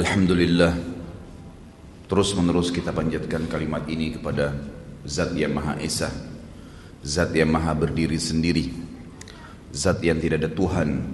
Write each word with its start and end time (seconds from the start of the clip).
Alhamdulillah 0.00 0.72
Terus 2.08 2.32
menerus 2.32 2.72
kita 2.72 2.88
panjatkan 2.88 3.44
kalimat 3.52 3.84
ini 3.84 4.16
kepada 4.16 4.56
Zat 5.04 5.36
yang 5.36 5.52
Maha 5.52 5.76
Esa 5.76 6.08
Zat 7.04 7.36
yang 7.36 7.52
Maha 7.52 7.76
berdiri 7.76 8.16
sendiri 8.16 8.72
Zat 9.76 10.00
yang 10.00 10.16
tidak 10.16 10.40
ada 10.40 10.50
Tuhan 10.56 11.04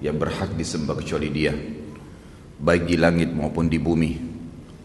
Yang 0.00 0.16
berhak 0.16 0.56
disembah 0.56 0.96
kecuali 0.96 1.28
dia 1.28 1.52
Baik 2.60 2.88
di 2.88 2.96
langit 2.96 3.28
maupun 3.32 3.72
di 3.72 3.80
bumi. 3.80 4.12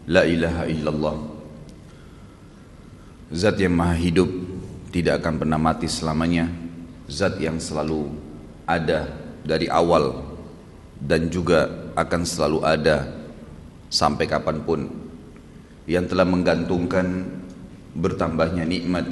La 0.07 0.23
ilaha 0.23 0.63
illallah. 0.63 1.15
Zat 3.35 3.55
yang 3.55 3.75
Maha 3.75 3.95
hidup 3.95 4.31
Tidak 4.91 5.15
akan 5.15 5.33
pernah 5.39 5.59
mati 5.59 5.87
selamanya. 5.87 6.51
Zat 7.07 7.39
yang 7.39 7.63
selalu 7.63 8.11
ada 8.67 9.07
dari 9.47 9.71
awal 9.71 10.23
Dan 10.99 11.31
juga 11.31 11.91
akan 11.95 12.21
selalu 12.27 12.59
ada 12.59 13.14
sampai 13.95 14.27
kapan 14.27 14.59
pun. 14.67 14.91
Yang 15.87 16.11
telah 16.11 16.27
menggantungkan 16.27 17.07
bertambahnya 17.95 18.67
nikmat. 18.67 19.07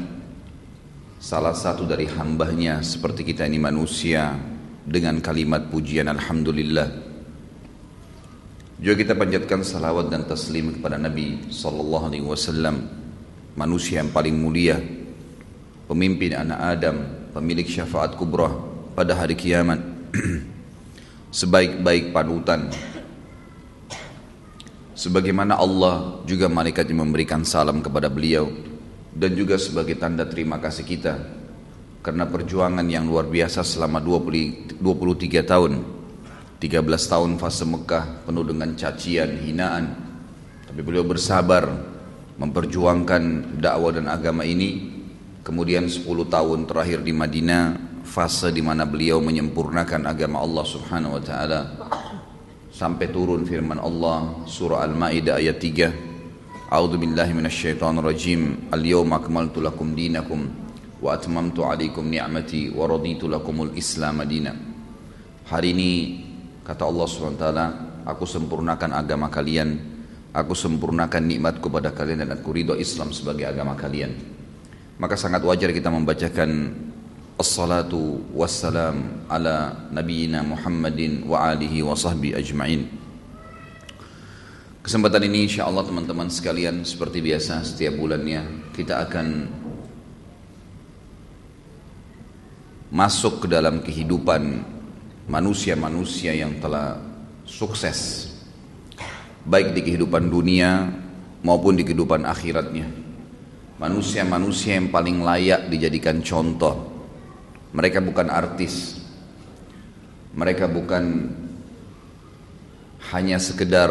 Salah 1.23 1.55
satu 1.55 1.87
dari 1.87 2.03
hambanya 2.11 2.83
seperti 2.83 3.23
kita 3.23 3.47
ini 3.47 3.55
manusia 3.55 4.35
dengan 4.83 5.23
kalimat 5.23 5.71
pujian 5.71 6.11
Alhamdulillah. 6.11 7.15
Juga 8.83 8.99
kita 8.99 9.15
panjatkan 9.15 9.63
salawat 9.63 10.11
dan 10.11 10.27
taslim 10.27 10.75
kepada 10.75 10.99
Nabi 10.99 11.47
Sallallahu 11.47 12.05
Alaihi 12.11 12.27
Wasallam 12.27 12.83
manusia 13.55 14.03
yang 14.03 14.11
paling 14.11 14.35
mulia 14.35 14.75
pemimpin 15.87 16.35
anak 16.35 16.59
Adam 16.59 16.97
pemilik 17.31 17.63
syafaat 17.63 18.19
kubra 18.19 18.51
pada 18.91 19.15
hari 19.15 19.39
kiamat. 19.39 19.79
Sebaik-baik 21.39 22.11
panutan 22.11 22.67
sebagaimana 24.93 25.57
Allah 25.57 26.21
juga 26.25 26.49
malaikat 26.49 26.89
yang 26.89 27.05
memberikan 27.09 27.41
salam 27.45 27.81
kepada 27.81 28.09
beliau 28.09 28.49
dan 29.13 29.33
juga 29.37 29.57
sebagai 29.61 29.97
tanda 29.97 30.25
terima 30.25 30.57
kasih 30.57 30.85
kita 30.85 31.13
karena 32.03 32.27
perjuangan 32.27 32.83
yang 32.83 33.07
luar 33.07 33.31
biasa 33.31 33.63
selama 33.63 34.03
20, 34.03 34.77
23 34.83 35.39
tahun. 35.47 35.73
13 36.59 36.83
tahun 36.83 37.31
fase 37.39 37.63
Mekah 37.63 38.27
penuh 38.27 38.43
dengan 38.43 38.75
cacian, 38.75 39.39
hinaan. 39.39 39.95
Tapi 40.67 40.79
beliau 40.83 41.07
bersabar 41.07 41.63
memperjuangkan 42.35 43.55
dakwah 43.59 43.95
dan 43.95 44.11
agama 44.11 44.43
ini. 44.43 44.91
Kemudian 45.43 45.87
10 45.87 46.03
tahun 46.27 46.67
terakhir 46.67 47.03
di 47.03 47.11
Madinah 47.15 47.63
fase 48.03 48.51
di 48.51 48.59
mana 48.59 48.83
beliau 48.83 49.23
menyempurnakan 49.23 50.07
agama 50.07 50.43
Allah 50.43 50.65
Subhanahu 50.67 51.19
wa 51.19 51.23
taala 51.23 51.59
sampai 52.73 53.13
turun 53.13 53.45
firman 53.45 53.77
Allah 53.77 54.43
surah 54.49 54.81
Al-Maidah 54.81 55.37
ayat 55.37 55.61
3 55.61 56.73
A'udzu 56.73 56.97
billahi 56.97 57.37
minasyaitonir 57.37 58.01
rajim 58.01 58.73
Al-yawma 58.73 59.21
akmaltu 59.21 59.61
lakum 59.61 59.93
dinakum 59.93 60.49
wa 60.97 61.13
atmamtu 61.13 61.61
'alaikum 61.61 62.09
ni'mati 62.09 62.73
wa 62.73 62.89
raditu 62.89 63.29
lakumul 63.29 63.77
Islam 63.77 64.25
madina 64.25 64.73
Hari 65.43 65.69
ini 65.69 65.91
kata 66.63 66.87
Allah 66.87 67.05
SWT 67.05 67.45
aku 68.07 68.23
sempurnakan 68.23 68.95
agama 68.95 69.27
kalian. 69.27 69.91
Aku 70.33 70.57
sempurnakan 70.57 71.29
nikmatku 71.29 71.69
pada 71.69 71.93
kalian 71.93 72.25
dan 72.25 72.33
aku 72.33 72.57
ridho 72.57 72.73
Islam 72.73 73.13
sebagai 73.13 73.45
agama 73.45 73.77
kalian. 73.77 74.17
Maka 74.97 75.13
sangat 75.13 75.45
wajar 75.45 75.69
kita 75.69 75.93
membacakan 75.93 76.49
Assalatu 77.43 78.23
wassalam 78.31 79.27
ala 79.27 79.75
nabiyina 79.91 80.47
Muhammadin 80.47 81.27
wa 81.27 81.51
alihi 81.51 81.83
wa 81.83 81.91
sahbihi 81.91 82.39
ajma'in. 82.39 82.87
Kesempatan 84.79 85.27
ini 85.27 85.51
insya 85.51 85.67
Allah 85.67 85.83
teman-teman 85.83 86.31
sekalian 86.31 86.87
seperti 86.87 87.19
biasa 87.19 87.67
setiap 87.67 87.99
bulannya 87.99 88.71
kita 88.71 88.95
akan 88.95 89.51
masuk 92.95 93.43
ke 93.43 93.51
dalam 93.51 93.83
kehidupan 93.83 94.63
manusia-manusia 95.27 96.31
yang 96.31 96.63
telah 96.63 96.95
sukses. 97.43 98.31
Baik 99.43 99.75
di 99.75 99.83
kehidupan 99.83 100.31
dunia 100.31 100.87
maupun 101.43 101.75
di 101.75 101.83
kehidupan 101.83 102.23
akhiratnya. 102.23 102.87
Manusia-manusia 103.83 104.79
yang 104.79 104.95
paling 104.95 105.19
layak 105.19 105.67
dijadikan 105.67 106.23
contoh 106.23 106.92
mereka 107.73 107.99
bukan 107.99 108.29
artis. 108.29 109.01
Mereka 110.33 110.65
bukan 110.65 111.29
hanya 113.13 113.37
sekedar 113.37 113.89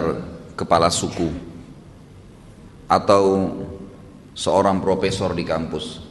kepala 0.58 0.90
suku 0.90 1.30
atau 2.90 3.24
seorang 4.34 4.82
profesor 4.82 5.36
di 5.36 5.46
kampus. 5.46 6.02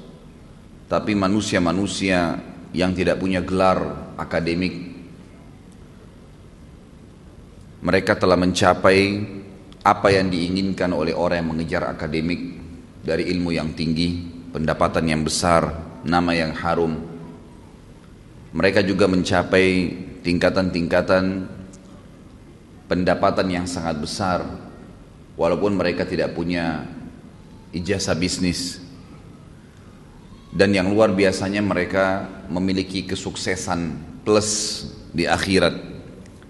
Tapi 0.88 1.16
manusia-manusia 1.16 2.40
yang 2.72 2.96
tidak 2.96 3.20
punya 3.20 3.44
gelar 3.44 4.12
akademik 4.16 4.92
mereka 7.82 8.14
telah 8.14 8.38
mencapai 8.38 9.26
apa 9.82 10.08
yang 10.14 10.30
diinginkan 10.30 10.94
oleh 10.94 11.18
orang 11.18 11.42
yang 11.42 11.50
mengejar 11.58 11.84
akademik 11.90 12.62
dari 13.02 13.26
ilmu 13.34 13.50
yang 13.50 13.74
tinggi, 13.74 14.22
pendapatan 14.54 15.10
yang 15.10 15.26
besar, 15.26 15.66
nama 16.06 16.30
yang 16.38 16.54
harum, 16.54 17.11
mereka 18.52 18.84
juga 18.84 19.08
mencapai 19.08 19.96
tingkatan-tingkatan 20.22 21.48
pendapatan 22.92 23.48
yang 23.48 23.66
sangat 23.66 23.96
besar 24.04 24.44
walaupun 25.40 25.80
mereka 25.80 26.04
tidak 26.04 26.36
punya 26.36 26.84
ijazah 27.72 28.16
bisnis 28.20 28.84
dan 30.52 30.76
yang 30.76 30.92
luar 30.92 31.16
biasanya 31.16 31.64
mereka 31.64 32.28
memiliki 32.52 33.08
kesuksesan 33.08 33.96
plus 34.28 34.84
di 35.16 35.24
akhirat 35.24 35.74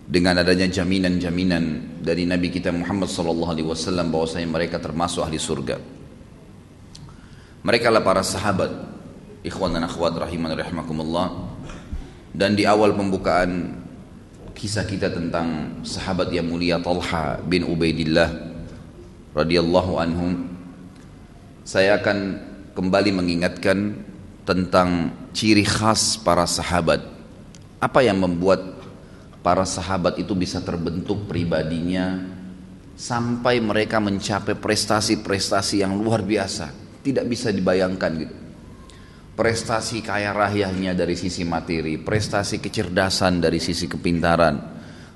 dengan 0.10 0.42
adanya 0.42 0.66
jaminan-jaminan 0.66 1.96
dari 2.02 2.26
Nabi 2.26 2.50
kita 2.50 2.74
Muhammad 2.74 3.08
sallallahu 3.08 3.54
alaihi 3.54 3.70
wasallam 3.70 4.10
bahwasanya 4.10 4.50
mereka 4.50 4.82
termasuk 4.82 5.22
ahli 5.22 5.38
surga. 5.38 5.78
Mereka 7.62 7.94
lah 7.94 8.02
para 8.02 8.26
sahabat, 8.26 8.74
ikhwan 9.46 9.78
dan 9.78 9.86
akhwat 9.86 10.18
rahiman 10.18 10.58
rahimakumullah 10.58 11.51
dan 12.32 12.56
di 12.56 12.64
awal 12.64 12.96
pembukaan 12.96 13.76
kisah 14.56 14.88
kita 14.88 15.12
tentang 15.12 15.80
sahabat 15.84 16.32
yang 16.32 16.48
mulia 16.48 16.80
Talha 16.80 17.40
bin 17.44 17.68
Ubaidillah 17.68 18.32
radhiyallahu 19.36 20.00
anhum 20.00 20.48
saya 21.68 22.00
akan 22.00 22.40
kembali 22.72 23.12
mengingatkan 23.12 24.00
tentang 24.48 25.14
ciri 25.36 25.64
khas 25.64 26.18
para 26.18 26.48
sahabat. 26.48 27.04
Apa 27.82 28.02
yang 28.06 28.18
membuat 28.22 28.62
para 29.46 29.66
sahabat 29.66 30.18
itu 30.22 30.34
bisa 30.38 30.62
terbentuk 30.62 31.26
pribadinya 31.30 32.22
sampai 32.98 33.58
mereka 33.62 33.98
mencapai 33.98 34.58
prestasi-prestasi 34.58 35.82
yang 35.86 35.94
luar 35.98 36.26
biasa? 36.26 36.70
Tidak 37.02 37.26
bisa 37.26 37.50
dibayangkan 37.50 38.12
gitu 38.22 38.41
prestasi 39.36 40.04
kaya 40.04 40.36
rayanya 40.36 40.92
dari 40.92 41.16
sisi 41.16 41.48
materi, 41.48 41.96
prestasi 41.96 42.60
kecerdasan 42.60 43.40
dari 43.40 43.58
sisi 43.64 43.88
kepintaran, 43.88 44.56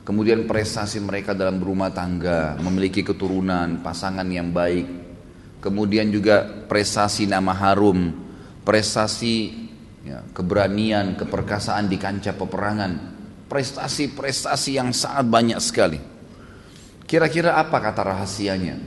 kemudian 0.07 0.47
prestasi 0.47 1.03
mereka 1.03 1.35
dalam 1.35 1.59
berumah 1.59 1.91
tangga, 1.91 2.55
memiliki 2.61 3.03
keturunan, 3.03 3.83
pasangan 3.83 4.25
yang 4.31 4.55
baik, 4.55 4.87
kemudian 5.59 6.07
juga 6.09 6.45
prestasi 6.45 7.27
nama 7.27 7.51
harum, 7.51 8.13
prestasi 8.63 9.65
ya, 10.05 10.23
keberanian, 10.31 11.19
keperkasaan 11.19 11.91
di 11.91 11.97
kancah 11.99 12.33
peperangan, 12.37 12.91
prestasi-prestasi 13.51 14.79
yang 14.79 14.89
sangat 14.95 15.25
banyak 15.27 15.59
sekali. 15.59 15.99
Kira-kira 17.05 17.61
apa 17.61 17.77
kata 17.77 18.01
rahasianya? 18.01 18.77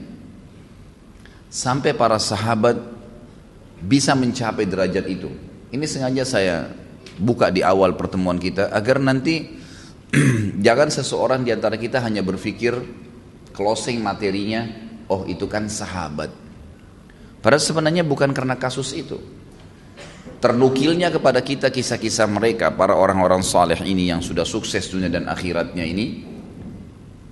Sampai 1.47 1.95
para 1.95 2.19
sahabat 2.19 2.98
bisa 3.79 4.15
mencapai 4.15 4.67
derajat 4.67 5.05
itu. 5.07 5.31
Ini 5.69 5.85
sengaja 5.85 6.23
saya 6.25 6.55
buka 7.19 7.51
di 7.51 7.63
awal 7.63 7.95
pertemuan 7.99 8.39
kita 8.39 8.71
agar 8.71 8.99
nanti 8.99 9.59
jangan 10.65 10.89
seseorang 10.89 11.45
di 11.45 11.51
antara 11.53 11.77
kita 11.77 12.01
hanya 12.01 12.25
berpikir 12.25 12.73
closing 13.53 13.99
materinya, 13.99 14.65
oh 15.11 15.27
itu 15.27 15.45
kan 15.45 15.67
sahabat. 15.67 16.31
Padahal 17.39 17.63
sebenarnya 17.63 18.03
bukan 18.03 18.31
karena 18.35 18.59
kasus 18.59 18.91
itu. 18.95 19.19
Ternukilnya 20.39 21.11
kepada 21.11 21.43
kita 21.43 21.67
kisah-kisah 21.67 22.27
mereka, 22.31 22.71
para 22.71 22.95
orang-orang 22.95 23.43
saleh 23.43 23.79
ini 23.83 24.07
yang 24.07 24.23
sudah 24.23 24.47
sukses 24.47 24.87
dunia 24.87 25.11
dan 25.11 25.27
akhiratnya 25.27 25.83
ini, 25.83 26.23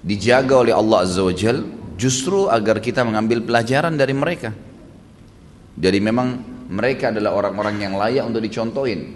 dijaga 0.04 0.68
oleh 0.68 0.76
Allah 0.76 1.08
Azza 1.08 1.24
wa 1.24 1.32
Jal, 1.32 1.64
justru 1.96 2.52
agar 2.52 2.84
kita 2.84 3.08
mengambil 3.08 3.40
pelajaran 3.48 3.96
dari 3.96 4.12
mereka. 4.12 4.52
Jadi 5.78 6.00
memang 6.02 6.28
mereka 6.74 7.14
adalah 7.14 7.38
orang-orang 7.38 7.78
yang 7.78 7.94
layak 7.96 8.26
untuk 8.26 8.42
dicontohin. 8.42 9.14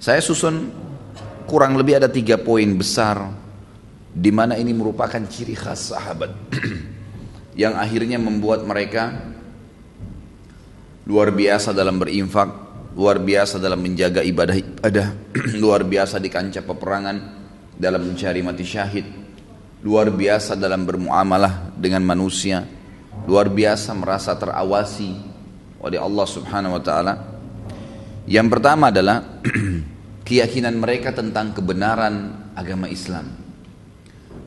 Saya 0.00 0.22
susun 0.22 0.70
kurang 1.44 1.74
lebih 1.74 1.98
ada 1.98 2.08
tiga 2.08 2.38
poin 2.38 2.70
besar 2.78 3.26
di 4.10 4.30
mana 4.30 4.54
ini 4.54 4.70
merupakan 4.70 5.20
ciri 5.26 5.58
khas 5.58 5.92
sahabat 5.92 6.30
yang 7.62 7.74
akhirnya 7.76 8.16
membuat 8.16 8.64
mereka 8.64 9.34
luar 11.10 11.34
biasa 11.34 11.74
dalam 11.74 11.98
berinfak, 11.98 12.48
luar 12.94 13.18
biasa 13.18 13.58
dalam 13.58 13.82
menjaga 13.82 14.22
ibadah-ibadah, 14.22 15.06
luar 15.62 15.82
biasa 15.82 16.22
di 16.22 16.30
kancah 16.30 16.62
peperangan 16.62 17.16
dalam 17.74 18.14
mencari 18.14 18.40
mati 18.46 18.62
syahid, 18.62 19.06
luar 19.82 20.08
biasa 20.14 20.54
dalam 20.54 20.86
bermuamalah 20.86 21.74
dengan 21.74 22.06
manusia, 22.06 22.62
luar 23.24 23.52
biasa 23.52 23.92
merasa 23.96 24.36
terawasi 24.36 25.16
oleh 25.80 25.98
Allah 25.98 26.26
Subhanahu 26.28 26.76
wa 26.76 26.82
taala. 26.82 27.14
Yang 28.28 28.46
pertama 28.52 28.92
adalah 28.92 29.40
keyakinan 30.28 30.76
mereka 30.76 31.10
tentang 31.10 31.56
kebenaran 31.56 32.52
agama 32.54 32.86
Islam. 32.86 33.26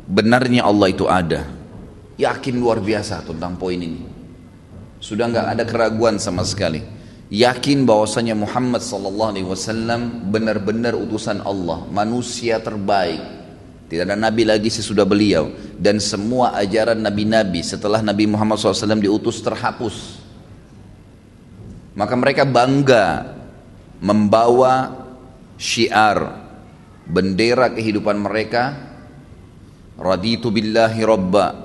Benarnya 0.08 0.64
Allah 0.64 0.88
itu 0.94 1.06
ada. 1.10 1.44
Yakin 2.14 2.56
luar 2.62 2.78
biasa 2.80 3.26
tentang 3.26 3.58
poin 3.58 3.82
ini. 3.82 4.06
Sudah 5.02 5.28
nggak 5.28 5.48
ada 5.58 5.64
keraguan 5.66 6.22
sama 6.22 6.46
sekali. 6.46 6.80
Yakin 7.34 7.90
bahwasanya 7.90 8.38
Muhammad 8.38 8.86
sallallahu 8.86 9.32
alaihi 9.34 9.48
wasallam 9.50 10.30
benar-benar 10.30 10.94
utusan 10.94 11.42
Allah, 11.42 11.82
manusia 11.90 12.62
terbaik. 12.62 13.43
Tidak 13.94 14.10
ada 14.10 14.18
nabi 14.18 14.42
lagi 14.42 14.74
sesudah 14.74 15.06
beliau 15.06 15.54
dan 15.78 16.02
semua 16.02 16.58
ajaran 16.58 16.98
nabi-nabi 16.98 17.62
setelah 17.62 18.02
Nabi 18.02 18.26
Muhammad 18.26 18.58
SAW 18.58 18.98
diutus 18.98 19.38
terhapus. 19.46 20.18
Maka 21.94 22.18
mereka 22.18 22.42
bangga 22.42 23.38
membawa 24.02 25.06
syiar 25.62 26.42
bendera 27.06 27.70
kehidupan 27.70 28.18
mereka 28.18 28.74
raditu 29.94 30.50
billahi 30.50 31.06
rabba 31.06 31.64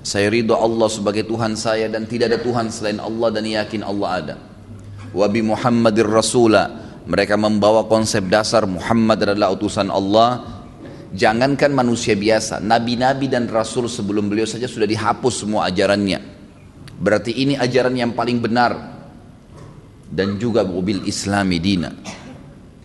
saya 0.00 0.32
ridho 0.32 0.56
Allah 0.56 0.88
sebagai 0.88 1.28
Tuhan 1.28 1.56
saya 1.56 1.88
dan 1.88 2.08
tidak 2.08 2.32
ada 2.32 2.40
Tuhan 2.40 2.72
selain 2.72 3.00
Allah 3.00 3.28
dan 3.32 3.44
yakin 3.44 3.84
Allah 3.84 4.08
ada. 4.20 4.36
Wa 5.12 5.28
bi 5.28 5.44
Muhammadir 5.44 6.08
Rasula. 6.08 6.92
Mereka 7.04 7.34
membawa 7.34 7.88
konsep 7.88 8.28
dasar 8.28 8.68
Muhammad 8.68 9.24
adalah 9.24 9.52
utusan 9.52 9.88
Allah. 9.88 10.59
Jangankan 11.10 11.74
manusia 11.74 12.14
biasa, 12.14 12.62
nabi-nabi 12.62 13.26
dan 13.26 13.50
rasul 13.50 13.90
sebelum 13.90 14.30
beliau 14.30 14.46
saja 14.46 14.70
sudah 14.70 14.86
dihapus 14.86 15.42
semua 15.42 15.66
ajarannya. 15.66 16.22
Berarti 17.02 17.34
ini 17.34 17.58
ajaran 17.58 17.98
yang 17.98 18.14
paling 18.14 18.38
benar 18.38 19.00
dan 20.06 20.38
juga 20.38 20.62
mobil 20.62 21.02
Islami 21.10 21.58
dina. 21.58 21.90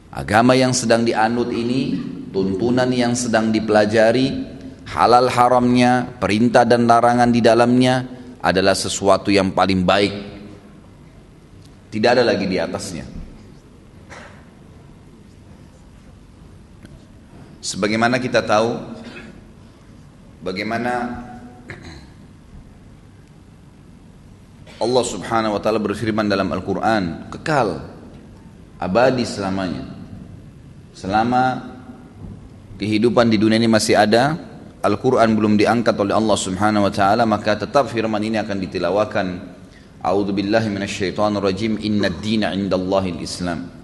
Agama 0.09 0.57
yang 0.57 0.73
sedang 0.73 1.05
dianut 1.05 1.53
ini, 1.53 1.99
tuntunan 2.33 2.87
yang 2.89 3.13
sedang 3.13 3.53
dipelajari, 3.53 4.31
halal 4.89 5.29
haramnya, 5.29 6.17
perintah 6.17 6.65
dan 6.65 6.89
larangan 6.89 7.29
di 7.29 7.45
dalamnya 7.45 8.07
adalah 8.41 8.73
sesuatu 8.73 9.29
yang 9.29 9.53
paling 9.53 9.85
baik. 9.85 10.13
Tidak 11.93 12.09
ada 12.09 12.23
lagi 12.25 12.49
di 12.49 12.57
atasnya. 12.57 13.24
Sebagaimana 17.65 18.21
kita 18.21 18.45
tahu 18.45 18.77
bagaimana 20.45 21.25
Allah 24.77 25.03
Subhanahu 25.09 25.57
wa 25.57 25.61
taala 25.63 25.81
berfirman 25.81 26.29
dalam 26.29 26.53
Al-Qur'an, 26.53 27.25
kekal 27.33 27.81
abadi 28.77 29.25
selamanya. 29.25 29.81
Selama 30.93 31.73
kehidupan 32.77 33.33
di 33.33 33.41
dunia 33.41 33.57
ini 33.57 33.65
masih 33.65 33.97
ada, 33.97 34.37
Al-Quran 34.85 35.33
belum 35.33 35.57
diangkat 35.57 35.97
oleh 35.97 36.13
Allah 36.13 36.37
subhanahu 36.37 36.85
wa 36.85 36.93
ta'ala 36.93 37.25
maka 37.25 37.57
tetap 37.57 37.89
firman 37.89 38.21
ini 38.21 38.37
akan 38.37 38.61
ditilawakan. 38.61 39.27
A'udhu 40.05 40.37
billahi 40.37 40.69
rajim 40.69 41.81
Inna 41.81 42.13
dina 42.13 42.53
indallahi 42.53 43.17
islam 43.25 43.74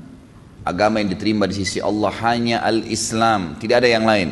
Agama 0.61 1.01
yang 1.01 1.09
diterima 1.09 1.49
di 1.49 1.57
sisi 1.57 1.81
Allah 1.81 2.13
hanya 2.21 2.61
al-Islam 2.61 3.57
Tidak 3.57 3.81
ada 3.81 3.89
yang 3.89 4.05
lain 4.05 4.29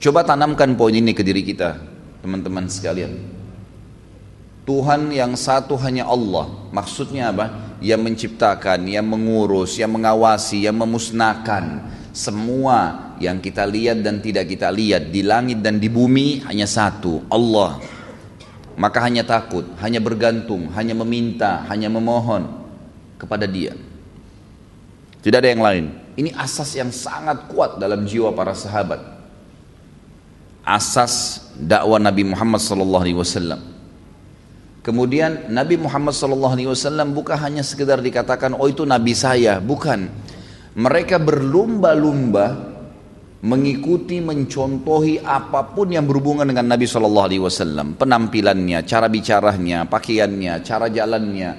Coba 0.00 0.24
tanamkan 0.24 0.72
poin 0.76 0.96
ini 0.96 1.12
ke 1.12 1.20
diri 1.20 1.44
kita 1.44 1.76
Teman-teman 2.24 2.64
sekalian 2.68 3.12
Tuhan 4.64 5.12
yang 5.12 5.36
satu 5.36 5.76
hanya 5.84 6.08
Allah 6.08 6.48
Maksudnya 6.72 7.28
apa? 7.28 7.76
Yang 7.84 8.00
menciptakan, 8.00 8.88
yang 8.88 9.04
mengurus, 9.04 9.76
yang 9.76 9.92
mengawasi, 9.92 10.64
yang 10.64 10.80
memusnahkan 10.80 11.84
semua 12.14 13.10
yang 13.18 13.42
kita 13.42 13.66
lihat 13.66 14.00
dan 14.00 14.22
tidak 14.22 14.46
kita 14.46 14.70
lihat 14.70 15.10
di 15.10 15.26
langit 15.26 15.58
dan 15.60 15.82
di 15.82 15.90
bumi 15.90 16.46
hanya 16.46 16.64
satu, 16.64 17.26
Allah. 17.26 17.82
Maka 18.74 19.02
hanya 19.06 19.22
takut, 19.22 19.66
hanya 19.82 20.02
bergantung, 20.02 20.70
hanya 20.74 20.94
meminta, 20.98 21.62
hanya 21.70 21.90
memohon 21.90 22.46
kepada 23.18 23.46
Dia. 23.46 23.74
Tidak 25.24 25.40
ada 25.40 25.48
yang 25.48 25.64
lain. 25.64 25.84
Ini 26.20 26.36
asas 26.36 26.76
yang 26.76 26.92
sangat 26.92 27.48
kuat 27.48 27.80
dalam 27.80 28.04
jiwa 28.04 28.36
para 28.36 28.52
sahabat. 28.52 29.00
Asas 30.60 31.48
dakwah 31.56 31.96
Nabi 31.96 32.28
Muhammad 32.28 32.60
wasallam. 32.60 33.60
Kemudian 34.84 35.48
Nabi 35.48 35.80
Muhammad 35.80 36.12
wasallam 36.12 37.16
bukan 37.16 37.40
hanya 37.40 37.64
sekedar 37.64 38.04
dikatakan 38.04 38.52
oh 38.52 38.68
itu 38.68 38.84
nabi 38.84 39.16
saya, 39.16 39.64
bukan 39.64 40.12
mereka 40.76 41.16
berlumba-lumba 41.16 42.76
mengikuti, 43.44 44.24
mencontohi 44.24 45.20
apa 45.20 45.72
pun 45.72 45.92
yang 45.92 46.08
berhubungan 46.08 46.48
dengan 46.48 46.64
Nabi 46.64 46.88
Wasallam, 46.88 47.92
penampilannya, 48.00 48.80
cara 48.88 49.12
bicaranya, 49.12 49.84
pakaiannya, 49.84 50.64
cara 50.64 50.88
jalannya, 50.88 51.50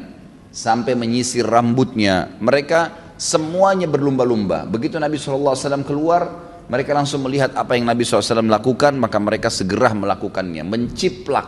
sampai 0.50 0.98
menyisir 0.98 1.46
rambutnya. 1.46 2.34
Mereka 2.42 3.05
semuanya 3.16 3.88
berlumba-lumba. 3.88 4.68
Begitu 4.68 5.00
Nabi 5.00 5.20
Wasallam 5.20 5.84
keluar, 5.88 6.28
mereka 6.66 6.98
langsung 6.98 7.22
melihat 7.24 7.54
apa 7.54 7.78
yang 7.78 7.86
Nabi 7.86 8.02
SAW 8.02 8.42
lakukan, 8.42 8.98
maka 8.98 9.22
mereka 9.22 9.54
segera 9.54 9.94
melakukannya, 9.94 10.66
menciplak 10.66 11.46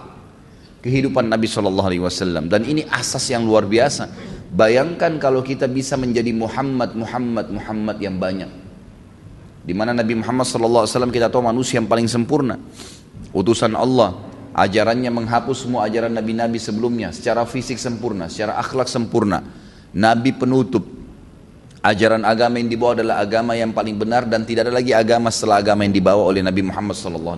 kehidupan 0.85 1.27
Nabi 1.27 1.49
Wasallam. 1.99 2.47
Dan 2.47 2.63
ini 2.69 2.85
asas 2.87 3.25
yang 3.33 3.43
luar 3.43 3.65
biasa. 3.65 4.07
Bayangkan 4.47 5.19
kalau 5.19 5.43
kita 5.43 5.67
bisa 5.67 5.99
menjadi 5.99 6.31
Muhammad, 6.31 6.95
Muhammad, 6.95 7.51
Muhammad 7.51 7.97
yang 7.99 8.15
banyak. 8.15 8.47
Di 9.67 9.75
mana 9.75 9.91
Nabi 9.91 10.15
Muhammad 10.15 10.47
SAW 10.47 11.11
kita 11.11 11.27
tahu 11.27 11.43
manusia 11.43 11.83
yang 11.83 11.91
paling 11.91 12.07
sempurna. 12.07 12.55
Utusan 13.35 13.75
Allah, 13.75 14.15
ajarannya 14.55 15.11
menghapus 15.11 15.67
semua 15.67 15.83
ajaran 15.91 16.15
nabi-nabi 16.15 16.55
sebelumnya. 16.57 17.11
Secara 17.11 17.43
fisik 17.43 17.75
sempurna, 17.75 18.31
secara 18.31 18.55
akhlak 18.55 18.87
sempurna. 18.87 19.43
Nabi 19.91 20.31
penutup. 20.31 20.96
Ajaran 21.87 22.27
agama 22.27 22.59
yang 22.59 22.67
dibawa 22.67 22.99
adalah 22.99 23.23
agama 23.23 23.55
yang 23.55 23.71
paling 23.71 23.95
benar 23.95 24.27
dan 24.27 24.43
tidak 24.43 24.67
ada 24.67 24.75
lagi 24.75 24.91
agama 24.91 25.31
setelah 25.31 25.63
agama 25.63 25.87
yang 25.87 25.95
dibawa 25.95 26.19
oleh 26.27 26.43
Nabi 26.43 26.67
Muhammad 26.67 26.99
SAW. 26.99 27.31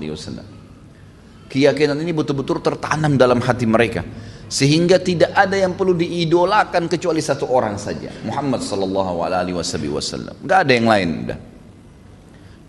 Keyakinan 1.50 1.98
ini 2.02 2.10
betul-betul 2.10 2.58
tertanam 2.58 3.14
dalam 3.14 3.38
hati 3.46 3.70
mereka 3.70 4.02
sehingga 4.50 4.98
tidak 4.98 5.30
ada 5.38 5.54
yang 5.54 5.78
perlu 5.78 5.94
diidolakan 5.94 6.90
kecuali 6.90 7.22
satu 7.22 7.46
orang 7.46 7.78
saja 7.78 8.10
Muhammad 8.26 8.66
wasallam. 8.66 10.34
Nggak 10.42 10.60
ada 10.66 10.72
yang 10.74 10.88
lain 10.90 11.10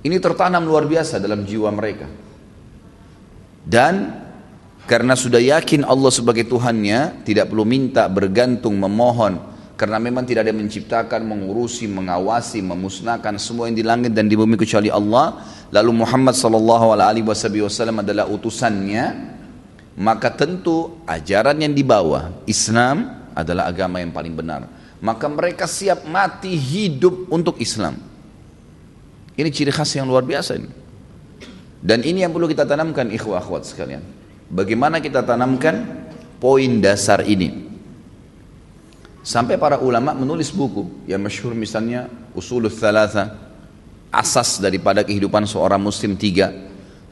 ini 0.00 0.16
tertanam 0.16 0.64
luar 0.64 0.88
biasa 0.88 1.20
dalam 1.20 1.44
jiwa 1.44 1.68
mereka. 1.68 2.08
Dan 3.60 4.16
karena 4.88 5.12
sudah 5.12 5.38
yakin 5.38 5.84
Allah 5.84 6.08
sebagai 6.08 6.48
Tuhannya 6.48 7.20
tidak 7.28 7.52
perlu 7.52 7.68
minta 7.68 8.08
bergantung 8.08 8.80
memohon 8.80 9.36
karena 9.80 9.96
memang 9.96 10.28
tidak 10.28 10.44
ada 10.44 10.52
yang 10.52 10.60
menciptakan 10.60 11.24
mengurusi 11.24 11.88
mengawasi 11.88 12.60
memusnahkan 12.60 13.40
semua 13.40 13.72
yang 13.72 13.80
di 13.80 13.84
langit 13.86 14.12
dan 14.12 14.28
di 14.28 14.36
bumi 14.36 14.60
kecuali 14.60 14.92
Allah 14.92 15.40
lalu 15.72 16.04
Muhammad 16.04 16.36
sallallahu 16.36 16.92
alaihi 16.92 17.24
wasallam 17.24 18.04
adalah 18.04 18.28
utusannya 18.28 19.32
maka 19.96 20.28
tentu 20.36 21.00
ajaran 21.08 21.56
yang 21.60 21.72
dibawa 21.72 22.44
Islam 22.44 23.20
adalah 23.36 23.68
agama 23.68 24.00
yang 24.02 24.10
paling 24.10 24.34
benar. 24.34 24.66
Maka 25.00 25.26
mereka 25.32 25.64
siap 25.64 26.04
mati 26.04 26.52
hidup 26.56 27.32
untuk 27.32 27.56
Islam. 27.56 27.96
Ini 29.36 29.48
ciri 29.48 29.72
khas 29.72 29.96
yang 29.96 30.04
luar 30.04 30.24
biasa 30.24 30.60
ini. 30.60 30.68
Dan 31.80 32.04
ini 32.04 32.20
yang 32.20 32.36
perlu 32.36 32.44
kita 32.44 32.68
tanamkan 32.68 33.08
ikhwah 33.08 33.40
akhwat 33.40 33.64
sekalian. 33.64 34.04
Bagaimana 34.52 35.00
kita 35.00 35.24
tanamkan 35.24 36.04
poin 36.36 36.84
dasar 36.84 37.24
ini? 37.24 37.69
Sampai 39.20 39.60
para 39.60 39.76
ulama 39.76 40.16
menulis 40.16 40.48
buku 40.48 41.04
yang 41.04 41.20
masyhur 41.20 41.52
misalnya 41.52 42.08
Usulul 42.32 42.72
Thalatha, 42.72 43.36
asas 44.08 44.56
daripada 44.58 45.04
kehidupan 45.04 45.44
seorang 45.44 45.80
muslim 45.80 46.16
tiga 46.16 46.50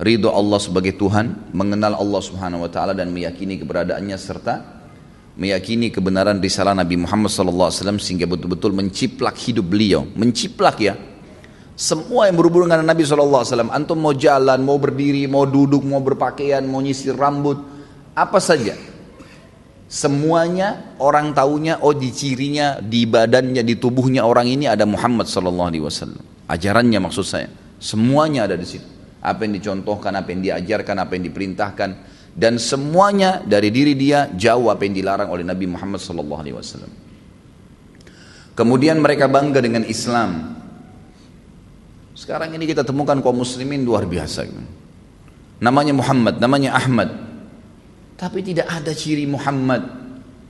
ridho 0.01 0.33
Allah 0.33 0.57
sebagai 0.57 0.97
Tuhan, 0.97 1.53
mengenal 1.53 1.99
Allah 2.01 2.21
Subhanahu 2.25 2.65
wa 2.65 2.71
taala 2.73 2.97
dan 2.97 3.13
meyakini 3.13 3.61
keberadaannya 3.61 4.17
serta 4.17 4.79
meyakini 5.39 5.95
kebenaran 5.95 6.43
risalah 6.43 6.75
Nabi 6.75 6.99
Muhammad 6.99 7.31
wasallam 7.31 8.03
sehingga 8.03 8.27
betul-betul 8.27 8.75
menciplak 8.75 9.39
hidup 9.39 9.71
beliau, 9.71 10.03
menciplak 10.19 10.77
ya. 10.83 10.99
Semua 11.79 12.27
yang 12.27 12.35
berhubungan 12.35 12.75
dengan 12.75 12.91
Nabi 12.91 13.07
SAW. 13.07 13.71
Antum 13.71 14.03
mau 14.03 14.11
jalan, 14.11 14.59
mau 14.67 14.83
berdiri, 14.83 15.31
mau 15.31 15.47
duduk, 15.47 15.87
mau 15.87 16.03
berpakaian, 16.03 16.67
mau 16.67 16.83
nyisir 16.83 17.15
rambut. 17.15 17.55
Apa 18.19 18.43
saja. 18.43 18.75
Semuanya 19.89 20.93
orang 21.01 21.33
tahunya, 21.33 21.81
oh 21.81 21.97
di 21.97 22.13
cirinya, 22.13 22.77
di 22.77 23.09
badannya, 23.09 23.65
di 23.65 23.75
tubuhnya 23.81 24.29
orang 24.29 24.45
ini 24.45 24.69
ada 24.69 24.85
Muhammad 24.85 25.25
SAW. 25.25 25.73
Ajarannya 26.45 27.01
maksud 27.01 27.25
saya. 27.25 27.49
Semuanya 27.81 28.45
ada 28.45 28.61
di 28.61 28.69
situ. 28.69 28.85
Apa 29.25 29.49
yang 29.49 29.57
dicontohkan, 29.57 30.13
apa 30.13 30.29
yang 30.29 30.45
diajarkan, 30.45 30.97
apa 31.01 31.17
yang 31.17 31.25
diperintahkan. 31.33 31.91
Dan 32.37 32.61
semuanya 32.61 33.41
dari 33.41 33.73
diri 33.73 33.97
dia 33.97 34.29
jauh 34.29 34.69
apa 34.69 34.85
yang 34.85 34.93
dilarang 34.93 35.33
oleh 35.33 35.43
Nabi 35.43 35.65
Muhammad 35.65 36.05
SAW. 36.05 36.29
Kemudian 38.53 39.01
mereka 39.01 39.25
bangga 39.25 39.65
dengan 39.65 39.89
Islam, 39.89 40.59
sekarang 42.19 42.51
ini 42.51 42.67
kita 42.67 42.83
temukan 42.83 43.15
kaum 43.23 43.41
muslimin 43.41 43.87
luar 43.87 44.03
biasa. 44.03 44.45
Namanya 45.63 45.95
Muhammad, 45.95 46.43
namanya 46.43 46.75
Ahmad. 46.75 47.28
Tapi 48.19 48.43
tidak 48.43 48.67
ada 48.67 48.91
ciri 48.91 49.31
Muhammad. 49.31 49.87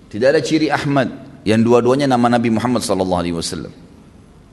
Tidak 0.08 0.24
ada 0.24 0.40
ciri 0.40 0.72
Ahmad. 0.72 1.12
Yang 1.44 1.68
dua-duanya 1.68 2.08
nama 2.08 2.32
Nabi 2.32 2.48
Muhammad 2.48 2.80
sallallahu 2.80 3.20
alaihi 3.20 3.36
wasallam. 3.36 3.70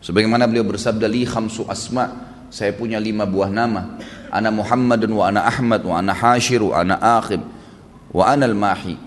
Sebagaimana 0.04 0.52
beliau 0.52 0.68
bersabda 0.68 1.08
li 1.08 1.24
khamsu 1.24 1.64
asma, 1.72 2.12
saya 2.52 2.76
punya 2.76 3.00
lima 3.00 3.24
buah 3.24 3.48
nama. 3.48 3.96
Ana 4.28 4.52
Muhammadun 4.52 5.16
wa 5.16 5.32
ana 5.32 5.48
Ahmad 5.48 5.82
wa 5.88 5.96
ana 5.96 6.12
Hashir 6.12 6.60
wa 6.60 6.76
ana 6.76 7.00
Akhib 7.00 7.40
wa 8.12 8.24
ana 8.28 8.52
al-Mahi. 8.52 9.00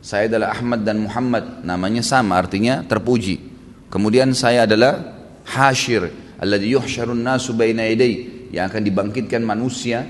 Saya 0.00 0.26
adalah 0.32 0.56
Ahmad 0.56 0.82
dan 0.82 1.04
Muhammad, 1.04 1.62
namanya 1.62 2.00
sama 2.00 2.40
artinya 2.40 2.80
terpuji. 2.82 3.38
Kemudian 3.92 4.32
saya 4.32 4.64
adalah 4.64 5.20
Hashir, 5.44 6.08
alladhi 6.40 6.74
yuhsyarun 6.74 7.20
nasu 7.20 7.52
baina 7.52 7.84
yang 7.86 8.66
akan 8.72 8.82
dibangkitkan 8.82 9.44
manusia 9.44 10.02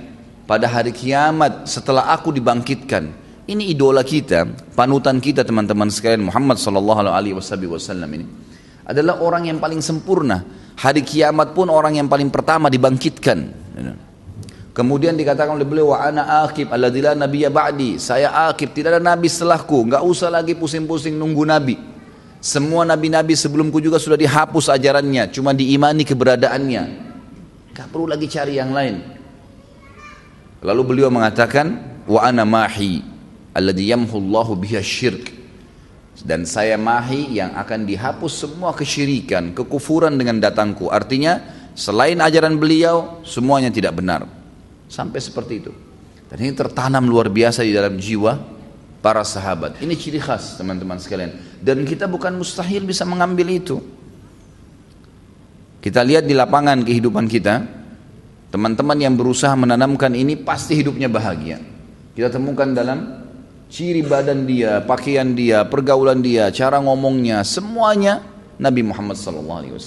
pada 0.52 0.68
hari 0.68 0.92
kiamat 0.92 1.64
setelah 1.64 2.12
aku 2.12 2.28
dibangkitkan. 2.28 3.09
Ini 3.49 3.73
idola 3.73 4.04
kita, 4.04 4.44
panutan 4.76 5.16
kita 5.16 5.49
teman-teman 5.49 5.88
sekalian 5.88 6.28
Muhammad 6.28 6.61
sallallahu 6.61 7.09
alaihi 7.09 7.32
wasallam 7.32 8.12
ini 8.12 8.28
adalah 8.85 9.25
orang 9.25 9.49
yang 9.49 9.56
paling 9.56 9.80
sempurna. 9.80 10.44
Hari 10.76 11.00
kiamat 11.09 11.56
pun 11.56 11.73
orang 11.73 11.97
yang 11.97 12.04
paling 12.04 12.28
pertama 12.28 12.68
dibangkitkan. 12.68 13.64
Kemudian 14.76 15.16
dikatakan 15.16 15.56
oleh 15.56 15.64
beliau 15.64 15.97
wa 15.97 16.04
ana 16.04 16.44
akib 16.44 16.68
alladzi 16.68 17.00
la 17.00 17.16
nabiyya 17.16 17.49
ba'di. 17.49 17.97
Saya 17.97 18.52
akib, 18.52 18.76
tidak 18.76 19.00
ada 19.00 19.16
nabi 19.16 19.32
setelahku. 19.32 19.88
Enggak 19.88 20.04
usah 20.04 20.28
lagi 20.28 20.52
pusing-pusing 20.52 21.16
nunggu 21.16 21.49
nabi. 21.49 21.76
Semua 22.44 22.85
nabi-nabi 22.85 23.32
sebelumku 23.40 23.80
juga 23.80 23.97
sudah 23.97 24.21
dihapus 24.21 24.68
ajarannya, 24.68 25.32
cuma 25.32 25.56
diimani 25.56 26.04
keberadaannya. 26.04 26.82
Gak 27.73 27.88
perlu 27.88 28.04
lagi 28.04 28.28
cari 28.28 28.61
yang 28.61 28.75
lain. 28.76 29.22
Lalu 30.62 30.83
beliau 30.87 31.11
mengatakan, 31.11 31.99
wa 32.07 32.23
ana 32.23 32.47
mahi 32.47 33.02
alladhi 33.50 33.90
yamhullahu 33.90 34.54
biha 34.54 34.78
syirk. 34.78 35.42
Dan 36.23 36.47
saya 36.47 36.78
mahi 36.78 37.35
yang 37.35 37.59
akan 37.59 37.83
dihapus 37.83 38.47
semua 38.47 38.71
kesyirikan, 38.71 39.50
kekufuran 39.59 40.14
dengan 40.14 40.38
datangku. 40.38 40.87
Artinya, 40.87 41.42
selain 41.75 42.14
ajaran 42.23 42.62
beliau, 42.62 43.19
semuanya 43.26 43.75
tidak 43.75 43.99
benar. 43.99 44.23
Sampai 44.87 45.19
seperti 45.19 45.66
itu. 45.66 45.73
Dan 46.31 46.47
ini 46.47 46.54
tertanam 46.54 47.02
luar 47.11 47.26
biasa 47.26 47.66
di 47.66 47.75
dalam 47.75 47.99
jiwa 47.99 48.38
para 49.02 49.26
sahabat. 49.26 49.83
Ini 49.83 49.99
ciri 49.99 50.23
khas 50.23 50.62
teman-teman 50.62 51.02
sekalian. 51.02 51.59
Dan 51.59 51.83
kita 51.83 52.07
bukan 52.07 52.38
mustahil 52.38 52.87
bisa 52.87 53.02
mengambil 53.02 53.50
itu. 53.50 53.83
Kita 55.83 56.07
lihat 56.07 56.23
di 56.23 56.38
lapangan 56.38 56.87
kehidupan 56.87 57.26
kita, 57.26 57.82
teman-teman 58.52 58.94
yang 59.00 59.16
berusaha 59.16 59.56
menanamkan 59.56 60.12
ini 60.12 60.37
pasti 60.37 60.78
hidupnya 60.78 61.09
bahagia. 61.09 61.59
Kita 62.12 62.28
temukan 62.28 62.68
dalam 62.71 63.25
ciri 63.73 64.04
badan 64.04 64.44
dia, 64.44 64.85
pakaian 64.85 65.32
dia, 65.32 65.64
pergaulan 65.64 66.21
dia, 66.21 66.52
cara 66.52 66.76
ngomongnya, 66.85 67.40
semuanya 67.42 68.21
Nabi 68.61 68.85
Muhammad 68.85 69.16
SAW. 69.16 69.80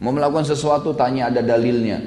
Mau 0.00 0.10
melakukan 0.14 0.48
sesuatu 0.48 0.96
tanya 0.96 1.28
ada 1.28 1.44
dalilnya, 1.44 2.00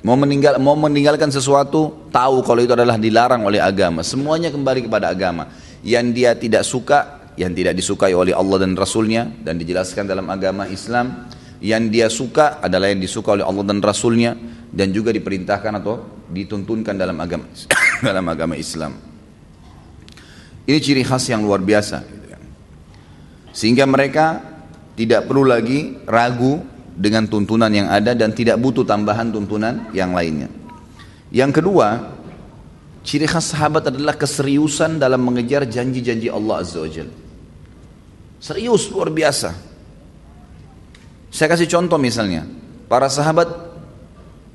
Mau 0.00 0.16
meninggal 0.16 0.56
mau 0.56 0.72
meninggalkan 0.80 1.28
sesuatu 1.28 2.08
tahu 2.08 2.40
kalau 2.40 2.64
itu 2.64 2.72
adalah 2.72 2.96
dilarang 2.96 3.44
oleh 3.44 3.60
agama. 3.60 4.00
Semuanya 4.00 4.48
kembali 4.48 4.88
kepada 4.88 5.12
agama. 5.12 5.52
Yang 5.84 6.06
dia 6.16 6.30
tidak 6.32 6.64
suka, 6.64 6.98
yang 7.36 7.52
tidak 7.52 7.76
disukai 7.76 8.16
oleh 8.16 8.32
Allah 8.32 8.64
dan 8.64 8.72
Rasulnya 8.72 9.28
dan 9.44 9.60
dijelaskan 9.60 10.08
dalam 10.08 10.24
agama 10.32 10.64
Islam. 10.72 11.28
Yang 11.60 11.84
dia 11.92 12.08
suka 12.08 12.58
adalah 12.64 12.88
yang 12.88 13.04
disuka 13.04 13.36
oleh 13.36 13.44
Allah 13.44 13.64
dan 13.68 13.84
Rasulnya 13.84 14.32
dan 14.72 14.96
juga 14.96 15.12
diperintahkan 15.12 15.72
atau 15.84 16.24
dituntunkan 16.30 16.96
dalam 16.96 17.20
agama 17.20 17.44
dalam 18.06 18.24
agama 18.24 18.54
Islam. 18.56 18.96
Ini 20.64 20.78
ciri 20.80 21.02
khas 21.04 21.28
yang 21.28 21.44
luar 21.44 21.60
biasa. 21.60 22.20
Sehingga 23.50 23.84
mereka 23.84 24.38
tidak 24.94 25.26
perlu 25.26 25.42
lagi 25.42 25.98
ragu 26.06 26.62
dengan 26.94 27.26
tuntunan 27.26 27.72
yang 27.72 27.90
ada 27.90 28.14
dan 28.14 28.30
tidak 28.30 28.60
butuh 28.60 28.86
tambahan 28.86 29.34
tuntunan 29.34 29.90
yang 29.90 30.14
lainnya. 30.14 30.46
Yang 31.34 31.62
kedua, 31.62 32.14
ciri 33.02 33.26
khas 33.26 33.50
sahabat 33.50 33.90
adalah 33.90 34.14
keseriusan 34.14 35.00
dalam 35.02 35.22
mengejar 35.24 35.66
janji-janji 35.66 36.30
Allah 36.30 36.62
Azza 36.62 36.78
wa 36.78 36.90
Jal. 36.90 37.10
Serius 38.40 38.88
luar 38.88 39.12
biasa. 39.12 39.69
Saya 41.30 41.54
kasih 41.54 41.70
contoh 41.70 41.94
misalnya, 41.94 42.42
para 42.90 43.06
sahabat 43.06 43.46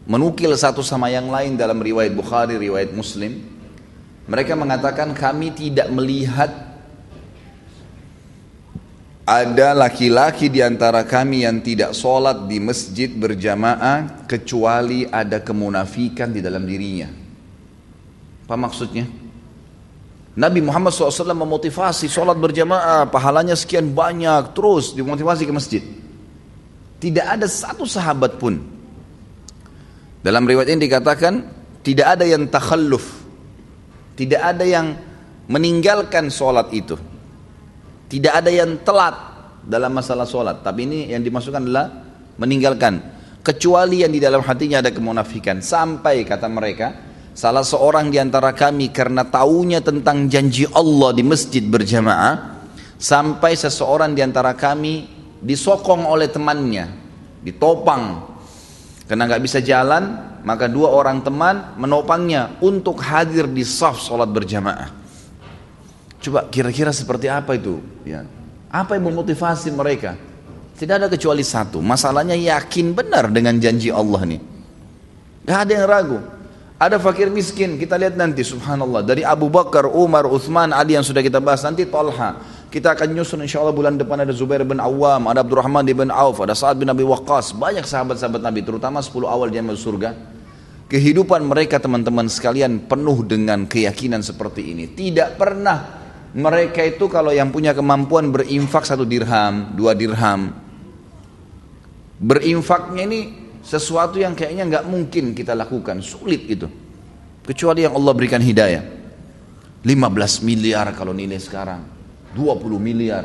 menukil 0.06 0.52
satu 0.54 0.84
sama 0.84 1.08
yang 1.08 1.32
lain 1.32 1.56
dalam 1.56 1.80
riwayat 1.80 2.12
Bukhari, 2.12 2.60
riwayat 2.60 2.92
Muslim. 2.92 3.42
Mereka 4.28 4.60
mengatakan 4.60 5.16
kami 5.16 5.56
tidak 5.56 5.88
melihat 5.88 6.52
ada 9.26 9.74
laki-laki 9.74 10.52
di 10.54 10.62
antara 10.62 11.02
kami 11.02 11.48
yang 11.48 11.64
tidak 11.64 11.98
sholat 11.98 12.46
di 12.46 12.62
masjid 12.62 13.10
berjamaah 13.10 14.28
kecuali 14.30 15.10
ada 15.10 15.42
kemunafikan 15.42 16.30
di 16.30 16.44
dalam 16.46 16.62
dirinya. 16.62 17.10
Apa 18.46 18.54
maksudnya? 18.54 19.10
Nabi 20.36 20.60
Muhammad 20.60 20.92
SAW 20.92 21.32
memotivasi 21.32 22.12
sholat 22.12 22.36
berjamaah, 22.38 23.08
pahalanya 23.08 23.56
sekian 23.56 23.96
banyak, 23.96 24.52
terus 24.54 24.92
dimotivasi 24.94 25.48
ke 25.48 25.54
masjid. 25.56 25.84
Tidak 27.00 27.26
ada 27.26 27.46
satu 27.46 27.84
sahabat 27.84 28.40
pun. 28.40 28.58
Dalam 30.26 30.44
riwayat 30.48 30.74
ini 30.74 30.90
dikatakan, 30.90 31.34
tidak 31.86 32.18
ada 32.18 32.26
yang 32.26 32.50
takhalluf. 32.50 33.26
Tidak 34.18 34.42
ada 34.42 34.66
yang 34.66 34.98
meninggalkan 35.46 36.34
sholat 36.34 36.74
itu. 36.74 36.98
Tidak 38.10 38.34
ada 38.34 38.50
yang 38.50 38.82
telat 38.82 39.14
dalam 39.62 39.94
masalah 39.94 40.26
sholat. 40.26 40.66
Tapi 40.66 40.82
ini 40.88 41.00
yang 41.14 41.22
dimasukkan 41.22 41.62
adalah 41.62 41.88
meninggalkan. 42.42 43.14
Kecuali 43.46 44.02
yang 44.02 44.10
di 44.10 44.18
dalam 44.18 44.42
hatinya 44.42 44.82
ada 44.82 44.90
kemunafikan. 44.90 45.62
Sampai 45.62 46.26
kata 46.26 46.50
mereka, 46.50 46.98
salah 47.38 47.62
seorang 47.62 48.10
di 48.10 48.18
antara 48.18 48.58
kami 48.58 48.90
karena 48.90 49.22
taunya 49.30 49.86
tentang 49.86 50.26
janji 50.26 50.66
Allah 50.74 51.14
di 51.14 51.22
masjid 51.22 51.62
berjamaah, 51.62 52.66
sampai 52.98 53.54
seseorang 53.54 54.18
di 54.18 54.26
antara 54.26 54.58
kami 54.58 55.15
disokong 55.46 56.10
oleh 56.10 56.28
temannya, 56.28 56.90
ditopang. 57.46 58.34
Karena 59.06 59.30
nggak 59.30 59.44
bisa 59.46 59.62
jalan, 59.62 60.18
maka 60.42 60.66
dua 60.66 60.90
orang 60.90 61.22
teman 61.22 61.78
menopangnya 61.78 62.58
untuk 62.58 62.98
hadir 63.06 63.46
di 63.46 63.62
saf 63.62 64.02
sholat 64.02 64.26
berjamaah. 64.34 64.90
Coba 66.18 66.50
kira-kira 66.50 66.90
seperti 66.90 67.30
apa 67.30 67.54
itu? 67.54 67.78
Ya. 68.02 68.26
Apa 68.74 68.98
yang 68.98 69.14
memotivasi 69.14 69.70
mereka? 69.70 70.18
Tidak 70.76 71.06
ada 71.06 71.08
kecuali 71.08 71.46
satu. 71.46 71.80
Masalahnya 71.86 72.34
yakin 72.34 72.98
benar 72.98 73.30
dengan 73.30 73.56
janji 73.62 73.94
Allah 73.94 74.26
nih. 74.26 74.42
Gak 75.46 75.60
ada 75.70 75.72
yang 75.72 75.86
ragu. 75.86 76.20
Ada 76.76 77.00
fakir 77.00 77.32
miskin, 77.32 77.80
kita 77.80 77.96
lihat 77.96 78.20
nanti 78.20 78.44
subhanallah. 78.44 79.00
Dari 79.06 79.24
Abu 79.24 79.48
Bakar, 79.48 79.88
Umar, 79.88 80.28
Uthman, 80.28 80.76
Ali 80.76 81.00
yang 81.00 81.08
sudah 81.08 81.24
kita 81.24 81.40
bahas. 81.40 81.64
Nanti 81.64 81.88
Talha. 81.88 82.36
Kita 82.70 82.92
akan 82.92 83.16
nyusun 83.16 83.40
insya 83.46 83.64
Allah 83.64 83.72
bulan 83.72 83.96
depan 83.96 84.20
ada 84.20 84.36
Zubair 84.36 84.66
bin 84.68 84.82
Awam, 84.84 85.32
ada 85.32 85.42
Abdurrahman 85.46 85.88
bin 85.88 86.12
Auf, 86.12 86.44
ada 86.44 86.52
Sa'ad 86.52 86.76
bin 86.76 86.92
Abi 86.92 87.08
Waqqas. 87.08 87.56
Banyak 87.56 87.88
sahabat-sahabat 87.88 88.44
Nabi, 88.44 88.66
terutama 88.68 89.00
10 89.00 89.26
awal 89.26 89.48
dia 89.48 89.64
masuk 89.64 89.96
surga. 89.96 90.12
Kehidupan 90.86 91.42
mereka 91.48 91.82
teman-teman 91.82 92.30
sekalian 92.30 92.86
penuh 92.86 93.26
dengan 93.26 93.66
keyakinan 93.66 94.22
seperti 94.22 94.76
ini. 94.76 94.92
Tidak 94.92 95.40
pernah 95.40 96.06
mereka 96.36 96.84
itu 96.84 97.08
kalau 97.08 97.32
yang 97.32 97.50
punya 97.50 97.72
kemampuan 97.72 98.30
berinfak 98.30 98.84
satu 98.84 99.08
dirham, 99.08 99.72
dua 99.74 99.96
dirham, 99.96 100.52
berinfaknya 102.20 103.08
ini 103.08 103.20
sesuatu 103.64 104.20
yang 104.20 104.36
kayaknya 104.36 104.68
nggak 104.68 104.86
mungkin 104.86 105.32
kita 105.32 105.56
lakukan, 105.56 106.04
sulit 106.04 106.44
itu. 106.46 106.68
Kecuali 107.40 107.88
yang 107.88 107.96
Allah 107.96 108.14
berikan 108.14 108.44
hidayah. 108.44 108.84
15 109.86 110.42
miliar 110.42 110.92
kalau 110.98 111.14
nilai 111.14 111.38
sekarang, 111.38 111.95
20 112.36 112.76
miliar. 112.76 113.24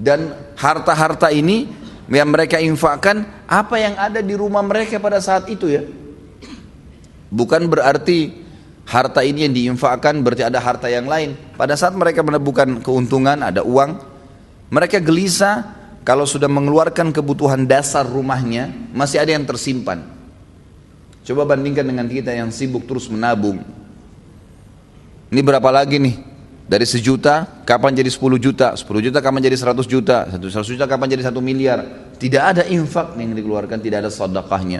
Dan 0.00 0.32
harta-harta 0.56 1.28
ini 1.28 1.68
yang 2.08 2.32
mereka 2.32 2.56
infakkan 2.56 3.22
apa 3.44 3.76
yang 3.76 3.94
ada 4.00 4.24
di 4.24 4.32
rumah 4.32 4.64
mereka 4.64 4.96
pada 4.96 5.20
saat 5.20 5.46
itu 5.52 5.68
ya. 5.68 5.84
Bukan 7.30 7.68
berarti 7.68 8.34
harta 8.88 9.22
ini 9.22 9.46
yang 9.46 9.54
diinfakkan 9.54 10.18
berarti 10.24 10.42
ada 10.42 10.58
harta 10.58 10.90
yang 10.90 11.06
lain. 11.06 11.38
Pada 11.54 11.78
saat 11.78 11.94
mereka 11.94 12.26
menemukan 12.26 12.82
keuntungan, 12.82 13.38
ada 13.38 13.62
uang, 13.62 14.02
mereka 14.72 14.98
gelisah 14.98 15.78
kalau 16.02 16.26
sudah 16.26 16.50
mengeluarkan 16.50 17.14
kebutuhan 17.14 17.68
dasar 17.68 18.02
rumahnya, 18.02 18.72
masih 18.90 19.22
ada 19.22 19.30
yang 19.30 19.46
tersimpan. 19.46 20.02
Coba 21.22 21.46
bandingkan 21.46 21.86
dengan 21.86 22.10
kita 22.10 22.34
yang 22.34 22.50
sibuk 22.50 22.88
terus 22.90 23.06
menabung. 23.06 23.62
Ini 25.30 25.40
berapa 25.46 25.70
lagi 25.70 26.02
nih? 26.02 26.29
Dari 26.70 26.86
sejuta, 26.86 27.66
kapan 27.66 27.98
jadi 27.98 28.06
10 28.06 28.38
juta? 28.38 28.78
10 28.78 28.86
juta 29.02 29.18
kapan 29.18 29.42
jadi 29.42 29.58
100 29.58 29.90
juta? 29.90 30.30
100 30.30 30.54
juta 30.70 30.86
kapan 30.86 31.10
jadi 31.10 31.26
1 31.26 31.34
miliar? 31.42 31.82
Tidak 32.14 32.38
ada 32.38 32.62
infak 32.70 33.18
yang 33.18 33.34
dikeluarkan, 33.34 33.82
tidak 33.82 34.06
ada 34.06 34.10
sedekahnya. 34.14 34.78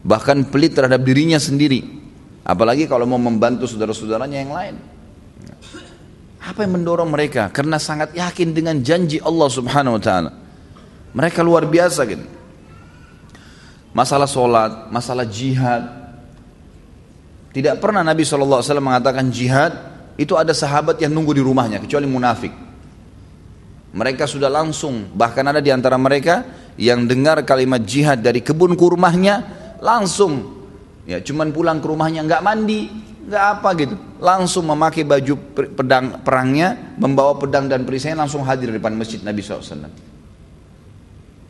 Bahkan 0.00 0.48
pelit 0.48 0.72
terhadap 0.72 1.04
dirinya 1.04 1.36
sendiri. 1.36 1.84
Apalagi 2.40 2.88
kalau 2.88 3.04
mau 3.04 3.20
membantu 3.20 3.68
saudara-saudaranya 3.68 4.40
yang 4.40 4.56
lain. 4.56 4.74
Apa 6.40 6.64
yang 6.64 6.80
mendorong 6.80 7.12
mereka? 7.12 7.52
Karena 7.52 7.76
sangat 7.76 8.16
yakin 8.16 8.56
dengan 8.56 8.80
janji 8.80 9.20
Allah 9.20 9.52
subhanahu 9.52 10.00
wa 10.00 10.02
ta'ala. 10.02 10.32
Mereka 11.12 11.44
luar 11.44 11.68
biasa 11.68 12.08
gitu. 12.08 12.24
Masalah 13.92 14.24
sholat, 14.24 14.88
masalah 14.88 15.28
jihad. 15.28 15.84
Tidak 17.52 17.76
pernah 17.76 18.00
Nabi 18.00 18.24
SAW 18.24 18.64
mengatakan 18.80 19.28
jihad 19.28 19.89
itu 20.16 20.34
ada 20.34 20.50
sahabat 20.54 20.98
yang 20.98 21.12
nunggu 21.14 21.36
di 21.36 21.42
rumahnya 21.42 21.78
kecuali 21.82 22.06
munafik. 22.08 22.52
Mereka 23.90 24.26
sudah 24.30 24.46
langsung, 24.46 25.10
bahkan 25.14 25.42
ada 25.50 25.58
di 25.58 25.74
antara 25.74 25.98
mereka 25.98 26.46
yang 26.78 27.04
dengar 27.04 27.42
kalimat 27.42 27.82
jihad 27.82 28.22
dari 28.22 28.38
kebun 28.38 28.78
kurmahnya 28.78 29.58
langsung 29.82 30.62
ya 31.08 31.18
cuman 31.18 31.50
pulang 31.50 31.82
ke 31.82 31.86
rumahnya 31.90 32.22
nggak 32.22 32.42
mandi 32.44 32.86
nggak 33.26 33.44
apa 33.58 33.68
gitu. 33.78 33.94
Langsung 34.20 34.68
memakai 34.70 35.02
baju 35.02 35.34
pedang 35.74 36.22
perangnya 36.22 36.94
membawa 36.96 37.34
pedang 37.34 37.66
dan 37.66 37.82
perisainya 37.82 38.22
langsung 38.22 38.46
hadir 38.46 38.70
di 38.70 38.78
depan 38.78 38.94
masjid 38.94 39.18
Nabi 39.20 39.42
SAW 39.42 39.90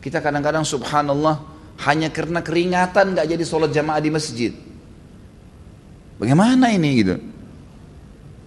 kita 0.01 0.17
kadang-kadang 0.17 0.65
subhanallah 0.65 1.45
hanya 1.85 2.09
karena 2.09 2.41
keringatan 2.41 3.13
nggak 3.13 3.27
jadi 3.37 3.43
sholat 3.45 3.69
jamaah 3.69 4.01
di 4.01 4.09
masjid. 4.09 4.51
Bagaimana 6.17 6.73
ini 6.73 6.89
gitu 7.01 7.15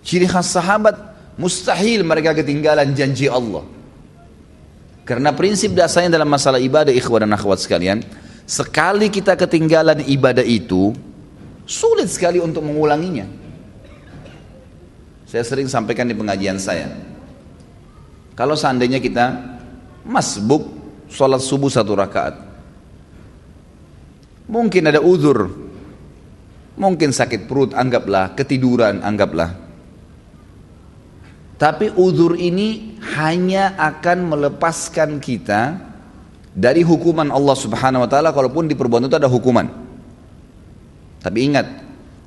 Ciri 0.04 0.28
khas 0.28 0.52
sahabat 0.52 0.94
mustahil 1.40 2.04
mereka 2.04 2.37
ketinggalan 2.37 2.92
janji 2.92 3.25
Allah. 3.25 3.64
Karena 5.08 5.32
prinsip 5.32 5.73
dasarnya 5.73 6.20
dalam 6.20 6.28
masalah 6.28 6.61
ibadah 6.61 6.92
ikhwan 6.92 7.25
dan 7.25 7.32
akhwat 7.32 7.61
sekalian, 7.61 8.04
sekali 8.44 9.08
kita 9.08 9.37
ketinggalan 9.37 10.04
ibadah 10.04 10.44
itu, 10.44 10.92
sulit 11.64 12.08
sekali 12.12 12.40
untuk 12.40 12.64
mengulanginya. 12.64 13.25
Saya 15.28 15.44
sering 15.44 15.68
sampaikan 15.68 16.08
di 16.08 16.16
pengajian 16.16 16.61
saya. 16.61 16.88
Kalau 18.37 18.56
seandainya 18.56 19.00
kita 19.00 19.56
masbuk 20.04 20.68
sholat 21.08 21.40
subuh 21.40 21.73
satu 21.73 21.96
rakaat, 21.96 22.37
mungkin 24.49 24.88
ada 24.88 25.00
uzur, 25.04 25.52
mungkin 26.76 27.12
sakit 27.12 27.44
perut, 27.44 27.73
anggaplah, 27.73 28.32
ketiduran, 28.37 29.00
anggaplah. 29.00 29.63
Tapi 31.64 31.88
uzur 31.97 32.37
ini 32.37 33.00
hanya 33.16 33.73
akan 33.80 34.37
melepaskan 34.37 35.16
kita 35.16 35.80
dari 36.52 36.84
hukuman 36.84 37.32
Allah 37.32 37.56
Subhanahu 37.56 38.04
wa 38.04 38.08
taala 38.12 38.36
kalaupun 38.36 38.69
di 38.69 38.76
perbuatan 38.76 39.08
itu 39.08 39.17
ada 39.17 39.32
hukuman. 39.32 39.73
Tapi 41.25 41.39
ingat, 41.41 41.65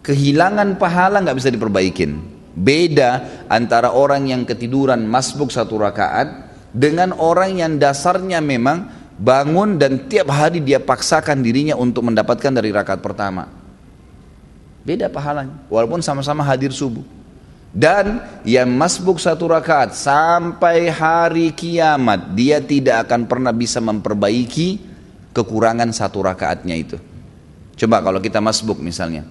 kehilangan 0.02 0.82
pahala 0.82 1.22
nggak 1.22 1.38
bisa 1.38 1.54
diperbaikin. 1.54 2.18
Beda 2.58 3.46
antara 3.46 3.94
orang 3.94 4.26
yang 4.26 4.42
ketiduran 4.42 5.06
masbuk 5.06 5.54
satu 5.54 5.78
rakaat 5.78 6.50
dengan 6.74 7.14
orang 7.14 7.62
yang 7.62 7.78
dasarnya 7.78 8.42
memang 8.42 8.90
bangun 9.22 9.78
dan 9.78 10.10
tiap 10.10 10.34
hari 10.34 10.66
dia 10.66 10.82
paksakan 10.82 11.46
dirinya 11.46 11.78
untuk 11.78 12.10
mendapatkan 12.10 12.50
dari 12.50 12.74
rakaat 12.74 13.06
pertama. 13.06 13.46
Beda 14.82 15.14
pahalanya, 15.14 15.62
walaupun 15.70 16.02
sama-sama 16.02 16.42
hadir 16.42 16.74
subuh. 16.74 17.17
Dan 17.72 18.24
yang 18.48 18.72
masbuk 18.74 19.20
satu 19.20 19.52
rakaat 19.52 19.94
sampai 19.94 20.88
hari 20.88 21.52
kiamat 21.52 22.32
dia 22.34 22.64
tidak 22.64 23.06
akan 23.06 23.28
pernah 23.28 23.52
bisa 23.52 23.84
memperbaiki 23.84 24.80
kekurangan 25.36 25.92
satu 25.94 26.24
rakaatnya 26.26 26.74
itu. 26.74 26.98
Coba 27.78 28.02
kalau 28.02 28.18
kita 28.24 28.42
masbuk 28.42 28.82
misalnya. 28.82 29.28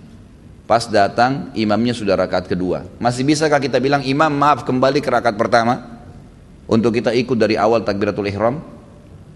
Pas 0.67 0.83
datang 0.87 1.55
imamnya 1.55 1.95
sudah 1.95 2.19
rakaat 2.19 2.51
kedua. 2.51 2.83
Masih 2.99 3.23
bisakah 3.23 3.63
kita 3.63 3.79
bilang 3.79 4.03
imam 4.03 4.31
maaf 4.31 4.67
kembali 4.67 4.99
ke 4.99 5.11
rakaat 5.11 5.39
pertama? 5.39 6.03
Untuk 6.67 6.95
kita 6.99 7.15
ikut 7.15 7.39
dari 7.39 7.55
awal 7.55 7.87
takbiratul 7.87 8.27
ihram? 8.27 8.59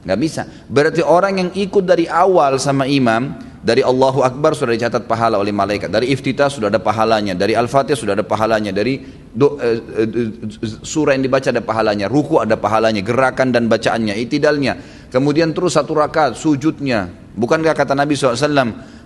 Gak 0.01 0.19
bisa. 0.21 0.43
Berarti 0.69 1.05
orang 1.05 1.35
yang 1.37 1.51
ikut 1.53 1.85
dari 1.85 2.09
awal 2.09 2.57
sama 2.57 2.89
imam 2.89 3.37
dari 3.61 3.85
Allahu 3.85 4.25
Akbar 4.25 4.57
sudah 4.57 4.73
dicatat 4.73 5.05
pahala 5.05 5.37
oleh 5.37 5.53
malaikat. 5.53 5.93
Dari 5.93 6.09
iftitah 6.09 6.49
sudah 6.49 6.73
ada 6.73 6.81
pahalanya. 6.81 7.37
Dari 7.37 7.53
Al-Fatihah 7.53 7.99
sudah 8.01 8.17
ada 8.17 8.25
pahalanya. 8.25 8.73
Dari 8.73 9.05
do, 9.37 9.61
uh, 9.61 9.61
uh, 9.61 10.81
surah 10.81 11.13
yang 11.13 11.29
dibaca 11.29 11.53
ada 11.53 11.61
pahalanya. 11.61 12.09
Ruku 12.09 12.41
ada 12.41 12.57
pahalanya. 12.57 13.05
Gerakan 13.05 13.53
dan 13.53 13.69
bacaannya. 13.69 14.17
Itidalnya. 14.17 14.81
Kemudian 15.13 15.53
terus 15.53 15.77
satu 15.77 15.93
rakaat 15.93 16.41
sujudnya. 16.41 17.13
Bukankah 17.37 17.77
kata 17.77 17.93
Nabi 17.93 18.17
SAW. 18.17 18.41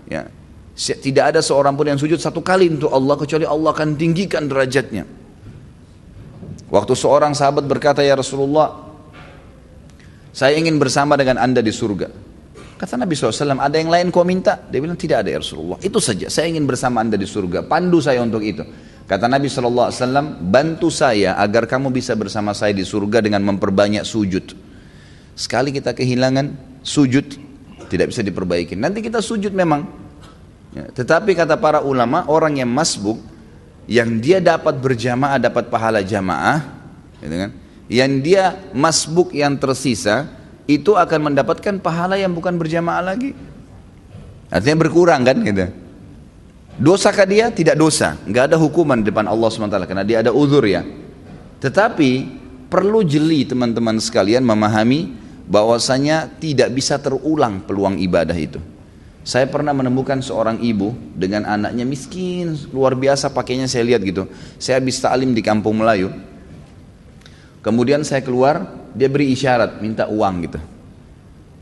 Ya, 0.07 0.31
tidak 0.79 1.35
ada 1.35 1.41
seorang 1.43 1.75
pun 1.75 1.91
yang 1.91 1.99
sujud 1.99 2.23
satu 2.23 2.39
kali 2.39 2.71
untuk 2.71 2.95
Allah. 2.95 3.19
Kecuali 3.19 3.43
Allah 3.43 3.75
akan 3.75 3.99
tinggikan 3.99 4.47
derajatnya. 4.47 5.03
Waktu 6.71 6.95
seorang 6.95 7.35
sahabat 7.35 7.67
berkata 7.67 8.07
ya 8.07 8.15
Rasulullah. 8.15 8.84
Saya 10.35 10.59
ingin 10.59 10.83
bersama 10.83 11.15
dengan 11.15 11.39
anda 11.39 11.63
di 11.63 11.71
surga. 11.71 12.11
Kata 12.75 12.99
Nabi 12.99 13.15
SAW, 13.15 13.55
ada 13.55 13.79
yang 13.79 13.87
lain 13.87 14.11
kau 14.11 14.27
minta? 14.27 14.59
Dia 14.67 14.83
bilang, 14.83 14.99
tidak 14.99 15.23
ada 15.23 15.31
ya 15.31 15.39
Rasulullah. 15.39 15.79
Itu 15.79 16.03
saja, 16.03 16.27
saya 16.27 16.51
ingin 16.51 16.67
bersama 16.67 16.99
anda 17.07 17.15
di 17.15 17.23
surga. 17.23 17.63
Pandu 17.71 18.03
saya 18.03 18.19
untuk 18.19 18.43
itu. 18.43 18.67
Kata 19.07 19.31
Nabi 19.31 19.47
SAW, 19.47 19.95
bantu 20.43 20.91
saya 20.91 21.39
agar 21.39 21.71
kamu 21.71 21.95
bisa 21.95 22.19
bersama 22.19 22.51
saya 22.51 22.75
di 22.75 22.83
surga 22.83 23.23
dengan 23.23 23.47
memperbanyak 23.47 24.03
sujud. 24.03 24.59
Sekali 25.39 25.71
kita 25.71 25.95
kehilangan 25.95 26.51
sujud, 26.83 27.27
tidak 27.87 28.11
bisa 28.11 28.27
diperbaiki. 28.27 28.75
Nanti 28.75 29.07
kita 29.07 29.23
sujud 29.23 29.55
memang. 29.55 29.87
Ya, 30.75 30.91
tetapi 30.91 31.39
kata 31.39 31.55
para 31.63 31.79
ulama, 31.79 32.27
orang 32.27 32.59
yang 32.59 32.75
masbuk, 32.75 33.23
yang 33.87 34.19
dia 34.19 34.43
dapat 34.43 34.83
berjamaah, 34.83 35.39
dapat 35.39 35.71
pahala 35.71 36.03
jamaah, 36.03 36.59
gitu 37.23 37.37
kan? 37.39 37.51
Yang 37.89 38.21
dia 38.25 38.57
masbuk 38.73 39.37
yang 39.37 39.61
tersisa, 39.61 40.29
itu 40.65 40.97
akan 40.97 41.33
mendapatkan 41.33 41.77
pahala 41.81 42.17
yang 42.17 42.33
bukan 42.33 42.57
berjamaah 42.57 43.05
lagi. 43.05 43.37
Artinya 44.49 44.89
berkurang 44.89 45.25
kan 45.25 45.37
gitu. 45.45 45.67
Dosakah 46.75 47.27
dia? 47.29 47.47
Tidak 47.55 47.77
dosa. 47.79 48.19
Nggak 48.27 48.51
ada 48.51 48.57
hukuman 48.59 48.99
di 48.99 49.13
depan 49.13 49.31
Allah 49.31 49.47
SWT 49.47 49.79
karena 49.87 50.03
dia 50.03 50.25
ada 50.25 50.35
uzur 50.35 50.65
ya. 50.67 50.83
Tetapi 51.63 52.11
perlu 52.67 53.07
jeli 53.07 53.47
teman-teman 53.47 54.01
sekalian 54.03 54.43
memahami 54.43 55.15
bahwasanya 55.47 56.41
tidak 56.41 56.73
bisa 56.75 56.99
terulang 56.99 57.63
peluang 57.63 58.01
ibadah 58.01 58.35
itu. 58.35 58.59
Saya 59.25 59.49
pernah 59.49 59.73
menemukan 59.73 60.21
seorang 60.21 60.61
ibu 60.61 60.93
dengan 61.17 61.49
anaknya 61.49 61.89
miskin, 61.89 62.53
luar 62.75 62.93
biasa 62.93 63.33
pakainya 63.33 63.65
saya 63.65 63.89
lihat 63.89 64.05
gitu. 64.05 64.29
Saya 64.61 64.83
habis 64.83 65.01
ta'lim 65.01 65.33
di 65.33 65.41
kampung 65.41 65.81
Melayu. 65.81 66.13
Kemudian 67.65 68.05
saya 68.05 68.21
keluar, 68.21 68.69
dia 68.93 69.09
beri 69.09 69.33
isyarat 69.33 69.81
minta 69.81 70.05
uang 70.05 70.35
gitu. 70.45 70.61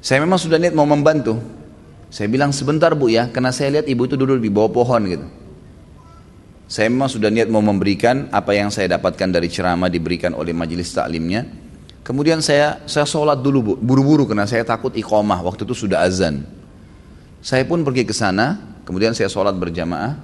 Saya 0.03 0.19
memang 0.19 0.35
sudah 0.35 0.59
niat 0.59 0.75
mau 0.75 0.83
membantu. 0.83 1.39
Saya 2.11 2.27
bilang 2.27 2.51
sebentar 2.51 2.91
bu 2.99 3.07
ya, 3.07 3.31
karena 3.31 3.55
saya 3.55 3.79
lihat 3.79 3.87
ibu 3.87 4.03
itu 4.11 4.19
duduk 4.19 4.43
di 4.43 4.51
bawah 4.51 4.75
pohon 4.75 5.03
gitu. 5.07 5.27
Saya 6.67 6.91
memang 6.91 7.07
sudah 7.07 7.31
niat 7.31 7.47
mau 7.47 7.63
memberikan 7.63 8.27
apa 8.35 8.51
yang 8.51 8.75
saya 8.75 8.99
dapatkan 8.99 9.29
dari 9.31 9.47
ceramah 9.47 9.87
diberikan 9.87 10.35
oleh 10.35 10.51
majelis 10.51 10.91
taklimnya. 10.91 11.47
Kemudian 12.03 12.43
saya 12.43 12.83
saya 12.91 13.07
sholat 13.07 13.39
dulu 13.39 13.59
bu, 13.63 13.73
buru-buru 13.79 14.27
karena 14.27 14.49
saya 14.49 14.67
takut 14.67 14.91
iqomah 14.99 15.39
waktu 15.39 15.63
itu 15.63 15.87
sudah 15.87 16.03
azan. 16.03 16.43
Saya 17.39 17.63
pun 17.63 17.87
pergi 17.87 18.03
ke 18.03 18.11
sana, 18.11 18.59
kemudian 18.83 19.15
saya 19.15 19.31
sholat 19.31 19.55
berjamaah. 19.55 20.19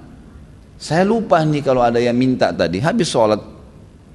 Saya 0.75 1.07
lupa 1.07 1.39
nih 1.39 1.63
kalau 1.63 1.79
ada 1.79 2.03
yang 2.03 2.15
minta 2.15 2.51
tadi, 2.51 2.83
habis 2.83 3.07
sholat 3.07 3.39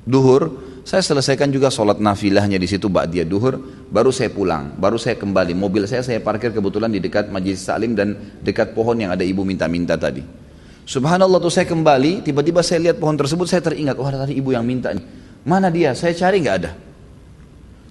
duhur, 0.05 0.64
saya 0.85 1.01
selesaikan 1.01 1.49
juga 1.49 1.73
sholat 1.73 1.97
nafilahnya 1.97 2.61
di 2.61 2.69
situ 2.69 2.93
dia 3.09 3.25
duhur, 3.25 3.57
baru 3.89 4.13
saya 4.13 4.29
pulang, 4.29 4.77
baru 4.77 5.01
saya 5.01 5.17
kembali. 5.17 5.57
Mobil 5.57 5.89
saya 5.89 6.05
saya 6.05 6.21
parkir 6.21 6.53
kebetulan 6.53 6.93
di 6.93 7.01
dekat 7.01 7.33
majlis 7.33 7.65
salim 7.65 7.97
dan 7.97 8.37
dekat 8.45 8.77
pohon 8.77 9.01
yang 9.01 9.09
ada 9.09 9.25
ibu 9.25 9.49
minta-minta 9.49 9.97
tadi. 9.97 10.21
Subhanallah 10.85 11.41
tuh 11.41 11.49
saya 11.49 11.65
kembali, 11.65 12.21
tiba-tiba 12.21 12.61
saya 12.61 12.85
lihat 12.85 13.01
pohon 13.01 13.17
tersebut, 13.17 13.49
saya 13.49 13.65
teringat, 13.65 13.97
oh 13.97 14.05
ada 14.05 14.29
tadi 14.29 14.37
ibu 14.37 14.53
yang 14.53 14.61
minta 14.61 14.93
nih. 14.93 15.01
Mana 15.49 15.73
dia? 15.73 15.97
Saya 15.97 16.13
cari 16.13 16.45
nggak 16.45 16.57
ada. 16.61 16.77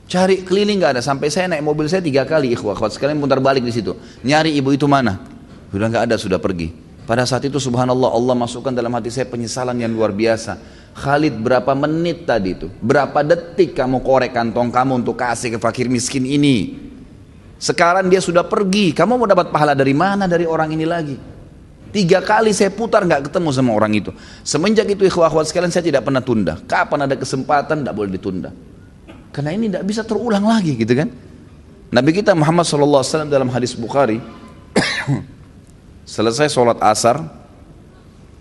Cari 0.06 0.46
keliling 0.46 0.78
nggak 0.78 0.92
ada. 0.98 1.02
Sampai 1.02 1.34
saya 1.34 1.50
naik 1.50 1.66
mobil 1.66 1.90
saya 1.90 2.06
tiga 2.06 2.22
kali 2.30 2.54
ikhwah. 2.54 2.78
Akhwat 2.78 2.94
sekalian 2.94 3.18
putar 3.18 3.42
balik 3.42 3.66
di 3.66 3.74
situ. 3.74 3.98
Nyari 4.22 4.54
ibu 4.54 4.70
itu 4.70 4.86
mana? 4.86 5.18
Sudah 5.74 5.90
nggak 5.90 6.04
ada, 6.14 6.16
sudah 6.22 6.38
pergi. 6.38 6.70
Pada 7.04 7.26
saat 7.26 7.44
itu 7.44 7.58
subhanallah 7.58 8.14
Allah 8.14 8.36
masukkan 8.38 8.72
dalam 8.72 8.94
hati 8.94 9.10
saya 9.10 9.26
penyesalan 9.26 9.76
yang 9.82 9.90
luar 9.90 10.14
biasa. 10.14 10.56
Khalid 10.94 11.42
berapa 11.42 11.74
menit 11.74 12.30
tadi 12.30 12.54
itu? 12.54 12.70
Berapa 12.82 13.26
detik 13.26 13.74
kamu 13.74 14.06
korek 14.06 14.30
kantong 14.30 14.70
kamu 14.70 15.02
untuk 15.02 15.18
kasih 15.18 15.58
ke 15.58 15.60
fakir 15.60 15.90
miskin 15.90 16.22
ini? 16.22 16.78
Sekarang 17.58 18.06
dia 18.12 18.22
sudah 18.22 18.46
pergi. 18.46 18.94
Kamu 18.94 19.18
mau 19.18 19.26
dapat 19.26 19.50
pahala 19.50 19.74
dari 19.74 19.98
mana 19.98 20.30
dari 20.30 20.46
orang 20.46 20.70
ini 20.70 20.86
lagi? 20.86 21.18
Tiga 21.94 22.22
kali 22.26 22.54
saya 22.54 22.74
putar 22.74 23.06
nggak 23.06 23.30
ketemu 23.30 23.50
sama 23.54 23.74
orang 23.74 23.94
itu. 23.94 24.10
Semenjak 24.42 24.90
itu 24.90 25.06
ikhwah 25.06 25.30
sekalian 25.46 25.70
saya 25.70 25.86
tidak 25.86 26.06
pernah 26.06 26.22
tunda. 26.22 26.58
Kapan 26.66 27.06
ada 27.10 27.16
kesempatan 27.18 27.86
tidak 27.86 27.94
boleh 27.94 28.12
ditunda. 28.14 28.50
Karena 29.34 29.54
ini 29.54 29.70
tidak 29.70 29.86
bisa 29.86 30.02
terulang 30.06 30.46
lagi 30.46 30.78
gitu 30.78 30.94
kan. 30.94 31.10
Nabi 31.94 32.10
kita 32.10 32.34
Muhammad 32.34 32.66
SAW 32.66 33.30
dalam 33.30 33.50
hadis 33.54 33.78
Bukhari 33.78 34.18
selesai 36.18 36.50
sholat 36.50 36.82
asar 36.82 37.22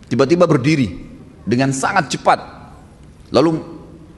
tiba-tiba 0.09 0.49
berdiri 0.49 1.12
dengan 1.47 1.71
sangat 1.75 2.13
cepat 2.15 2.39
lalu 3.33 3.63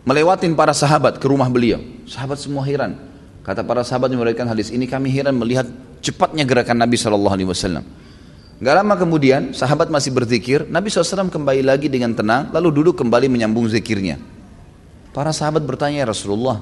melewatin 0.04 0.52
para 0.52 0.72
sahabat 0.76 1.16
ke 1.18 1.26
rumah 1.28 1.48
beliau 1.48 1.80
sahabat 2.04 2.40
semua 2.40 2.64
heran 2.64 2.96
kata 3.44 3.64
para 3.64 3.80
sahabat 3.84 4.12
yang 4.12 4.20
meriwayatkan 4.20 4.48
hadis 4.48 4.68
ini 4.72 4.84
kami 4.84 5.08
heran 5.12 5.37
melihat 5.37 5.68
cepatnya 6.04 6.44
gerakan 6.44 6.80
Nabi 6.80 6.96
SAW 6.96 7.84
Gak 8.54 8.70
lama 8.70 8.94
kemudian 8.94 9.50
sahabat 9.50 9.90
masih 9.90 10.14
berzikir 10.14 10.62
Nabi 10.70 10.87
SAW 10.87 11.26
kembali 11.26 11.66
lagi 11.66 11.90
dengan 11.90 12.14
tenang 12.14 12.54
lalu 12.54 12.70
duduk 12.70 13.02
kembali 13.02 13.26
menyambung 13.26 13.66
zikirnya 13.66 14.16
Para 15.14 15.30
sahabat 15.30 15.62
bertanya 15.62 16.02
ya 16.02 16.10
Rasulullah, 16.10 16.58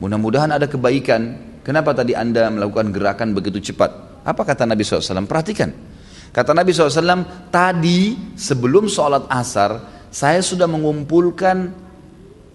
mudah-mudahan 0.00 0.48
ada 0.48 0.64
kebaikan. 0.64 1.52
Kenapa 1.60 1.92
tadi 1.92 2.16
anda 2.16 2.48
melakukan 2.48 2.88
gerakan 2.88 3.36
begitu 3.36 3.60
cepat? 3.60 4.24
Apa 4.24 4.40
kata 4.40 4.64
Nabi 4.64 4.80
SAW? 4.80 5.28
Perhatikan. 5.28 5.68
Kata 6.34 6.50
Nabi 6.50 6.74
SAW, 6.74 7.46
tadi 7.54 8.34
sebelum 8.34 8.90
sholat 8.90 9.30
asar, 9.30 9.78
saya 10.10 10.42
sudah 10.42 10.66
mengumpulkan 10.66 11.70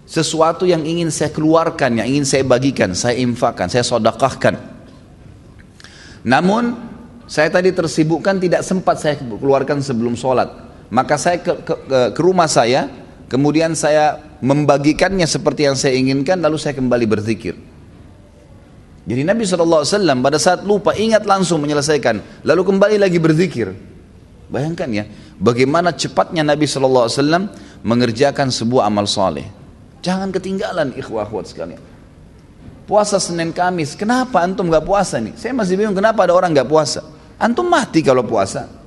sesuatu 0.03 0.67
yang 0.67 0.83
ingin 0.83 1.07
saya 1.07 1.31
keluarkan, 1.31 2.03
yang 2.03 2.07
ingin 2.11 2.27
saya 2.27 2.43
bagikan, 2.43 2.91
saya 2.91 3.15
infakkan, 3.15 3.71
saya 3.71 3.87
sodakahkan. 3.87 4.59
Namun, 6.27 6.75
saya 7.23 7.47
tadi 7.47 7.71
tersibukkan 7.71 8.43
tidak 8.43 8.67
sempat 8.67 8.99
saya 8.99 9.15
keluarkan 9.15 9.79
sebelum 9.79 10.19
sholat. 10.19 10.51
Maka 10.91 11.15
saya 11.15 11.39
ke, 11.39 11.63
ke, 11.63 11.75
ke 12.11 12.19
rumah 12.19 12.51
saya, 12.51 12.91
kemudian 13.31 13.79
saya 13.79 14.19
membagikannya 14.43 15.23
seperti 15.23 15.71
yang 15.71 15.79
saya 15.79 15.95
inginkan 15.95 16.43
lalu 16.43 16.59
saya 16.59 16.75
kembali 16.75 17.07
berzikir 17.07 17.55
jadi 19.03 19.21
Nabi 19.27 19.43
SAW 19.47 19.85
pada 20.23 20.39
saat 20.39 20.63
lupa 20.63 20.95
ingat 20.95 21.23
langsung 21.23 21.59
menyelesaikan 21.63 22.43
lalu 22.43 22.61
kembali 22.65 22.97
lagi 22.99 23.19
berzikir 23.19 23.71
bayangkan 24.51 24.89
ya 24.91 25.03
bagaimana 25.37 25.93
cepatnya 25.95 26.43
Nabi 26.43 26.65
SAW 26.65 27.07
mengerjakan 27.85 28.49
sebuah 28.49 28.89
amal 28.89 29.07
soleh 29.07 29.47
jangan 30.03 30.31
ketinggalan 30.33 30.95
ikhwah 30.95 31.27
akhwat 31.27 31.51
sekalian 31.51 31.81
puasa 32.89 33.21
Senin 33.21 33.55
Kamis 33.55 33.93
kenapa 33.95 34.41
antum 34.41 34.67
gak 34.67 34.83
puasa 34.83 35.21
nih 35.21 35.37
saya 35.37 35.53
masih 35.53 35.77
bingung 35.77 35.95
kenapa 35.95 36.25
ada 36.25 36.33
orang 36.35 36.51
gak 36.51 36.67
puasa 36.67 37.05
antum 37.37 37.69
mati 37.69 38.01
kalau 38.01 38.25
puasa 38.25 38.79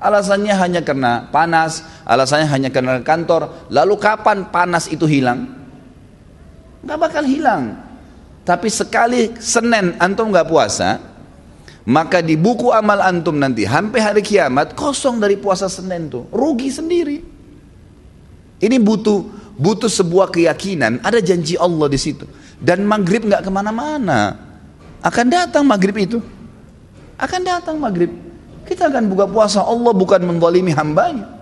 Alasannya 0.00 0.56
hanya 0.56 0.80
karena 0.80 1.28
panas, 1.28 1.84
alasannya 2.08 2.48
hanya 2.48 2.68
karena 2.72 3.04
kantor. 3.04 3.68
Lalu 3.68 4.00
kapan 4.00 4.48
panas 4.48 4.88
itu 4.88 5.04
hilang? 5.04 5.44
Gak 6.80 6.96
bakal 6.96 7.28
hilang. 7.28 7.76
Tapi 8.50 8.66
sekali 8.66 9.30
Senin 9.38 9.94
antum 10.02 10.34
gak 10.34 10.50
puasa, 10.50 10.98
maka 11.86 12.18
di 12.18 12.34
buku 12.34 12.74
amal 12.74 12.98
antum 12.98 13.38
nanti 13.38 13.62
sampai 13.62 14.02
hari 14.02 14.26
kiamat 14.26 14.74
kosong 14.74 15.22
dari 15.22 15.38
puasa 15.38 15.70
Senin 15.70 16.10
tuh, 16.10 16.26
rugi 16.34 16.66
sendiri. 16.66 17.22
Ini 18.58 18.76
butuh 18.82 19.22
butuh 19.54 19.86
sebuah 19.86 20.34
keyakinan, 20.34 20.98
ada 21.06 21.22
janji 21.22 21.54
Allah 21.54 21.86
di 21.86 21.94
situ. 21.94 22.26
Dan 22.58 22.82
maghrib 22.90 23.22
nggak 23.22 23.46
ke 23.46 23.50
mana-mana, 23.54 24.34
akan 24.98 25.26
datang 25.30 25.62
maghrib 25.62 25.94
itu, 25.94 26.18
akan 27.22 27.40
datang 27.46 27.78
maghrib. 27.78 28.10
Kita 28.66 28.90
akan 28.90 29.06
buka 29.14 29.30
puasa 29.30 29.62
Allah 29.62 29.94
bukan 29.94 30.26
menzalimi 30.26 30.74
hambanya. 30.74 31.39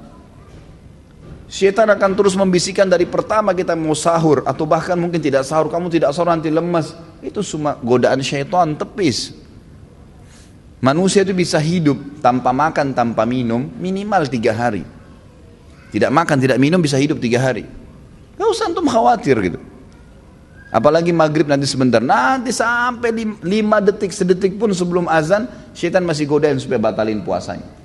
Syaitan 1.49 1.89
akan 1.89 2.13
terus 2.13 2.37
membisikkan 2.37 2.85
dari 2.85 3.09
pertama 3.09 3.57
kita 3.57 3.73
mau 3.73 3.97
sahur 3.97 4.45
atau 4.45 4.69
bahkan 4.69 5.01
mungkin 5.01 5.17
tidak 5.17 5.49
sahur, 5.49 5.73
kamu 5.73 5.89
tidak 5.89 6.13
sahur 6.13 6.29
nanti 6.29 6.53
lemas. 6.53 6.93
Itu 7.25 7.41
semua 7.41 7.81
godaan 7.81 8.21
syaitan 8.21 8.77
tepis. 8.77 9.33
Manusia 10.85 11.25
itu 11.25 11.33
bisa 11.33 11.57
hidup 11.57 11.97
tanpa 12.21 12.53
makan, 12.53 12.93
tanpa 12.93 13.25
minum 13.25 13.65
minimal 13.81 14.29
tiga 14.29 14.53
hari. 14.53 14.85
Tidak 15.89 16.13
makan, 16.13 16.37
tidak 16.37 16.61
minum 16.61 16.85
bisa 16.85 17.01
hidup 17.01 17.17
tiga 17.17 17.41
hari. 17.41 17.65
Gak 18.37 18.49
usah 18.53 18.69
antum 18.69 18.85
khawatir 18.85 19.41
gitu. 19.41 19.59
Apalagi 20.69 21.17
maghrib 21.17 21.49
nanti 21.49 21.65
sebentar, 21.65 22.05
nanti 22.05 22.53
sampai 22.53 23.09
lima 23.41 23.81
detik, 23.81 24.13
sedetik 24.13 24.61
pun 24.61 24.69
sebelum 24.69 25.09
azan, 25.09 25.49
syaitan 25.73 26.05
masih 26.05 26.29
godain 26.29 26.61
supaya 26.61 26.77
batalin 26.77 27.25
puasanya. 27.25 27.78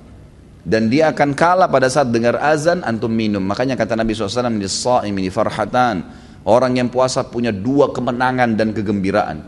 Dan 0.64 0.88
dia 0.88 1.12
akan 1.12 1.36
kalah 1.36 1.68
pada 1.68 1.92
saat 1.92 2.08
dengar 2.08 2.40
azan, 2.40 2.80
antum 2.80 3.12
minum. 3.12 3.44
Makanya 3.44 3.76
kata 3.76 3.94
Nabi 4.00 4.16
SAW, 4.16 5.04
ini 5.04 5.28
farhatan. 5.28 6.02
Orang 6.44 6.76
yang 6.80 6.88
puasa 6.88 7.24
punya 7.24 7.52
dua 7.52 7.92
kemenangan 7.92 8.56
dan 8.56 8.72
kegembiraan. 8.72 9.44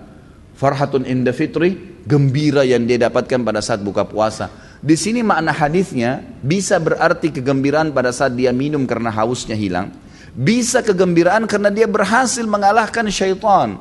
Farhatun 0.56 1.08
inda 1.08 1.32
fitri, 1.32 2.00
gembira 2.04 2.64
yang 2.64 2.84
dia 2.84 3.08
dapatkan 3.08 3.40
pada 3.44 3.64
saat 3.64 3.80
buka 3.80 4.04
puasa. 4.04 4.52
Di 4.80 4.96
sini 4.96 5.24
makna 5.24 5.56
hadisnya 5.56 6.20
bisa 6.44 6.76
berarti 6.76 7.32
kegembiraan 7.32 7.96
pada 7.96 8.12
saat 8.12 8.36
dia 8.36 8.52
minum 8.52 8.84
karena 8.84 9.08
hausnya 9.08 9.56
hilang 9.56 9.88
bisa 10.36 10.84
kegembiraan 10.84 11.48
karena 11.48 11.72
dia 11.72 11.88
berhasil 11.88 12.44
mengalahkan 12.44 13.08
syaitan. 13.08 13.80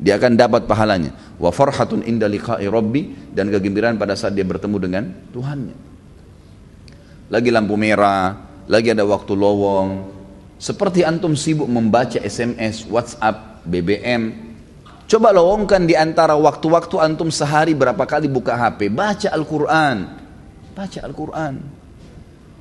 Dia 0.00 0.16
akan 0.16 0.34
dapat 0.34 0.64
pahalanya. 0.64 1.12
Wa 1.36 1.52
farhatun 1.52 2.02
inda 2.08 2.26
liqa'i 2.26 2.66
rabbi 2.66 3.30
dan 3.30 3.52
kegembiraan 3.52 4.00
pada 4.00 4.16
saat 4.16 4.32
dia 4.32 4.42
bertemu 4.42 4.76
dengan 4.80 5.04
Tuhannya. 5.30 5.93
Lagi 7.34 7.50
lampu 7.50 7.74
merah, 7.74 8.38
lagi 8.70 8.94
ada 8.94 9.02
waktu 9.02 9.34
lowong. 9.34 10.14
Seperti 10.54 11.02
antum 11.02 11.34
sibuk 11.34 11.66
membaca 11.66 12.22
SMS, 12.22 12.86
WhatsApp, 12.86 13.66
BBM. 13.66 14.54
Coba 15.10 15.34
lowongkan 15.34 15.82
di 15.82 15.98
antara 15.98 16.38
waktu-waktu 16.38 16.94
antum 17.02 17.34
sehari 17.34 17.74
berapa 17.74 18.06
kali 18.06 18.30
buka 18.30 18.54
HP, 18.54 18.86
baca 18.86 19.34
Al-Quran. 19.34 19.96
Baca 20.78 20.98
Al-Quran. 21.02 21.54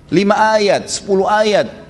Lima 0.10 0.58
ayat, 0.58 0.90
sepuluh 0.90 1.30
ayat, 1.30 1.84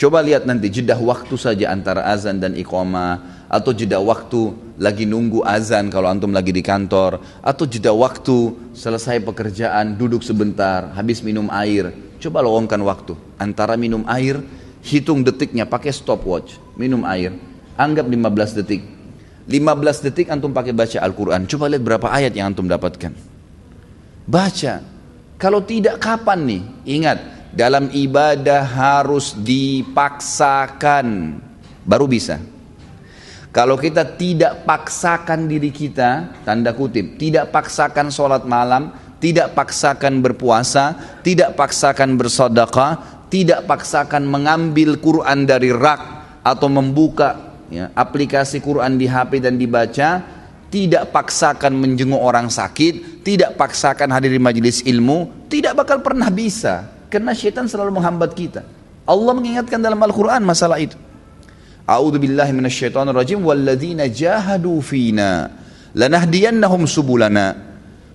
Coba 0.00 0.24
lihat 0.24 0.48
nanti 0.48 0.72
jeda 0.72 0.96
waktu 0.96 1.36
saja 1.36 1.68
antara 1.68 2.08
azan 2.08 2.40
dan 2.40 2.56
iqamah 2.56 3.39
atau 3.50 3.74
jeda 3.74 3.98
waktu 3.98 4.54
lagi 4.78 5.02
nunggu 5.02 5.42
azan 5.42 5.90
kalau 5.90 6.06
antum 6.06 6.30
lagi 6.30 6.54
di 6.54 6.62
kantor. 6.62 7.18
Atau 7.42 7.66
jeda 7.66 7.90
waktu 7.90 8.54
selesai 8.70 9.18
pekerjaan 9.26 9.98
duduk 9.98 10.22
sebentar 10.22 10.94
habis 10.94 11.18
minum 11.20 11.50
air. 11.50 11.90
Coba 12.22 12.46
lowongkan 12.46 12.78
waktu. 12.86 13.18
Antara 13.42 13.74
minum 13.74 14.06
air 14.06 14.38
hitung 14.86 15.26
detiknya 15.26 15.66
pakai 15.66 15.90
stopwatch. 15.90 16.62
Minum 16.78 17.02
air. 17.02 17.34
Anggap 17.74 18.06
15 18.06 18.62
detik. 18.62 18.86
15 19.50 20.06
detik 20.06 20.30
antum 20.30 20.54
pakai 20.54 20.70
baca 20.70 21.02
Al-Quran. 21.02 21.50
Coba 21.50 21.66
lihat 21.66 21.82
berapa 21.82 22.06
ayat 22.06 22.38
yang 22.38 22.54
antum 22.54 22.70
dapatkan. 22.70 23.10
Baca. 24.30 24.74
Kalau 25.40 25.64
tidak 25.66 25.98
kapan 25.98 26.38
nih? 26.46 26.62
Ingat 26.86 27.18
dalam 27.50 27.90
ibadah 27.90 28.62
harus 28.62 29.34
dipaksakan. 29.34 31.06
Baru 31.82 32.06
bisa. 32.06 32.38
Kalau 33.50 33.74
kita 33.74 34.06
tidak 34.14 34.62
paksakan 34.62 35.50
diri 35.50 35.74
kita, 35.74 36.42
tanda 36.46 36.70
kutip, 36.70 37.18
tidak 37.18 37.50
paksakan 37.50 38.06
sholat 38.06 38.46
malam, 38.46 38.94
tidak 39.18 39.58
paksakan 39.58 40.22
berpuasa, 40.22 40.94
tidak 41.26 41.58
paksakan 41.58 42.14
bersodakah, 42.14 43.26
tidak 43.26 43.66
paksakan 43.66 44.22
mengambil 44.22 45.02
Quran 45.02 45.50
dari 45.50 45.74
rak 45.74 46.00
atau 46.46 46.70
membuka 46.70 47.58
ya, 47.74 47.90
aplikasi 47.98 48.62
Quran 48.62 48.94
di 48.94 49.10
HP 49.10 49.42
dan 49.42 49.58
dibaca, 49.58 50.22
tidak 50.70 51.10
paksakan 51.10 51.74
menjenguk 51.74 52.22
orang 52.22 52.46
sakit, 52.46 53.26
tidak 53.26 53.58
paksakan 53.58 54.14
hadir 54.14 54.30
di 54.30 54.38
majelis 54.38 54.86
ilmu, 54.86 55.50
tidak 55.50 55.74
bakal 55.74 55.98
pernah 55.98 56.30
bisa. 56.30 56.86
Karena 57.10 57.34
syaitan 57.34 57.66
selalu 57.66 57.98
menghambat 57.98 58.30
kita. 58.38 58.62
Allah 59.02 59.34
mengingatkan 59.34 59.82
dalam 59.82 59.98
Al-Quran 59.98 60.46
masalah 60.46 60.78
itu. 60.78 60.94
A'udhu 61.90 62.22
billahi 62.22 62.54
minasyaitonir 62.54 63.10
rajim 63.10 63.42
walladzina 63.42 64.06
jahadu 64.06 64.78
fina 64.78 65.50
lanahdiyannahum 65.90 66.86
subulana. 66.86 67.66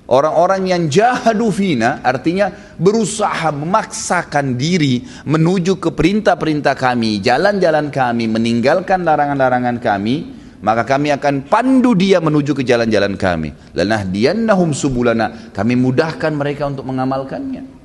Orang-orang 0.05 0.69
yang 0.69 0.83
jahadu 0.85 1.49
fina 1.49 1.99
artinya 2.05 2.53
berusaha 2.77 3.49
memaksakan 3.49 4.53
diri 4.53 5.01
menuju 5.25 5.81
ke 5.81 5.89
perintah-perintah 5.89 6.77
kami, 6.77 7.19
jalan-jalan 7.19 7.89
kami, 7.89 8.29
meninggalkan 8.29 9.01
larangan-larangan 9.01 9.81
kami, 9.81 10.29
maka 10.61 10.85
kami 10.85 11.09
akan 11.09 11.49
pandu 11.49 11.97
dia 11.97 12.21
menuju 12.21 12.53
ke 12.53 12.61
jalan-jalan 12.61 13.17
kami. 13.17 13.53
Lanahdiyannahum 13.73 14.77
subulana. 14.77 15.51
Kami 15.51 15.73
mudahkan 15.73 16.31
mereka 16.37 16.69
untuk 16.69 16.85
mengamalkannya. 16.85 17.75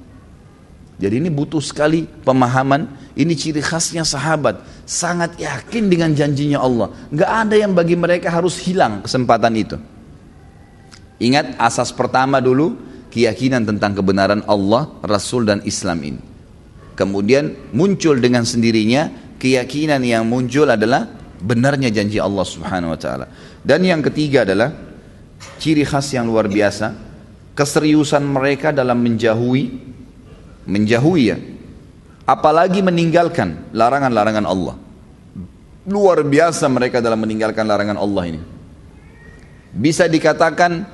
Jadi 1.00 1.14
ini 1.24 1.32
butuh 1.32 1.64
sekali 1.64 2.04
pemahaman. 2.04 2.84
Ini 3.16 3.32
ciri 3.32 3.64
khasnya 3.64 4.04
sahabat. 4.04 4.79
Sangat 4.90 5.38
yakin 5.38 5.86
dengan 5.86 6.10
janjinya 6.10 6.58
Allah. 6.58 6.90
Gak 7.14 7.30
ada 7.46 7.54
yang 7.54 7.78
bagi 7.78 7.94
mereka 7.94 8.26
harus 8.26 8.58
hilang 8.58 9.06
kesempatan 9.06 9.54
itu. 9.54 9.78
Ingat 11.22 11.54
asas 11.62 11.94
pertama 11.94 12.42
dulu 12.42 12.74
keyakinan 13.14 13.62
tentang 13.62 13.94
kebenaran 13.94 14.42
Allah, 14.50 14.90
Rasul 15.06 15.46
dan 15.46 15.62
Islam 15.62 15.98
ini. 16.02 16.22
Kemudian 16.98 17.70
muncul 17.70 18.18
dengan 18.18 18.42
sendirinya 18.42 19.36
keyakinan 19.38 20.02
yang 20.02 20.26
muncul 20.26 20.66
adalah 20.66 21.06
benarnya 21.38 21.94
janji 21.94 22.18
Allah 22.18 22.42
Subhanahu 22.42 22.90
wa 22.90 22.98
taala. 22.98 23.26
Dan 23.62 23.86
yang 23.86 24.02
ketiga 24.02 24.42
adalah 24.42 24.74
ciri 25.62 25.86
khas 25.86 26.10
yang 26.12 26.26
luar 26.26 26.50
biasa, 26.50 26.92
keseriusan 27.54 28.26
mereka 28.26 28.74
dalam 28.74 28.98
menjauhi 28.98 29.64
menjauhi 30.66 31.24
ya. 31.24 31.38
Apalagi 32.30 32.78
meninggalkan 32.78 33.74
larangan-larangan 33.74 34.46
Allah. 34.46 34.78
Luar 35.90 36.22
biasa 36.22 36.70
mereka 36.70 37.02
dalam 37.02 37.18
meninggalkan 37.18 37.66
larangan 37.66 37.98
Allah 37.98 38.30
ini. 38.30 38.40
Bisa 39.74 40.06
dikatakan 40.06 40.86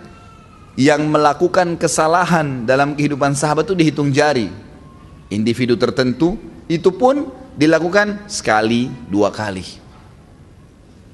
yang 0.80 1.04
melakukan 1.12 1.76
kesalahan 1.76 2.64
dalam 2.64 2.96
kehidupan 2.96 3.36
sahabat 3.36 3.68
itu 3.68 3.76
dihitung 3.76 4.08
jari. 4.16 4.48
Individu 5.28 5.76
tertentu 5.76 6.40
itu 6.72 6.88
pun 6.88 7.28
dilakukan 7.52 8.24
sekali, 8.32 8.88
dua 9.12 9.28
kali. 9.28 9.64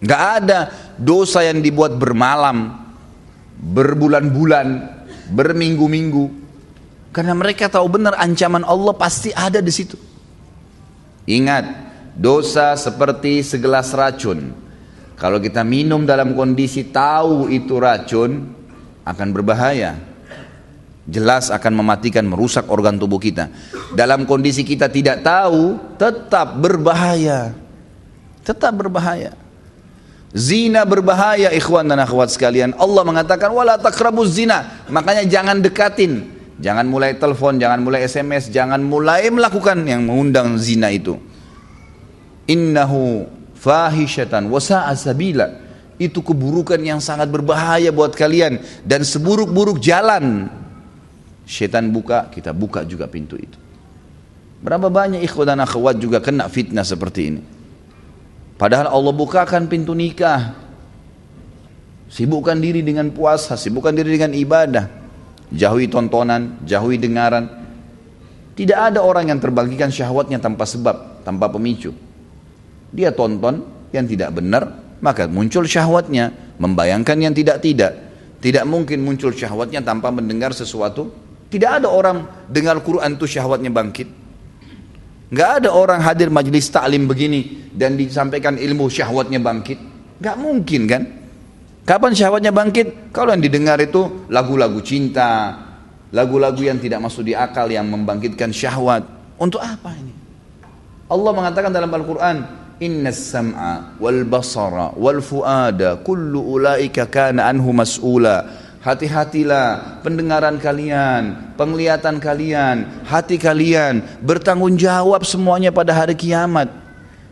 Gak 0.07 0.23
ada 0.39 0.71
dosa 0.95 1.43
yang 1.43 1.59
dibuat 1.59 1.99
bermalam, 1.99 2.79
berbulan-bulan, 3.59 4.67
berminggu-minggu. 5.35 6.25
Karena 7.11 7.35
mereka 7.35 7.67
tahu 7.67 7.91
benar 7.91 8.15
ancaman 8.23 8.63
Allah 8.63 8.95
pasti 8.95 9.35
ada 9.35 9.59
di 9.59 9.75
situ. 9.75 10.12
Ingat, 11.27 11.65
dosa 12.19 12.75
seperti 12.75 13.41
segelas 13.47 13.95
racun. 13.95 14.53
Kalau 15.17 15.39
kita 15.39 15.63
minum 15.63 16.03
dalam 16.03 16.35
kondisi 16.35 16.83
tahu 16.91 17.47
itu 17.47 17.79
racun, 17.79 18.51
akan 19.07 19.29
berbahaya. 19.31 19.99
Jelas 21.03 21.51
akan 21.51 21.83
mematikan, 21.83 22.23
merusak 22.27 22.67
organ 22.71 22.95
tubuh 22.99 23.19
kita. 23.19 23.51
Dalam 23.95 24.23
kondisi 24.27 24.63
kita 24.63 24.87
tidak 24.87 25.23
tahu, 25.27 25.79
tetap 25.99 26.59
berbahaya. 26.59 27.55
Tetap 28.43 28.75
berbahaya. 28.75 29.35
Zina 30.33 30.89
berbahaya 30.89 31.53
ikhwan 31.53 31.85
dan 31.87 32.01
akhwat 32.01 32.33
sekalian. 32.33 32.73
Allah 32.81 33.03
mengatakan 33.05 33.53
wala 33.53 33.77
zina. 34.27 34.83
Makanya 34.89 35.29
jangan 35.29 35.61
dekatin. 35.61 36.42
Jangan 36.63 36.87
mulai 36.87 37.19
telepon, 37.19 37.59
jangan 37.59 37.83
mulai 37.83 38.07
SMS, 38.07 38.47
jangan 38.47 38.79
mulai 38.79 39.27
melakukan 39.35 39.83
yang 39.83 40.07
mengundang 40.07 40.55
zina 40.63 40.95
itu. 40.95 41.19
Innahu 42.47 43.27
fahishatan 43.59 44.47
wa 44.47 44.63
sa'a 44.63 44.95
sabila. 44.95 45.59
Itu 45.99 46.23
keburukan 46.23 46.79
yang 46.79 47.03
sangat 47.03 47.35
berbahaya 47.35 47.91
buat 47.91 48.15
kalian 48.15 48.63
dan 48.87 49.03
seburuk-buruk 49.03 49.83
jalan. 49.83 50.47
Setan 51.43 51.91
buka 51.91 52.31
kita 52.31 52.55
buka 52.55 52.87
juga 52.87 53.11
pintu 53.11 53.35
itu. 53.35 53.59
Berapa 54.63 54.87
banyak 54.87 55.19
ikhwan 55.27 55.59
dan 55.59 55.67
akhwat 55.67 55.99
juga 55.99 56.23
kena 56.23 56.47
fitnah 56.47 56.87
seperti 56.87 57.21
ini. 57.27 57.43
Padahal 58.55 58.87
Allah 58.87 59.11
bukakan 59.11 59.67
pintu 59.67 59.99
nikah. 59.99 60.55
Sibukkan 62.07 62.55
diri 62.63 62.87
dengan 62.87 63.11
puasa 63.11 63.59
sibukkan 63.59 63.91
diri 63.91 64.15
dengan 64.15 64.31
ibadah 64.37 65.02
jauhi 65.53 65.87
tontonan 65.87 66.65
jauhi 66.65 66.97
dengaran 66.99 67.49
tidak 68.53 68.93
ada 68.93 69.01
orang 69.01 69.33
yang 69.33 69.41
terbagikan 69.41 69.89
syahwatnya 69.89 70.41
tanpa 70.41 70.65
sebab 70.65 71.25
tanpa 71.25 71.53
pemicu 71.53 71.93
dia 72.93 73.13
tonton 73.13 73.65
yang 73.93 74.09
tidak 74.09 74.33
benar 74.33 74.83
maka 75.03 75.27
muncul 75.27 75.67
syahwatnya, 75.67 76.31
membayangkan 76.63 77.19
yang 77.19 77.35
tidak-tidak. 77.35 78.15
Tidak 78.39 78.63
mungkin 78.63 79.03
muncul 79.03 79.35
syahwatnya 79.35 79.83
tanpa 79.83 80.15
mendengar 80.15 80.55
sesuatu. 80.55 81.11
Tidak 81.51 81.83
ada 81.83 81.91
orang 81.91 82.47
dengar 82.47 82.81
Quran 82.81 83.19
itu 83.19 83.27
syahwatnya 83.27 83.69
bangkit. 83.69 84.09
Gak 85.35 85.51
ada 85.63 85.75
orang 85.75 86.01
hadir 86.01 86.31
majelis 86.31 86.71
taklim 86.71 87.11
begini 87.11 87.71
dan 87.75 87.99
disampaikan 87.99 88.57
ilmu 88.57 88.87
syahwatnya 88.87 89.43
bangkit. 89.43 89.79
Gak 90.23 90.39
mungkin 90.39 90.83
kan? 90.87 91.03
Kapan 91.83 92.15
syahwatnya 92.15 92.55
bangkit? 92.55 93.11
Kalau 93.11 93.35
yang 93.35 93.43
didengar 93.43 93.79
itu 93.83 94.27
lagu-lagu 94.31 94.79
cinta, 94.87 95.59
lagu-lagu 96.15 96.63
yang 96.63 96.79
tidak 96.79 97.03
masuk 97.03 97.27
di 97.27 97.35
akal 97.35 97.67
yang 97.67 97.91
membangkitkan 97.91 98.55
syahwat. 98.55 99.03
Untuk 99.35 99.59
apa 99.59 99.91
ini? 99.99 100.15
Allah 101.11 101.33
mengatakan 101.35 101.75
dalam 101.75 101.91
Al-Quran, 101.91 102.37
Inna 102.79 103.11
sam'a 103.11 103.99
wal 103.99 104.27
basara 104.27 104.95
wal 104.99 105.23
fuada 105.23 106.03
kullu 106.03 106.43
ulaika 106.43 107.07
kana 107.07 107.47
anhu 107.47 107.71
mas'ula 107.71 108.63
Hati-hatilah 108.83 110.03
pendengaran 110.03 110.59
kalian, 110.59 111.55
penglihatan 111.55 112.19
kalian, 112.19 113.07
hati 113.07 113.39
kalian 113.39 114.03
bertanggung 114.19 114.75
jawab 114.75 115.23
semuanya 115.23 115.71
pada 115.71 115.95
hari 115.95 116.19
kiamat. 116.19 116.67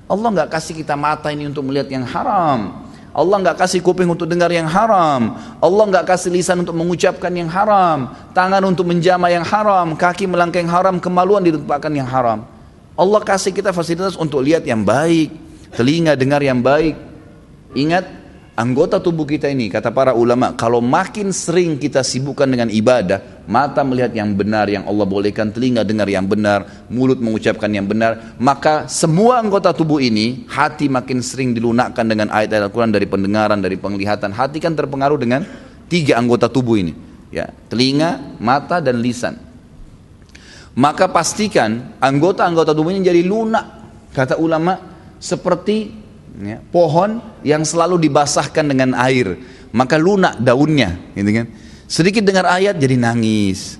Allah 0.06 0.28
nggak 0.30 0.46
kasih 0.46 0.78
kita 0.78 0.94
mata 0.94 1.26
ini 1.34 1.50
untuk 1.50 1.66
melihat 1.66 1.90
yang 1.90 2.06
haram. 2.06 2.89
Allah 3.10 3.36
nggak 3.42 3.58
kasih 3.58 3.82
kuping 3.82 4.06
untuk 4.06 4.30
dengar 4.30 4.52
yang 4.54 4.70
haram. 4.70 5.34
Allah 5.58 5.84
nggak 5.90 6.06
kasih 6.06 6.30
lisan 6.30 6.62
untuk 6.62 6.78
mengucapkan 6.78 7.34
yang 7.34 7.50
haram. 7.50 8.14
Tangan 8.30 8.62
untuk 8.62 8.86
menjama 8.86 9.26
yang 9.34 9.42
haram. 9.42 9.98
Kaki 9.98 10.30
melangkah 10.30 10.62
yang 10.62 10.70
haram. 10.70 11.02
Kemaluan 11.02 11.42
dilupakan 11.42 11.90
yang 11.90 12.06
haram. 12.06 12.46
Allah 13.00 13.20
kasih 13.24 13.56
kita 13.56 13.72
fasilitas 13.72 14.12
untuk 14.12 14.44
lihat 14.44 14.60
yang 14.68 14.84
baik, 14.84 15.32
telinga 15.72 16.12
dengar 16.20 16.44
yang 16.44 16.60
baik. 16.60 17.00
Ingat, 17.72 18.04
anggota 18.56 19.02
tubuh 19.02 19.28
kita 19.28 19.50
ini, 19.50 19.68
kata 19.68 19.90
para 19.90 20.14
ulama, 20.14 20.54
kalau 20.54 20.78
makin 20.78 21.34
sering 21.34 21.76
kita 21.76 22.00
sibukkan 22.00 22.46
dengan 22.46 22.68
ibadah, 22.70 23.44
mata 23.46 23.82
melihat 23.82 24.14
yang 24.14 24.32
benar, 24.32 24.66
yang 24.70 24.86
Allah 24.88 25.06
bolehkan, 25.06 25.52
telinga 25.52 25.86
dengar 25.86 26.08
yang 26.08 26.24
benar, 26.24 26.86
mulut 26.88 27.20
mengucapkan 27.20 27.68
yang 27.68 27.84
benar, 27.84 28.38
maka 28.40 28.88
semua 28.88 29.38
anggota 29.38 29.74
tubuh 29.76 30.00
ini, 30.00 30.48
hati 30.48 30.88
makin 30.88 31.20
sering 31.20 31.52
dilunakkan 31.52 32.06
dengan 32.06 32.32
ayat-ayat 32.32 32.70
Al-Quran 32.70 32.90
dari 32.94 33.06
pendengaran, 33.06 33.58
dari 33.60 33.76
penglihatan. 33.76 34.32
Hati 34.32 34.58
kan 34.58 34.74
terpengaruh 34.74 35.18
dengan 35.20 35.44
tiga 35.86 36.16
anggota 36.16 36.48
tubuh 36.48 36.80
ini. 36.80 36.96
Ya, 37.30 37.54
telinga, 37.70 38.38
mata, 38.42 38.82
dan 38.82 38.98
lisan 38.98 39.50
maka 40.80 41.10
pastikan 41.10 41.98
anggota-anggota 41.98 42.72
tubuhnya 42.72 43.10
jadi 43.10 43.26
lunak 43.26 43.66
kata 44.14 44.38
ulama 44.38 44.78
seperti 45.18 45.99
ya, 46.42 46.58
pohon 46.72 47.20
yang 47.44 47.62
selalu 47.64 48.08
dibasahkan 48.08 48.64
dengan 48.64 48.96
air. 48.96 49.36
Maka 49.70 50.00
lunak 50.00 50.40
daunnya 50.42 50.98
gitu 51.14 51.30
kan. 51.30 51.46
Sedikit 51.86 52.22
dengar 52.26 52.46
ayat 52.46 52.78
jadi 52.78 52.98
nangis. 52.98 53.78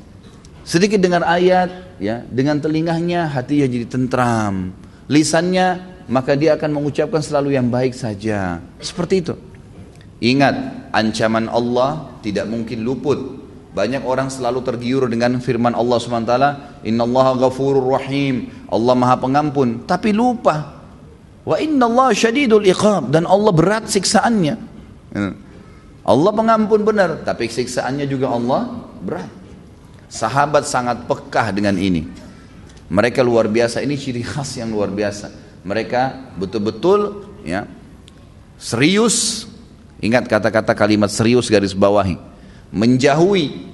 Sedikit 0.63 1.03
dengar 1.03 1.27
ayat 1.27 1.99
ya 1.99 2.23
dengan 2.27 2.63
telinganya 2.63 3.27
hatinya 3.27 3.67
jadi 3.67 3.87
tentram. 3.91 4.75
Lisannya 5.11 5.99
maka 6.11 6.35
dia 6.35 6.55
akan 6.59 6.71
mengucapkan 6.75 7.23
selalu 7.23 7.55
yang 7.55 7.71
baik 7.71 7.95
saja. 7.95 8.63
Seperti 8.83 9.15
itu. 9.23 9.35
Ingat 10.21 10.91
ancaman 10.95 11.47
Allah 11.51 12.19
tidak 12.21 12.51
mungkin 12.51 12.83
luput. 12.83 13.41
Banyak 13.71 14.03
orang 14.03 14.27
selalu 14.27 14.67
tergiur 14.67 15.07
dengan 15.07 15.39
firman 15.39 15.79
Allah 15.79 16.03
SWT 16.03 16.35
Inna 16.83 17.07
Allah 17.07 17.27
ghafurur 17.39 17.95
rahim. 17.95 18.51
Allah 18.67 18.95
maha 18.99 19.17
pengampun. 19.23 19.87
Tapi 19.87 20.11
lupa 20.11 20.80
Wa 21.51 21.59
inna 21.59 21.91
Allah 21.91 22.15
syadidul 22.15 22.63
iqab. 22.63 23.11
Dan 23.11 23.27
Allah 23.27 23.51
berat 23.51 23.91
siksaannya. 23.91 24.55
Ya. 25.11 25.35
Allah 26.01 26.31
pengampun 26.31 26.87
benar 26.87 27.27
Tapi 27.27 27.51
siksaannya 27.51 28.07
juga 28.07 28.31
Allah 28.31 28.71
berat. 29.03 29.27
Sahabat 30.07 30.63
sangat 30.71 31.11
pekah 31.11 31.51
dengan 31.51 31.75
ini. 31.75 32.07
Mereka 32.87 33.27
luar 33.27 33.51
biasa. 33.51 33.83
Ini 33.83 33.99
ciri 33.99 34.23
khas 34.23 34.63
yang 34.63 34.71
luar 34.71 34.95
biasa. 34.95 35.35
Mereka 35.67 36.35
betul-betul 36.39 37.27
ya 37.43 37.67
Serius. 38.55 39.49
Ingat 40.01 40.31
kata-kata 40.31 40.73
kalimat 40.73 41.13
serius 41.13 41.51
garis 41.51 41.75
bawahi. 41.75 42.17
Menjauhi. 42.73 43.69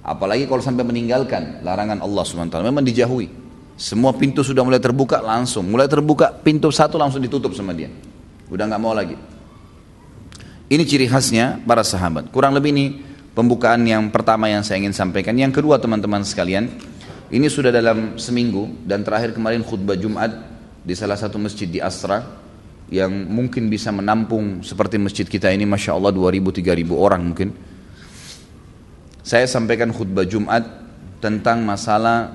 Apalagi 0.00 0.48
kalau 0.48 0.64
sampai 0.64 0.82
meninggalkan 0.82 1.60
larangan 1.60 2.00
Allah 2.00 2.24
SWT 2.24 2.56
memang 2.64 2.80
dijauhi 2.80 3.39
semua 3.80 4.12
pintu 4.12 4.44
sudah 4.44 4.60
mulai 4.60 4.76
terbuka 4.76 5.24
langsung 5.24 5.64
mulai 5.64 5.88
terbuka 5.88 6.28
pintu 6.44 6.68
satu 6.68 7.00
langsung 7.00 7.24
ditutup 7.24 7.56
sama 7.56 7.72
dia 7.72 7.88
udah 8.52 8.68
nggak 8.68 8.82
mau 8.82 8.92
lagi 8.92 9.16
ini 10.68 10.84
ciri 10.84 11.08
khasnya 11.08 11.64
para 11.64 11.80
sahabat 11.80 12.28
kurang 12.28 12.52
lebih 12.52 12.76
ini 12.76 12.86
pembukaan 13.34 13.82
yang 13.86 14.10
pertama 14.10 14.50
yang 14.50 14.60
saya 14.60 14.82
ingin 14.82 14.94
sampaikan. 14.94 15.32
Yang 15.32 15.62
kedua 15.62 15.78
teman-teman 15.78 16.26
sekalian, 16.26 16.68
ini 17.30 17.46
sudah 17.46 17.70
dalam 17.70 18.18
seminggu 18.18 18.84
dan 18.84 19.06
terakhir 19.06 19.32
kemarin 19.32 19.62
khutbah 19.62 19.96
Jumat 19.96 20.28
di 20.82 20.94
salah 20.96 21.16
satu 21.16 21.38
masjid 21.38 21.64
di 21.64 21.78
Astra 21.78 22.20
yang 22.90 23.08
mungkin 23.30 23.70
bisa 23.70 23.94
menampung 23.94 24.66
seperti 24.66 24.98
masjid 24.98 25.22
kita 25.22 25.46
ini 25.54 25.62
Masya 25.62 25.94
Allah 25.94 26.10
2000-3000 26.10 26.90
orang 26.90 27.22
mungkin. 27.22 27.48
Saya 29.24 29.46
sampaikan 29.46 29.94
khutbah 29.94 30.26
Jumat 30.26 30.66
tentang 31.22 31.62
masalah 31.62 32.34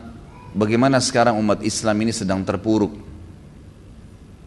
bagaimana 0.55 1.03
sekarang 1.03 1.35
umat 1.43 1.59
Islam 1.61 1.99
ini 2.07 2.15
sedang 2.15 2.41
terpuruk. 2.47 2.95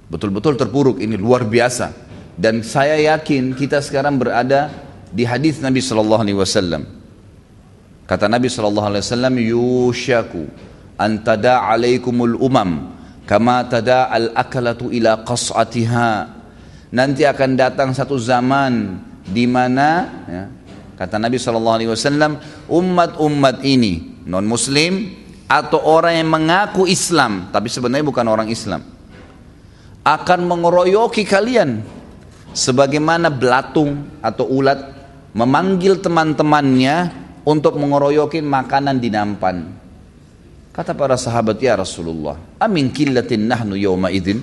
Betul-betul 0.09 0.57
terpuruk 0.57 0.97
ini 1.05 1.21
luar 1.21 1.45
biasa. 1.45 1.93
Dan 2.33 2.65
saya 2.65 2.97
yakin 2.97 3.53
kita 3.53 3.85
sekarang 3.85 4.17
berada 4.17 4.73
di 5.13 5.29
hadis 5.29 5.61
Nabi 5.61 5.85
Shallallahu 5.85 6.23
Alaihi 6.25 6.39
Wasallam. 6.41 6.83
Kata 8.09 8.25
Nabi 8.25 8.49
Shallallahu 8.49 8.89
Alaihi 8.89 9.05
Wasallam, 9.05 9.35
"Yushaku 9.37 10.49
antada 10.97 11.69
alaikumul 11.69 12.41
umam 12.41 12.97
kama 13.29 13.69
tada 13.69 14.09
al 14.09 14.33
akalatu 14.33 14.89
ila 14.89 15.21
qas'atiha." 15.29 16.41
Nanti 16.89 17.29
akan 17.29 17.51
datang 17.53 17.93
satu 17.93 18.17
zaman 18.17 18.97
di 19.29 19.45
mana 19.45 19.89
ya, 20.25 20.45
kata 20.97 21.21
Nabi 21.21 21.37
Shallallahu 21.37 21.77
Alaihi 21.85 21.93
Wasallam, 21.93 22.41
umat-umat 22.65 23.61
ini 23.61 24.25
non 24.25 24.49
Muslim 24.49 25.28
atau 25.49 25.81
orang 25.81 26.21
yang 26.21 26.29
mengaku 26.29 26.85
Islam 26.85 27.49
tapi 27.49 27.73
sebenarnya 27.73 28.05
bukan 28.05 28.27
orang 28.29 28.49
Islam 28.53 28.85
akan 30.05 30.41
mengeroyoki 30.45 31.25
kalian 31.25 31.81
sebagaimana 32.53 33.33
belatung 33.33 34.21
atau 34.21 34.45
ulat 34.49 34.81
memanggil 35.37 36.01
teman-temannya 36.01 37.13
untuk 37.45 37.81
mengeroyokin 37.81 38.45
makanan 38.45 38.97
di 39.01 39.09
nampan. 39.09 39.73
Kata 40.73 40.95
para 40.95 41.19
sahabat, 41.19 41.59
ya 41.59 41.75
Rasulullah, 41.75 42.39
amin 42.61 42.95
killatin 42.95 43.51
nahnu 43.51 43.75
yawma 43.75 44.15
idin. 44.15 44.39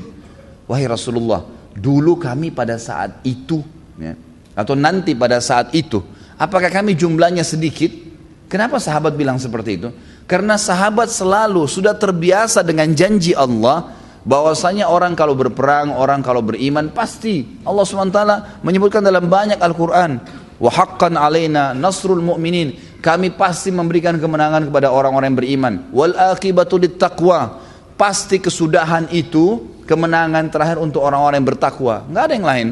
Wahai 0.68 0.90
Rasulullah, 0.90 1.46
dulu 1.72 2.20
kami 2.20 2.52
pada 2.52 2.76
saat 2.76 3.24
itu, 3.24 3.64
ya, 3.96 4.18
atau 4.58 4.76
nanti 4.76 5.16
pada 5.16 5.40
saat 5.40 5.72
itu, 5.72 6.04
apakah 6.36 6.68
kami 6.68 6.98
jumlahnya 6.98 7.46
sedikit? 7.46 7.94
Kenapa 8.52 8.82
sahabat 8.84 9.16
bilang 9.16 9.40
seperti 9.40 9.72
itu? 9.80 9.90
Karena 10.26 10.58
sahabat 10.58 11.14
selalu 11.14 11.70
sudah 11.70 11.94
terbiasa 11.94 12.66
dengan 12.66 12.90
janji 12.98 13.38
Allah 13.38 13.94
bahwasanya 14.26 14.90
orang 14.90 15.14
kalau 15.14 15.38
berperang, 15.38 15.94
orang 15.94 16.26
kalau 16.26 16.42
beriman 16.42 16.90
pasti 16.90 17.46
Allah 17.62 17.86
SWT 17.86 18.20
menyebutkan 18.66 19.06
dalam 19.06 19.30
banyak 19.30 19.62
Al-Quran 19.62 20.18
wa 20.58 20.72
haqqan 20.74 21.14
alaina 21.14 21.78
nasrul 21.78 22.26
mu'minin. 22.26 22.98
Kami 23.06 23.38
pasti 23.38 23.70
memberikan 23.70 24.18
kemenangan 24.18 24.66
kepada 24.66 24.90
orang-orang 24.90 25.30
yang 25.30 25.38
beriman. 25.38 25.74
Wal 25.94 26.18
akibatu 26.18 26.82
pasti 27.94 28.42
kesudahan 28.42 29.06
itu 29.14 29.62
kemenangan 29.86 30.50
terakhir 30.50 30.82
untuk 30.82 31.06
orang-orang 31.06 31.38
yang 31.38 31.50
bertakwa. 31.54 32.02
Nggak 32.10 32.24
ada 32.26 32.34
yang 32.34 32.48
lain. 32.50 32.68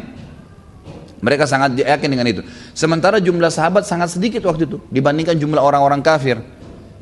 Mereka 1.22 1.46
sangat 1.46 1.78
yakin 1.78 2.10
dengan 2.10 2.26
itu. 2.26 2.42
Sementara 2.74 3.22
jumlah 3.22 3.54
sahabat 3.54 3.86
sangat 3.86 4.18
sedikit 4.18 4.42
waktu 4.50 4.66
itu 4.66 4.82
dibandingkan 4.90 5.38
jumlah 5.38 5.62
orang-orang 5.62 6.02
kafir 6.02 6.42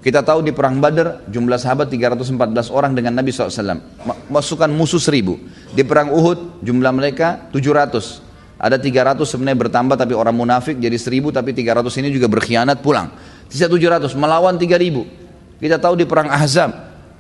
kita 0.02 0.26
tahu 0.26 0.42
di 0.42 0.50
perang 0.50 0.82
Badar 0.82 1.30
jumlah 1.30 1.62
sahabat 1.62 1.94
314 1.94 2.74
orang 2.74 2.98
dengan 2.98 3.22
Nabi 3.22 3.30
SAW. 3.30 3.78
Masukan 4.34 4.74
musuh 4.74 4.98
1000. 4.98 5.78
Di 5.78 5.86
perang 5.86 6.10
Uhud 6.10 6.66
jumlah 6.66 6.90
mereka 6.90 7.46
700. 7.54 8.58
Ada 8.58 8.82
300 8.82 9.22
sebenarnya 9.30 9.58
bertambah 9.62 9.94
tapi 9.94 10.18
orang 10.18 10.34
munafik 10.34 10.82
jadi 10.82 10.98
1000 10.98 11.30
tapi 11.30 11.54
300 11.54 11.86
ini 12.02 12.10
juga 12.10 12.26
berkhianat 12.26 12.82
pulang. 12.82 13.14
Sisa 13.46 13.70
700 13.70 14.10
melawan 14.18 14.58
3000. 14.58 15.62
Kita 15.62 15.78
tahu 15.78 15.94
di 15.94 16.10
perang 16.10 16.34
Ahzab 16.34 16.74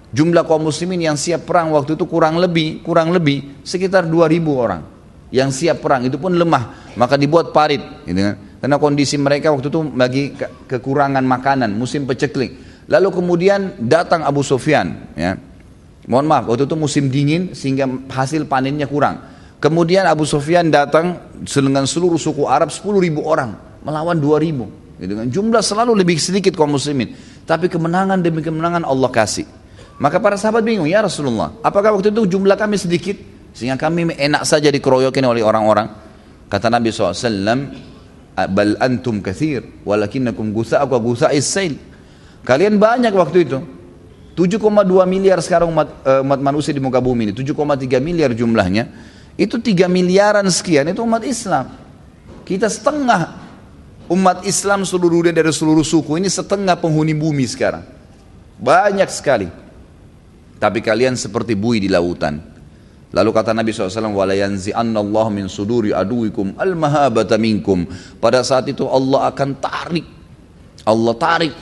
jumlah 0.09 0.41
kaum 0.49 0.65
muslimin 0.65 1.05
yang 1.05 1.17
siap 1.21 1.45
perang 1.45 1.69
waktu 1.77 1.93
itu 1.93 2.09
kurang 2.09 2.41
lebih 2.41 2.81
kurang 2.81 3.13
lebih 3.13 3.61
sekitar 3.61 4.09
2000 4.09 4.41
orang. 4.57 4.81
Yang 5.29 5.63
siap 5.63 5.85
perang 5.85 6.01
itu 6.01 6.17
pun 6.17 6.33
lemah, 6.33 6.97
maka 6.97 7.13
dibuat 7.13 7.53
parit 7.53 7.79
gitu 8.09 8.19
kan. 8.19 8.35
Karena 8.57 8.77
kondisi 8.77 9.17
mereka 9.21 9.53
waktu 9.53 9.69
itu 9.69 9.81
bagi 9.85 10.23
kekurangan 10.65 11.21
makanan, 11.25 11.69
musim 11.73 12.09
peceklik. 12.09 12.70
Lalu 12.91 13.07
kemudian 13.23 13.79
datang 13.79 14.27
Abu 14.27 14.43
Sufyan, 14.43 15.15
ya. 15.15 15.39
Mohon 16.11 16.27
maaf, 16.27 16.43
waktu 16.51 16.67
itu 16.67 16.75
musim 16.75 17.07
dingin 17.07 17.55
sehingga 17.55 17.87
hasil 18.11 18.51
panennya 18.51 18.89
kurang. 18.89 19.23
Kemudian 19.63 20.03
Abu 20.09 20.27
Sufyan 20.27 20.67
datang 20.67 21.21
dengan 21.39 21.87
seluruh 21.87 22.19
suku 22.19 22.49
Arab 22.49 22.67
10 22.73 22.83
ribu 22.99 23.23
orang 23.23 23.55
melawan 23.85 24.17
2 24.19 24.43
ribu. 24.43 24.65
Gitu 24.97 25.13
kan. 25.13 25.29
Jumlah 25.29 25.61
selalu 25.61 26.01
lebih 26.01 26.17
sedikit 26.17 26.57
kaum 26.57 26.73
muslimin. 26.73 27.13
Tapi 27.47 27.69
kemenangan 27.71 28.19
demi 28.19 28.41
kemenangan 28.41 28.83
Allah 28.83 29.07
kasih. 29.13 29.45
Maka 30.01 30.17
para 30.17 30.33
sahabat 30.35 30.65
bingung, 30.65 30.89
ya 30.89 31.05
Rasulullah, 31.05 31.53
apakah 31.61 31.93
waktu 31.93 32.09
itu 32.09 32.25
jumlah 32.25 32.57
kami 32.57 32.75
sedikit 32.81 33.21
sehingga 33.53 33.77
kami 33.77 34.17
enak 34.17 34.41
saja 34.41 34.73
dikeroyokin 34.73 35.21
oleh 35.21 35.45
orang-orang? 35.45 35.85
Kata 36.49 36.73
Nabi 36.73 36.89
SAW, 36.89 37.21
bal 38.33 38.81
antum 38.81 39.21
kathir, 39.21 39.85
walakinnakum 39.85 40.49
gutha'ak 40.49 40.89
wa 40.89 40.97
gutha'is 40.97 41.45
sail. 41.45 41.77
Kalian 42.46 42.78
banyak 42.78 43.10
waktu 43.10 43.38
itu. 43.42 43.58
7,2 44.36 44.60
miliar 45.08 45.40
sekarang 45.40 45.72
umat, 45.72 45.88
uh, 46.04 46.20
umat 46.20 46.40
manusia 46.44 46.68
di 46.70 46.78
muka 46.78 47.00
bumi 47.00 47.32
ini, 47.32 47.32
7,3 47.32 47.96
miliar 48.04 48.36
jumlahnya 48.36 48.84
itu 49.40 49.56
tiga 49.60 49.88
miliaran 49.88 50.44
sekian 50.52 50.92
itu 50.92 51.00
umat 51.00 51.24
Islam. 51.24 51.72
Kita 52.44 52.68
setengah 52.68 53.32
umat 54.12 54.44
Islam 54.44 54.84
seluruh 54.84 55.24
dunia 55.24 55.32
dari 55.32 55.48
seluruh 55.48 55.80
suku 55.80 56.20
ini 56.20 56.28
setengah 56.28 56.76
penghuni 56.76 57.16
bumi 57.16 57.48
sekarang. 57.48 57.84
Banyak 58.60 59.08
sekali. 59.08 59.48
Tapi 60.60 60.84
kalian 60.84 61.16
seperti 61.16 61.56
bui 61.56 61.80
di 61.80 61.88
lautan. 61.88 62.40
Lalu 63.12 63.30
kata 63.32 63.56
Nabi 63.56 63.72
SAW, 63.72 64.12
وَلَيَنْزِعَنَّ 64.12 64.92
اللَّهُ 64.92 65.26
مِنْ 65.32 65.46
صُدُورِ 65.48 65.88
أَدُوِكُمْ 65.96 66.60
الْمَهَابَةَ 66.60 67.30
مِنْكُمْ 67.32 67.78
Pada 68.20 68.44
saat 68.44 68.68
itu 68.68 68.84
Allah 68.84 69.32
akan 69.32 69.56
tarik. 69.56 70.04
Allah 70.84 71.14
tarik 71.16 71.52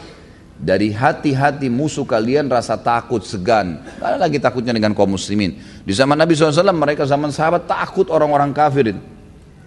dari 0.60 0.92
hati-hati 0.92 1.72
musuh 1.72 2.04
kalian 2.04 2.52
rasa 2.52 2.76
takut, 2.76 3.24
segan. 3.24 3.80
Tidak 3.80 4.20
lagi 4.20 4.38
takutnya 4.44 4.76
dengan 4.76 4.92
kaum 4.92 5.16
muslimin. 5.16 5.56
Di 5.88 5.96
zaman 5.96 6.20
Nabi 6.20 6.36
SAW 6.36 6.76
mereka 6.76 7.08
zaman 7.08 7.32
sahabat 7.32 7.64
takut 7.64 8.12
orang-orang 8.12 8.52
kafirin. 8.52 9.00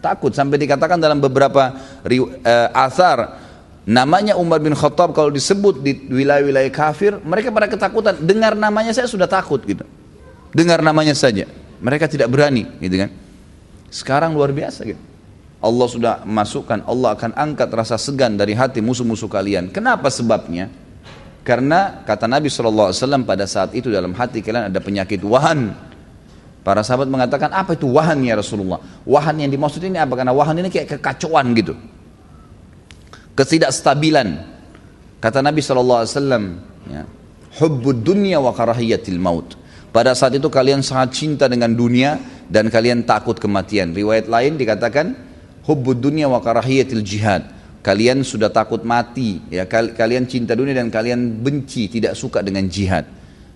Takut. 0.05 0.37
Sampai 0.37 0.61
dikatakan 0.61 1.01
dalam 1.01 1.17
beberapa 1.17 1.73
uh, 2.05 2.69
asar 2.77 3.41
namanya 3.89 4.37
Umar 4.37 4.61
bin 4.61 4.77
Khattab 4.77 5.17
kalau 5.17 5.33
disebut 5.33 5.81
di 5.81 5.97
wilayah-wilayah 6.13 6.69
kafir 6.69 7.17
mereka 7.25 7.49
pada 7.49 7.73
ketakutan. 7.73 8.21
Dengar 8.21 8.53
namanya 8.53 8.93
saya 8.93 9.09
sudah 9.09 9.25
takut 9.25 9.65
gitu. 9.65 9.89
Dengar 10.53 10.85
namanya 10.85 11.17
saja. 11.17 11.49
Mereka 11.81 12.05
tidak 12.05 12.29
berani 12.29 12.69
gitu 12.85 13.01
kan. 13.01 13.11
Sekarang 13.89 14.37
luar 14.37 14.53
biasa 14.53 14.85
gitu. 14.85 15.01
Allah 15.63 15.87
sudah 15.87 16.15
masukkan 16.27 16.83
Allah 16.85 17.15
akan 17.15 17.33
angkat 17.39 17.71
rasa 17.71 17.95
segan 17.95 18.35
dari 18.35 18.53
hati 18.53 18.83
musuh-musuh 18.83 19.31
kalian. 19.31 19.71
Kenapa 19.71 20.11
sebabnya 20.11 20.82
karena 21.43 22.07
kata 22.07 22.31
Nabi 22.31 22.47
SAW 22.47 22.95
pada 23.27 23.51
saat 23.51 23.75
itu 23.75 23.91
dalam 23.91 24.15
hati 24.15 24.39
kalian 24.43 24.71
ada 24.71 24.79
penyakit 24.79 25.19
wahan. 25.27 25.75
Para 26.63 26.87
sahabat 26.87 27.11
mengatakan 27.11 27.51
apa 27.51 27.75
itu 27.75 27.91
wahan 27.91 28.23
ya 28.23 28.39
Rasulullah? 28.39 28.79
Wahan 29.03 29.43
yang 29.43 29.51
dimaksud 29.51 29.83
ini 29.83 29.99
apa? 29.99 30.15
Karena 30.15 30.31
wahan 30.31 30.63
ini 30.63 30.71
kayak 30.71 30.95
kekacauan 30.95 31.51
gitu. 31.59 31.75
Ketidakstabilan. 33.35 34.55
Kata 35.19 35.43
Nabi 35.43 35.59
SAW, 35.59 36.07
ya, 36.87 37.03
hubbud 37.59 38.07
dunya 38.07 38.39
wa 38.39 38.55
karahiyatil 38.55 39.19
maut. 39.19 39.59
Pada 39.91 40.15
saat 40.15 40.39
itu 40.39 40.47
kalian 40.47 40.87
sangat 40.87 41.19
cinta 41.19 41.51
dengan 41.51 41.75
dunia 41.75 42.23
dan 42.47 42.71
kalian 42.71 43.03
takut 43.03 43.43
kematian. 43.43 43.91
Riwayat 43.91 44.31
lain 44.31 44.55
dikatakan 44.55 45.19
hubbud 45.67 45.99
dunya 45.99 46.31
wa 46.31 46.39
karahiyatil 46.39 47.03
jihad 47.03 47.43
kalian 47.83 48.23
sudah 48.23 48.49
takut 48.49 48.87
mati, 48.87 49.43
ya 49.51 49.67
kalian 49.69 50.31
cinta 50.31 50.55
dunia 50.55 50.73
dan 50.73 50.89
kalian 50.89 51.43
benci, 51.43 51.91
tidak 51.91 52.15
suka 52.15 52.41
dengan 52.41 52.65
jihad. 52.71 53.05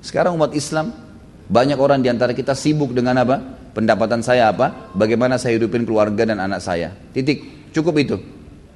Sekarang 0.03 0.35
umat 0.35 0.53
Islam 0.53 0.91
banyak 1.47 1.79
orang 1.79 2.03
di 2.03 2.11
antara 2.11 2.35
kita 2.35 2.53
sibuk 2.59 2.91
dengan 2.91 3.23
apa? 3.23 3.39
Pendapatan 3.71 4.21
saya 4.27 4.51
apa? 4.51 4.91
Bagaimana 4.99 5.39
saya 5.39 5.55
hidupin 5.55 5.87
keluarga 5.87 6.27
dan 6.27 6.43
anak 6.43 6.59
saya? 6.59 6.91
Titik, 7.15 7.71
cukup 7.71 7.95
itu. 8.03 8.17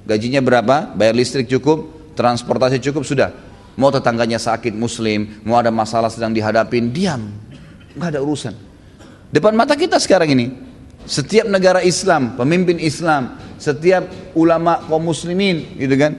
Gajinya 0.07 0.39
berapa? 0.39 0.95
Bayar 0.95 1.13
listrik 1.13 1.51
cukup, 1.51 2.13
transportasi 2.15 2.79
cukup 2.79 3.03
sudah. 3.03 3.29
Mau 3.75 3.91
tetangganya 3.91 4.39
sakit 4.39 4.71
muslim, 4.71 5.41
mau 5.43 5.59
ada 5.59 5.71
masalah 5.71 6.07
sedang 6.07 6.31
dihadapin, 6.31 6.91
diam. 6.95 7.27
Nggak 7.97 8.09
ada 8.15 8.19
urusan. 8.23 8.55
Depan 9.31 9.55
mata 9.55 9.75
kita 9.75 9.99
sekarang 9.99 10.31
ini, 10.31 10.70
setiap 11.05 11.49
negara 11.49 11.81
Islam, 11.81 12.37
pemimpin 12.37 12.77
Islam, 12.77 13.37
setiap 13.57 14.33
ulama 14.37 14.81
kaum 14.85 15.11
muslimin, 15.11 15.77
gitu 15.77 15.95
kan? 15.97 16.17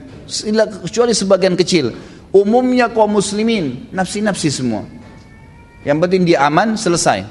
Kecuali 0.87 1.11
sebagian 1.11 1.55
kecil. 1.59 1.91
Umumnya 2.33 2.89
kaum 2.89 3.13
muslimin, 3.19 3.91
nafsi-nafsi 3.93 4.49
semua. 4.49 4.87
Yang 5.83 5.97
penting 6.07 6.21
dia 6.23 6.47
aman, 6.47 6.79
selesai. 6.79 7.23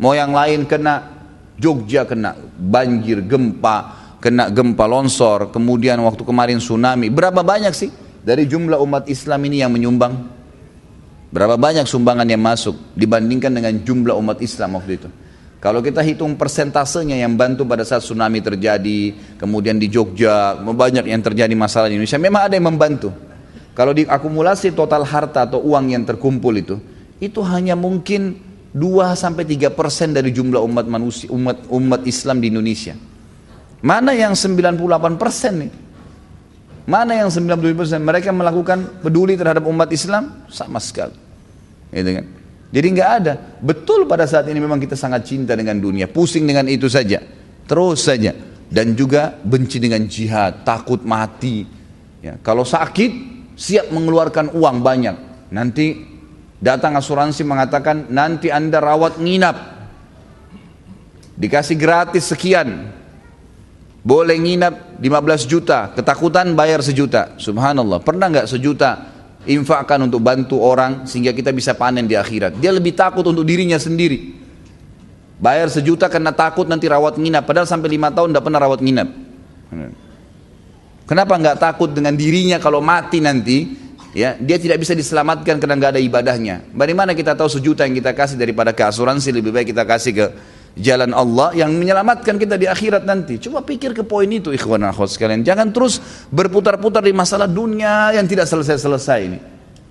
Mau 0.00 0.12
yang 0.16 0.34
lain 0.34 0.66
kena, 0.66 1.20
Jogja 1.60 2.08
kena, 2.08 2.32
banjir, 2.56 3.20
gempa, 3.20 4.00
kena 4.20 4.48
gempa 4.48 4.84
longsor, 4.88 5.52
kemudian 5.52 6.00
waktu 6.04 6.24
kemarin 6.24 6.56
tsunami. 6.60 7.12
Berapa 7.12 7.44
banyak 7.44 7.72
sih 7.72 7.92
dari 8.20 8.48
jumlah 8.48 8.80
umat 8.80 9.04
Islam 9.08 9.40
ini 9.48 9.60
yang 9.60 9.72
menyumbang? 9.72 10.40
Berapa 11.30 11.54
banyak 11.54 11.86
sumbangan 11.86 12.26
yang 12.26 12.42
masuk 12.42 12.74
dibandingkan 12.98 13.54
dengan 13.54 13.76
jumlah 13.86 14.18
umat 14.18 14.42
Islam 14.42 14.80
waktu 14.80 14.98
itu? 14.98 15.08
Kalau 15.60 15.84
kita 15.84 16.00
hitung 16.00 16.40
persentasenya 16.40 17.20
yang 17.20 17.36
bantu 17.36 17.68
pada 17.68 17.84
saat 17.84 18.00
tsunami 18.00 18.40
terjadi, 18.40 19.12
kemudian 19.36 19.76
di 19.76 19.92
Jogja, 19.92 20.56
banyak 20.56 21.04
yang 21.04 21.20
terjadi 21.20 21.52
masalah 21.52 21.92
di 21.92 22.00
Indonesia, 22.00 22.16
memang 22.16 22.48
ada 22.48 22.56
yang 22.56 22.64
membantu. 22.72 23.12
Kalau 23.76 23.92
diakumulasi 23.92 24.72
total 24.72 25.04
harta 25.04 25.44
atau 25.44 25.60
uang 25.60 25.92
yang 25.92 26.08
terkumpul 26.08 26.56
itu, 26.56 26.80
itu 27.20 27.44
hanya 27.44 27.76
mungkin 27.76 28.40
2 28.72 29.12
sampai 29.12 29.44
3 29.44 29.68
persen 29.68 30.16
dari 30.16 30.32
jumlah 30.32 30.64
umat 30.64 30.88
manusia, 30.88 31.28
umat 31.28 31.68
umat 31.68 32.08
Islam 32.08 32.40
di 32.40 32.48
Indonesia. 32.48 32.96
Mana 33.84 34.16
yang 34.16 34.32
98 34.32 35.20
persen 35.20 35.68
nih? 35.68 35.72
Mana 36.88 37.20
yang 37.20 37.28
97 37.28 37.76
persen? 37.76 38.00
Mereka 38.00 38.32
melakukan 38.32 39.04
peduli 39.04 39.36
terhadap 39.36 39.68
umat 39.68 39.92
Islam 39.92 40.48
sama 40.48 40.80
sekali. 40.80 41.12
Gitu 41.92 42.10
kan? 42.16 42.39
Jadi 42.70 42.86
nggak 42.94 43.10
ada. 43.22 43.34
Betul 43.58 44.06
pada 44.06 44.30
saat 44.30 44.46
ini 44.46 44.62
memang 44.62 44.78
kita 44.78 44.94
sangat 44.94 45.26
cinta 45.26 45.58
dengan 45.58 45.74
dunia, 45.82 46.06
pusing 46.06 46.46
dengan 46.46 46.70
itu 46.70 46.86
saja, 46.86 47.18
terus 47.66 48.06
saja, 48.06 48.30
dan 48.70 48.94
juga 48.94 49.34
benci 49.42 49.82
dengan 49.82 50.06
jihad, 50.06 50.62
takut 50.62 51.02
mati. 51.02 51.66
Ya, 52.22 52.38
kalau 52.38 52.62
sakit 52.62 53.10
siap 53.58 53.90
mengeluarkan 53.90 54.54
uang 54.54 54.86
banyak. 54.86 55.16
Nanti 55.50 55.98
datang 56.62 56.94
asuransi 56.94 57.42
mengatakan 57.42 58.06
nanti 58.06 58.54
anda 58.54 58.78
rawat 58.78 59.18
nginap, 59.18 59.56
dikasih 61.34 61.74
gratis 61.74 62.30
sekian, 62.30 62.86
boleh 64.06 64.38
nginap 64.38 65.02
15 65.02 65.50
juta, 65.50 65.90
ketakutan 65.90 66.54
bayar 66.54 66.86
sejuta. 66.86 67.34
Subhanallah, 67.34 67.98
pernah 67.98 68.30
nggak 68.30 68.46
sejuta 68.46 69.09
infakkan 69.48 70.04
untuk 70.04 70.20
bantu 70.20 70.60
orang 70.60 71.08
sehingga 71.08 71.32
kita 71.32 71.54
bisa 71.54 71.72
panen 71.72 72.04
di 72.04 72.16
akhirat. 72.16 72.60
Dia 72.60 72.74
lebih 72.74 72.92
takut 72.92 73.24
untuk 73.24 73.44
dirinya 73.46 73.80
sendiri. 73.80 74.36
Bayar 75.40 75.72
sejuta 75.72 76.12
karena 76.12 76.36
takut 76.36 76.68
nanti 76.68 76.84
rawat 76.84 77.16
nginap. 77.16 77.48
Padahal 77.48 77.64
sampai 77.64 77.88
lima 77.88 78.12
tahun 78.12 78.36
tidak 78.36 78.44
pernah 78.44 78.60
rawat 78.60 78.80
nginap. 78.84 79.08
Kenapa 81.08 81.32
nggak 81.40 81.56
takut 81.56 81.90
dengan 81.90 82.12
dirinya 82.12 82.60
kalau 82.60 82.84
mati 82.84 83.18
nanti? 83.24 83.80
Ya, 84.10 84.34
dia 84.34 84.58
tidak 84.58 84.82
bisa 84.82 84.92
diselamatkan 84.92 85.62
karena 85.62 85.78
nggak 85.78 85.90
ada 85.96 86.02
ibadahnya. 86.02 86.66
Bagaimana 86.74 87.14
kita 87.14 87.38
tahu 87.38 87.46
sejuta 87.46 87.86
yang 87.86 87.94
kita 87.94 88.10
kasih 88.10 88.34
daripada 88.34 88.74
ke 88.74 88.82
asuransi 88.82 89.30
lebih 89.30 89.54
baik 89.54 89.70
kita 89.70 89.86
kasih 89.86 90.12
ke 90.12 90.26
jalan 90.78 91.10
Allah 91.10 91.50
yang 91.56 91.74
menyelamatkan 91.74 92.38
kita 92.38 92.54
di 92.54 92.66
akhirat 92.70 93.02
nanti. 93.02 93.42
Coba 93.42 93.64
pikir 93.66 93.96
ke 93.96 94.06
poin 94.06 94.28
itu 94.30 94.54
ikhwan 94.54 94.86
akhwat 94.86 95.10
sekalian. 95.10 95.42
Jangan 95.42 95.74
terus 95.74 95.98
berputar-putar 96.30 97.02
di 97.02 97.14
masalah 97.14 97.50
dunia 97.50 98.14
yang 98.14 98.26
tidak 98.28 98.46
selesai-selesai 98.46 99.18
ini. 99.18 99.38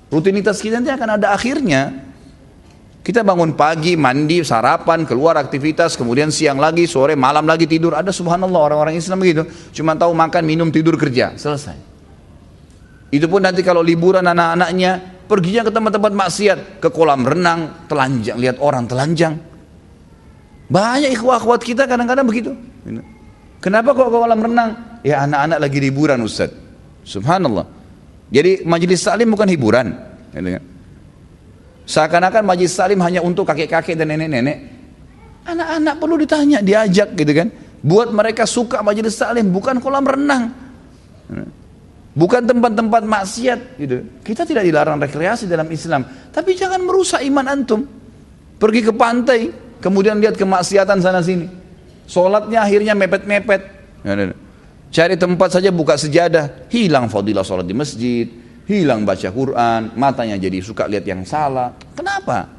Rutinitas 0.09 0.63
kita 0.63 0.80
nanti 0.80 0.91
akan 0.93 1.09
ada 1.19 1.36
akhirnya. 1.36 2.07
Kita 2.99 3.25
bangun 3.25 3.57
pagi, 3.57 3.97
mandi, 3.97 4.43
sarapan, 4.45 5.01
keluar 5.07 5.34
aktivitas, 5.39 5.97
kemudian 5.97 6.30
siang 6.30 6.61
lagi, 6.61 6.86
sore, 6.86 7.17
malam 7.17 7.47
lagi 7.47 7.65
tidur. 7.65 7.97
Ada 7.97 8.13
subhanallah 8.13 8.69
orang-orang 8.69 9.01
Islam 9.01 9.17
begitu. 9.23 9.49
Cuma 9.73 9.97
tahu 9.97 10.13
makan, 10.13 10.43
minum, 10.45 10.69
tidur, 10.69 10.93
kerja. 10.93 11.34
Selesai. 11.34 11.73
Itu 13.09 13.25
pun 13.25 13.41
nanti 13.41 13.65
kalau 13.65 13.82
liburan 13.82 14.21
anak-anaknya, 14.21 15.25
perginya 15.25 15.65
ke 15.65 15.71
tempat-tempat 15.73 16.13
maksiat. 16.13 16.59
Ke 16.84 16.93
kolam 16.93 17.25
renang, 17.25 17.89
telanjang, 17.89 18.38
lihat 18.38 18.61
orang 18.61 18.86
telanjang 18.86 19.48
banyak 20.70 21.09
ikhwah 21.17 21.41
akhwat 21.41 21.65
kita 21.65 21.89
kadang-kadang 21.89 22.24
begitu. 22.30 22.53
Kenapa 23.59 23.91
kok 23.91 24.07
ke 24.07 24.17
kolam 24.22 24.39
renang? 24.39 25.01
Ya 25.03 25.26
anak-anak 25.26 25.59
lagi 25.59 25.78
liburan 25.82 26.22
Ustaz. 26.24 26.53
Subhanallah. 27.03 27.65
Jadi 28.30 28.63
majelis 28.63 29.01
salim 29.01 29.34
bukan 29.34 29.49
hiburan. 29.49 29.97
Seakan-akan 31.89 32.45
majelis 32.45 32.78
salim 32.78 33.01
hanya 33.01 33.26
untuk 33.26 33.49
kakek-kakek 33.49 33.97
dan 33.97 34.13
nenek-nenek. 34.13 34.57
Anak-anak 35.49 35.95
perlu 35.97 36.15
ditanya, 36.22 36.61
diajak 36.61 37.17
gitu 37.17 37.34
kan. 37.34 37.49
Buat 37.82 38.13
mereka 38.13 38.45
suka 38.45 38.86
majelis 38.86 39.17
salim, 39.17 39.49
bukan 39.49 39.82
kolam 39.82 40.05
renang. 40.05 40.53
Bukan 42.13 42.45
tempat-tempat 42.45 43.01
maksiat 43.07 43.59
gitu. 43.82 44.05
Kita 44.22 44.45
tidak 44.45 44.67
dilarang 44.67 45.01
rekreasi 45.01 45.49
dalam 45.49 45.65
Islam, 45.74 46.05
tapi 46.30 46.53
jangan 46.53 46.84
merusak 46.86 47.26
iman 47.26 47.45
antum. 47.49 47.82
Pergi 48.59 48.82
ke 48.86 48.93
pantai, 48.93 49.49
kemudian 49.80 50.19
lihat 50.19 50.36
kemaksiatan 50.36 50.99
sana 50.99 51.19
sini. 51.23 51.47
Sholatnya 52.09 52.65
akhirnya 52.65 52.93
mepet-mepet. 52.97 53.61
Ya, 54.01 54.13
ya, 54.15 54.25
ya. 54.34 54.36
Cari 54.89 55.15
tempat 55.21 55.53
saja 55.53 55.69
buka 55.69 55.93
sejadah, 55.93 56.65
hilang 56.73 57.05
fadilah 57.05 57.45
sholat 57.45 57.69
di 57.69 57.77
masjid, 57.77 58.25
hilang 58.65 59.05
baca 59.05 59.30
Quran, 59.30 59.93
matanya 59.93 60.34
jadi 60.41 60.57
suka 60.65 60.89
lihat 60.89 61.05
yang 61.05 61.21
salah. 61.25 61.77
Kenapa? 61.93 62.49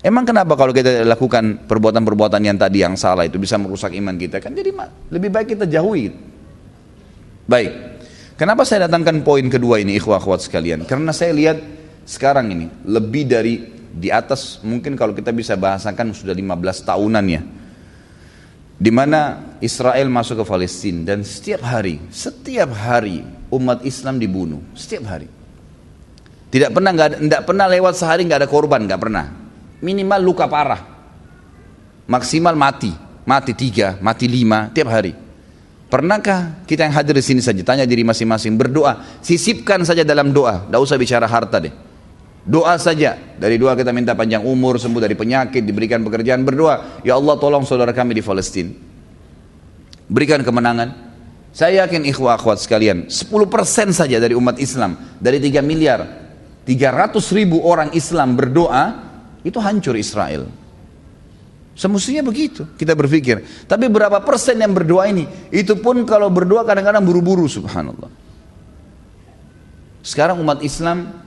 Emang 0.00 0.24
kenapa 0.24 0.56
kalau 0.56 0.72
kita 0.72 1.04
lakukan 1.04 1.68
perbuatan-perbuatan 1.68 2.40
yang 2.44 2.56
tadi 2.56 2.80
yang 2.80 2.96
salah 2.96 3.28
itu 3.28 3.36
bisa 3.36 3.60
merusak 3.60 3.92
iman 3.92 4.16
kita? 4.16 4.40
Kan 4.40 4.56
jadi 4.56 4.72
lebih 5.12 5.28
baik 5.28 5.56
kita 5.56 5.68
jauhi. 5.68 6.08
Baik. 7.44 7.72
Kenapa 8.40 8.64
saya 8.64 8.88
datangkan 8.88 9.20
poin 9.20 9.44
kedua 9.48 9.80
ini 9.80 9.96
ikhwah 9.96 10.16
akhwat 10.20 10.44
sekalian? 10.44 10.84
Karena 10.88 11.12
saya 11.12 11.32
lihat 11.36 11.60
sekarang 12.08 12.52
ini 12.52 12.66
lebih 12.88 13.24
dari 13.28 13.75
di 13.96 14.12
atas 14.12 14.60
mungkin 14.60 14.92
kalau 14.92 15.16
kita 15.16 15.32
bisa 15.32 15.56
bahasakan 15.56 16.12
sudah 16.12 16.36
15 16.36 16.84
tahunan 16.84 17.24
ya. 17.24 17.42
Di 18.76 18.92
mana 18.92 19.40
Israel 19.64 20.12
masuk 20.12 20.44
ke 20.44 20.44
Palestina 20.44 21.16
dan 21.16 21.24
setiap 21.24 21.64
hari 21.64 21.96
setiap 22.12 22.76
hari 22.76 23.24
umat 23.48 23.80
Islam 23.88 24.20
dibunuh 24.20 24.60
setiap 24.76 25.08
hari. 25.08 25.32
Tidak 26.52 26.70
pernah 26.76 26.92
nggak 26.92 27.24
tidak 27.24 27.42
pernah 27.48 27.66
lewat 27.72 27.96
sehari 27.96 28.28
nggak 28.28 28.44
ada 28.44 28.48
korban 28.52 28.84
nggak 28.84 29.00
pernah. 29.00 29.32
Minimal 29.80 30.20
luka 30.20 30.44
parah. 30.44 30.84
Maksimal 32.04 32.52
mati 32.52 32.92
mati 33.24 33.56
tiga 33.56 33.96
mati 34.04 34.28
lima 34.28 34.68
tiap 34.76 34.92
hari. 34.92 35.16
Pernahkah 35.88 36.68
kita 36.68 36.84
yang 36.84 36.92
hadir 36.92 37.16
di 37.16 37.24
sini 37.24 37.40
saja 37.40 37.64
tanya 37.64 37.88
diri 37.88 38.04
masing-masing 38.04 38.60
berdoa 38.60 39.24
sisipkan 39.24 39.80
saja 39.88 40.04
dalam 40.04 40.36
doa. 40.36 40.68
Tidak 40.68 40.80
usah 40.84 41.00
bicara 41.00 41.24
harta 41.24 41.64
deh 41.64 41.95
Doa 42.46 42.78
saja. 42.78 43.18
Dari 43.18 43.58
doa 43.58 43.74
kita 43.74 43.90
minta 43.90 44.14
panjang 44.14 44.46
umur, 44.46 44.78
sembuh 44.78 45.02
dari 45.02 45.18
penyakit, 45.18 45.66
diberikan 45.66 46.06
pekerjaan. 46.06 46.46
Berdoa, 46.46 47.02
ya 47.02 47.18
Allah 47.18 47.34
tolong 47.42 47.66
saudara 47.66 47.90
kami 47.90 48.14
di 48.14 48.22
Palestina. 48.22 48.70
Berikan 50.06 50.46
kemenangan. 50.46 51.04
Saya 51.50 51.88
yakin 51.88 52.06
ikhwah 52.06 52.36
akhwat 52.36 52.60
sekalian, 52.60 53.08
10% 53.08 53.88
saja 53.88 54.20
dari 54.20 54.36
umat 54.36 54.60
Islam, 54.60 55.16
dari 55.16 55.40
3 55.40 55.64
miliar, 55.64 56.04
300 56.68 57.16
ribu 57.32 57.64
orang 57.64 57.96
Islam 57.96 58.36
berdoa, 58.36 58.84
itu 59.40 59.56
hancur 59.56 59.96
Israel. 59.96 60.52
Semestinya 61.72 62.20
begitu 62.24 62.68
kita 62.76 62.92
berpikir. 62.92 63.40
Tapi 63.64 63.88
berapa 63.88 64.20
persen 64.20 64.60
yang 64.60 64.76
berdoa 64.76 65.08
ini? 65.08 65.24
Itu 65.48 65.80
pun 65.80 66.04
kalau 66.04 66.28
berdoa 66.28 66.64
kadang-kadang 66.64 67.04
buru-buru 67.04 67.48
subhanallah. 67.48 68.08
Sekarang 70.04 70.36
umat 70.44 70.60
Islam 70.60 71.25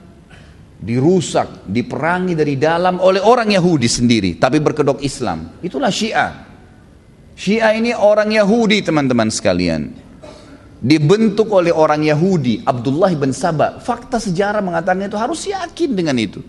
dirusak, 0.80 1.68
diperangi 1.68 2.34
dari 2.40 2.56
dalam 2.56 3.04
oleh 3.04 3.20
orang 3.20 3.52
Yahudi 3.52 3.86
sendiri, 3.92 4.40
tapi 4.40 4.64
berkedok 4.64 5.04
Islam. 5.04 5.60
Itulah 5.60 5.92
Syiah. 5.92 6.48
Syiah 7.36 7.76
ini 7.76 7.92
orang 7.92 8.32
Yahudi 8.32 8.80
teman-teman 8.84 9.28
sekalian. 9.28 9.92
Dibentuk 10.80 11.52
oleh 11.52 11.76
orang 11.76 12.08
Yahudi, 12.08 12.64
Abdullah 12.64 13.12
bin 13.12 13.36
Sabah. 13.36 13.84
Fakta 13.84 14.16
sejarah 14.16 14.64
mengatakan 14.64 15.04
itu 15.04 15.20
harus 15.20 15.44
yakin 15.44 15.92
dengan 15.92 16.16
itu. 16.16 16.40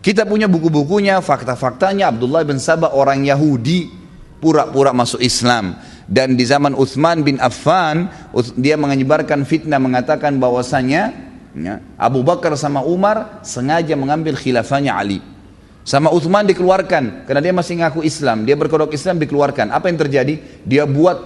Kita 0.00 0.24
punya 0.24 0.48
buku-bukunya, 0.48 1.20
fakta-faktanya 1.20 2.08
Abdullah 2.08 2.48
bin 2.48 2.56
Sabah 2.56 2.96
orang 2.96 3.20
Yahudi 3.28 3.92
pura-pura 4.40 4.96
masuk 4.96 5.20
Islam. 5.20 5.76
Dan 6.08 6.34
di 6.34 6.48
zaman 6.48 6.72
Uthman 6.72 7.20
bin 7.20 7.36
Affan, 7.38 8.08
dia 8.56 8.80
menyebarkan 8.80 9.44
fitnah 9.44 9.78
mengatakan 9.78 10.40
bahwasanya 10.40 11.31
Ya. 11.52 11.84
Abu 12.00 12.24
Bakar 12.24 12.56
sama 12.56 12.80
Umar 12.80 13.44
sengaja 13.44 13.92
mengambil 13.92 14.36
khilafahnya 14.36 14.96
Ali. 14.96 15.20
Sama 15.82 16.14
Uthman 16.14 16.46
dikeluarkan 16.46 17.26
karena 17.26 17.40
dia 17.42 17.52
masih 17.52 17.82
ngaku 17.82 18.06
Islam. 18.06 18.46
Dia 18.46 18.54
berkodok 18.54 18.94
Islam 18.94 19.18
dikeluarkan. 19.18 19.74
Apa 19.74 19.90
yang 19.90 19.98
terjadi? 19.98 20.38
Dia 20.62 20.86
buat 20.86 21.18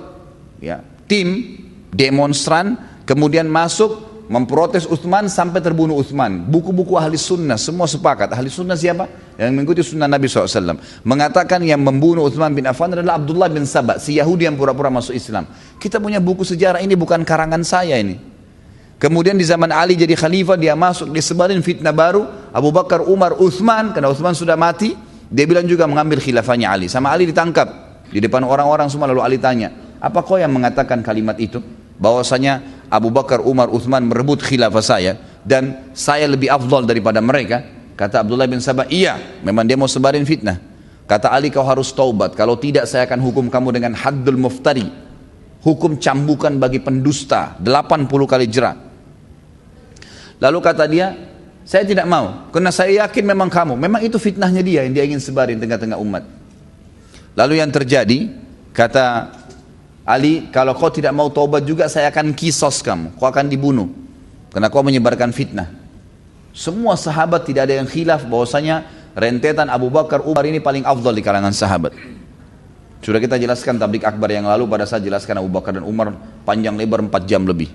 ya, 0.58 0.80
tim 1.04 1.60
demonstran 1.92 2.74
kemudian 3.04 3.46
masuk 3.46 4.06
memprotes 4.26 4.88
Uthman 4.88 5.30
sampai 5.30 5.62
terbunuh 5.62 6.00
Uthman. 6.00 6.42
Buku-buku 6.48 6.98
ahli 6.98 7.14
sunnah 7.20 7.60
semua 7.60 7.86
sepakat. 7.86 8.34
Ahli 8.34 8.50
sunnah 8.50 8.74
siapa? 8.74 9.06
Yang 9.38 9.52
mengikuti 9.54 9.80
sunnah 9.86 10.10
Nabi 10.10 10.26
SAW. 10.26 10.80
Mengatakan 11.06 11.62
yang 11.62 11.84
membunuh 11.84 12.26
Uthman 12.26 12.50
bin 12.56 12.66
Affan 12.66 12.96
adalah 12.96 13.20
Abdullah 13.20 13.46
bin 13.52 13.68
Sabah. 13.68 14.02
Si 14.02 14.18
Yahudi 14.18 14.50
yang 14.50 14.58
pura-pura 14.58 14.90
masuk 14.90 15.14
Islam. 15.14 15.46
Kita 15.78 16.02
punya 16.02 16.18
buku 16.18 16.42
sejarah 16.42 16.82
ini 16.82 16.98
bukan 16.98 17.22
karangan 17.22 17.62
saya 17.62 18.00
ini. 18.00 18.35
Kemudian 18.96 19.36
di 19.36 19.44
zaman 19.44 19.68
Ali 19.72 19.92
jadi 19.92 20.16
khalifah 20.16 20.56
dia 20.56 20.72
masuk 20.72 21.12
disebarin 21.12 21.60
fitnah 21.60 21.92
baru 21.92 22.24
Abu 22.48 22.72
Bakar, 22.72 23.04
Umar, 23.04 23.36
Uthman 23.36 23.92
karena 23.92 24.08
Uthman 24.08 24.32
sudah 24.32 24.56
mati 24.56 24.96
dia 25.28 25.44
bilang 25.44 25.68
juga 25.68 25.84
mengambil 25.84 26.16
khilafahnya 26.16 26.72
Ali 26.72 26.88
sama 26.88 27.12
Ali 27.12 27.28
ditangkap 27.28 27.68
di 28.08 28.24
depan 28.24 28.40
orang-orang 28.46 28.88
semua 28.88 29.10
lalu 29.10 29.20
Ali 29.20 29.36
tanya 29.36 29.68
Apa 30.00 30.20
kau 30.22 30.36
yang 30.36 30.52
mengatakan 30.52 31.00
kalimat 31.00 31.36
itu? 31.40 31.60
Bahwasanya 31.96 32.84
Abu 32.92 33.08
Bakar, 33.08 33.40
Umar, 33.40 33.72
Uthman 33.72 34.04
merebut 34.04 34.44
khilafah 34.44 34.84
saya 34.84 35.16
dan 35.40 35.90
saya 35.96 36.28
lebih 36.28 36.52
afdal 36.52 36.84
daripada 36.84 37.24
mereka. 37.24 37.64
Kata 37.96 38.20
Abdullah 38.20 38.44
bin 38.44 38.60
Sabah, 38.60 38.84
iya, 38.92 39.16
memang 39.40 39.64
dia 39.64 39.72
mau 39.80 39.88
sebarin 39.88 40.28
fitnah. 40.28 40.60
Kata 41.08 41.32
Ali 41.32 41.48
kau 41.48 41.64
harus 41.64 41.88
taubat, 41.96 42.36
kalau 42.36 42.60
tidak 42.60 42.84
saya 42.84 43.08
akan 43.08 43.24
hukum 43.24 43.48
kamu 43.48 43.80
dengan 43.80 43.92
haddul 43.96 44.36
muftari. 44.36 44.84
Hukum 45.64 45.96
cambukan 45.96 46.52
bagi 46.60 46.78
pendusta, 46.84 47.56
80 47.58 48.06
kali 48.28 48.46
jerat. 48.52 48.85
Lalu 50.36 50.58
kata 50.60 50.84
dia, 50.84 51.16
saya 51.66 51.82
tidak 51.82 52.06
mau, 52.06 52.46
karena 52.52 52.70
saya 52.70 53.04
yakin 53.04 53.24
memang 53.24 53.48
kamu. 53.48 53.74
Memang 53.74 54.00
itu 54.04 54.20
fitnahnya 54.20 54.62
dia 54.62 54.84
yang 54.84 54.94
dia 54.94 55.04
ingin 55.08 55.18
sebarin 55.18 55.58
tengah-tengah 55.58 55.98
umat. 55.98 56.22
Lalu 57.36 57.60
yang 57.60 57.68
terjadi, 57.72 58.32
kata 58.72 59.32
Ali, 60.06 60.46
kalau 60.54 60.70
kau 60.78 60.86
tidak 60.86 61.10
mau 61.10 61.26
taubat 61.26 61.66
juga 61.66 61.90
saya 61.90 62.14
akan 62.14 62.30
kisos 62.30 62.78
kamu, 62.84 63.18
kau 63.18 63.26
akan 63.26 63.50
dibunuh. 63.50 63.90
Karena 64.54 64.70
kau 64.70 64.80
menyebarkan 64.86 65.34
fitnah. 65.34 65.68
Semua 66.56 66.96
sahabat 66.96 67.44
tidak 67.44 67.68
ada 67.68 67.82
yang 67.82 67.88
khilaf 67.90 68.24
bahwasanya 68.24 68.86
rentetan 69.12 69.68
Abu 69.68 69.92
Bakar 69.92 70.24
Umar 70.24 70.46
ini 70.46 70.62
paling 70.62 70.86
afdal 70.86 71.12
di 71.12 71.20
kalangan 71.20 71.52
sahabat. 71.52 71.92
Sudah 73.04 73.20
kita 73.20 73.36
jelaskan 73.36 73.76
tablik 73.76 74.06
akbar 74.06 74.32
yang 74.32 74.48
lalu 74.48 74.64
pada 74.64 74.88
saat 74.88 75.04
jelaskan 75.04 75.42
Abu 75.42 75.52
Bakar 75.52 75.76
dan 75.76 75.84
Umar 75.84 76.16
panjang 76.48 76.78
lebar 76.78 77.04
4 77.04 77.12
jam 77.28 77.44
lebih. 77.44 77.68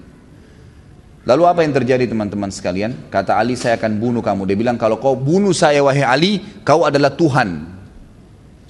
Lalu 1.22 1.44
apa 1.46 1.62
yang 1.62 1.74
terjadi 1.78 2.10
teman-teman 2.10 2.50
sekalian? 2.50 2.98
Kata 3.14 3.38
Ali 3.38 3.54
saya 3.54 3.78
akan 3.78 4.02
bunuh 4.02 4.26
kamu. 4.26 4.50
Dia 4.50 4.58
bilang 4.58 4.78
kalau 4.82 4.98
kau 4.98 5.14
bunuh 5.14 5.54
saya 5.54 5.86
wahai 5.86 6.02
Ali, 6.02 6.42
kau 6.66 6.82
adalah 6.82 7.14
Tuhan 7.14 7.72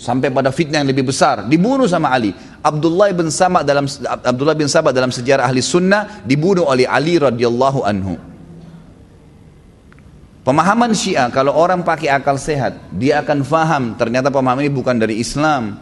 sampai 0.01 0.33
pada 0.33 0.49
fitnah 0.49 0.81
yang 0.81 0.89
lebih 0.89 1.13
besar 1.13 1.45
dibunuh 1.45 1.85
sama 1.85 2.09
Ali 2.09 2.33
Abdullah 2.65 3.13
bin 3.13 3.29
Sabah 3.29 3.61
dalam 3.61 3.85
Abdullah 4.25 4.57
bin 4.57 4.65
Sabah 4.65 4.89
dalam 4.89 5.13
sejarah 5.13 5.45
ahli 5.45 5.61
sunnah 5.61 6.25
dibunuh 6.25 6.65
oleh 6.65 6.89
Ali 6.89 7.21
radhiyallahu 7.21 7.85
anhu 7.85 8.17
pemahaman 10.41 10.97
Syiah 10.97 11.29
kalau 11.29 11.53
orang 11.53 11.85
pakai 11.85 12.09
akal 12.09 12.41
sehat 12.41 12.81
dia 12.89 13.21
akan 13.21 13.45
faham 13.45 13.83
ternyata 13.93 14.33
pemahaman 14.33 14.65
ini 14.65 14.73
bukan 14.73 14.97
dari 14.97 15.21
Islam 15.21 15.77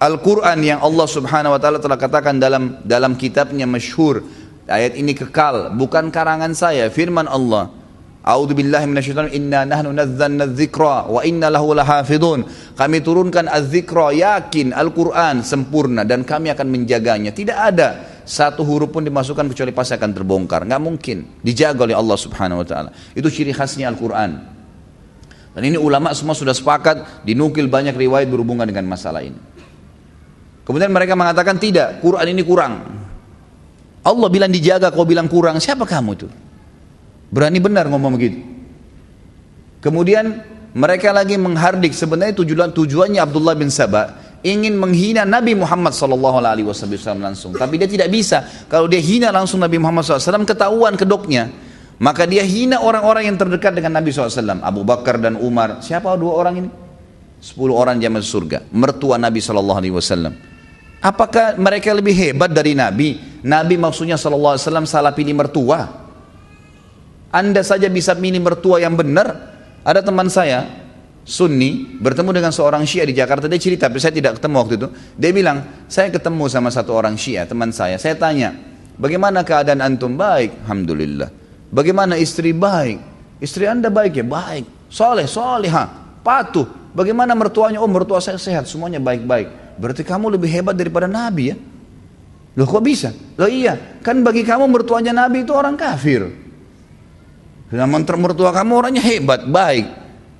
Al-Quran 0.00 0.60
yang 0.60 0.80
Allah 0.84 1.04
subhanahu 1.08 1.56
wa 1.56 1.60
ta'ala 1.60 1.76
telah 1.80 1.96
katakan 1.96 2.36
dalam 2.36 2.80
dalam 2.84 3.16
kitabnya 3.16 3.64
masyhur 3.64 4.20
ayat 4.68 4.98
ini 4.98 5.16
kekal 5.16 5.72
bukan 5.76 6.12
karangan 6.12 6.52
saya 6.52 6.90
firman 6.90 7.24
Allah 7.30 7.80
minasyaitonir 8.20 9.32
inna 9.32 9.64
nahnu 9.64 9.96
nazzalna 9.96 10.44
dzikra 10.44 11.08
wa 11.08 11.24
inna 11.24 11.48
lahu 11.48 11.72
lahafidun. 11.72 12.44
Kami 12.76 13.00
turunkan 13.00 13.48
az-dzikra 13.48 14.12
yakin 14.12 14.76
Al-Qur'an 14.76 15.40
sempurna 15.40 16.04
dan 16.04 16.22
kami 16.28 16.52
akan 16.52 16.68
menjaganya. 16.68 17.32
Tidak 17.32 17.56
ada 17.56 18.20
satu 18.28 18.60
huruf 18.62 18.92
pun 18.92 19.00
dimasukkan 19.00 19.48
kecuali 19.48 19.72
pasti 19.72 19.96
akan 19.96 20.10
terbongkar. 20.12 20.68
Enggak 20.68 20.82
mungkin. 20.84 21.16
Dijaga 21.40 21.88
oleh 21.88 21.96
Allah 21.96 22.18
Subhanahu 22.20 22.60
wa 22.60 22.66
taala. 22.68 22.90
Itu 23.16 23.32
ciri 23.32 23.56
khasnya 23.56 23.88
Al-Qur'an. 23.88 24.30
Dan 25.50 25.62
ini 25.66 25.80
ulama 25.80 26.14
semua 26.14 26.36
sudah 26.36 26.54
sepakat 26.54 27.26
dinukil 27.26 27.66
banyak 27.66 27.96
riwayat 27.96 28.30
berhubungan 28.30 28.68
dengan 28.68 28.86
masalah 28.86 29.24
ini. 29.24 29.34
Kemudian 30.62 30.94
mereka 30.94 31.18
mengatakan 31.18 31.58
tidak, 31.58 31.98
Quran 31.98 32.30
ini 32.30 32.46
kurang. 32.46 32.86
Allah 34.00 34.28
bilang 34.32 34.48
dijaga, 34.48 34.88
kau 34.88 35.04
bilang 35.04 35.28
kurang. 35.28 35.60
Siapa 35.60 35.84
kamu 35.84 36.10
itu? 36.16 36.28
Berani 37.30 37.60
benar 37.60 37.86
ngomong 37.86 38.12
begitu. 38.16 38.40
Kemudian 39.80 40.40
mereka 40.72 41.12
lagi 41.12 41.36
menghardik 41.36 41.92
sebenarnya 41.92 42.36
tujuan 42.40 42.70
tujuannya 42.72 43.20
Abdullah 43.20 43.54
bin 43.56 43.68
Sabah 43.72 44.30
ingin 44.40 44.76
menghina 44.76 45.28
Nabi 45.28 45.52
Muhammad 45.56 45.92
wasallam 45.92 47.20
langsung. 47.20 47.52
Tapi 47.52 47.76
dia 47.76 47.88
tidak 47.88 48.08
bisa. 48.08 48.44
Kalau 48.68 48.88
dia 48.88 49.00
hina 49.00 49.28
langsung 49.28 49.60
Nabi 49.60 49.76
Muhammad 49.76 50.04
SAW 50.04 50.48
ketahuan 50.48 50.96
kedoknya. 50.96 51.52
Maka 52.00 52.24
dia 52.24 52.40
hina 52.40 52.80
orang-orang 52.80 53.28
yang 53.28 53.36
terdekat 53.36 53.76
dengan 53.76 54.00
Nabi 54.00 54.08
SAW. 54.08 54.64
Abu 54.64 54.80
Bakar 54.88 55.20
dan 55.20 55.36
Umar. 55.36 55.84
Siapa 55.84 56.16
dua 56.16 56.32
orang 56.32 56.54
ini? 56.64 56.68
Sepuluh 57.40 57.76
orang 57.76 58.00
jamaah 58.00 58.24
surga. 58.24 58.58
Mertua 58.72 59.20
Nabi 59.20 59.44
SAW. 59.44 60.49
Apakah 61.00 61.56
mereka 61.56 61.96
lebih 61.96 62.12
hebat 62.12 62.52
dari 62.52 62.76
Nabi? 62.76 63.40
Nabi 63.40 63.80
maksudnya 63.80 64.20
SAW 64.20 64.60
salah 64.84 65.16
pilih 65.16 65.32
mertua. 65.32 65.88
Anda 67.32 67.64
saja 67.64 67.88
bisa 67.88 68.12
milih 68.12 68.44
mertua 68.44 68.84
yang 68.84 69.00
benar. 69.00 69.32
Ada 69.80 70.04
teman 70.04 70.28
saya, 70.28 70.68
Sunni, 71.24 71.96
bertemu 71.96 72.36
dengan 72.36 72.52
seorang 72.52 72.84
Syiah 72.84 73.08
di 73.08 73.16
Jakarta. 73.16 73.48
Dia 73.48 73.56
cerita, 73.56 73.88
tapi 73.88 73.96
saya 73.96 74.12
tidak 74.12 74.36
ketemu 74.36 74.56
waktu 74.60 74.74
itu. 74.76 74.88
Dia 75.16 75.30
bilang, 75.32 75.58
saya 75.88 76.12
ketemu 76.12 76.44
sama 76.52 76.68
satu 76.68 76.92
orang 76.92 77.16
Syiah, 77.16 77.48
teman 77.48 77.72
saya. 77.72 77.96
Saya 77.96 78.20
tanya, 78.20 78.52
bagaimana 79.00 79.40
keadaan 79.40 79.80
antum? 79.80 80.20
Baik, 80.20 80.52
Alhamdulillah. 80.68 81.32
Bagaimana 81.72 82.20
istri? 82.20 82.52
Baik. 82.52 83.00
Istri 83.40 83.64
anda 83.72 83.88
baik 83.88 84.20
ya? 84.20 84.26
Baik. 84.26 84.92
Soleh, 84.92 85.24
soleha, 85.24 85.88
patuh. 86.20 86.92
Bagaimana 86.92 87.32
mertuanya? 87.38 87.78
Oh 87.78 87.88
mertua 87.88 88.18
saya 88.18 88.36
sehat, 88.36 88.66
semuanya 88.66 88.98
baik-baik. 88.98 89.59
Berarti 89.80 90.04
kamu 90.04 90.36
lebih 90.36 90.52
hebat 90.52 90.76
daripada 90.76 91.08
Nabi 91.08 91.56
ya? 91.56 91.56
Loh 92.52 92.68
kok 92.68 92.84
bisa? 92.84 93.16
Loh 93.40 93.48
iya, 93.48 93.96
kan 94.04 94.20
bagi 94.20 94.44
kamu 94.44 94.68
mertuanya 94.68 95.16
Nabi 95.16 95.48
itu 95.48 95.56
orang 95.56 95.80
kafir. 95.80 96.28
Namun 97.72 98.04
mertua 98.04 98.52
kamu 98.52 98.72
orangnya 98.76 99.00
hebat, 99.00 99.48
baik. 99.48 99.86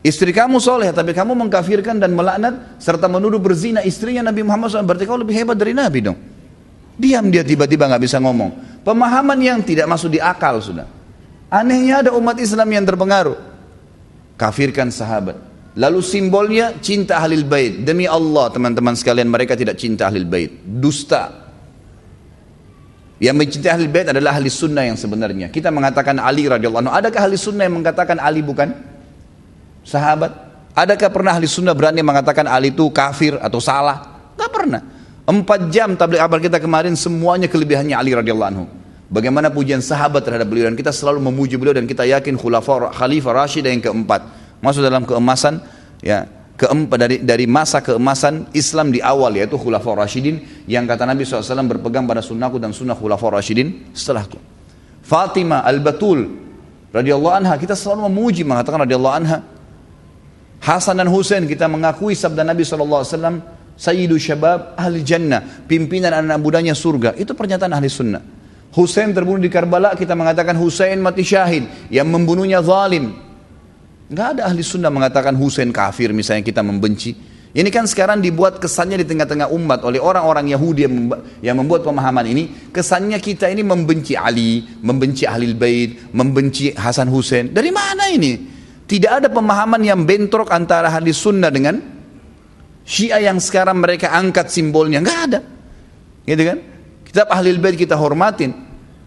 Istri 0.04 0.36
kamu 0.36 0.60
soleh, 0.60 0.92
tapi 0.92 1.16
kamu 1.16 1.32
mengkafirkan 1.32 1.96
dan 1.96 2.12
melaknat 2.12 2.76
serta 2.76 3.08
menuduh 3.08 3.40
berzina 3.40 3.80
istrinya 3.80 4.28
Nabi 4.28 4.44
Muhammad 4.44 4.72
SAW. 4.72 4.84
Berarti 4.84 5.04
kau 5.08 5.16
lebih 5.16 5.36
hebat 5.36 5.56
dari 5.56 5.72
Nabi 5.72 5.98
dong. 6.04 6.18
Diam 7.00 7.32
dia 7.32 7.40
tiba-tiba 7.40 7.88
nggak 7.88 8.02
bisa 8.04 8.20
ngomong. 8.20 8.82
Pemahaman 8.84 9.40
yang 9.40 9.64
tidak 9.64 9.88
masuk 9.88 10.12
di 10.12 10.20
akal 10.20 10.60
sudah. 10.60 10.84
Anehnya 11.48 12.04
ada 12.04 12.10
umat 12.16 12.36
Islam 12.36 12.68
yang 12.68 12.84
terpengaruh. 12.84 13.36
Kafirkan 14.36 14.92
sahabat. 14.92 15.49
Lalu 15.78 16.00
simbolnya 16.02 16.74
cinta 16.82 17.22
ahlil 17.22 17.46
bait. 17.46 17.86
Demi 17.86 18.08
Allah 18.10 18.50
teman-teman 18.50 18.98
sekalian 18.98 19.30
mereka 19.30 19.54
tidak 19.54 19.78
cinta 19.78 20.10
ahlil 20.10 20.26
bait. 20.26 20.50
Dusta. 20.66 21.40
Yang 23.20 23.36
mencintai 23.36 23.70
ahli 23.76 23.86
bait 23.86 24.08
adalah 24.08 24.32
ahli 24.32 24.48
sunnah 24.48 24.88
yang 24.88 24.96
sebenarnya. 24.96 25.52
Kita 25.52 25.68
mengatakan 25.68 26.16
Ali 26.16 26.48
radhiyallahu 26.48 26.88
anhu. 26.88 26.94
Adakah 26.96 27.28
ahli 27.28 27.36
sunnah 27.36 27.68
yang 27.68 27.76
mengatakan 27.76 28.16
Ali 28.16 28.40
bukan 28.40 28.72
sahabat? 29.84 30.32
Adakah 30.72 31.12
pernah 31.12 31.36
ahli 31.36 31.44
sunnah 31.44 31.76
berani 31.76 32.00
mengatakan 32.00 32.48
Ali 32.48 32.72
itu 32.72 32.88
kafir 32.88 33.36
atau 33.36 33.60
salah? 33.60 34.32
Tidak 34.34 34.48
pernah. 34.48 34.80
Empat 35.28 35.68
jam 35.68 36.00
tabligh 36.00 36.16
akbar 36.16 36.40
kita 36.40 36.56
kemarin 36.56 36.96
semuanya 36.96 37.44
kelebihannya 37.44 37.92
Ali 37.92 38.16
radhiyallahu 38.16 38.50
anhu. 38.56 38.64
Bagaimana 39.12 39.52
pujian 39.52 39.84
sahabat 39.84 40.24
terhadap 40.24 40.48
beliau 40.48 40.72
dan 40.72 40.78
kita 40.80 40.88
selalu 40.88 41.20
memuji 41.20 41.60
beliau 41.60 41.76
dan 41.76 41.84
kita 41.84 42.08
yakin 42.08 42.40
khalifah 42.40 43.32
Rashid 43.36 43.68
yang 43.68 43.84
keempat 43.84 44.39
masuk 44.60 44.84
dalam 44.84 45.04
keemasan 45.08 45.60
ya 46.04 46.28
keempat 46.60 46.98
dari 47.00 47.16
dari 47.24 47.48
masa 47.48 47.80
keemasan 47.80 48.52
Islam 48.52 48.92
di 48.92 49.00
awal 49.00 49.32
yaitu 49.32 49.56
Khulafaur 49.56 49.96
Rashidin 49.96 50.64
yang 50.68 50.84
kata 50.84 51.08
Nabi 51.08 51.24
SAW 51.24 51.64
berpegang 51.64 52.04
pada 52.04 52.20
sunnahku 52.20 52.60
dan 52.60 52.76
sunnah 52.76 52.92
Khulafaur 52.92 53.32
Rashidin 53.32 53.96
setelahku. 53.96 54.36
Fatimah 55.00 55.64
Al-Batul 55.64 56.28
radhiyallahu 56.92 57.34
anha 57.34 57.56
kita 57.56 57.72
selalu 57.72 58.12
memuji 58.12 58.44
mengatakan 58.44 58.84
radhiyallahu 58.84 59.16
anha. 59.16 59.40
Hasan 60.60 61.00
dan 61.00 61.08
Husain 61.08 61.48
kita 61.48 61.64
mengakui 61.72 62.12
sabda 62.12 62.44
Nabi 62.44 62.68
SAW 62.68 63.00
Sayyidu 63.80 64.20
Syabab 64.20 64.76
Ahli 64.76 65.00
Jannah 65.00 65.64
pimpinan 65.64 66.12
anak 66.12 66.36
mudanya 66.36 66.76
surga 66.76 67.16
itu 67.16 67.32
pernyataan 67.32 67.72
ahli 67.72 67.88
sunnah. 67.88 68.20
Husain 68.76 69.08
terbunuh 69.16 69.40
di 69.40 69.48
Karbala 69.48 69.96
kita 69.96 70.12
mengatakan 70.12 70.52
Husain 70.60 71.00
mati 71.00 71.24
syahid 71.24 71.64
yang 71.88 72.04
membunuhnya 72.12 72.60
zalim 72.60 73.29
Nggak 74.10 74.26
ada 74.34 74.42
ahli 74.50 74.66
sunnah 74.66 74.90
mengatakan 74.90 75.38
Husain 75.38 75.70
kafir 75.70 76.10
misalnya 76.10 76.42
kita 76.42 76.66
membenci. 76.66 77.14
Ini 77.50 77.66
kan 77.70 77.86
sekarang 77.86 78.22
dibuat 78.22 78.62
kesannya 78.62 78.98
di 79.02 79.06
tengah-tengah 79.06 79.50
umat 79.50 79.82
oleh 79.82 79.98
orang-orang 79.98 80.54
Yahudi 80.54 80.86
yang 81.42 81.56
membuat 81.58 81.82
pemahaman 81.82 82.26
ini. 82.26 82.70
Kesannya 82.70 83.18
kita 83.18 83.50
ini 83.50 83.66
membenci 83.66 84.14
Ali, 84.14 84.66
membenci 84.82 85.26
ahli 85.26 85.50
bait, 85.54 86.14
membenci 86.14 86.70
Hasan 86.74 87.10
Husain. 87.10 87.50
Dari 87.50 87.70
mana 87.74 88.06
ini? 88.10 88.38
Tidak 88.86 89.22
ada 89.22 89.30
pemahaman 89.30 89.82
yang 89.82 90.02
bentrok 90.02 90.50
antara 90.50 90.90
ahli 90.90 91.14
sunnah 91.14 91.50
dengan 91.50 91.78
Syiah 92.82 93.22
yang 93.22 93.38
sekarang 93.38 93.78
mereka 93.78 94.10
angkat 94.10 94.50
simbolnya. 94.50 94.98
Nggak 94.98 95.20
ada. 95.30 95.40
Gitu 96.26 96.42
kan? 96.42 96.58
Kitab 97.06 97.26
ahli 97.30 97.54
bait 97.58 97.78
kita 97.78 97.94
hormatin. 97.94 98.54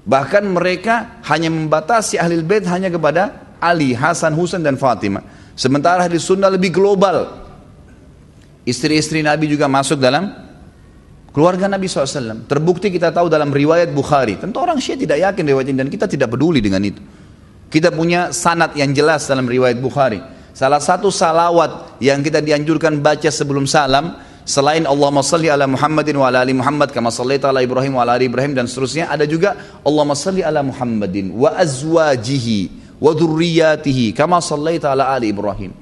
Bahkan 0.03 0.43
mereka 0.47 1.19
hanya 1.31 1.47
membatasi 1.47 2.19
ahli 2.19 2.39
bait 2.43 2.67
hanya 2.67 2.91
kepada 2.91 3.42
Ali, 3.64 3.95
Hasan, 3.95 4.36
Husain 4.36 4.59
dan 4.59 4.76
Fatimah. 4.76 5.24
Sementara 5.55 6.03
hadis 6.03 6.28
sunnah 6.28 6.51
lebih 6.51 6.76
global. 6.76 7.39
Istri-istri 8.68 9.24
Nabi 9.24 9.47
juga 9.47 9.72
masuk 9.72 9.99
dalam 9.99 10.28
keluarga 11.32 11.72
Nabi 11.72 11.88
SAW. 11.88 12.47
Terbukti 12.47 12.91
kita 12.91 13.16
tahu 13.16 13.32
dalam 13.32 13.51
riwayat 13.51 13.91
Bukhari. 13.95 14.36
Tentu 14.39 14.59
orang 14.59 14.80
Syiah 14.80 14.99
tidak 14.99 15.18
yakin 15.20 15.43
riwayat 15.47 15.68
ini 15.72 15.78
dan 15.80 15.89
kita 15.91 16.05
tidak 16.07 16.32
peduli 16.36 16.59
dengan 16.59 16.84
itu. 16.84 16.99
Kita 17.72 17.89
punya 17.89 18.30
sanat 18.36 18.76
yang 18.76 18.91
jelas 18.91 19.26
dalam 19.26 19.47
riwayat 19.47 19.80
Bukhari. 19.80 20.22
Salah 20.53 20.78
satu 20.78 21.09
salawat 21.09 21.97
yang 21.97 22.22
kita 22.22 22.39
dianjurkan 22.43 23.01
baca 23.01 23.30
sebelum 23.34 23.66
salam, 23.66 24.14
Selain 24.43 24.84
Allahumma 24.84 25.24
salli 25.24 25.47
ala 25.47 25.64
Muhammadin 25.64 26.20
wa 26.20 26.28
ala 26.28 26.43
ali 26.43 26.51
Muhammad 26.51 26.91
kama 26.91 27.07
sallaita 27.07 27.47
ala 27.47 27.64
Ibrahim 27.64 27.95
wa 27.95 28.03
ala 28.03 28.20
ali 28.20 28.28
Ibrahim 28.28 28.51
dan 28.51 28.68
seterusnya 28.68 29.07
ada 29.07 29.24
juga 29.24 29.55
Allahumma 29.88 30.20
salli 30.20 30.43
ala 30.43 30.59
Muhammadin 30.59 31.32
wa 31.32 31.55
azwajihi 31.55 32.82
wa 33.03 33.11
dhurriyyatihi 33.11 34.15
kama 34.15 34.39
sallaita 34.39 34.95
ala 34.95 35.11
ali 35.11 35.35
Ibrahim. 35.35 35.75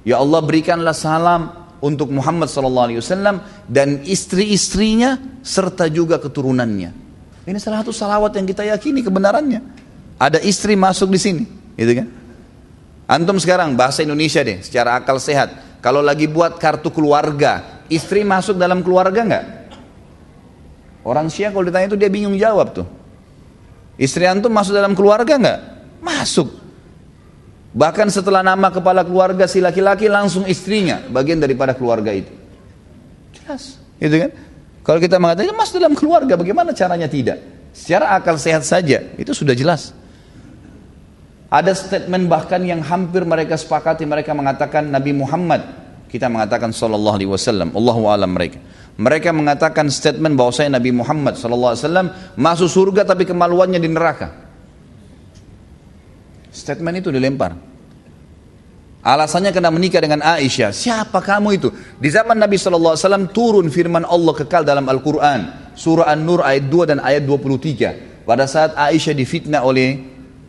Ya 0.00 0.16
Allah 0.16 0.40
berikanlah 0.40 0.96
salam 0.96 1.52
untuk 1.84 2.08
Muhammad 2.08 2.48
sallallahu 2.48 2.86
alaihi 2.88 3.00
wasallam 3.04 3.44
dan 3.68 4.00
istri-istrinya 4.08 5.20
serta 5.44 5.92
juga 5.92 6.16
keturunannya. 6.16 6.96
Ini 7.44 7.58
salah 7.60 7.84
satu 7.84 7.92
salawat 7.92 8.32
yang 8.40 8.48
kita 8.48 8.64
yakini 8.64 9.04
kebenarannya. 9.04 9.60
Ada 10.20 10.40
istri 10.44 10.76
masuk 10.76 11.12
di 11.12 11.20
sini, 11.20 11.44
gitu 11.76 11.92
kan? 11.96 12.08
Antum 13.08 13.40
sekarang 13.40 13.72
bahasa 13.72 14.04
Indonesia 14.04 14.44
deh, 14.44 14.60
secara 14.60 15.00
akal 15.00 15.16
sehat 15.16 15.80
kalau 15.80 16.04
lagi 16.04 16.28
buat 16.28 16.60
kartu 16.60 16.92
keluarga, 16.92 17.84
istri 17.88 18.20
masuk 18.20 18.60
dalam 18.60 18.84
keluarga 18.84 19.24
nggak? 19.24 19.46
Orang 21.00 21.32
Syiah 21.32 21.48
kalau 21.48 21.64
ditanya 21.64 21.88
itu 21.88 21.96
dia 21.96 22.12
bingung 22.12 22.36
jawab 22.36 22.76
tuh. 22.76 22.86
Istri 23.96 24.28
antum 24.28 24.52
masuk 24.52 24.76
dalam 24.76 24.92
keluarga 24.92 25.40
nggak? 25.40 25.79
Masuk. 26.00 26.48
Bahkan 27.70 28.10
setelah 28.10 28.42
nama 28.42 28.72
kepala 28.74 29.06
keluarga 29.06 29.46
si 29.46 29.62
laki-laki 29.62 30.10
langsung 30.10 30.42
istrinya 30.50 31.06
bagian 31.06 31.38
daripada 31.38 31.70
keluarga 31.70 32.10
itu. 32.10 32.32
Jelas, 33.30 33.78
gitu 34.02 34.26
kan? 34.26 34.30
Kalau 34.82 34.98
kita 34.98 35.22
mengatakan 35.22 35.54
masuk 35.54 35.78
dalam 35.78 35.94
keluarga, 35.94 36.34
bagaimana 36.34 36.74
caranya 36.74 37.06
tidak? 37.06 37.38
Secara 37.70 38.18
akal 38.18 38.34
sehat 38.40 38.66
saja, 38.66 38.98
itu 39.14 39.30
sudah 39.30 39.54
jelas. 39.54 39.94
Ada 41.46 41.74
statement 41.74 42.26
bahkan 42.26 42.62
yang 42.62 42.82
hampir 42.82 43.22
mereka 43.22 43.54
sepakati 43.54 44.02
mereka 44.06 44.34
mengatakan 44.34 44.86
Nabi 44.86 45.14
Muhammad 45.14 45.62
kita 46.10 46.26
mengatakan 46.26 46.74
sallallahu 46.74 47.22
alaihi 47.22 47.30
wasallam 47.30 47.70
Allahu 47.70 48.10
alam 48.10 48.34
mereka. 48.34 48.58
Mereka 48.98 49.30
mengatakan 49.30 49.86
statement 49.86 50.34
bahwa 50.34 50.50
saya 50.50 50.74
Nabi 50.74 50.90
Muhammad 50.90 51.38
sallallahu 51.38 51.72
alaihi 51.74 51.82
wasallam 51.86 52.06
masuk 52.34 52.66
surga 52.66 53.06
tapi 53.06 53.26
kemaluannya 53.26 53.78
di 53.78 53.86
neraka. 53.86 54.49
Statement 56.50 56.98
itu 56.98 57.08
dilempar. 57.14 57.54
Alasannya 59.00 59.48
kena 59.48 59.72
menikah 59.72 60.04
dengan 60.04 60.20
Aisyah. 60.20 60.76
Siapa 60.76 61.24
kamu 61.24 61.48
itu? 61.56 61.72
Di 61.96 62.12
zaman 62.12 62.36
Nabi 62.36 62.60
SAW 62.60 63.32
turun 63.32 63.72
firman 63.72 64.04
Allah 64.04 64.36
kekal 64.36 64.60
dalam 64.60 64.84
Al-Quran. 64.84 65.72
Surah 65.72 66.12
An-Nur 66.12 66.44
ayat 66.44 66.68
2 66.68 66.90
dan 66.92 66.98
ayat 67.00 67.24
23. 67.24 68.28
Pada 68.28 68.44
saat 68.44 68.76
Aisyah 68.76 69.16
difitnah 69.16 69.64
oleh 69.64 69.96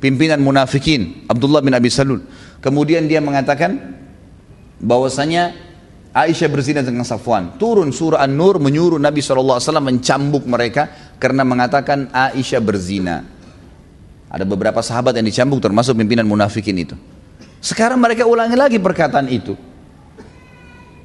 pimpinan 0.04 0.44
munafikin 0.44 1.32
Abdullah 1.32 1.64
bin 1.64 1.72
Abi 1.72 1.88
Salul. 1.88 2.28
Kemudian 2.60 3.08
dia 3.08 3.24
mengatakan 3.24 3.96
bahwasanya 4.84 5.56
Aisyah 6.12 6.52
berzina 6.52 6.84
dengan 6.84 7.08
Safwan. 7.08 7.56
Turun 7.56 7.96
surah 7.96 8.20
An-Nur 8.20 8.60
menyuruh 8.60 9.00
Nabi 9.00 9.24
SAW 9.24 9.64
mencambuk 9.80 10.44
mereka 10.44 11.16
karena 11.16 11.48
mengatakan 11.48 12.12
Aisyah 12.12 12.60
berzina. 12.60 13.24
Ada 14.32 14.48
beberapa 14.48 14.80
sahabat 14.80 15.12
yang 15.20 15.28
dicambuk 15.28 15.60
termasuk 15.60 16.00
pimpinan 16.00 16.24
munafikin 16.24 16.80
itu. 16.80 16.96
Sekarang 17.60 18.00
mereka 18.00 18.24
ulangi 18.24 18.56
lagi 18.56 18.80
perkataan 18.80 19.28
itu. 19.28 19.60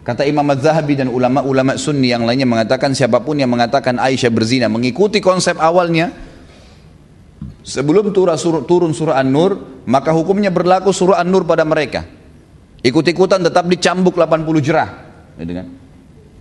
Kata 0.07 0.23
Imam 0.23 0.47
Az-Zahabi 0.47 0.95
dan 0.95 1.11
ulama-ulama 1.11 1.75
sunni 1.75 2.15
yang 2.15 2.23
lainnya 2.23 2.47
mengatakan 2.47 2.95
siapa 2.95 3.19
pun 3.19 3.35
yang 3.43 3.51
mengatakan 3.51 3.99
Aisyah 3.99 4.31
berzina 4.31 4.71
mengikuti 4.71 5.19
konsep 5.19 5.59
awalnya 5.59 6.15
Sebelum 7.67 8.15
turun 8.15 8.95
surah 8.95 9.19
An-Nur, 9.19 9.83
maka 9.91 10.15
hukumnya 10.15 10.55
berlaku 10.55 10.95
surah 10.95 11.19
An-Nur 11.19 11.43
pada 11.43 11.67
mereka. 11.67 12.07
Ikut-ikutan 12.79 13.43
tetap 13.43 13.67
dicambuk 13.67 14.15
80 14.15 14.47
jerah. 14.63 14.91
Kan? 15.35 15.67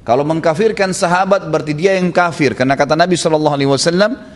Kalau 0.06 0.22
mengkafirkan 0.22 0.94
sahabat 0.94 1.50
berarti 1.50 1.74
dia 1.74 1.98
yang 1.98 2.14
kafir. 2.14 2.54
Karena 2.54 2.78
kata 2.78 2.94
Nabi 2.94 3.18
SAW, 3.18 4.35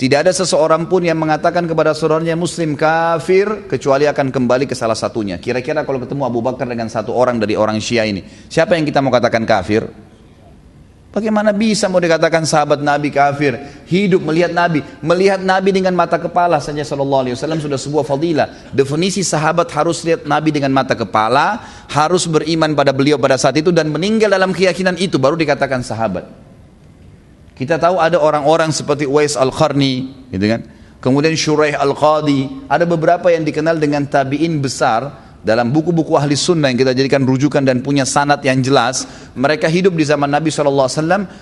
tidak 0.00 0.24
ada 0.24 0.32
seseorang 0.32 0.88
pun 0.88 1.04
yang 1.04 1.20
mengatakan 1.20 1.68
kepada 1.68 1.92
saudaranya 1.92 2.32
muslim 2.32 2.72
kafir 2.72 3.68
kecuali 3.68 4.08
akan 4.08 4.32
kembali 4.32 4.64
ke 4.64 4.72
salah 4.72 4.96
satunya. 4.96 5.36
Kira-kira 5.36 5.84
kalau 5.84 6.00
ketemu 6.00 6.24
Abu 6.24 6.40
Bakar 6.40 6.64
dengan 6.64 6.88
satu 6.88 7.12
orang 7.12 7.36
dari 7.36 7.52
orang 7.52 7.76
Syiah 7.84 8.08
ini, 8.08 8.24
siapa 8.48 8.80
yang 8.80 8.88
kita 8.88 9.04
mau 9.04 9.12
katakan 9.12 9.44
kafir? 9.44 9.84
Bagaimana 11.12 11.52
bisa 11.52 11.84
mau 11.92 12.00
dikatakan 12.00 12.48
sahabat 12.48 12.80
Nabi 12.80 13.12
kafir? 13.12 13.60
Hidup 13.92 14.24
melihat 14.24 14.56
Nabi, 14.56 14.80
melihat 15.04 15.44
Nabi 15.44 15.68
dengan 15.68 15.92
mata 15.92 16.16
kepala 16.16 16.64
saja 16.64 16.80
Sallallahu 16.80 17.28
Alaihi 17.28 17.34
Wasallam 17.36 17.60
sudah 17.60 17.76
sebuah 17.76 18.04
fadilah. 18.08 18.72
Definisi 18.72 19.20
sahabat 19.20 19.68
harus 19.76 20.00
lihat 20.00 20.24
Nabi 20.24 20.48
dengan 20.48 20.72
mata 20.72 20.96
kepala, 20.96 21.60
harus 21.92 22.24
beriman 22.24 22.72
pada 22.72 22.96
beliau 22.96 23.20
pada 23.20 23.36
saat 23.36 23.60
itu 23.60 23.68
dan 23.68 23.92
meninggal 23.92 24.32
dalam 24.32 24.56
keyakinan 24.56 24.96
itu 24.96 25.20
baru 25.20 25.36
dikatakan 25.36 25.84
sahabat. 25.84 26.49
Kita 27.60 27.76
tahu 27.76 28.00
ada 28.00 28.16
orang-orang 28.16 28.72
seperti 28.72 29.04
Uwais 29.04 29.36
Al-Qarni, 29.36 30.24
gitu 30.32 30.48
kan? 30.48 30.64
Kemudian 30.96 31.36
Shuraih 31.36 31.76
Al-Qadi, 31.76 32.68
ada 32.72 32.88
beberapa 32.88 33.28
yang 33.28 33.44
dikenal 33.44 33.76
dengan 33.76 34.08
tabi'in 34.08 34.64
besar 34.64 35.29
dalam 35.40 35.72
buku-buku 35.72 36.12
ahli 36.20 36.36
sunnah 36.36 36.68
yang 36.68 36.76
kita 36.76 36.92
jadikan 36.92 37.24
rujukan 37.24 37.64
dan 37.64 37.80
punya 37.80 38.04
sanat 38.04 38.44
yang 38.44 38.60
jelas 38.60 39.08
mereka 39.32 39.72
hidup 39.72 39.96
di 39.96 40.04
zaman 40.04 40.28
Nabi 40.28 40.52
SAW 40.52 40.84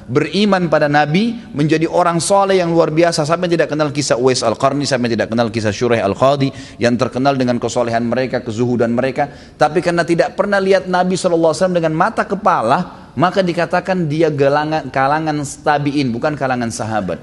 beriman 0.07 0.70
pada 0.70 0.86
Nabi 0.86 1.34
menjadi 1.51 1.90
orang 1.90 2.22
soleh 2.22 2.62
yang 2.62 2.70
luar 2.70 2.94
biasa. 2.94 3.26
Sampai 3.26 3.51
tidak 3.51 3.74
kenal 3.74 3.90
kisah 3.90 4.14
Uwais 4.14 4.46
Al-Qarni 4.46 4.86
sampai 4.86 5.11
tidak 5.11 5.34
kenal 5.34 5.51
kisah 5.51 5.74
Syurah 5.74 5.99
Al-Qadi 6.07 6.78
yang 6.78 6.94
terkenal 6.94 7.34
dengan 7.34 7.59
kesolehan 7.59 8.07
mereka 8.07 8.38
kezuhudan 8.38 8.94
mereka. 8.94 9.26
Tapi 9.59 9.82
karena 9.82 10.07
tidak 10.07 10.38
pernah 10.38 10.62
lihat 10.62 10.86
Nabi 10.86 11.18
SAW 11.18 11.74
dengan 11.74 11.90
mata 11.90 12.22
kepala 12.22 13.11
maka 13.18 13.42
dikatakan 13.42 14.07
dia 14.07 14.30
gelangan, 14.30 14.94
kalangan 14.94 15.42
tabiin 15.42 16.14
bukan 16.14 16.38
kalangan 16.38 16.70
sahabat. 16.70 17.18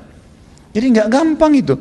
Jadi 0.75 0.85
nggak 0.91 1.07
gampang 1.07 1.55
itu. 1.55 1.75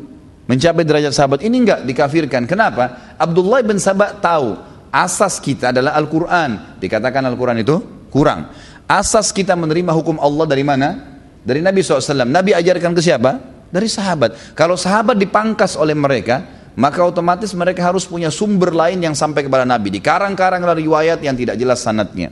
Mencapai 0.45 0.85
derajat 0.87 1.11
sahabat 1.17 1.41
ini 1.43 1.67
nggak 1.67 1.83
dikafirkan. 1.89 2.47
Kenapa? 2.47 3.17
Abdullah 3.19 3.65
bin 3.65 3.81
Sabah 3.81 4.15
tahu 4.23 4.74
asas 4.95 5.43
kita 5.43 5.75
adalah 5.75 5.99
Al-Quran. 5.99 6.79
Dikatakan 6.79 7.27
Al-Quran 7.27 7.67
itu 7.67 7.83
kurang. 8.15 8.55
Asas 8.87 9.35
kita 9.35 9.59
menerima 9.59 9.91
hukum 9.91 10.23
Allah 10.23 10.47
dari 10.47 10.63
mana? 10.63 11.19
Dari 11.43 11.59
Nabi 11.59 11.83
SAW. 11.83 12.23
Nabi 12.23 12.55
ajarkan 12.55 12.95
ke 12.95 13.03
siapa? 13.03 13.43
Dari 13.75 13.91
sahabat. 13.91 14.55
Kalau 14.55 14.79
sahabat 14.79 15.19
dipangkas 15.19 15.75
oleh 15.75 15.99
mereka, 15.99 16.47
maka 16.79 17.03
otomatis 17.03 17.51
mereka 17.59 17.83
harus 17.83 18.07
punya 18.07 18.31
sumber 18.31 18.71
lain 18.71 19.03
yang 19.03 19.19
sampai 19.19 19.43
kepada 19.43 19.67
Nabi. 19.67 19.99
Di 19.99 20.01
karang-karang 20.01 20.63
riwayat 20.63 21.19
yang 21.27 21.35
tidak 21.35 21.59
jelas 21.59 21.83
sanatnya. 21.83 22.31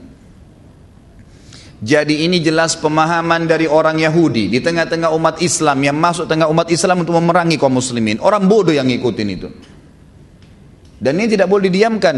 Jadi 1.83 2.23
ini 2.23 2.39
jelas 2.39 2.79
pemahaman 2.79 3.43
dari 3.43 3.67
orang 3.67 3.99
Yahudi 3.99 4.47
di 4.47 4.63
tengah-tengah 4.63 5.11
umat 5.19 5.43
Islam 5.43 5.83
yang 5.83 5.99
masuk 5.99 6.31
tengah 6.31 6.47
umat 6.47 6.71
Islam 6.71 7.03
untuk 7.03 7.11
memerangi 7.19 7.59
kaum 7.59 7.75
muslimin. 7.75 8.23
Orang 8.23 8.47
bodoh 8.47 8.71
yang 8.71 8.87
ngikutin 8.87 9.27
itu. 9.27 9.51
Dan 11.03 11.19
ini 11.19 11.35
tidak 11.35 11.51
boleh 11.51 11.67
didiamkan. 11.67 12.15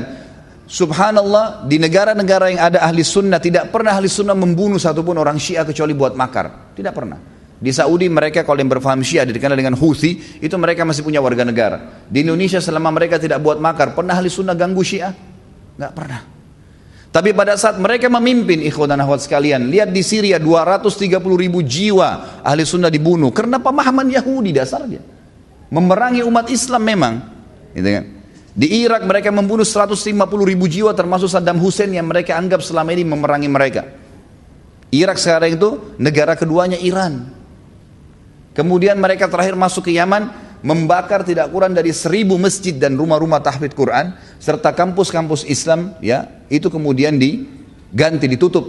Subhanallah 0.65 1.69
di 1.69 1.77
negara-negara 1.77 2.49
yang 2.49 2.61
ada 2.73 2.81
ahli 2.81 3.05
sunnah 3.05 3.37
tidak 3.37 3.69
pernah 3.69 3.93
ahli 3.93 4.09
sunnah 4.09 4.33
membunuh 4.33 4.81
satupun 4.81 5.13
orang 5.13 5.37
syiah 5.37 5.61
kecuali 5.61 5.93
buat 5.93 6.17
makar. 6.17 6.73
Tidak 6.73 6.89
pernah. 6.89 7.21
Di 7.55 7.69
Saudi 7.69 8.09
mereka 8.09 8.41
kalau 8.41 8.59
yang 8.59 8.73
berfaham 8.73 9.05
syiah 9.05 9.29
dikenal 9.29 9.55
dengan 9.55 9.77
Houthi 9.77 10.41
itu 10.41 10.55
mereka 10.57 10.81
masih 10.81 11.05
punya 11.05 11.21
warga 11.21 11.45
negara. 11.45 12.05
Di 12.09 12.25
Indonesia 12.25 12.57
selama 12.57 12.97
mereka 12.97 13.21
tidak 13.21 13.45
buat 13.45 13.61
makar 13.61 13.93
pernah 13.93 14.17
ahli 14.17 14.27
sunnah 14.27 14.57
ganggu 14.57 14.81
syiah? 14.81 15.13
Nggak 15.77 15.93
pernah. 15.93 16.21
Tapi 17.13 17.31
pada 17.31 17.55
saat 17.55 17.79
mereka 17.79 18.11
memimpin 18.11 18.59
ikhwan 18.65 18.91
dan 18.91 18.99
akhwat 18.99 19.23
sekalian, 19.23 19.71
lihat 19.71 19.87
di 19.87 20.03
Syria 20.03 20.35
230 20.35 21.15
ribu 21.15 21.63
jiwa 21.63 22.41
ahli 22.43 22.67
sunnah 22.67 22.91
dibunuh 22.91 23.31
karena 23.31 23.61
pemahaman 23.61 24.09
Yahudi 24.09 24.51
dasarnya. 24.51 24.99
Memerangi 25.69 26.25
umat 26.25 26.49
Islam 26.49 26.81
memang. 26.81 27.13
Gitu 27.71 27.87
kan? 27.87 28.14
Di 28.55 28.71
Irak 28.87 29.03
mereka 29.03 29.35
membunuh 29.35 29.67
150 29.67 30.15
ribu 30.47 30.65
jiwa 30.71 30.95
termasuk 30.95 31.27
Saddam 31.27 31.59
Hussein 31.59 31.91
yang 31.91 32.07
mereka 32.07 32.39
anggap 32.39 32.63
selama 32.63 32.95
ini 32.95 33.03
memerangi 33.03 33.51
mereka. 33.51 33.83
Irak 34.95 35.19
sekarang 35.19 35.59
itu 35.59 35.69
negara 35.99 36.39
keduanya 36.39 36.79
Iran. 36.79 37.35
Kemudian 38.55 38.95
mereka 38.95 39.27
terakhir 39.27 39.59
masuk 39.59 39.91
ke 39.91 39.99
Yaman 39.99 40.31
membakar 40.63 41.27
tidak 41.27 41.51
kurang 41.51 41.75
dari 41.75 41.91
seribu 41.91 42.39
masjid 42.39 42.71
dan 42.71 42.95
rumah-rumah 42.95 43.43
tahfidz 43.43 43.75
Quran 43.75 44.15
serta 44.39 44.71
kampus-kampus 44.71 45.43
Islam 45.45 45.93
ya 45.99 46.41
itu 46.47 46.71
kemudian 46.71 47.19
diganti 47.19 48.25
ditutup 48.31 48.65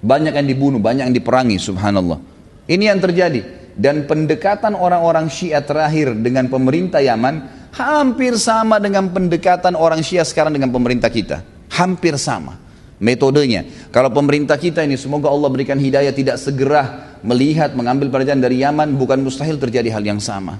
banyak 0.00 0.32
yang 0.32 0.48
dibunuh 0.48 0.82
banyak 0.82 1.06
yang 1.06 1.14
diperangi 1.14 1.60
subhanallah 1.60 2.18
ini 2.66 2.90
yang 2.90 2.98
terjadi 2.98 3.46
dan 3.78 4.10
pendekatan 4.10 4.74
orang-orang 4.74 5.30
Syiah 5.30 5.62
terakhir 5.62 6.18
dengan 6.18 6.50
pemerintah 6.50 6.98
Yaman 6.98 7.57
hampir 7.78 8.34
sama 8.34 8.82
dengan 8.82 9.06
pendekatan 9.06 9.78
orang 9.78 10.02
Syiah 10.02 10.26
sekarang 10.26 10.50
dengan 10.50 10.74
pemerintah 10.74 11.06
kita. 11.08 11.46
Hampir 11.70 12.18
sama 12.18 12.58
metodenya. 12.98 13.62
Kalau 13.94 14.10
pemerintah 14.10 14.58
kita 14.58 14.82
ini 14.82 14.98
semoga 14.98 15.30
Allah 15.30 15.48
berikan 15.48 15.78
hidayah 15.78 16.10
tidak 16.10 16.36
segera 16.42 17.14
melihat 17.22 17.72
mengambil 17.74 18.10
pelajaran 18.10 18.42
dari 18.42 18.62
Yaman 18.62 18.98
bukan 18.98 19.22
mustahil 19.22 19.56
terjadi 19.56 19.94
hal 19.94 20.02
yang 20.02 20.18
sama. 20.18 20.58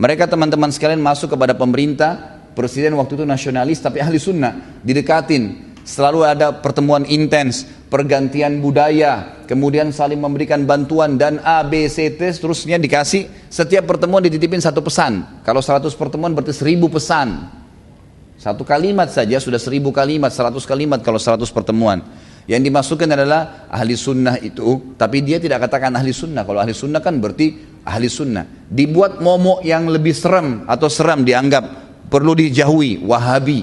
Mereka 0.00 0.24
teman-teman 0.32 0.72
sekalian 0.72 1.00
masuk 1.04 1.36
kepada 1.36 1.52
pemerintah, 1.52 2.40
presiden 2.56 2.96
waktu 2.96 3.20
itu 3.20 3.24
nasionalis 3.28 3.84
tapi 3.84 4.00
ahli 4.00 4.16
sunnah, 4.16 4.80
didekatin, 4.80 5.76
selalu 5.84 6.24
ada 6.24 6.56
pertemuan 6.56 7.04
intens, 7.04 7.68
pergantian 7.90 8.62
budaya, 8.62 9.42
kemudian 9.50 9.90
saling 9.90 10.22
memberikan 10.22 10.62
bantuan 10.62 11.18
dan 11.18 11.42
A, 11.42 11.66
B, 11.66 11.90
C, 11.90 12.14
T 12.14 12.22
seterusnya 12.22 12.78
dikasih 12.78 13.50
setiap 13.50 13.90
pertemuan 13.90 14.22
dititipin 14.22 14.62
satu 14.62 14.78
pesan. 14.80 15.42
Kalau 15.42 15.58
100 15.58 15.90
pertemuan 15.98 16.30
berarti 16.30 16.54
1000 16.54 16.86
pesan. 16.86 17.28
Satu 18.40 18.64
kalimat 18.64 19.12
saja 19.12 19.36
sudah 19.36 19.60
seribu 19.60 19.92
kalimat, 19.92 20.32
seratus 20.32 20.64
kalimat 20.64 21.04
kalau 21.04 21.20
seratus 21.20 21.52
pertemuan. 21.52 22.00
Yang 22.48 22.72
dimasukkan 22.72 23.08
adalah 23.12 23.68
ahli 23.68 23.92
sunnah 24.00 24.40
itu, 24.40 24.96
tapi 24.96 25.20
dia 25.20 25.36
tidak 25.36 25.68
katakan 25.68 25.92
ahli 25.92 26.08
sunnah. 26.08 26.48
Kalau 26.48 26.56
ahli 26.56 26.72
sunnah 26.72 27.04
kan 27.04 27.20
berarti 27.20 27.60
ahli 27.84 28.08
sunnah. 28.08 28.48
Dibuat 28.64 29.20
momok 29.20 29.60
yang 29.60 29.92
lebih 29.92 30.16
serem 30.16 30.64
atau 30.64 30.88
seram 30.88 31.20
dianggap 31.20 31.68
perlu 32.08 32.32
dijauhi, 32.32 33.04
wahabi. 33.04 33.60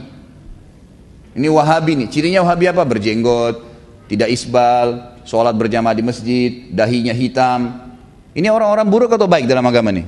Ini 1.34 1.48
wahabi 1.50 2.06
nih, 2.06 2.08
cirinya 2.14 2.46
wahabi 2.46 2.70
apa? 2.70 2.86
Berjenggot, 2.86 3.67
tidak 4.08 4.32
isbal, 4.32 5.20
sholat 5.28 5.52
berjamaah 5.54 5.96
di 5.96 6.04
masjid, 6.04 6.52
dahinya 6.72 7.12
hitam. 7.12 7.92
Ini 8.32 8.48
orang-orang 8.48 8.88
buruk 8.88 9.12
atau 9.12 9.28
baik 9.28 9.46
dalam 9.46 9.68
agama 9.68 9.92
nih? 9.92 10.08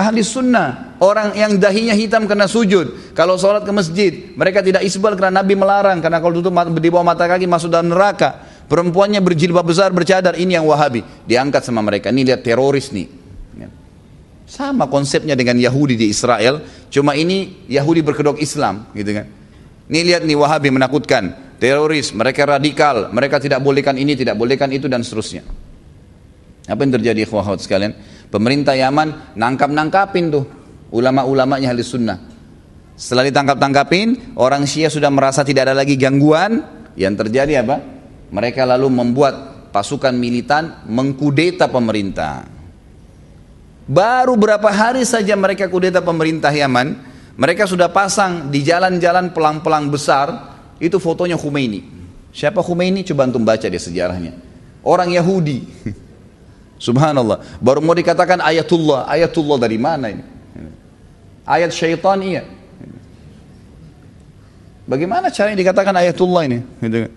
Ahli 0.00 0.24
sunnah, 0.24 0.96
orang 1.00 1.36
yang 1.36 1.60
dahinya 1.60 1.92
hitam 1.92 2.24
karena 2.24 2.48
sujud. 2.48 3.12
Kalau 3.12 3.36
sholat 3.36 3.68
ke 3.68 3.72
masjid, 3.72 4.12
mereka 4.32 4.64
tidak 4.64 4.80
isbal 4.80 5.12
karena 5.12 5.44
Nabi 5.44 5.56
melarang. 5.56 6.00
Karena 6.00 6.20
kalau 6.24 6.40
tutup 6.40 6.56
di 6.56 6.88
bawah 6.88 7.04
mata 7.04 7.28
kaki 7.28 7.44
masuk 7.44 7.68
dalam 7.68 7.92
neraka. 7.92 8.48
Perempuannya 8.64 9.18
berjilbab 9.18 9.66
besar, 9.66 9.90
bercadar, 9.90 10.38
ini 10.38 10.54
yang 10.56 10.64
wahabi. 10.64 11.04
Diangkat 11.26 11.66
sama 11.66 11.82
mereka, 11.82 12.14
ini 12.14 12.22
lihat 12.22 12.46
teroris 12.46 12.94
nih. 12.94 13.10
Ya. 13.58 13.68
Sama 14.46 14.86
konsepnya 14.86 15.34
dengan 15.34 15.58
Yahudi 15.58 15.98
di 15.98 16.06
Israel, 16.06 16.62
cuma 16.86 17.18
ini 17.18 17.66
Yahudi 17.66 18.00
berkedok 18.00 18.38
Islam, 18.38 18.86
gitu 18.94 19.10
kan. 19.10 19.26
Ini 19.90 20.00
lihat 20.06 20.22
nih 20.22 20.38
Wahabi 20.38 20.70
menakutkan, 20.70 21.34
teroris, 21.60 22.16
mereka 22.16 22.48
radikal, 22.48 23.12
mereka 23.12 23.36
tidak 23.36 23.60
bolehkan 23.60 23.94
ini, 24.00 24.16
tidak 24.16 24.34
bolehkan 24.40 24.72
itu 24.72 24.88
dan 24.88 25.04
seterusnya. 25.04 25.44
Apa 26.66 26.80
yang 26.80 26.96
terjadi 26.96 27.28
ikhwah 27.28 27.44
sekalian? 27.60 27.92
Pemerintah 28.32 28.72
Yaman 28.74 29.36
nangkap-nangkapin 29.36 30.32
tuh 30.32 30.44
ulama-ulamanya 30.94 31.70
ahli 31.70 31.84
sunnah. 31.84 32.18
Setelah 32.96 33.28
ditangkap-tangkapin, 33.32 34.36
orang 34.36 34.64
Syiah 34.68 34.92
sudah 34.92 35.08
merasa 35.08 35.40
tidak 35.40 35.70
ada 35.70 35.74
lagi 35.76 35.96
gangguan. 35.96 36.80
Yang 36.98 37.26
terjadi 37.26 37.64
apa? 37.64 37.80
Mereka 38.30 38.66
lalu 38.66 38.92
membuat 38.92 39.68
pasukan 39.72 40.12
militan 40.12 40.84
mengkudeta 40.84 41.70
pemerintah. 41.70 42.44
Baru 43.90 44.38
berapa 44.38 44.68
hari 44.70 45.02
saja 45.02 45.34
mereka 45.34 45.66
kudeta 45.66 45.98
pemerintah 45.98 46.54
Yaman, 46.54 46.94
mereka 47.34 47.66
sudah 47.66 47.90
pasang 47.90 48.52
di 48.52 48.62
jalan-jalan 48.62 49.34
pelang-pelang 49.34 49.90
besar, 49.90 50.59
itu 50.80 50.96
fotonya 50.96 51.36
Khomeini. 51.36 51.84
Siapa 52.32 52.64
Khomeini? 52.64 53.04
Coba 53.04 53.28
antum 53.28 53.44
baca 53.44 53.68
dia 53.68 53.78
sejarahnya. 53.78 54.32
Orang 54.80 55.12
Yahudi. 55.12 55.68
Subhanallah. 56.80 57.60
Baru 57.60 57.84
mau 57.84 57.92
dikatakan 57.92 58.40
ayatullah. 58.40 59.04
Ayatullah 59.04 59.60
dari 59.60 59.76
mana 59.76 60.08
ini? 60.08 60.24
Ayat 61.44 61.76
syaitan 61.76 62.16
iya. 62.24 62.48
Bagaimana 64.88 65.28
caranya 65.28 65.60
dikatakan 65.60 65.92
ayatullah 65.92 66.42
ini? 66.48 66.58
Gitu 66.80 66.98
kan. 67.06 67.12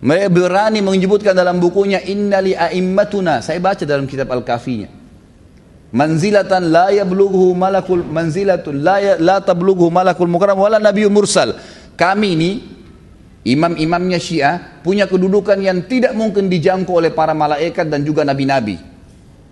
Mereka 0.00 0.26
berani 0.32 0.80
menyebutkan 0.80 1.36
dalam 1.36 1.60
bukunya 1.60 2.00
innali 2.00 2.56
a'immatuna. 2.56 3.44
Saya 3.44 3.60
baca 3.60 3.84
dalam 3.84 4.08
kitab 4.08 4.32
Al-Kafinya. 4.32 4.88
Manzilatan 5.90 6.70
la 6.70 6.88
yablughu 6.94 7.52
malakul 7.52 8.06
manzilatun 8.06 8.80
la 8.80 8.96
ya, 9.02 9.14
la 9.18 9.42
tablughu 9.42 9.90
malakul 9.90 10.30
mukram 10.30 10.56
wala 10.56 10.78
nabiyyu 10.78 11.10
mursal. 11.12 11.52
Kami 11.98 12.28
ini 12.32 12.50
imam-imamnya 13.44 14.20
Syiah 14.20 14.80
punya 14.84 15.08
kedudukan 15.08 15.56
yang 15.60 15.84
tidak 15.88 16.12
mungkin 16.12 16.52
dijangkau 16.52 17.00
oleh 17.00 17.12
para 17.12 17.32
malaikat 17.32 17.88
dan 17.88 18.04
juga 18.04 18.24
nabi-nabi. 18.24 18.80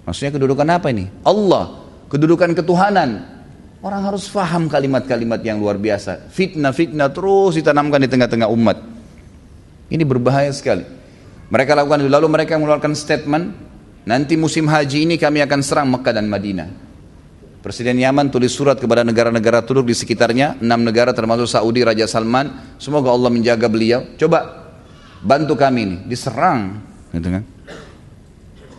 Maksudnya 0.09 0.41
kedudukan 0.41 0.69
apa 0.69 0.89
ini? 0.89 1.13
Allah, 1.25 1.85
kedudukan 2.09 2.57
ketuhanan. 2.57 3.41
Orang 3.79 4.03
harus 4.03 4.27
faham 4.27 4.67
kalimat-kalimat 4.67 5.39
yang 5.45 5.63
luar 5.63 5.79
biasa. 5.79 6.33
Fitnah-fitnah 6.35 7.15
terus 7.15 7.55
ditanamkan 7.55 8.03
di 8.03 8.11
tengah-tengah 8.11 8.51
umat. 8.51 8.83
Ini 9.87 10.03
berbahaya 10.03 10.51
sekali. 10.51 10.83
Mereka 11.49 11.79
lakukan 11.79 12.03
itu. 12.03 12.11
Lalu 12.11 12.27
mereka 12.27 12.59
mengeluarkan 12.59 12.93
statement, 12.99 13.55
nanti 14.03 14.35
musim 14.35 14.67
haji 14.67 15.07
ini 15.07 15.15
kami 15.15 15.45
akan 15.47 15.61
serang 15.63 15.89
Mekah 15.95 16.13
dan 16.19 16.27
Madinah. 16.27 16.88
Presiden 17.69 18.01
Yaman 18.01 18.33
tulis 18.33 18.49
surat 18.49 18.81
kepada 18.81 19.05
negara-negara 19.05 19.61
Turk 19.61 19.85
di 19.85 19.93
sekitarnya, 19.93 20.57
enam 20.57 20.89
negara 20.89 21.13
termasuk 21.13 21.45
Saudi, 21.45 21.85
Raja 21.85 22.09
Salman. 22.09 22.81
Semoga 22.81 23.13
Allah 23.13 23.29
menjaga 23.29 23.69
beliau. 23.69 24.09
Coba 24.17 24.73
bantu 25.21 25.53
kami 25.53 25.81
ini, 25.85 25.97
diserang. 26.09 26.81
Gitu 27.13 27.29
kan? 27.29 27.45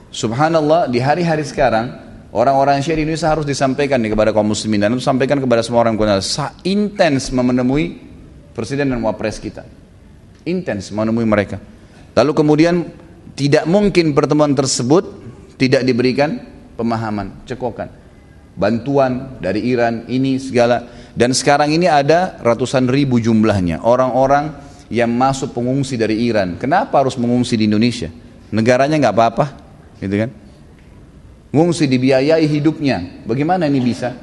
Subhanallah 0.09 0.89
di 0.89 0.97
hari-hari 0.97 1.45
sekarang 1.45 2.01
orang-orang 2.33 2.81
Syiah 2.81 2.97
di 2.97 3.05
Indonesia 3.05 3.29
harus 3.29 3.45
disampaikan 3.45 4.01
nih 4.01 4.17
kepada 4.17 4.33
kaum 4.33 4.49
muslimin 4.49 4.81
dan 4.81 4.97
harus 4.97 5.05
sampaikan 5.05 5.37
kepada 5.37 5.61
semua 5.61 5.85
orang 5.85 5.93
Sa 6.25 6.57
intens 6.65 7.29
menemui 7.29 7.93
presiden 8.57 8.89
dan 8.89 9.05
wapres 9.05 9.37
kita. 9.37 9.69
Intens 10.49 10.89
menemui 10.89 11.29
mereka. 11.29 11.61
Lalu 12.17 12.33
kemudian 12.33 12.89
tidak 13.37 13.69
mungkin 13.69 14.17
pertemuan 14.17 14.57
tersebut 14.57 15.05
tidak 15.61 15.85
diberikan 15.85 16.41
pemahaman, 16.73 17.45
cekokan. 17.45 17.98
Bantuan 18.59 19.39
dari 19.39 19.71
Iran 19.71 20.03
ini 20.11 20.35
segala 20.35 20.83
dan 21.15 21.31
sekarang 21.31 21.71
ini 21.71 21.87
ada 21.87 22.35
ratusan 22.43 22.91
ribu 22.91 23.23
jumlahnya 23.23 23.79
orang-orang 23.79 24.51
yang 24.91 25.09
masuk 25.13 25.55
pengungsi 25.55 25.95
dari 25.95 26.27
Iran. 26.27 26.57
Kenapa 26.59 26.99
harus 26.99 27.15
mengungsi 27.15 27.55
di 27.55 27.69
Indonesia? 27.69 28.09
Negaranya 28.49 28.97
nggak 28.97 29.15
apa-apa, 29.15 29.45
gitu 30.01 30.15
kan? 30.25 30.29
Ngungsi 31.53 31.85
dibiayai 31.85 32.45
hidupnya. 32.45 33.25
Bagaimana 33.25 33.69
ini 33.69 33.79
bisa? 33.81 34.13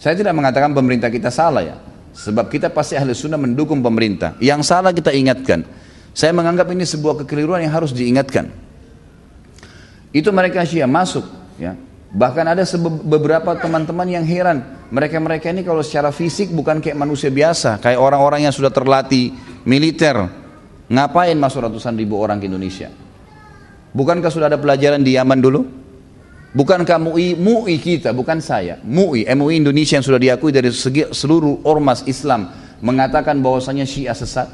Saya 0.00 0.16
tidak 0.16 0.32
mengatakan 0.36 0.72
pemerintah 0.72 1.08
kita 1.12 1.28
salah 1.28 1.62
ya. 1.62 1.76
Sebab 2.14 2.48
kita 2.48 2.70
pasti 2.72 2.96
ahli 2.96 3.12
sunnah 3.12 3.40
mendukung 3.40 3.80
pemerintah. 3.84 4.36
Yang 4.40 4.70
salah 4.70 4.92
kita 4.92 5.12
ingatkan. 5.12 5.64
Saya 6.14 6.30
menganggap 6.30 6.70
ini 6.70 6.86
sebuah 6.86 7.24
kekeliruan 7.24 7.64
yang 7.64 7.74
harus 7.74 7.90
diingatkan. 7.90 8.48
Itu 10.14 10.30
mereka 10.30 10.62
Syiah 10.62 10.86
masuk. 10.86 11.26
ya. 11.58 11.74
Bahkan 12.14 12.46
ada 12.46 12.62
beberapa 13.02 13.58
teman-teman 13.58 14.06
yang 14.06 14.22
heran. 14.22 14.86
Mereka-mereka 14.94 15.50
ini 15.50 15.66
kalau 15.66 15.82
secara 15.82 16.14
fisik 16.14 16.54
bukan 16.54 16.78
kayak 16.78 16.94
manusia 16.94 17.26
biasa. 17.26 17.82
Kayak 17.82 17.98
orang-orang 17.98 18.46
yang 18.46 18.54
sudah 18.54 18.70
terlatih 18.70 19.34
militer. 19.66 20.14
Ngapain 20.86 21.34
masuk 21.34 21.66
ratusan 21.66 21.98
ribu 21.98 22.14
orang 22.22 22.38
ke 22.38 22.46
Indonesia? 22.46 22.86
Bukankah 23.90 24.30
sudah 24.30 24.46
ada 24.46 24.62
pelajaran 24.62 25.02
di 25.02 25.18
Yaman 25.18 25.38
dulu? 25.42 25.66
Bukankah 26.54 27.02
MUI, 27.02 27.34
MUI 27.34 27.82
kita, 27.82 28.14
bukan 28.14 28.38
saya, 28.38 28.78
MUI, 28.86 29.26
MUI 29.34 29.58
Indonesia 29.58 29.98
yang 29.98 30.06
sudah 30.06 30.22
diakui 30.22 30.54
dari 30.54 30.70
segi, 30.70 31.10
seluruh 31.10 31.66
ormas 31.66 32.06
Islam 32.06 32.46
mengatakan 32.78 33.42
bahwasanya 33.42 33.82
Syiah 33.82 34.14
sesat? 34.14 34.46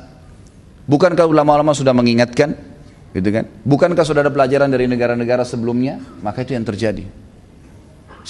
Bukankah 0.88 1.28
ulama-ulama 1.28 1.76
sudah 1.76 1.92
mengingatkan? 1.92 2.56
Gitu 3.12 3.28
kan? 3.28 3.44
Bukankah 3.68 4.00
sudah 4.00 4.24
ada 4.24 4.32
pelajaran 4.32 4.72
dari 4.72 4.88
negara-negara 4.88 5.44
sebelumnya? 5.44 6.00
Maka 6.24 6.40
itu 6.40 6.56
yang 6.56 6.64
terjadi. 6.64 7.04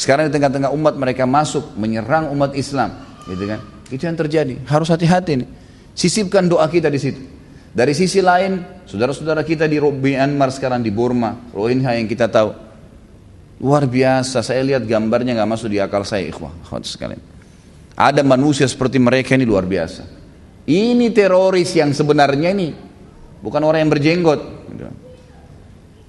Sekarang 0.01 0.25
di 0.25 0.33
tengah-tengah 0.33 0.73
umat 0.73 0.97
mereka 0.97 1.29
masuk 1.29 1.77
menyerang 1.77 2.33
umat 2.33 2.57
Islam, 2.57 3.05
gitu 3.29 3.45
kan? 3.45 3.61
Itu 3.93 4.01
yang 4.09 4.17
terjadi. 4.17 4.57
Harus 4.65 4.89
hati-hati 4.89 5.45
nih. 5.45 5.49
Sisipkan 5.93 6.49
doa 6.49 6.65
kita 6.73 6.89
di 6.89 6.97
situ. 6.97 7.21
Dari 7.77 7.93
sisi 7.93 8.25
lain, 8.25 8.65
saudara-saudara 8.89 9.45
kita 9.45 9.69
di 9.69 9.77
Myanmar 9.77 10.49
sekarang 10.57 10.81
di 10.81 10.89
Burma, 10.89 11.37
Rohingya 11.53 12.01
yang 12.01 12.09
kita 12.09 12.33
tahu, 12.33 12.49
luar 13.61 13.85
biasa. 13.85 14.41
Saya 14.41 14.65
lihat 14.65 14.89
gambarnya 14.89 15.37
nggak 15.37 15.51
masuk 15.53 15.69
di 15.69 15.77
akal 15.77 16.01
saya, 16.09 16.25
ikhwah, 16.33 16.49
sekalian. 16.81 17.21
Ada 17.93 18.25
manusia 18.25 18.65
seperti 18.65 18.97
mereka 18.97 19.37
ini 19.37 19.45
luar 19.45 19.69
biasa. 19.69 20.09
Ini 20.65 21.13
teroris 21.13 21.77
yang 21.77 21.93
sebenarnya 21.93 22.57
ini 22.57 22.73
bukan 23.45 23.61
orang 23.61 23.85
yang 23.85 23.93
berjenggot, 23.93 24.41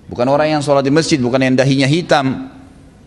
bukan 0.07 0.27
orang 0.31 0.47
yang 0.55 0.61
sholat 0.63 0.87
di 0.87 0.95
masjid, 0.95 1.19
bukan 1.19 1.43
yang 1.43 1.59
dahinya 1.59 1.91
hitam. 1.91 2.55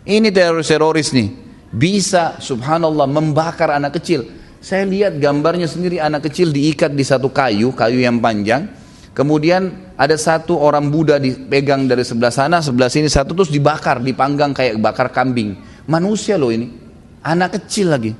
Ini 0.05 0.29
teroris-teroris 0.29 1.11
nih 1.17 1.29
bisa, 1.73 2.37
subhanallah, 2.37 3.09
membakar 3.09 3.73
anak 3.73 3.97
kecil 3.97 4.45
saya 4.65 4.81
lihat 4.81 5.21
gambarnya 5.21 5.69
sendiri 5.69 6.01
anak 6.01 6.25
kecil 6.25 6.49
diikat 6.49 6.89
di 6.97 7.05
satu 7.05 7.29
kayu, 7.29 7.69
kayu 7.77 8.01
yang 8.01 8.17
panjang. 8.17 8.65
Kemudian 9.13 9.93
ada 9.93 10.17
satu 10.17 10.57
orang 10.57 10.89
Buddha 10.89 11.21
dipegang 11.21 11.85
dari 11.85 12.01
sebelah 12.01 12.33
sana, 12.33 12.65
sebelah 12.65 12.89
sini 12.89 13.05
satu 13.05 13.37
terus 13.37 13.53
dibakar, 13.53 14.01
dipanggang 14.01 14.57
kayak 14.57 14.81
bakar 14.81 15.13
kambing. 15.13 15.53
Manusia 15.85 16.41
loh 16.41 16.49
ini, 16.49 16.73
anak 17.21 17.61
kecil 17.61 17.93
lagi. 17.93 18.11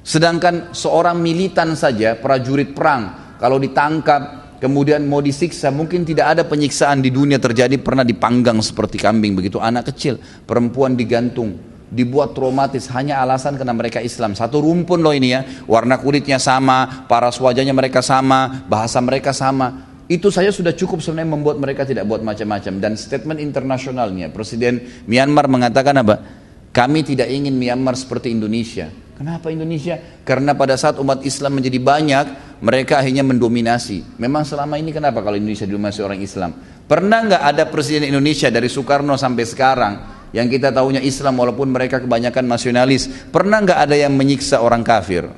Sedangkan 0.00 0.72
seorang 0.72 1.20
militan 1.20 1.76
saja, 1.76 2.16
prajurit 2.16 2.72
perang, 2.72 3.36
kalau 3.36 3.60
ditangkap, 3.60 4.43
kemudian 4.64 5.04
mau 5.04 5.20
disiksa, 5.20 5.68
mungkin 5.68 6.08
tidak 6.08 6.32
ada 6.32 6.42
penyiksaan 6.48 7.04
di 7.04 7.12
dunia 7.12 7.36
terjadi 7.36 7.76
pernah 7.76 8.00
dipanggang 8.00 8.56
seperti 8.64 8.96
kambing 8.96 9.36
begitu. 9.36 9.60
Anak 9.60 9.92
kecil, 9.92 10.16
perempuan 10.48 10.96
digantung, 10.96 11.60
dibuat 11.92 12.32
traumatis 12.32 12.88
hanya 12.96 13.20
alasan 13.20 13.60
karena 13.60 13.76
mereka 13.76 14.00
Islam. 14.00 14.32
Satu 14.32 14.64
rumpun 14.64 15.04
loh 15.04 15.12
ini 15.12 15.36
ya, 15.36 15.44
warna 15.68 16.00
kulitnya 16.00 16.40
sama, 16.40 17.04
paras 17.04 17.36
wajahnya 17.36 17.76
mereka 17.76 18.00
sama, 18.00 18.64
bahasa 18.64 19.04
mereka 19.04 19.36
sama. 19.36 19.92
Itu 20.08 20.32
saja 20.32 20.48
sudah 20.48 20.72
cukup 20.72 21.04
sebenarnya 21.04 21.28
membuat 21.36 21.56
mereka 21.60 21.84
tidak 21.84 22.08
buat 22.08 22.24
macam-macam. 22.24 22.80
Dan 22.80 22.96
statement 22.96 23.44
internasionalnya, 23.44 24.32
Presiden 24.32 25.04
Myanmar 25.04 25.44
mengatakan 25.48 26.00
apa? 26.00 26.24
Kami 26.72 27.04
tidak 27.04 27.28
ingin 27.28 27.52
Myanmar 27.52 27.96
seperti 28.00 28.32
Indonesia. 28.32 28.88
Kenapa 29.14 29.46
Indonesia? 29.46 29.94
Karena 30.26 30.58
pada 30.58 30.74
saat 30.74 30.98
umat 30.98 31.22
Islam 31.22 31.62
menjadi 31.62 31.78
banyak, 31.78 32.53
mereka 32.64 33.04
akhirnya 33.04 33.20
mendominasi. 33.20 34.16
Memang 34.16 34.48
selama 34.48 34.80
ini 34.80 34.88
kenapa 34.88 35.20
kalau 35.20 35.36
Indonesia 35.36 35.68
didominasi 35.68 36.00
orang 36.00 36.24
Islam? 36.24 36.56
Pernah 36.88 37.18
nggak 37.28 37.42
ada 37.44 37.68
presiden 37.68 38.08
Indonesia 38.08 38.48
dari 38.48 38.72
Soekarno 38.72 39.20
sampai 39.20 39.44
sekarang 39.44 39.92
yang 40.32 40.48
kita 40.48 40.72
tahunya 40.72 41.04
Islam 41.04 41.36
walaupun 41.36 41.68
mereka 41.68 42.00
kebanyakan 42.00 42.48
nasionalis? 42.48 43.28
Pernah 43.28 43.60
nggak 43.68 43.78
ada 43.84 43.96
yang 44.00 44.16
menyiksa 44.16 44.64
orang 44.64 44.80
kafir? 44.80 45.28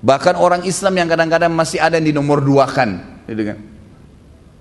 Bahkan 0.00 0.40
orang 0.40 0.64
Islam 0.64 0.96
yang 0.96 1.08
kadang-kadang 1.12 1.52
masih 1.52 1.84
ada 1.84 2.00
yang 2.00 2.16
dua 2.16 2.64
gitu 3.28 3.42
kan? 3.52 3.58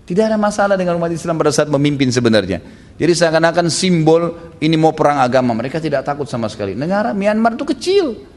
Tidak 0.05 0.23
ada 0.27 0.37
masalah 0.37 0.75
dengan 0.75 0.99
umat 0.99 1.09
Islam 1.09 1.39
pada 1.39 1.55
saat 1.55 1.71
memimpin 1.71 2.11
sebenarnya. 2.11 2.59
Jadi 2.99 3.11
seakan-akan 3.15 3.71
simbol 3.71 4.53
ini 4.59 4.75
mau 4.75 4.91
perang 4.91 5.23
agama. 5.23 5.55
Mereka 5.55 5.79
tidak 5.79 6.03
takut 6.03 6.27
sama 6.27 6.51
sekali. 6.51 6.75
Negara 6.75 7.15
Myanmar 7.15 7.55
itu 7.55 7.65
kecil. 7.65 8.34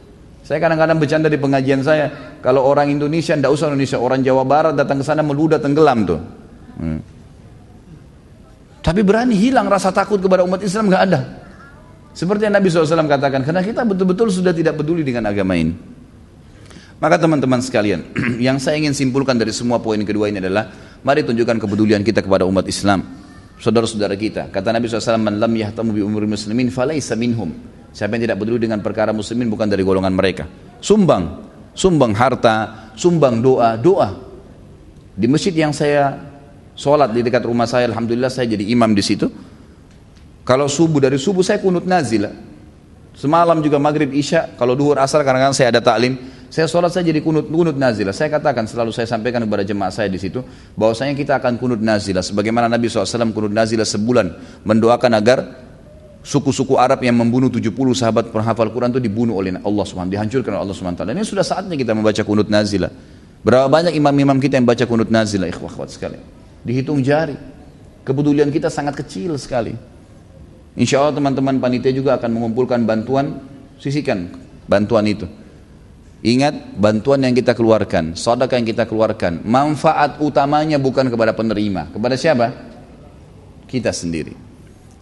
Saya 0.49 0.65
kadang-kadang 0.65 0.97
bercanda 0.97 1.29
di 1.29 1.37
pengajian 1.37 1.85
saya. 1.85 2.09
Kalau 2.41 2.65
orang 2.65 2.89
Indonesia, 2.89 3.37
tidak 3.37 3.53
usah 3.53 3.69
Indonesia. 3.69 4.01
Orang 4.01 4.25
Jawa 4.25 4.49
Barat 4.49 4.73
datang 4.73 4.97
ke 4.97 5.05
sana 5.05 5.21
meludah 5.21 5.61
tenggelam 5.61 6.09
tuh. 6.09 6.21
Hmm. 6.81 7.05
Tapi 8.81 9.05
berani 9.05 9.37
hilang 9.37 9.69
rasa 9.69 9.93
takut 9.93 10.17
kepada 10.17 10.49
umat 10.49 10.65
Islam 10.65 10.89
nggak 10.89 11.03
ada. 11.05 11.21
Seperti 12.17 12.49
yang 12.49 12.57
Nabi 12.57 12.73
SAW 12.73 12.89
katakan. 13.05 13.45
Karena 13.45 13.61
kita 13.61 13.85
betul-betul 13.85 14.33
sudah 14.33 14.57
tidak 14.57 14.81
peduli 14.81 15.05
dengan 15.05 15.29
agama 15.29 15.53
ini. 15.53 15.77
Maka 16.97 17.21
teman-teman 17.21 17.61
sekalian. 17.61 18.09
yang 18.49 18.57
saya 18.57 18.81
ingin 18.81 18.97
simpulkan 18.97 19.37
dari 19.37 19.53
semua 19.53 19.77
poin 19.85 20.01
kedua 20.01 20.33
ini 20.33 20.41
adalah 20.41 20.73
Mari 21.05 21.29
tunjukkan 21.29 21.61
kepedulian 21.61 22.01
kita 22.01 22.25
kepada 22.25 22.49
umat 22.49 22.65
Islam. 22.65 23.05
Saudara-saudara 23.61 24.17
kita. 24.17 24.49
Kata 24.49 24.73
Nabi 24.73 24.89
SAW, 24.89 25.21
Man 25.21 25.37
lam 25.37 25.53
yahtamu 25.53 25.93
bi 25.93 26.01
umur 26.01 26.25
muslimin 26.25 26.73
falaysa 26.73 27.13
minhum. 27.21 27.53
Siapa 27.93 28.15
yang 28.17 28.31
tidak 28.31 28.39
peduli 28.39 28.61
dengan 28.63 28.81
perkara 28.85 29.11
muslimin 29.11 29.49
bukan 29.49 29.67
dari 29.67 29.83
golongan 29.83 30.13
mereka. 30.13 30.45
Sumbang. 30.79 31.49
Sumbang 31.79 32.11
harta, 32.11 32.91
sumbang 32.99 33.39
doa, 33.39 33.79
doa. 33.79 34.11
Di 35.15 35.31
masjid 35.31 35.55
yang 35.55 35.71
saya 35.71 36.19
sholat 36.75 37.15
di 37.15 37.23
dekat 37.23 37.47
rumah 37.47 37.71
saya, 37.71 37.87
Alhamdulillah 37.91 38.31
saya 38.31 38.51
jadi 38.51 38.67
imam 38.75 38.91
di 38.95 39.03
situ. 39.03 39.31
Kalau 40.43 40.67
subuh, 40.67 40.99
dari 40.99 41.19
subuh 41.23 41.47
saya 41.47 41.63
kunut 41.63 41.87
nazilah. 41.87 42.35
Semalam 43.15 43.59
juga 43.63 43.83
maghrib 43.83 44.11
isya, 44.15 44.55
kalau 44.59 44.79
duhur 44.79 44.99
asar 44.99 45.23
kadang-kadang 45.27 45.55
saya 45.55 45.75
ada 45.75 45.83
taklim, 45.83 46.19
saya 46.49 46.65
sholat 46.65 46.89
saya 46.89 47.05
jadi 47.13 47.21
kunut 47.21 47.51
kunut 47.53 47.77
nazilah. 47.77 48.17
Saya 48.17 48.33
katakan 48.33 48.65
selalu 48.65 48.89
saya 48.95 49.05
sampaikan 49.05 49.45
kepada 49.45 49.67
jemaah 49.69 49.93
saya 49.93 50.09
di 50.09 50.17
situ 50.17 50.41
bahwasanya 50.79 51.13
kita 51.13 51.37
akan 51.37 51.61
kunut 51.61 51.83
nazilah 51.83 52.25
sebagaimana 52.25 52.73
Nabi 52.73 52.89
SAW 52.89 53.35
kunut 53.37 53.53
nazilah 53.53 53.85
sebulan 53.85 54.27
mendoakan 54.65 55.13
agar 55.13 55.39
suku-suku 56.29 56.77
Arab 56.77 57.01
yang 57.01 57.17
membunuh 57.17 57.49
70 57.49 57.73
sahabat 57.97 58.29
penghafal 58.29 58.69
Quran 58.69 58.93
itu 58.93 59.01
dibunuh 59.01 59.41
oleh 59.41 59.57
Allah 59.57 59.85
SWT, 59.89 60.13
dihancurkan 60.13 60.53
oleh 60.53 60.63
Allah 60.69 60.77
SWT. 60.77 61.03
Ini 61.09 61.25
sudah 61.25 61.41
saatnya 61.41 61.73
kita 61.81 61.97
membaca 61.97 62.21
kunut 62.21 62.53
nazilah. 62.53 62.93
Berapa 63.41 63.73
banyak 63.73 63.97
imam-imam 63.97 64.37
kita 64.37 64.61
yang 64.61 64.69
baca 64.69 64.85
kunut 64.85 65.09
nazilah, 65.09 65.49
ikhwah 65.49 65.73
ikhwat 65.73 65.89
sekali. 65.89 66.21
Dihitung 66.69 67.01
jari. 67.01 67.33
Kepedulian 68.05 68.53
kita 68.53 68.69
sangat 68.69 69.01
kecil 69.01 69.41
sekali. 69.41 69.73
Insya 70.77 71.01
Allah 71.01 71.17
teman-teman 71.17 71.57
panitia 71.57 71.97
juga 71.97 72.21
akan 72.21 72.29
mengumpulkan 72.29 72.85
bantuan, 72.85 73.41
sisikan 73.81 74.29
bantuan 74.69 75.09
itu. 75.09 75.25
Ingat 76.21 76.77
bantuan 76.77 77.25
yang 77.25 77.33
kita 77.33 77.57
keluarkan, 77.57 78.19
sedekah 78.19 78.59
yang 78.59 78.69
kita 78.69 78.85
keluarkan, 78.85 79.49
manfaat 79.49 80.21
utamanya 80.21 80.77
bukan 80.77 81.09
kepada 81.09 81.33
penerima, 81.33 81.95
kepada 81.95 82.19
siapa? 82.19 82.53
Kita 83.71 83.95
sendiri. 83.95 84.48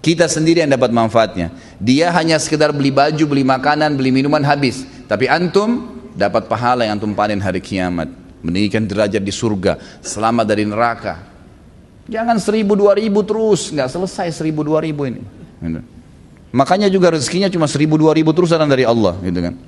Kita 0.06 0.30
sendiri 0.30 0.62
yang 0.62 0.70
dapat 0.70 0.94
manfaatnya. 0.94 1.50
Dia 1.82 2.14
hanya 2.14 2.38
sekedar 2.38 2.70
beli 2.70 2.94
baju, 2.94 3.26
beli 3.26 3.42
makanan, 3.42 3.98
beli 3.98 4.14
minuman 4.14 4.38
habis. 4.46 4.86
Tapi 5.10 5.26
antum 5.26 5.98
dapat 6.14 6.46
pahala 6.46 6.86
yang 6.86 7.02
antum 7.02 7.10
panen 7.10 7.42
hari 7.42 7.58
kiamat. 7.58 8.06
Meninggikan 8.38 8.86
derajat 8.86 9.18
di 9.18 9.34
surga, 9.34 9.74
selamat 10.06 10.46
dari 10.46 10.62
neraka. 10.62 11.26
Jangan 12.06 12.38
seribu 12.38 12.78
dua 12.78 12.94
ribu 12.94 13.26
terus, 13.26 13.74
nggak 13.74 13.90
selesai 13.90 14.30
seribu 14.30 14.62
dua 14.62 14.78
ribu 14.78 15.10
ini. 15.10 15.26
Gitu. 15.58 15.82
Makanya 16.54 16.86
juga 16.86 17.10
rezekinya 17.10 17.50
cuma 17.50 17.66
seribu 17.66 17.98
dua 17.98 18.14
ribu 18.14 18.30
terus 18.30 18.54
dari 18.54 18.86
Allah, 18.86 19.18
gitu 19.26 19.42
kan. 19.42 19.58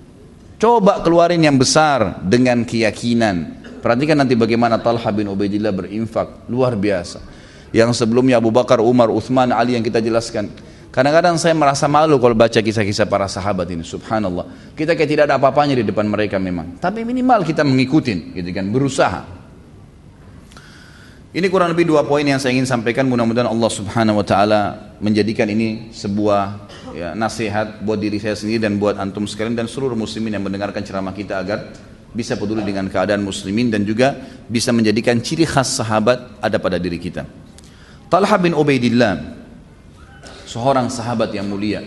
Coba 0.63 1.03
keluarin 1.03 1.43
yang 1.43 1.59
besar 1.59 2.23
dengan 2.23 2.63
keyakinan. 2.63 3.59
Perhatikan 3.83 4.15
nanti 4.15 4.39
bagaimana 4.39 4.79
Talha 4.79 5.11
bin 5.11 5.27
Ubaidillah 5.27 5.75
berinfak. 5.75 6.47
Luar 6.47 6.79
biasa. 6.79 7.38
Yang 7.75 8.01
sebelumnya 8.01 8.41
Abu 8.41 8.49
Bakar, 8.49 8.81
Umar, 8.81 9.13
Uthman, 9.13 9.53
Ali 9.53 9.77
yang 9.77 9.85
kita 9.85 10.01
jelaskan. 10.01 10.49
Kadang-kadang 10.89 11.37
saya 11.37 11.53
merasa 11.53 11.85
malu 11.85 12.17
kalau 12.17 12.33
baca 12.33 12.59
kisah-kisah 12.59 13.05
para 13.05 13.29
sahabat 13.29 13.69
ini. 13.69 13.85
Subhanallah. 13.85 14.73
Kita 14.73 14.97
kayak 14.97 15.11
tidak 15.11 15.25
ada 15.29 15.37
apa-apanya 15.37 15.77
di 15.77 15.85
depan 15.85 16.09
mereka 16.09 16.41
memang. 16.41 16.81
Tapi 16.81 17.05
minimal 17.05 17.45
kita 17.45 17.61
mengikutin, 17.61 18.33
gitu 18.35 18.51
kan, 18.57 18.65
berusaha. 18.73 19.39
Ini 21.29 21.45
kurang 21.53 21.77
lebih 21.77 21.85
dua 21.85 22.09
poin 22.09 22.25
yang 22.25 22.41
saya 22.41 22.57
ingin 22.57 22.65
sampaikan. 22.65 23.05
Mudah-mudahan 23.05 23.53
Allah 23.53 23.69
Subhanahu 23.69 24.17
wa 24.17 24.25
taala 24.25 24.61
menjadikan 24.97 25.45
ini 25.53 25.93
sebuah 25.93 26.73
ya, 26.97 27.13
nasihat 27.13 27.85
buat 27.85 28.01
diri 28.01 28.17
saya 28.17 28.33
sendiri 28.33 28.65
dan 28.65 28.81
buat 28.81 28.97
antum 28.97 29.29
sekalian 29.29 29.53
dan 29.53 29.69
seluruh 29.69 29.93
muslimin 29.93 30.41
yang 30.41 30.45
mendengarkan 30.49 30.81
ceramah 30.81 31.13
kita 31.13 31.45
agar 31.45 31.69
bisa 32.17 32.41
peduli 32.41 32.65
dengan 32.65 32.89
keadaan 32.89 33.21
muslimin 33.21 33.69
dan 33.69 33.85
juga 33.85 34.17
bisa 34.49 34.73
menjadikan 34.73 35.21
ciri 35.21 35.45
khas 35.45 35.77
sahabat 35.77 36.41
ada 36.41 36.57
pada 36.57 36.81
diri 36.81 36.97
kita. 36.97 37.29
Talha 38.09 38.37
bin 38.41 38.57
Ubaidillah 38.57 39.37
seorang 40.49 40.89
sahabat 40.89 41.33
yang 41.37 41.49
mulia 41.49 41.85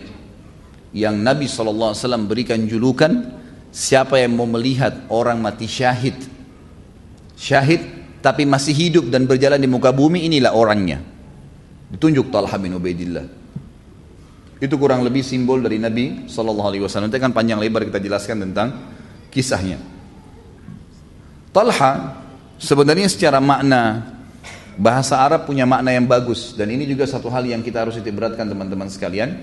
yang 0.93 1.17
Nabi 1.17 1.49
SAW 1.49 1.97
berikan 2.29 2.61
julukan 2.69 3.41
siapa 3.73 4.21
yang 4.21 4.37
mau 4.37 4.45
melihat 4.45 5.09
orang 5.09 5.41
mati 5.41 5.65
syahid 5.65 6.17
syahid 7.33 7.81
tapi 8.21 8.45
masih 8.45 8.77
hidup 8.77 9.09
dan 9.09 9.25
berjalan 9.25 9.57
di 9.57 9.65
muka 9.65 9.89
bumi 9.89 10.29
inilah 10.29 10.53
orangnya 10.53 11.01
ditunjuk 11.89 12.29
Talha 12.29 12.57
bin 12.61 12.77
Ubaidillah 12.77 13.41
itu 14.61 14.77
kurang 14.77 15.01
lebih 15.01 15.25
simbol 15.25 15.57
dari 15.57 15.81
Nabi 15.81 16.29
Wasallam. 16.29 17.09
Itu 17.09 17.17
kan 17.17 17.33
panjang 17.33 17.57
lebar 17.57 17.81
kita 17.81 17.97
jelaskan 17.97 18.45
tentang 18.45 18.69
kisahnya. 19.33 19.81
Talha 21.49 22.21
sebenarnya 22.61 23.09
secara 23.09 23.41
makna 23.41 24.05
bahasa 24.79 25.19
Arab 25.19 25.47
punya 25.47 25.67
makna 25.67 25.91
yang 25.95 26.07
bagus 26.07 26.53
dan 26.55 26.71
ini 26.71 26.87
juga 26.87 27.07
satu 27.07 27.27
hal 27.31 27.47
yang 27.47 27.63
kita 27.63 27.87
harus 27.87 27.97
beratkan 27.99 28.47
teman-teman 28.47 28.87
sekalian. 28.87 29.41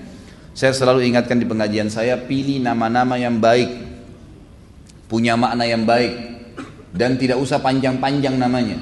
Saya 0.57 0.75
selalu 0.75 1.07
ingatkan 1.07 1.39
di 1.39 1.47
pengajian 1.47 1.87
saya 1.87 2.19
pilih 2.19 2.59
nama-nama 2.59 3.15
yang 3.15 3.39
baik, 3.39 3.71
punya 5.07 5.39
makna 5.39 5.69
yang 5.69 5.87
baik 5.87 6.13
dan 6.91 7.15
tidak 7.15 7.39
usah 7.39 7.63
panjang-panjang 7.63 8.35
namanya. 8.35 8.79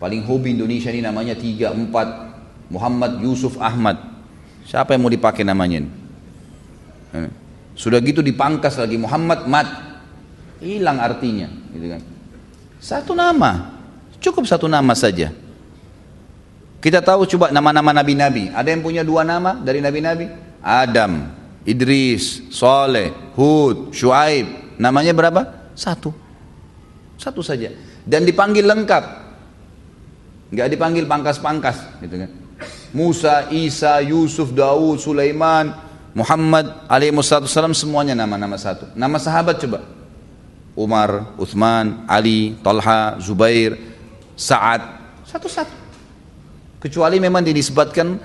Paling 0.00 0.24
hobi 0.26 0.56
Indonesia 0.56 0.90
ini 0.90 1.04
namanya 1.04 1.36
tiga 1.36 1.70
empat 1.70 2.08
Muhammad 2.72 3.20
Yusuf 3.20 3.60
Ahmad 3.60 4.10
Siapa 4.70 4.94
yang 4.94 5.02
mau 5.02 5.10
dipakai 5.10 5.42
namanya 5.42 5.82
ini? 5.82 5.90
Eh, 7.10 7.30
sudah 7.74 7.98
gitu 7.98 8.22
dipangkas 8.22 8.78
lagi 8.78 8.94
Muhammad 8.94 9.50
Mat. 9.50 9.68
Hilang 10.62 11.02
artinya, 11.02 11.50
gitu 11.74 11.90
kan. 11.90 12.02
Satu 12.78 13.16
nama. 13.18 13.79
Cukup 14.20 14.44
satu 14.44 14.68
nama 14.68 14.92
saja. 14.92 15.32
Kita 16.80 17.00
tahu 17.04 17.28
coba 17.28 17.52
nama-nama 17.52 17.92
nabi-nabi. 17.92 18.52
Ada 18.52 18.72
yang 18.72 18.80
punya 18.84 19.04
dua 19.04 19.20
nama 19.24 19.56
dari 19.56 19.84
nabi-nabi? 19.84 20.28
Adam, 20.60 21.28
Idris, 21.64 22.48
Soleh, 22.52 23.12
Hud, 23.36 23.92
Shu'aib. 23.92 24.76
Namanya 24.80 25.12
berapa? 25.12 25.72
Satu. 25.76 26.12
Satu 27.20 27.44
saja. 27.44 27.72
Dan 28.04 28.24
dipanggil 28.24 28.64
lengkap. 28.64 29.04
Enggak 30.52 30.68
dipanggil 30.72 31.04
pangkas-pangkas, 31.04 32.00
gitu 32.00 32.16
kan. 32.24 32.30
Musa, 32.96 33.48
Isa, 33.52 34.00
Yusuf, 34.00 34.52
Daud, 34.52 35.00
Sulaiman, 35.00 35.72
Muhammad 36.16 36.90
alaihi 36.90 37.14
wasallam 37.14 37.76
semuanya 37.76 38.18
nama-nama 38.18 38.58
satu. 38.58 38.88
Nama 38.98 39.16
sahabat 39.20 39.62
coba. 39.62 39.80
Umar, 40.74 41.36
Uthman, 41.36 42.08
Ali, 42.08 42.56
Talha, 42.64 43.20
Zubair, 43.20 43.89
Sa'ad, 44.40 44.82
satu-satu. 45.28 45.76
Kecuali 46.80 47.20
memang 47.20 47.44
dinisbatkan 47.44 48.16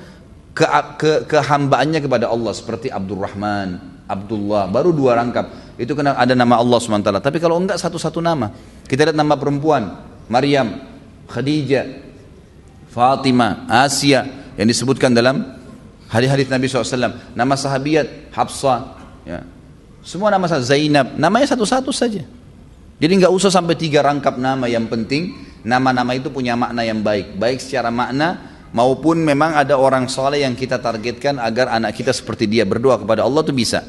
ke, 0.56 0.64
ke 0.96 1.12
kehambaannya 1.28 2.00
kepada 2.00 2.32
Allah 2.32 2.56
seperti 2.56 2.88
Abdurrahman, 2.88 4.00
Abdullah, 4.08 4.72
baru 4.72 4.96
dua 4.96 5.20
rangkap. 5.20 5.76
Itu 5.76 5.92
kena 5.92 6.16
ada 6.16 6.32
nama 6.32 6.56
Allah 6.56 6.80
SWT. 6.80 7.20
Tapi 7.20 7.38
kalau 7.44 7.60
enggak 7.60 7.76
satu-satu 7.76 8.24
nama. 8.24 8.48
Kita 8.88 9.12
lihat 9.12 9.18
nama 9.20 9.36
perempuan, 9.36 9.92
Maryam, 10.32 10.88
Khadijah, 11.28 11.84
Fatimah, 12.96 13.68
Asia, 13.68 14.24
yang 14.56 14.72
disebutkan 14.72 15.12
dalam 15.12 15.44
Hadis-hadis 16.08 16.48
Nabi 16.48 16.72
SAW. 16.72 17.36
Nama 17.36 17.54
sahabiat 17.60 18.32
Hafsah. 18.32 18.96
Ya. 19.28 19.44
Semua 20.00 20.32
nama 20.32 20.48
Zainab. 20.48 21.18
Namanya 21.20 21.52
satu-satu 21.52 21.92
saja. 21.92 22.24
Jadi 22.96 23.12
nggak 23.20 23.34
usah 23.36 23.52
sampai 23.52 23.76
tiga 23.76 24.00
rangkap 24.00 24.40
nama. 24.40 24.70
Yang 24.70 24.86
penting 24.96 25.24
nama-nama 25.66 26.14
itu 26.14 26.30
punya 26.30 26.54
makna 26.54 26.86
yang 26.86 27.02
baik. 27.02 27.36
Baik 27.42 27.58
secara 27.58 27.90
makna 27.90 28.54
maupun 28.70 29.18
memang 29.26 29.58
ada 29.58 29.74
orang 29.76 30.06
soleh 30.06 30.46
yang 30.46 30.54
kita 30.54 30.78
targetkan 30.78 31.42
agar 31.42 31.74
anak 31.74 31.98
kita 31.98 32.14
seperti 32.14 32.46
dia 32.46 32.64
berdoa 32.64 33.02
kepada 33.02 33.26
Allah 33.26 33.42
itu 33.42 33.52
bisa. 33.52 33.82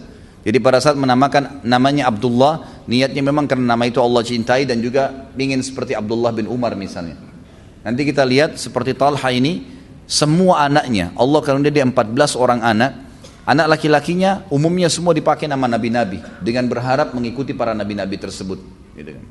Jadi 0.46 0.62
pada 0.62 0.78
saat 0.78 0.94
menamakan 0.94 1.66
namanya 1.66 2.06
Abdullah, 2.06 2.86
niatnya 2.86 3.18
memang 3.18 3.50
karena 3.50 3.74
nama 3.74 3.82
itu 3.82 3.98
Allah 3.98 4.22
cintai 4.22 4.62
dan 4.62 4.78
juga 4.78 5.26
ingin 5.34 5.58
seperti 5.58 5.92
Abdullah 5.92 6.30
bin 6.30 6.46
Umar 6.46 6.78
misalnya. 6.78 7.18
Nanti 7.82 8.06
kita 8.06 8.22
lihat 8.22 8.54
seperti 8.54 8.94
Talha 8.94 9.26
ini, 9.34 9.66
semua 10.06 10.70
anaknya, 10.70 11.10
Allah 11.18 11.42
karena 11.42 11.66
dia 11.66 11.82
14 11.82 12.38
orang 12.38 12.62
anak, 12.62 12.94
anak 13.42 13.66
laki-lakinya 13.74 14.46
umumnya 14.46 14.86
semua 14.86 15.10
dipakai 15.18 15.50
nama 15.50 15.66
nabi-nabi 15.66 16.22
dengan 16.38 16.70
berharap 16.70 17.10
mengikuti 17.10 17.50
para 17.50 17.74
nabi-nabi 17.74 18.14
tersebut. 18.14 18.62
Gitu 18.94 19.18
kan. 19.18 19.26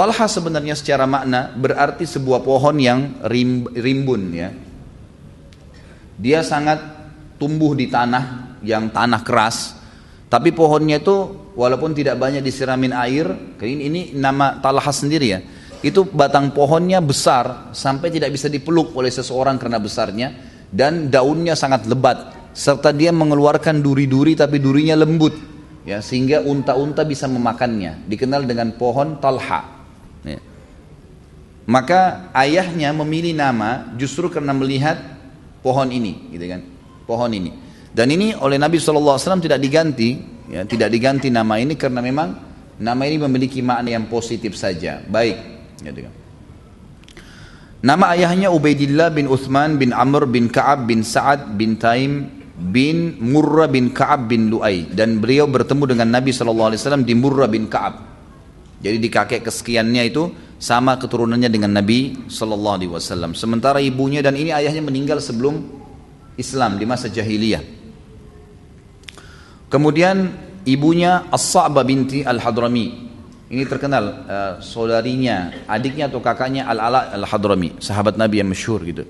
Talha 0.00 0.24
sebenarnya 0.24 0.72
secara 0.72 1.04
makna 1.04 1.52
berarti 1.52 2.08
sebuah 2.08 2.40
pohon 2.40 2.80
yang 2.80 3.20
rimbun 3.76 4.32
ya. 4.32 4.48
Dia 6.16 6.40
sangat 6.40 6.80
tumbuh 7.36 7.76
di 7.76 7.84
tanah 7.92 8.56
yang 8.64 8.88
tanah 8.88 9.20
keras 9.20 9.76
tapi 10.30 10.54
pohonnya 10.54 11.02
itu 11.02 11.50
walaupun 11.58 11.90
tidak 11.90 12.14
banyak 12.14 12.38
disiramin 12.38 12.94
air, 12.94 13.26
ini, 13.66 13.82
ini 13.90 14.00
nama 14.14 14.62
talha 14.62 14.94
sendiri 14.94 15.26
ya. 15.26 15.42
Itu 15.82 16.06
batang 16.06 16.54
pohonnya 16.54 17.02
besar 17.02 17.74
sampai 17.74 18.14
tidak 18.14 18.30
bisa 18.30 18.46
dipeluk 18.46 18.94
oleh 18.94 19.10
seseorang 19.10 19.58
karena 19.58 19.82
besarnya 19.82 20.28
dan 20.70 21.10
daunnya 21.10 21.58
sangat 21.58 21.90
lebat 21.90 22.48
serta 22.54 22.94
dia 22.94 23.10
mengeluarkan 23.10 23.82
duri-duri 23.82 24.38
tapi 24.38 24.62
durinya 24.62 24.94
lembut 24.94 25.34
ya 25.82 25.98
sehingga 25.98 26.46
unta-unta 26.46 27.02
bisa 27.02 27.26
memakannya. 27.26 28.06
Dikenal 28.06 28.46
dengan 28.46 28.70
pohon 28.78 29.18
talha. 29.18 29.79
Ya. 30.26 30.40
Maka 31.70 32.32
ayahnya 32.34 32.90
memilih 32.90 33.36
nama 33.36 33.94
justru 33.94 34.26
karena 34.26 34.50
melihat 34.50 34.98
pohon 35.62 35.88
ini, 35.92 36.32
gitu 36.34 36.46
kan? 36.50 36.60
Pohon 37.06 37.30
ini. 37.30 37.54
Dan 37.90 38.10
ini 38.10 38.34
oleh 38.34 38.58
Nabi 38.58 38.78
SAW 38.78 39.18
tidak 39.42 39.58
diganti, 39.62 40.18
ya, 40.50 40.66
tidak 40.66 40.90
diganti 40.90 41.30
nama 41.30 41.58
ini 41.58 41.74
karena 41.74 42.02
memang 42.02 42.28
nama 42.80 43.02
ini 43.06 43.22
memiliki 43.22 43.62
makna 43.62 43.94
yang 43.94 44.06
positif 44.10 44.58
saja, 44.58 45.02
baik. 45.06 45.36
Gitu 45.78 46.00
kan. 46.06 46.14
Nama 47.80 48.12
ayahnya 48.12 48.52
Ubaidillah 48.52 49.08
bin 49.08 49.24
Uthman 49.24 49.80
bin 49.80 49.96
Amr 49.96 50.28
bin 50.28 50.52
Ka'ab 50.52 50.84
bin 50.84 51.00
Sa'ad 51.00 51.56
bin 51.56 51.80
Taim 51.80 52.28
bin 52.60 53.16
Murrah 53.24 53.72
bin 53.72 53.88
Ka'ab 53.88 54.28
bin 54.28 54.52
Lu'ay 54.52 54.84
dan 54.92 55.16
beliau 55.16 55.48
bertemu 55.48 55.96
dengan 55.96 56.12
Nabi 56.12 56.28
SAW 56.28 56.76
di 57.00 57.14
Murrah 57.16 57.48
bin 57.48 57.72
Ka'ab. 57.72 58.09
Jadi 58.80 58.96
di 58.96 59.08
kakek 59.12 59.44
kesekiannya 59.44 60.02
itu 60.08 60.32
sama 60.56 60.96
keturunannya 60.96 61.52
dengan 61.52 61.76
Nabi 61.76 62.28
SAW. 62.28 63.36
Sementara 63.36 63.80
ibunya 63.80 64.24
dan 64.24 64.36
ini 64.36 64.52
ayahnya 64.52 64.80
meninggal 64.84 65.20
sebelum 65.20 65.60
Islam 66.40 66.80
di 66.80 66.84
masa 66.88 67.12
jahiliyah. 67.12 67.60
Kemudian 69.68 70.32
ibunya 70.64 71.28
As-Sa'bah 71.28 71.84
binti 71.84 72.24
Al-Hadrami. 72.24 73.08
Ini 73.50 73.66
terkenal 73.66 74.04
uh, 74.04 74.52
saudarinya, 74.62 75.66
adiknya 75.66 76.06
atau 76.06 76.22
kakaknya 76.22 76.70
Al-Ala 76.70 77.10
Al-Hadrami, 77.18 77.82
sahabat 77.82 78.14
Nabi 78.14 78.40
yang 78.40 78.48
masyhur 78.48 78.80
gitu. 78.86 79.04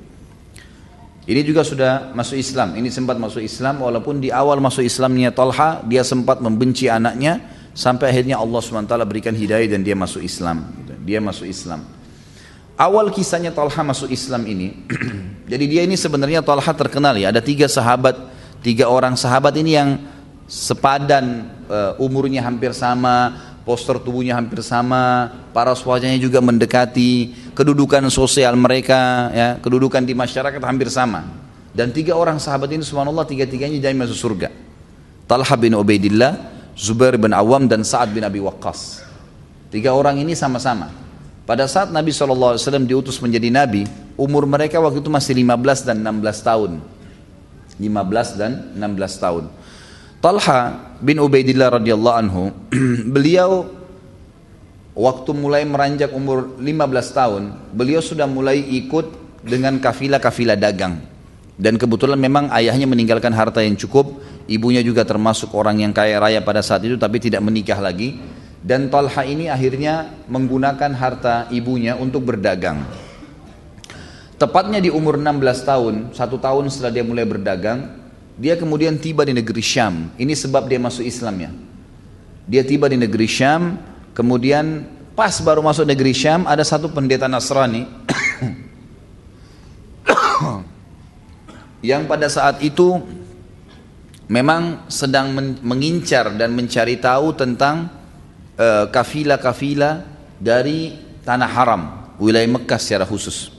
Ini 1.29 1.41
juga 1.45 1.63
sudah 1.63 2.11
masuk 2.17 2.41
Islam. 2.41 2.75
Ini 2.75 2.89
sempat 2.89 3.21
masuk 3.21 3.45
Islam 3.45 3.85
walaupun 3.85 4.19
di 4.19 4.33
awal 4.33 4.59
masuk 4.59 4.83
Islamnya 4.83 5.31
Talha 5.31 5.85
dia 5.85 6.01
sempat 6.01 6.41
membenci 6.41 6.89
anaknya 6.89 7.39
sampai 7.75 8.11
akhirnya 8.11 8.37
Allah 8.39 8.61
SWT 8.61 8.95
berikan 9.07 9.35
hidayah 9.35 9.67
dan 9.71 9.81
dia 9.85 9.95
masuk 9.95 10.23
Islam. 10.23 10.69
Gitu. 10.83 10.93
Dia 11.07 11.19
masuk 11.23 11.47
Islam. 11.47 11.87
Awal 12.81 13.13
kisahnya 13.13 13.53
Talha 13.53 13.85
masuk 13.85 14.09
Islam 14.09 14.49
ini, 14.49 14.73
jadi 15.53 15.65
dia 15.69 15.83
ini 15.85 16.01
sebenarnya 16.01 16.41
Talha 16.41 16.73
terkenal 16.73 17.13
ya. 17.21 17.29
Ada 17.29 17.45
tiga 17.45 17.69
sahabat, 17.69 18.17
tiga 18.65 18.89
orang 18.89 19.21
sahabat 19.21 19.53
ini 19.61 19.77
yang 19.77 20.01
sepadan 20.49 21.45
uh, 21.69 22.01
umurnya 22.01 22.41
hampir 22.41 22.73
sama, 22.73 23.37
poster 23.69 24.01
tubuhnya 24.01 24.33
hampir 24.33 24.65
sama, 24.65 25.29
para 25.53 25.77
wajahnya 25.77 26.17
juga 26.17 26.41
mendekati, 26.41 27.37
kedudukan 27.53 28.09
sosial 28.09 28.57
mereka, 28.57 29.29
ya, 29.31 29.49
kedudukan 29.61 30.01
di 30.01 30.17
masyarakat 30.17 30.63
hampir 30.65 30.89
sama. 30.89 31.29
Dan 31.71 31.95
tiga 31.95 32.19
orang 32.19 32.43
sahabat 32.43 32.73
ini 32.73 32.83
subhanallah 32.83 33.29
tiga-tiganya 33.29 33.79
jadi 33.79 33.95
masuk 33.95 34.19
surga. 34.19 34.49
Talha 35.31 35.55
bin 35.55 35.77
Ubaidillah, 35.79 36.60
Zubair 36.81 37.21
bin 37.21 37.37
Awam 37.37 37.69
dan 37.69 37.85
Sa'ad 37.85 38.09
bin 38.09 38.25
Abi 38.25 38.41
Waqqas. 38.41 39.05
Tiga 39.69 39.93
orang 39.93 40.17
ini 40.17 40.33
sama-sama. 40.33 40.89
Pada 41.45 41.69
saat 41.69 41.93
Nabi 41.93 42.09
SAW 42.09 42.57
diutus 42.89 43.21
menjadi 43.21 43.53
Nabi, 43.53 43.85
umur 44.17 44.49
mereka 44.49 44.81
waktu 44.81 45.05
itu 45.05 45.13
masih 45.13 45.37
15 45.37 45.85
dan 45.85 46.01
16 46.01 46.41
tahun. 46.41 46.73
15 47.77 48.41
dan 48.41 48.53
16 48.73 49.21
tahun. 49.21 49.45
Talha 50.25 50.61
bin 51.05 51.21
Ubaidillah 51.21 51.77
radhiyallahu 51.77 52.17
anhu, 52.17 52.49
beliau 53.15 53.69
waktu 54.97 55.31
mulai 55.37 55.69
meranjak 55.69 56.17
umur 56.17 56.57
15 56.57 56.65
tahun, 57.13 57.43
beliau 57.77 58.01
sudah 58.01 58.25
mulai 58.25 58.57
ikut 58.57 59.05
dengan 59.45 59.77
kafilah-kafilah 59.77 60.57
dagang. 60.57 61.10
Dan 61.61 61.77
kebetulan 61.77 62.17
memang 62.17 62.49
ayahnya 62.57 62.89
meninggalkan 62.89 63.37
harta 63.37 63.61
yang 63.61 63.77
cukup, 63.77 64.17
ibunya 64.49 64.81
juga 64.81 65.05
termasuk 65.05 65.53
orang 65.53 65.85
yang 65.85 65.93
kaya 65.93 66.17
raya 66.17 66.41
pada 66.41 66.65
saat 66.65 66.81
itu 66.89 66.97
tapi 66.97 67.21
tidak 67.21 67.45
menikah 67.45 67.77
lagi. 67.77 68.17
Dan 68.65 68.89
Talha 68.89 69.29
ini 69.29 69.53
akhirnya 69.53 70.09
menggunakan 70.25 70.93
harta 70.97 71.53
ibunya 71.53 72.01
untuk 72.01 72.25
berdagang. 72.33 72.81
Tepatnya 74.41 74.81
di 74.81 74.89
umur 74.89 75.21
16 75.21 75.69
tahun, 75.69 75.95
satu 76.17 76.41
tahun 76.41 76.73
setelah 76.73 76.93
dia 76.97 77.05
mulai 77.05 77.29
berdagang, 77.29 77.93
dia 78.41 78.57
kemudian 78.57 78.97
tiba 78.97 79.29
di 79.29 79.37
negeri 79.37 79.61
Syam. 79.61 80.17
Ini 80.17 80.33
sebab 80.33 80.65
dia 80.65 80.81
masuk 80.81 81.05
Islam 81.05 81.37
ya. 81.45 81.53
Dia 82.49 82.65
tiba 82.65 82.89
di 82.89 82.97
negeri 82.97 83.29
Syam, 83.29 83.77
kemudian 84.17 84.89
pas 85.13 85.37
baru 85.45 85.61
masuk 85.61 85.85
negeri 85.85 86.17
Syam 86.17 86.49
ada 86.49 86.65
satu 86.65 86.89
pendeta 86.89 87.29
Nasrani 87.29 87.85
yang 91.81 92.05
pada 92.05 92.29
saat 92.29 92.61
itu 92.61 93.01
memang 94.29 94.87
sedang 94.87 95.33
mengincar 95.65 96.31
dan 96.37 96.53
mencari 96.53 97.01
tahu 97.01 97.35
tentang 97.35 97.89
uh, 98.61 98.87
kafilah-kafilah 98.93 100.05
dari 100.37 100.95
tanah 101.25 101.51
haram, 101.51 101.83
wilayah 102.21 102.47
Mekah 102.47 102.81
secara 102.81 103.05
khusus. 103.09 103.53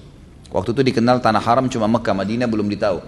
Waktu 0.54 0.76
itu 0.76 0.82
dikenal 0.94 1.20
tanah 1.20 1.42
haram 1.42 1.66
cuma 1.68 1.90
Mekah, 1.90 2.14
Madinah 2.14 2.48
belum 2.48 2.68
ditahu. 2.72 3.00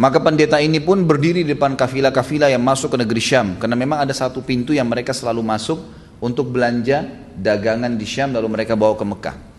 Maka 0.00 0.16
pendeta 0.16 0.56
ini 0.56 0.80
pun 0.80 1.04
berdiri 1.04 1.44
di 1.44 1.52
depan 1.52 1.76
kafilah-kafilah 1.76 2.48
yang 2.48 2.64
masuk 2.64 2.96
ke 2.96 2.98
negeri 3.04 3.20
Syam. 3.20 3.60
Karena 3.60 3.76
memang 3.76 4.00
ada 4.00 4.14
satu 4.16 4.40
pintu 4.40 4.72
yang 4.72 4.88
mereka 4.88 5.12
selalu 5.12 5.44
masuk 5.44 5.76
untuk 6.24 6.48
belanja 6.48 7.04
dagangan 7.36 7.92
di 8.00 8.06
Syam 8.08 8.32
lalu 8.32 8.48
mereka 8.48 8.72
bawa 8.80 8.96
ke 8.96 9.04
Mekah. 9.04 9.49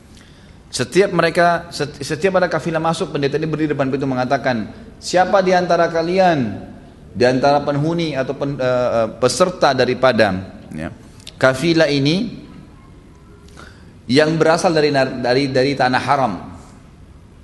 Setiap 0.72 1.11
mereka, 1.11 1.67
setiap 1.99 2.39
ada 2.39 2.47
kafilah 2.47 2.80
masuk, 2.80 3.11
pendeta 3.11 3.36
ini 3.36 3.43
berdiri 3.43 3.67
di 3.67 3.74
depan 3.76 3.91
pintu 3.91 4.07
mengatakan, 4.07 4.72
siapa 5.03 5.43
di 5.43 5.51
antara 5.51 5.91
kalian, 5.91 6.63
di 7.11 7.28
antara 7.28 7.59
penghuni 7.59 8.15
atau 8.15 8.32
pen, 8.32 8.55
uh, 8.55 9.11
peserta 9.19 9.76
daripada 9.76 10.32
ya, 10.72 10.95
kafilah 11.36 11.91
ini 11.91 12.47
yang 14.07 14.39
berasal 14.39 14.72
dari 14.72 14.95
dari 14.95 15.51
dari 15.51 15.72
tanah 15.76 16.01
haram. 16.07 16.34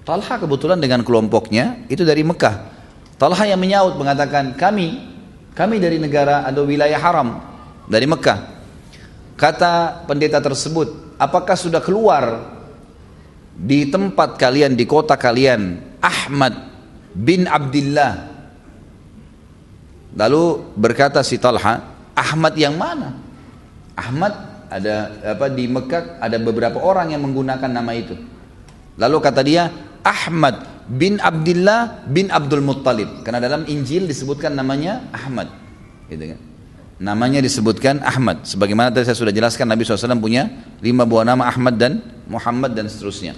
Talha 0.08 0.40
kebetulan 0.40 0.80
dengan 0.80 1.04
kelompoknya 1.04 1.84
itu 1.92 2.08
dari 2.08 2.24
Mekah. 2.24 2.80
Talha 3.20 3.44
yang 3.44 3.60
menyaut 3.60 4.00
mengatakan 4.00 4.56
kami 4.56 5.04
kami 5.52 5.84
dari 5.84 6.00
negara 6.00 6.48
atau 6.48 6.64
wilayah 6.64 6.96
haram 6.96 7.44
dari 7.92 8.08
Mekah. 8.08 8.56
Kata 9.36 10.08
pendeta 10.08 10.40
tersebut, 10.40 11.20
apakah 11.20 11.60
sudah 11.60 11.84
keluar 11.84 12.56
di 13.58 13.90
tempat 13.90 14.38
kalian 14.38 14.78
di 14.78 14.86
kota 14.86 15.18
kalian 15.18 15.98
Ahmad 15.98 16.54
bin 17.18 17.50
Abdullah? 17.50 18.38
Lalu 20.18 20.44
berkata 20.78 21.26
si 21.26 21.42
Talha, 21.42 21.82
Ahmad 22.14 22.54
yang 22.58 22.78
mana? 22.78 23.18
Ahmad 23.98 24.34
ada 24.70 25.14
apa 25.34 25.50
di 25.50 25.66
Mekah 25.66 26.22
ada 26.22 26.38
beberapa 26.38 26.78
orang 26.82 27.14
yang 27.14 27.26
menggunakan 27.26 27.70
nama 27.70 27.92
itu. 27.98 28.14
Lalu 28.98 29.18
kata 29.22 29.42
dia, 29.46 29.70
Ahmad 30.02 30.78
bin 30.88 31.20
Abdullah 31.20 32.08
bin 32.08 32.32
Abdul 32.32 32.64
Muttalib 32.64 33.22
karena 33.28 33.44
dalam 33.44 33.68
Injil 33.68 34.08
disebutkan 34.08 34.56
namanya 34.56 35.04
Ahmad 35.12 35.52
gitu 36.08 36.32
kan 36.32 36.40
namanya 36.98 37.42
disebutkan 37.42 38.02
Ahmad 38.02 38.46
sebagaimana 38.46 38.90
tadi 38.90 39.06
saya 39.06 39.18
sudah 39.18 39.34
jelaskan 39.34 39.70
Nabi 39.70 39.86
SAW 39.86 40.18
punya 40.18 40.50
lima 40.82 41.06
buah 41.06 41.26
nama 41.26 41.46
Ahmad 41.46 41.78
dan 41.78 42.02
Muhammad 42.26 42.74
dan 42.74 42.90
seterusnya 42.90 43.38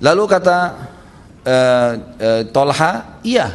lalu 0.00 0.28
kata 0.28 0.76
uh, 1.46 1.92
uh, 2.18 2.42
Tolha, 2.50 3.22
iya. 3.22 3.46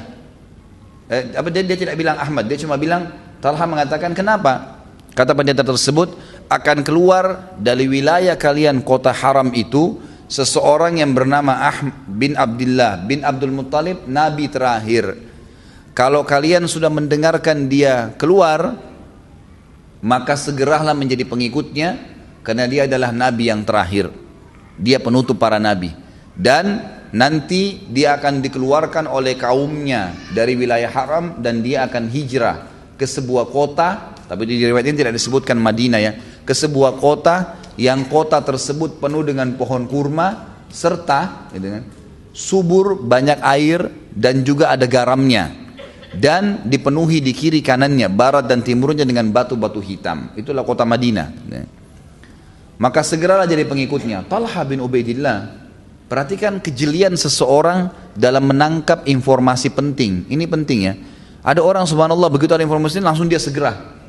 Uh, 1.12 1.24
apa 1.36 1.52
dia, 1.52 1.64
dia 1.68 1.78
tidak 1.78 1.96
bilang 2.00 2.16
Ahmad, 2.16 2.48
dia 2.48 2.58
cuma 2.58 2.80
bilang 2.80 3.12
Talha 3.44 3.66
mengatakan 3.68 4.16
kenapa? 4.16 4.80
Kata 5.12 5.36
pendeta 5.36 5.66
tersebut 5.66 6.16
akan 6.48 6.88
keluar 6.88 7.52
dari 7.60 7.92
wilayah 7.92 8.40
kalian 8.40 8.80
kota 8.80 9.12
haram 9.12 9.52
itu 9.52 10.00
seseorang 10.32 11.04
yang 11.04 11.12
bernama 11.12 11.68
Ahmad 11.68 11.96
bin 12.08 12.40
Abdullah 12.40 13.04
bin 13.04 13.20
Abdul 13.28 13.52
Muttalib 13.52 14.08
nabi 14.08 14.48
terakhir. 14.48 15.31
Kalau 15.92 16.24
kalian 16.24 16.72
sudah 16.72 16.88
mendengarkan 16.88 17.68
dia 17.68 18.16
keluar, 18.16 18.80
maka 20.00 20.40
segeralah 20.40 20.96
menjadi 20.96 21.28
pengikutnya 21.28 21.90
karena 22.42 22.66
dia 22.66 22.88
adalah 22.88 23.12
nabi 23.12 23.52
yang 23.52 23.68
terakhir. 23.68 24.08
Dia 24.80 25.04
penutup 25.04 25.36
para 25.36 25.60
nabi 25.60 25.92
dan 26.32 26.80
nanti 27.12 27.84
dia 27.92 28.16
akan 28.16 28.40
dikeluarkan 28.40 29.06
oleh 29.06 29.36
kaumnya 29.36 30.16
dari 30.32 30.56
wilayah 30.56 30.88
haram 30.88 31.44
dan 31.44 31.60
dia 31.60 31.84
akan 31.86 32.08
hijrah 32.08 32.58
ke 32.96 33.04
sebuah 33.04 33.52
kota 33.52 34.16
tapi 34.32 34.48
di 34.48 34.64
riwayat 34.64 34.88
ini 34.88 34.98
tidak 35.04 35.16
disebutkan 35.20 35.60
Madinah 35.60 36.00
ya 36.00 36.16
ke 36.48 36.56
sebuah 36.56 36.96
kota 37.04 37.60
yang 37.76 38.08
kota 38.08 38.40
tersebut 38.40 39.04
penuh 39.04 39.28
dengan 39.28 39.52
pohon 39.60 39.92
kurma 39.92 40.56
serta 40.72 41.52
gitu 41.52 41.68
kan, 41.68 41.84
subur 42.32 42.96
banyak 42.96 43.44
air 43.44 43.92
dan 44.16 44.48
juga 44.48 44.72
ada 44.72 44.88
garamnya 44.88 45.71
dan 46.12 46.68
dipenuhi 46.68 47.24
di 47.24 47.32
kiri 47.32 47.64
kanannya 47.64 48.12
barat 48.12 48.48
dan 48.48 48.60
timurnya 48.66 49.08
dengan 49.08 49.32
batu-batu 49.32 49.80
hitam 49.80 50.32
itulah 50.36 50.66
kota 50.68 50.84
Madinah 50.84 51.28
ya. 51.48 51.64
maka 52.80 53.06
segeralah 53.06 53.48
jadi 53.48 53.64
pengikutnya 53.64 54.28
Talha 54.28 54.62
bin 54.68 54.84
Ubaidillah 54.84 55.62
perhatikan 56.12 56.60
kejelian 56.60 57.16
seseorang 57.16 57.92
dalam 58.18 58.44
menangkap 58.52 59.08
informasi 59.08 59.72
penting 59.72 60.28
ini 60.28 60.44
penting 60.48 60.80
ya 60.84 60.94
ada 61.42 61.64
orang 61.64 61.88
subhanallah 61.88 62.28
begitu 62.28 62.52
ada 62.52 62.64
informasi 62.64 63.00
langsung 63.00 63.32
dia 63.32 63.40
segera 63.40 64.02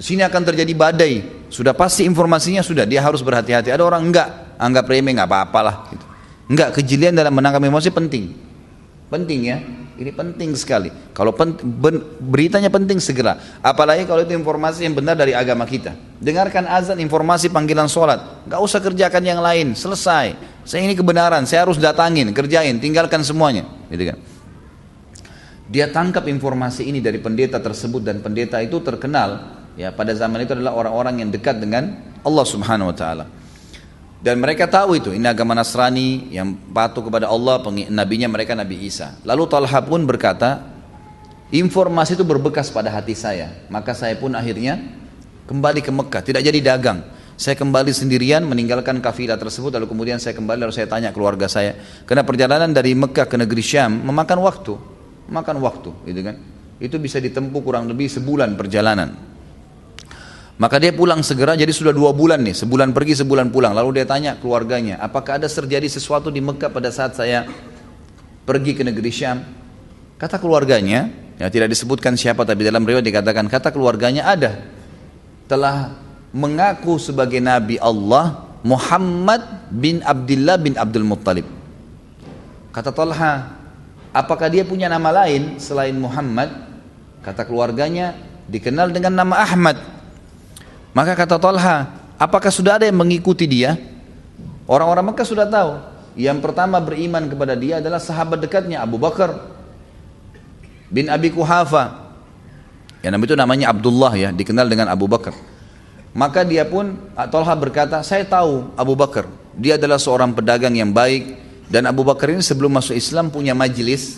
sini 0.00 0.22
akan 0.24 0.42
terjadi 0.44 0.72
badai. 0.76 1.14
Sudah 1.48 1.72
pasti 1.72 2.04
informasinya 2.04 2.60
sudah, 2.60 2.84
dia 2.84 3.00
harus 3.00 3.24
berhati-hati. 3.24 3.72
Ada 3.72 3.82
orang 3.84 4.12
enggak, 4.12 4.28
anggap 4.60 4.84
remeh 4.88 5.16
enggak 5.16 5.28
apa-apalah 5.30 5.88
gitu. 5.92 6.06
Enggak, 6.46 6.68
kejelian 6.78 7.16
dalam 7.16 7.32
menangkap 7.34 7.62
informasi 7.64 7.90
penting. 7.90 8.24
Penting 9.08 9.40
ya. 9.46 9.58
Ini 9.96 10.12
penting 10.12 10.52
sekali. 10.52 10.92
Kalau 11.16 11.32
pen, 11.32 11.56
ben, 11.56 12.04
beritanya 12.20 12.68
penting 12.68 13.00
segera. 13.00 13.40
Apalagi 13.64 14.04
kalau 14.04 14.20
itu 14.20 14.36
informasi 14.36 14.84
yang 14.84 14.92
benar 14.92 15.16
dari 15.16 15.32
agama 15.32 15.64
kita. 15.64 15.96
Dengarkan 16.20 16.68
azan 16.68 17.00
informasi 17.00 17.48
panggilan 17.48 17.88
sholat. 17.88 18.44
Gak 18.44 18.60
usah 18.60 18.80
kerjakan 18.84 19.24
yang 19.24 19.40
lain. 19.40 19.72
Selesai. 19.72 20.36
Saya 20.68 20.84
ini 20.84 20.92
kebenaran. 20.92 21.48
Saya 21.48 21.64
harus 21.64 21.80
datangin, 21.80 22.28
kerjain, 22.36 22.76
tinggalkan 22.76 23.24
semuanya. 23.24 23.64
Gitu 23.88 24.12
kan. 24.12 24.18
Dia 25.66 25.88
tangkap 25.90 26.28
informasi 26.28 26.86
ini 26.86 27.00
dari 27.00 27.18
pendeta 27.18 27.58
tersebut 27.58 28.04
dan 28.04 28.22
pendeta 28.22 28.62
itu 28.62 28.78
terkenal 28.84 29.58
ya 29.74 29.90
pada 29.90 30.14
zaman 30.14 30.46
itu 30.46 30.54
adalah 30.54 30.78
orang-orang 30.78 31.26
yang 31.26 31.30
dekat 31.34 31.58
dengan 31.58 31.98
Allah 32.22 32.46
Subhanahu 32.46 32.94
wa 32.94 32.96
taala. 32.96 33.24
Dan 34.16 34.40
mereka 34.40 34.64
tahu 34.64 34.96
itu, 34.96 35.12
ini 35.12 35.28
agama 35.28 35.52
Nasrani 35.52 36.32
yang 36.32 36.56
patuh 36.72 37.04
kepada 37.04 37.28
Allah, 37.28 37.60
nabinya 37.92 38.26
mereka 38.32 38.56
Nabi 38.56 38.88
Isa. 38.88 39.20
Lalu 39.22 39.44
Talha 39.46 39.80
pun 39.84 40.02
berkata, 40.08 40.64
informasi 41.52 42.16
itu 42.16 42.24
berbekas 42.24 42.72
pada 42.72 42.88
hati 42.90 43.12
saya. 43.12 43.52
Maka 43.68 43.92
saya 43.92 44.16
pun 44.16 44.32
akhirnya 44.32 44.80
kembali 45.46 45.84
ke 45.84 45.92
Mekah, 45.92 46.22
tidak 46.24 46.42
jadi 46.42 46.58
dagang. 46.64 47.04
Saya 47.36 47.52
kembali 47.52 47.92
sendirian 47.92 48.48
meninggalkan 48.48 48.96
kafilah 49.04 49.36
tersebut 49.36 49.68
lalu 49.68 49.92
kemudian 49.92 50.16
saya 50.16 50.32
kembali 50.32 50.56
lalu 50.56 50.72
saya 50.72 50.88
tanya 50.88 51.12
keluarga 51.12 51.44
saya. 51.52 51.76
Karena 52.08 52.24
perjalanan 52.24 52.72
dari 52.72 52.96
Mekah 52.96 53.28
ke 53.28 53.36
negeri 53.36 53.60
Syam 53.60 54.00
memakan 54.00 54.40
waktu, 54.40 54.72
makan 55.28 55.60
waktu, 55.60 55.92
gitu 56.08 56.20
kan. 56.24 56.36
Itu 56.80 56.96
bisa 56.96 57.20
ditempuh 57.20 57.60
kurang 57.60 57.92
lebih 57.92 58.08
sebulan 58.08 58.56
perjalanan. 58.56 59.35
Maka 60.56 60.80
dia 60.80 60.88
pulang 60.88 61.20
segera, 61.20 61.52
jadi 61.52 61.68
sudah 61.68 61.92
dua 61.92 62.16
bulan 62.16 62.40
nih, 62.40 62.56
sebulan 62.56 62.96
pergi, 62.96 63.20
sebulan 63.20 63.52
pulang. 63.52 63.76
Lalu 63.76 64.00
dia 64.00 64.06
tanya 64.08 64.40
keluarganya, 64.40 64.96
apakah 65.04 65.36
ada 65.36 65.44
terjadi 65.44 65.84
sesuatu 65.84 66.32
di 66.32 66.40
Mekah 66.40 66.72
pada 66.72 66.88
saat 66.88 67.12
saya 67.12 67.44
pergi 68.48 68.72
ke 68.72 68.80
negeri 68.80 69.12
Syam? 69.12 69.44
Kata 70.16 70.40
keluarganya, 70.40 71.12
ya 71.36 71.52
tidak 71.52 71.76
disebutkan 71.76 72.16
siapa, 72.16 72.48
tapi 72.48 72.64
dalam 72.64 72.88
riwayat 72.88 73.04
dikatakan, 73.04 73.52
kata 73.52 73.68
keluarganya 73.68 74.32
ada. 74.32 74.64
Telah 75.44 75.92
mengaku 76.32 76.96
sebagai 76.96 77.36
Nabi 77.36 77.76
Allah 77.76 78.48
Muhammad 78.64 79.68
bin 79.68 80.00
Abdullah 80.00 80.56
bin 80.56 80.74
Abdul 80.80 81.04
Muttalib. 81.04 81.44
Kata 82.72 82.96
Talha, 82.96 83.60
apakah 84.08 84.48
dia 84.48 84.64
punya 84.64 84.88
nama 84.88 85.12
lain 85.12 85.60
selain 85.60 85.92
Muhammad? 86.00 86.48
Kata 87.20 87.44
keluarganya, 87.44 88.16
dikenal 88.48 88.88
dengan 88.88 89.20
nama 89.20 89.44
Ahmad. 89.44 89.95
Maka 90.96 91.12
kata 91.12 91.36
Talha, 91.36 91.92
apakah 92.16 92.48
sudah 92.48 92.80
ada 92.80 92.88
yang 92.88 92.96
mengikuti 92.96 93.44
dia? 93.44 93.76
Orang-orang 94.64 95.12
Mekah 95.12 95.28
sudah 95.28 95.44
tahu. 95.44 95.76
Yang 96.16 96.40
pertama 96.40 96.80
beriman 96.80 97.28
kepada 97.28 97.52
dia 97.52 97.84
adalah 97.84 98.00
sahabat 98.00 98.40
dekatnya 98.40 98.80
Abu 98.80 98.96
Bakar 98.96 99.36
bin 100.88 101.12
Abi 101.12 101.28
Kuhafa. 101.28 102.08
Yang 103.04 103.12
nama 103.12 103.24
itu 103.28 103.36
namanya 103.36 103.66
Abdullah 103.76 104.12
ya, 104.16 104.32
dikenal 104.32 104.72
dengan 104.72 104.88
Abu 104.88 105.04
Bakar. 105.04 105.36
Maka 106.16 106.48
dia 106.48 106.64
pun 106.64 106.96
Talha 107.12 107.52
berkata, 107.52 108.00
saya 108.00 108.24
tahu 108.24 108.72
Abu 108.72 108.96
Bakar. 108.96 109.28
Dia 109.52 109.76
adalah 109.76 110.00
seorang 110.00 110.32
pedagang 110.32 110.72
yang 110.72 110.96
baik 110.96 111.36
dan 111.68 111.84
Abu 111.84 112.08
Bakar 112.08 112.32
ini 112.32 112.40
sebelum 112.40 112.72
masuk 112.72 112.96
Islam 112.96 113.28
punya 113.28 113.52
majelis 113.52 114.16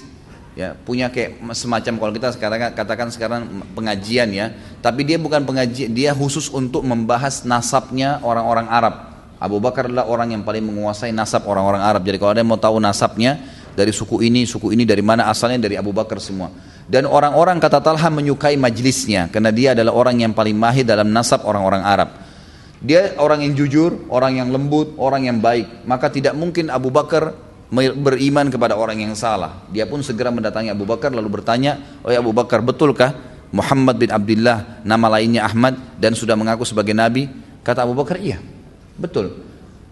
ya 0.58 0.74
punya 0.74 1.06
kayak 1.06 1.38
semacam 1.54 1.94
kalau 2.02 2.12
kita 2.18 2.28
sekarang 2.34 2.58
katakan 2.74 3.08
sekarang 3.14 3.40
pengajian 3.78 4.26
ya. 4.34 4.50
Tapi 4.82 5.06
dia 5.06 5.14
bukan 5.14 5.46
pengajian 5.46 5.94
dia 5.94 6.10
khusus 6.10 6.50
untuk 6.50 6.82
membahas 6.82 7.46
nasabnya 7.46 8.18
orang-orang 8.26 8.66
Arab. 8.66 8.94
Abu 9.38 9.62
Bakar 9.62 9.86
adalah 9.86 10.10
orang 10.10 10.34
yang 10.34 10.42
paling 10.42 10.66
menguasai 10.66 11.14
nasab 11.14 11.46
orang-orang 11.46 11.78
Arab. 11.78 12.02
Jadi 12.02 12.18
kalau 12.18 12.34
ada 12.34 12.42
yang 12.42 12.50
mau 12.50 12.58
tahu 12.58 12.82
nasabnya 12.82 13.38
dari 13.78 13.94
suku 13.94 14.18
ini 14.26 14.42
suku 14.42 14.74
ini 14.74 14.82
dari 14.82 14.98
mana 14.98 15.30
asalnya 15.30 15.62
dari 15.70 15.78
Abu 15.78 15.94
Bakar 15.94 16.18
semua. 16.18 16.50
Dan 16.90 17.06
orang-orang 17.06 17.62
kata 17.62 17.78
Talha 17.78 18.10
menyukai 18.10 18.58
majlisnya 18.58 19.30
karena 19.30 19.54
dia 19.54 19.78
adalah 19.78 19.94
orang 19.94 20.26
yang 20.26 20.34
paling 20.34 20.58
mahir 20.58 20.82
dalam 20.82 21.14
nasab 21.14 21.46
orang-orang 21.46 21.86
Arab. 21.86 22.10
Dia 22.82 23.14
orang 23.22 23.46
yang 23.46 23.54
jujur 23.54 24.10
orang 24.10 24.42
yang 24.42 24.50
lembut 24.50 24.98
orang 24.98 25.30
yang 25.30 25.38
baik. 25.38 25.86
Maka 25.86 26.10
tidak 26.10 26.34
mungkin 26.34 26.66
Abu 26.74 26.90
Bakar 26.90 27.47
beriman 27.72 28.48
kepada 28.48 28.74
orang 28.74 29.04
yang 29.04 29.12
salah. 29.12 29.64
Dia 29.68 29.84
pun 29.84 30.00
segera 30.00 30.32
mendatangi 30.32 30.72
Abu 30.72 30.88
Bakar 30.88 31.12
lalu 31.12 31.40
bertanya, 31.40 32.00
"Oh 32.00 32.08
ya 32.08 32.24
Abu 32.24 32.32
Bakar, 32.32 32.64
betulkah 32.64 33.12
Muhammad 33.52 34.00
bin 34.00 34.08
Abdullah 34.08 34.80
nama 34.84 35.06
lainnya 35.16 35.44
Ahmad 35.44 35.76
dan 36.00 36.16
sudah 36.16 36.32
mengaku 36.36 36.64
sebagai 36.64 36.96
nabi?" 36.96 37.28
Kata 37.60 37.84
Abu 37.84 37.92
Bakar, 37.92 38.16
"Iya." 38.16 38.40
Betul. 38.96 39.36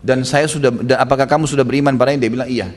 Dan 0.00 0.24
saya 0.24 0.48
sudah 0.48 0.72
apakah 0.96 1.28
kamu 1.28 1.44
sudah 1.44 1.62
beriman 1.62 1.94
padanya? 2.00 2.24
Dia 2.24 2.32
bilang, 2.32 2.48
"Iya." 2.48 2.68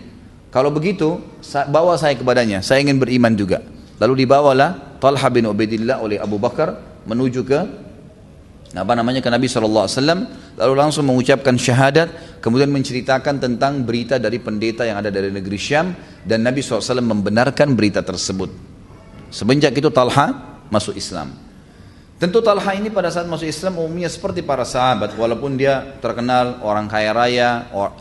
Kalau 0.49 0.73
begitu, 0.73 1.21
bawa 1.69 1.93
saya 1.93 2.17
kepadanya. 2.17 2.65
Saya 2.65 2.81
ingin 2.81 2.97
beriman 2.97 3.37
juga. 3.37 3.61
Lalu 4.01 4.25
dibawalah 4.25 4.97
Talha 4.97 5.27
bin 5.29 5.45
Ubaidillah 5.45 6.01
oleh 6.01 6.17
Abu 6.17 6.41
Bakar 6.41 6.73
menuju 7.05 7.45
ke 7.45 7.59
apa 8.69 8.93
namanya? 8.93 9.17
Ke 9.17 9.33
Nabi 9.33 9.49
SAW 9.49 9.89
lalu 10.59 10.73
langsung 10.77 11.09
mengucapkan 11.09 11.57
syahadat 11.57 12.37
kemudian 12.37 12.69
menceritakan 12.69 13.41
tentang 13.41 13.81
berita 13.81 14.21
dari 14.21 14.37
pendeta 14.37 14.85
yang 14.85 15.01
ada 15.01 15.09
dari 15.09 15.33
negeri 15.33 15.57
Syam 15.57 15.97
dan 16.21 16.45
Nabi 16.45 16.61
SAW 16.61 17.01
membenarkan 17.01 17.73
berita 17.73 18.05
tersebut. 18.05 18.53
Semenjak 19.33 19.73
itu 19.73 19.89
Talha 19.89 20.59
masuk 20.69 20.93
Islam. 20.93 21.33
Tentu 22.19 22.43
Talha 22.43 22.75
ini 22.75 22.91
pada 22.91 23.07
saat 23.07 23.25
masuk 23.31 23.47
Islam 23.47 23.79
umumnya 23.79 24.11
seperti 24.11 24.43
para 24.43 24.67
sahabat 24.67 25.15
walaupun 25.15 25.55
dia 25.55 25.97
terkenal 26.03 26.59
orang 26.61 26.91
kaya 26.91 27.15
raya 27.15 27.49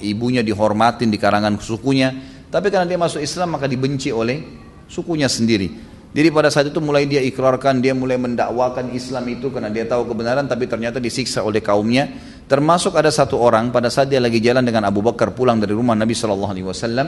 ibunya 0.03 0.43
dihormatin 0.43 1.07
di 1.07 1.17
karangan 1.23 1.55
sukunya 1.63 2.13
tapi 2.51 2.67
karena 2.67 2.91
dia 2.91 2.99
masuk 2.99 3.23
Islam 3.23 3.55
maka 3.55 3.71
dibenci 3.71 4.11
oleh 4.11 4.43
sukunya 4.91 5.31
sendiri 5.31 5.88
jadi 6.09 6.33
pada 6.33 6.49
saat 6.49 6.73
itu 6.73 6.81
mulai 6.81 7.05
dia 7.05 7.21
ikrarkan, 7.21 7.85
dia 7.85 7.93
mulai 7.93 8.17
mendakwakan 8.17 8.97
Islam 8.97 9.29
itu 9.29 9.53
karena 9.53 9.69
dia 9.69 9.85
tahu 9.85 10.09
kebenaran 10.09 10.49
tapi 10.49 10.65
ternyata 10.65 10.97
disiksa 10.97 11.45
oleh 11.45 11.61
kaumnya. 11.61 12.09
Termasuk 12.49 12.97
ada 12.97 13.13
satu 13.13 13.37
orang 13.37 13.69
pada 13.69 13.93
saat 13.93 14.09
dia 14.09 14.17
lagi 14.17 14.41
jalan 14.41 14.65
dengan 14.65 14.89
Abu 14.89 15.05
Bakar 15.05 15.37
pulang 15.37 15.61
dari 15.61 15.77
rumah 15.77 15.93
Nabi 15.93 16.17
Shallallahu 16.17 16.53
Alaihi 16.57 16.65
Wasallam, 16.65 17.07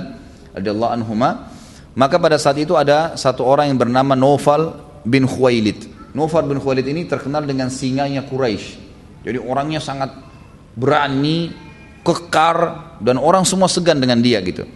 radhiyallahu 0.52 0.92
anhuma. 1.00 1.48
Maka 1.96 2.20
pada 2.20 2.36
saat 2.36 2.60
itu 2.60 2.76
ada 2.76 3.16
satu 3.16 3.48
orang 3.48 3.72
yang 3.72 3.80
bernama 3.80 4.12
Nofal 4.12 4.76
bin 5.02 5.24
Khuwailid. 5.24 6.12
Nofal 6.12 6.44
bin 6.44 6.60
Khuwailid 6.60 6.84
ini 6.84 7.08
terkenal 7.08 7.48
dengan 7.48 7.72
singanya 7.72 8.28
Quraisy. 8.28 8.92
Jadi 9.24 9.40
orangnya 9.40 9.80
sangat 9.80 10.12
berani, 10.76 11.50
kekar 12.04 12.56
dan 13.00 13.16
orang 13.16 13.48
semua 13.48 13.66
segan 13.66 13.96
dengan 13.96 14.20
dia 14.20 14.44
gitu. 14.44 14.68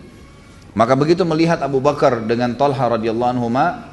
Maka 0.75 0.99
begitu 0.99 1.23
melihat 1.23 1.63
Abu 1.63 1.79
Bakar 1.79 2.27
dengan 2.27 2.59
Talha 2.59 2.99
radhiyallahu 2.99 3.31
anhu 3.39 3.47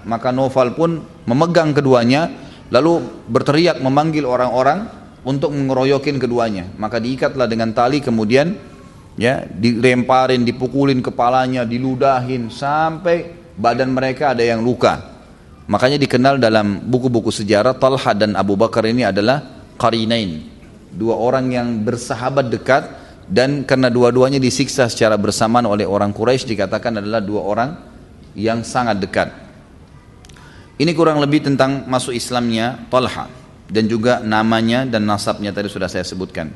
maka 0.10 0.34
Nofal 0.34 0.74
pun 0.74 1.06
memegang 1.30 1.78
keduanya 1.78 2.34
lalu 2.74 3.06
berteriak 3.30 3.78
memanggil 3.86 4.26
orang-orang 4.26 4.90
untuk 5.22 5.54
mengeroyokin 5.54 6.18
keduanya. 6.18 6.66
Maka 6.82 6.98
diikatlah 6.98 7.46
dengan 7.46 7.70
tali 7.78 8.02
kemudian 8.02 8.58
ya 9.14 9.46
dilemparin, 9.46 10.42
dipukulin 10.42 11.06
kepalanya, 11.06 11.70
diludahin 11.70 12.50
sampai 12.50 13.30
badan 13.54 13.94
mereka 13.94 14.34
ada 14.34 14.42
yang 14.42 14.66
luka. 14.66 15.22
Makanya 15.70 16.02
dikenal 16.02 16.42
dalam 16.42 16.82
buku-buku 16.90 17.30
sejarah 17.30 17.78
Talha 17.78 18.18
dan 18.18 18.34
Abu 18.34 18.58
Bakar 18.58 18.90
ini 18.90 19.06
adalah 19.06 19.46
qarinain, 19.78 20.50
dua 20.90 21.14
orang 21.14 21.54
yang 21.54 21.68
bersahabat 21.86 22.50
dekat 22.50 22.84
dan 23.32 23.64
karena 23.64 23.88
dua-duanya 23.88 24.44
disiksa 24.44 24.92
secara 24.92 25.16
bersamaan 25.16 25.64
oleh 25.64 25.88
orang 25.88 26.12
Quraisy 26.12 26.52
dikatakan 26.52 27.00
adalah 27.00 27.24
dua 27.24 27.42
orang 27.48 27.70
yang 28.36 28.60
sangat 28.68 29.00
dekat. 29.00 29.32
Ini 30.76 30.92
kurang 30.92 31.24
lebih 31.24 31.48
tentang 31.48 31.88
masuk 31.88 32.12
Islamnya 32.12 32.92
Talha 32.92 33.32
dan 33.72 33.88
juga 33.88 34.20
namanya 34.20 34.84
dan 34.84 35.08
nasabnya 35.08 35.56
tadi 35.56 35.72
sudah 35.72 35.88
saya 35.88 36.04
sebutkan. 36.04 36.52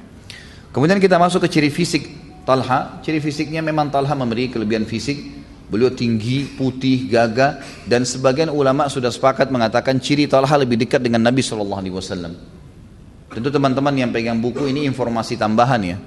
Kemudian 0.76 0.99
kita 0.99 1.15
masuk 1.15 1.47
ke 1.47 1.56
ciri 1.56 1.72
fisik 1.72 2.11
Talha. 2.43 2.99
Ciri 2.99 3.23
fisiknya 3.23 3.64
memang 3.64 3.88
Talha 3.88 4.11
memiliki 4.11 4.60
kelebihan 4.60 4.84
fisik. 4.84 5.47
Beliau 5.72 5.89
tinggi, 5.95 6.45
putih, 6.45 7.07
gagah 7.07 7.64
dan 7.88 8.03
sebagian 8.06 8.52
ulama 8.52 8.85
sudah 8.85 9.10
sepakat 9.10 9.47
mengatakan 9.47 9.97
ciri 9.97 10.27
Talha 10.27 10.60
lebih 10.60 10.76
dekat 10.76 10.99
dengan 10.99 11.23
Nabi 11.23 11.39
Shallallahu 11.39 11.80
Alaihi 11.80 11.95
Wasallam. 11.95 12.34
Tentu 13.31 13.49
teman-teman 13.49 13.95
yang 13.95 14.11
pegang 14.11 14.38
buku 14.43 14.68
ini 14.68 14.84
informasi 14.85 15.39
tambahan 15.39 15.81
ya. 15.81 15.97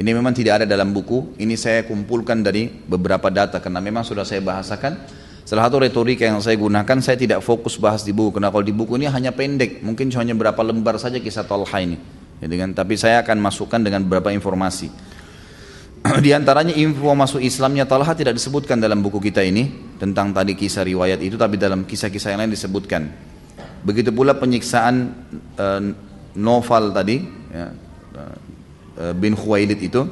Ini 0.00 0.10
memang 0.16 0.32
tidak 0.32 0.64
ada 0.64 0.66
dalam 0.66 0.96
buku. 0.96 1.36
Ini 1.36 1.60
saya 1.60 1.84
kumpulkan 1.84 2.40
dari 2.40 2.72
beberapa 2.72 3.28
data 3.28 3.60
karena 3.60 3.84
memang 3.84 4.00
sudah 4.00 4.24
saya 4.24 4.40
bahasakan 4.40 5.20
Salah 5.50 5.66
satu 5.66 5.82
retorika 5.82 6.22
yang 6.22 6.38
saya 6.38 6.54
gunakan, 6.54 7.02
saya 7.02 7.18
tidak 7.18 7.42
fokus 7.42 7.74
bahas 7.74 8.06
di 8.06 8.14
buku. 8.14 8.38
Karena 8.38 8.54
kalau 8.54 8.62
di 8.62 8.70
buku 8.70 8.94
ini 8.94 9.10
hanya 9.10 9.34
pendek, 9.34 9.82
mungkin 9.82 10.06
hanya 10.14 10.30
berapa 10.30 10.62
lembar 10.62 10.94
saja 10.94 11.18
kisah 11.18 11.42
Tolha 11.42 11.74
ini. 11.82 11.98
Ya, 12.38 12.46
dengan, 12.46 12.70
tapi 12.70 12.94
saya 12.94 13.18
akan 13.26 13.42
masukkan 13.42 13.82
dengan 13.82 14.06
beberapa 14.06 14.30
informasi. 14.30 14.86
di 16.24 16.30
antaranya 16.30 16.70
info 16.78 17.12
masuk 17.18 17.42
Islamnya 17.42 17.82
Talha 17.82 18.14
tidak 18.14 18.38
disebutkan 18.38 18.78
dalam 18.78 19.02
buku 19.02 19.18
kita 19.18 19.42
ini 19.42 19.98
tentang 19.98 20.30
tadi 20.30 20.54
kisah 20.54 20.80
riwayat 20.86 21.18
itu 21.18 21.36
tapi 21.36 21.58
dalam 21.58 21.82
kisah-kisah 21.82 22.30
yang 22.30 22.46
lain 22.46 22.54
disebutkan. 22.54 23.02
Begitu 23.84 24.14
pula 24.14 24.38
penyiksaan 24.38 24.94
e, 25.58 25.66
Noval 26.40 26.94
tadi 26.94 27.20
ya, 27.52 27.74
bin 29.16 29.36
Khuwailid 29.36 29.80
itu. 29.80 30.02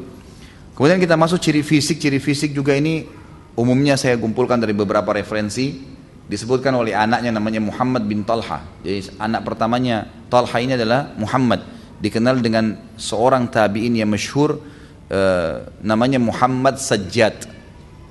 Kemudian 0.72 1.02
kita 1.02 1.18
masuk 1.18 1.42
ciri 1.42 1.66
fisik, 1.66 1.98
ciri 1.98 2.22
fisik 2.22 2.54
juga 2.54 2.72
ini 2.72 3.18
Umumnya 3.58 3.98
saya 3.98 4.14
kumpulkan 4.14 4.62
dari 4.62 4.70
beberapa 4.70 5.10
referensi 5.10 5.82
disebutkan 6.30 6.70
oleh 6.78 6.94
anaknya 6.94 7.34
namanya 7.34 7.58
Muhammad 7.58 8.06
bin 8.06 8.22
Talha. 8.22 8.62
Jadi 8.86 9.18
anak 9.18 9.42
pertamanya 9.42 10.06
Talha 10.30 10.62
ini 10.62 10.78
adalah 10.78 11.10
Muhammad, 11.18 11.66
dikenal 11.98 12.38
dengan 12.38 12.78
seorang 12.94 13.50
tabi'in 13.50 13.98
yang 13.98 14.14
masyhur 14.14 14.62
uh, 15.10 15.66
namanya 15.82 16.22
Muhammad 16.22 16.78
Sajjad. 16.78 17.50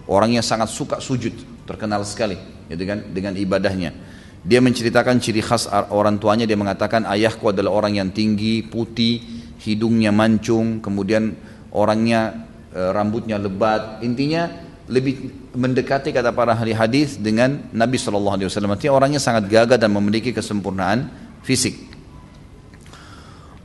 Orang 0.03 0.35
yang 0.35 0.43
sangat 0.43 0.67
suka 0.67 0.99
sujud, 0.99 1.31
terkenal 1.63 2.03
sekali 2.03 2.35
gitu 2.67 2.83
kan 2.83 3.07
dengan 3.15 3.31
ibadahnya. 3.39 3.95
Dia 4.43 4.59
menceritakan 4.59 5.23
ciri 5.23 5.39
khas 5.39 5.71
orang 5.71 6.19
tuanya 6.19 6.43
dia 6.43 6.59
mengatakan 6.59 7.07
ayahku 7.07 7.55
adalah 7.55 7.71
orang 7.71 8.03
yang 8.03 8.11
tinggi, 8.11 8.67
putih, 8.67 9.46
hidungnya 9.61 10.13
mancung, 10.13 10.79
kemudian 10.79 11.33
orangnya 11.73 12.47
uh, 12.73 12.91
rambutnya 12.93 13.41
lebat. 13.41 14.01
Intinya 14.05 14.49
lebih 14.87 15.51
mendekati 15.51 16.15
kata 16.15 16.31
para 16.31 16.55
ahli 16.55 16.71
hadis 16.71 17.19
dengan 17.19 17.67
Nabi 17.75 17.99
Shallallahu 17.99 18.35
Alaihi 18.39 18.47
Wasallam. 18.47 18.71
Artinya 18.71 18.93
orangnya 18.95 19.21
sangat 19.21 19.51
gagah 19.51 19.75
dan 19.75 19.91
memiliki 19.91 20.31
kesempurnaan 20.31 21.11
fisik. 21.43 21.75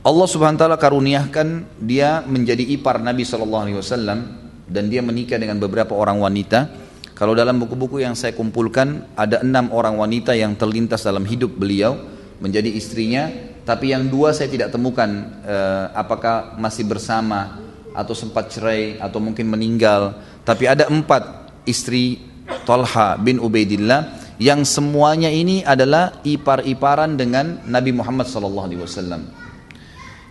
Allah 0.03 0.27
Subhanahu 0.27 0.59
Taala 0.59 0.75
karuniakan 0.75 1.79
dia 1.79 2.19
menjadi 2.27 2.59
ipar 2.75 2.99
Nabi 2.99 3.23
Shallallahu 3.23 3.63
Alaihi 3.63 3.79
Wasallam 3.79 4.19
dan 4.67 4.91
dia 4.91 4.99
menikah 4.99 5.39
dengan 5.39 5.63
beberapa 5.63 5.95
orang 5.95 6.19
wanita. 6.19 6.67
Kalau 7.15 7.31
dalam 7.31 7.55
buku-buku 7.55 8.03
yang 8.03 8.17
saya 8.17 8.35
kumpulkan 8.35 9.15
ada 9.15 9.39
enam 9.39 9.71
orang 9.71 9.95
wanita 9.95 10.35
yang 10.35 10.59
terlintas 10.59 11.07
dalam 11.07 11.23
hidup 11.23 11.55
beliau 11.55 11.95
menjadi 12.43 12.67
istrinya, 12.67 13.31
tapi 13.63 13.95
yang 13.95 14.11
dua 14.11 14.35
saya 14.35 14.51
tidak 14.51 14.71
temukan 14.71 15.07
eh, 15.43 15.85
apakah 15.95 16.59
masih 16.59 16.83
bersama 16.87 17.59
atau 17.93 18.11
sempat 18.11 18.51
cerai 18.51 18.99
atau 18.99 19.23
mungkin 19.23 19.47
meninggal 19.47 20.19
tapi 20.43 20.67
ada 20.67 20.87
empat 20.91 21.51
istri 21.63 22.19
Talha 22.67 23.15
bin 23.15 23.39
Ubaidillah 23.39 24.23
yang 24.41 24.67
semuanya 24.67 25.31
ini 25.31 25.63
adalah 25.63 26.19
ipar-iparan 26.25 27.15
dengan 27.15 27.63
Nabi 27.63 27.95
Muhammad 27.95 28.27
SAW. 28.27 28.67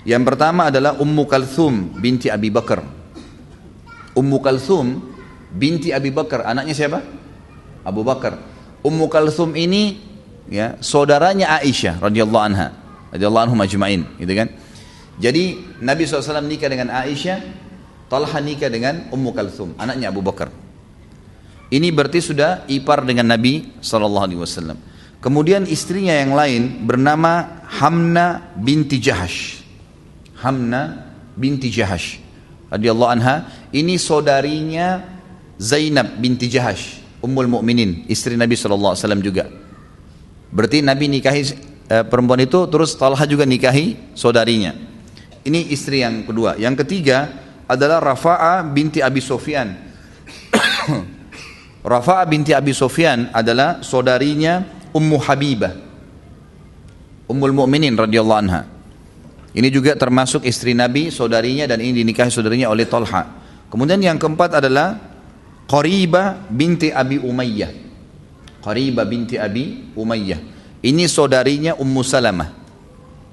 Yang 0.03 0.23
pertama 0.27 0.69
adalah 0.69 0.99
Ummu 0.99 1.25
Kalthum 1.31 1.97
binti 2.03 2.27
Abi 2.27 2.51
Bakar. 2.51 2.83
Ummu 4.13 4.39
Kalthum 4.43 4.99
binti 5.55 5.95
Abi 5.95 6.11
Bakar, 6.11 6.45
anaknya 6.45 6.75
siapa? 6.75 7.01
Abu 7.87 8.03
Bakar. 8.03 8.37
Ummu 8.83 9.07
Kalthum 9.07 9.55
ini 9.55 10.03
ya 10.51 10.75
saudaranya 10.83 11.63
Aisyah 11.63 12.03
radhiyallahu 12.03 12.45
anha, 12.45 12.75
radhiyallahu 13.13 13.45
anhum 13.53 13.61
ajma'in, 13.61 14.03
gitu 14.19 14.33
kan? 14.33 14.49
Jadi 15.21 15.61
Nabi 15.85 16.09
SAW 16.09 16.41
nikah 16.43 16.73
dengan 16.73 16.89
Aisyah 16.89 17.63
Talha 18.13 18.45
nikah 18.45 18.69
dengan 18.69 19.09
Ummu 19.09 19.33
Kalthum, 19.33 19.73
anaknya 19.81 20.13
Abu 20.13 20.21
Bakar. 20.21 20.53
Ini 21.73 21.89
berarti 21.89 22.21
sudah 22.21 22.69
ipar 22.69 23.01
dengan 23.09 23.33
Nabi 23.33 23.73
Wasallam. 23.81 24.77
Kemudian 25.25 25.65
istrinya 25.65 26.13
yang 26.21 26.37
lain 26.37 26.85
bernama 26.85 27.65
Hamna 27.81 28.53
binti 28.53 29.01
Jahash. 29.01 29.65
Hamna 30.45 31.09
binti 31.33 31.73
Jahash. 31.73 32.21
Radiyallahu 32.69 33.11
anha. 33.17 33.49
Ini 33.73 33.97
saudarinya 33.97 35.01
Zainab 35.57 36.21
binti 36.21 36.53
Jahash. 36.53 37.01
Ummul 37.25 37.49
Mukminin, 37.49 38.05
istri 38.13 38.37
Nabi 38.37 38.61
Wasallam 38.61 39.25
juga. 39.25 39.49
Berarti 40.53 40.85
Nabi 40.85 41.09
nikahi 41.09 41.72
eh, 41.93 42.05
perempuan 42.09 42.41
itu, 42.41 42.65
terus 42.73 42.97
Talha 42.97 43.29
juga 43.29 43.45
nikahi 43.45 44.17
saudarinya. 44.17 44.73
Ini 45.45 45.69
istri 45.69 46.01
yang 46.01 46.25
kedua. 46.25 46.57
Yang 46.57 46.87
ketiga, 46.87 47.29
adalah 47.69 48.01
Rafa'a 48.01 48.65
binti 48.65 49.05
Abi 49.05 49.21
Sofyan. 49.21 49.69
Rafa'a 51.93 52.25
binti 52.25 52.57
Abi 52.57 52.73
Sofyan 52.73 53.29
adalah 53.33 53.85
saudarinya 53.85 54.65
Ummu 54.93 55.19
Habibah. 55.21 55.75
Ummul 57.33 57.57
Mukminin 57.57 57.97
radhiyallahu 57.97 58.41
anha. 58.45 58.69
Ini 59.53 59.69
juga 59.73 59.97
termasuk 59.97 60.45
istri 60.45 60.77
Nabi, 60.77 61.09
saudarinya 61.09 61.65
dan 61.69 61.81
ini 61.81 62.05
dinikahi 62.05 62.29
saudarinya 62.29 62.69
oleh 62.69 62.85
Talha. 62.89 63.25
Kemudian 63.73 64.01
yang 64.05 64.21
keempat 64.21 64.61
adalah 64.61 64.97
Qaribah 65.65 66.45
binti 66.53 66.93
Abi 66.93 67.17
Umayyah. 67.21 67.73
Qaribah 68.61 69.05
binti 69.09 69.41
Abi 69.41 69.97
Umayyah. 69.97 70.52
Ini 70.83 71.07
saudarinya 71.07 71.79
Ummu 71.79 72.03
Salamah. 72.03 72.51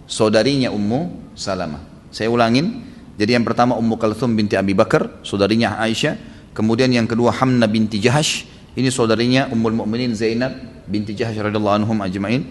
Saudarinya 0.06 0.70
Ummu 0.70 1.34
Salamah. 1.34 1.82
Saya 2.14 2.30
ulangin, 2.30 2.86
jadi 3.18 3.42
yang 3.42 3.46
pertama 3.46 3.74
Ummu 3.74 3.98
Kalthum 3.98 4.38
binti 4.38 4.54
Abi 4.54 4.78
Bakar, 4.78 5.26
saudarinya 5.26 5.82
Aisyah. 5.82 6.14
Kemudian 6.54 6.94
yang 6.94 7.10
kedua 7.10 7.34
Hamna 7.34 7.66
binti 7.66 7.98
Jahash, 7.98 8.46
ini 8.78 8.94
saudarinya 8.94 9.50
Ummul 9.50 9.82
Mukminin 9.82 10.14
Zainab 10.14 10.54
binti 10.86 11.18
Jahash 11.18 11.42
radhiyallahu 11.42 11.86
anhum 11.86 11.98
ajma'in 12.06 12.42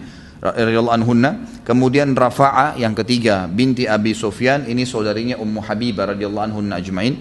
radhiyallahu 0.43 0.95
anhunna. 0.95 1.47
Kemudian 1.63 2.11
Rafa'a 2.11 2.75
yang 2.75 2.91
ketiga 2.91 3.47
binti 3.47 3.87
Abi 3.87 4.11
Sufyan, 4.11 4.67
ini 4.67 4.83
saudarinya 4.83 5.39
Ummu 5.39 5.63
Habibah 5.63 6.11
radhiyallahu 6.11 6.45
anhunna 6.51 6.75
ajma'in. 6.75 7.15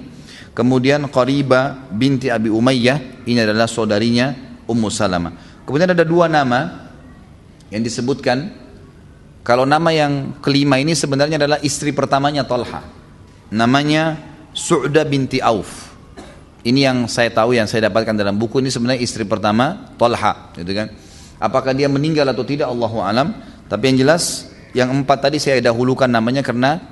Kemudian 0.50 1.06
Qariba 1.06 1.86
binti 1.94 2.26
Abi 2.26 2.50
Umayyah, 2.50 3.22
ini 3.22 3.38
adalah 3.38 3.70
saudarinya 3.70 4.34
Ummu 4.66 4.90
Salamah. 4.90 5.62
Kemudian 5.62 5.94
ada 5.94 6.02
dua 6.02 6.26
nama 6.26 6.87
yang 7.68 7.82
disebutkan 7.84 8.52
kalau 9.44 9.64
nama 9.64 9.88
yang 9.92 10.36
kelima 10.44 10.76
ini 10.80 10.92
sebenarnya 10.92 11.40
adalah 11.40 11.58
istri 11.64 11.92
pertamanya 11.92 12.44
Talha 12.44 12.98
namanya 13.52 14.28
Su'da 14.58 15.06
binti 15.06 15.38
Auf. 15.38 15.94
Ini 16.66 16.90
yang 16.90 16.98
saya 17.06 17.30
tahu 17.30 17.54
yang 17.54 17.70
saya 17.70 17.86
dapatkan 17.88 18.18
dalam 18.18 18.34
buku 18.34 18.58
ini 18.58 18.68
sebenarnya 18.68 19.00
istri 19.00 19.22
pertama 19.22 19.94
Talha, 19.94 20.52
gitu 20.58 20.74
kan. 20.74 20.90
Apakah 21.38 21.70
dia 21.70 21.86
meninggal 21.86 22.26
atau 22.26 22.42
tidak 22.42 22.66
Allahu 22.66 22.98
alam, 22.98 23.30
tapi 23.70 23.94
yang 23.94 24.02
jelas 24.02 24.50
yang 24.74 24.90
empat 24.90 25.30
tadi 25.30 25.38
saya 25.38 25.62
dahulukan 25.62 26.10
namanya 26.10 26.42
karena 26.42 26.82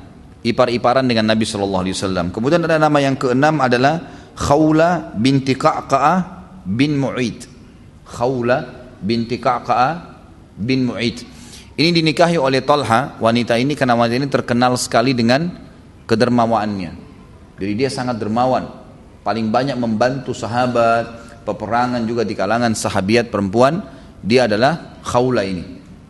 ipar-iparan 0.47 1.03
dengan 1.03 1.27
Nabi 1.27 1.43
Shallallahu 1.43 1.83
alaihi 1.83 1.97
wasallam. 1.99 2.31
Kemudian 2.31 2.63
ada 2.63 2.79
nama 2.79 2.99
yang 3.03 3.19
keenam 3.19 3.59
adalah 3.59 4.01
Khawla 4.39 5.19
binti 5.19 5.59
Qa'qa'ah 5.59 6.19
bin 6.63 6.95
Mu'id. 6.95 7.51
Khawla 8.07 8.57
binti 9.03 9.43
Qa'qa'ah 9.43 10.16
bin 10.57 10.89
Mu'id. 10.89 11.23
Ini 11.77 11.93
dinikahi 11.93 12.41
oleh 12.41 12.65
Talha, 12.65 13.21
wanita 13.21 13.61
ini 13.61 13.77
karena 13.77 13.93
wanita 13.93 14.17
ini 14.17 14.29
terkenal 14.33 14.81
sekali 14.81 15.13
dengan 15.13 15.53
kedermawaannya. 16.09 17.05
Jadi 17.61 17.73
dia 17.77 17.93
sangat 17.93 18.17
dermawan, 18.17 18.65
paling 19.21 19.53
banyak 19.53 19.77
membantu 19.77 20.33
sahabat, 20.33 21.05
peperangan 21.45 22.01
juga 22.09 22.25
di 22.25 22.33
kalangan 22.33 22.73
sahabiat 22.73 23.29
perempuan, 23.29 23.85
dia 24.25 24.49
adalah 24.49 25.01
Khawla 25.05 25.45
ini. 25.45 25.65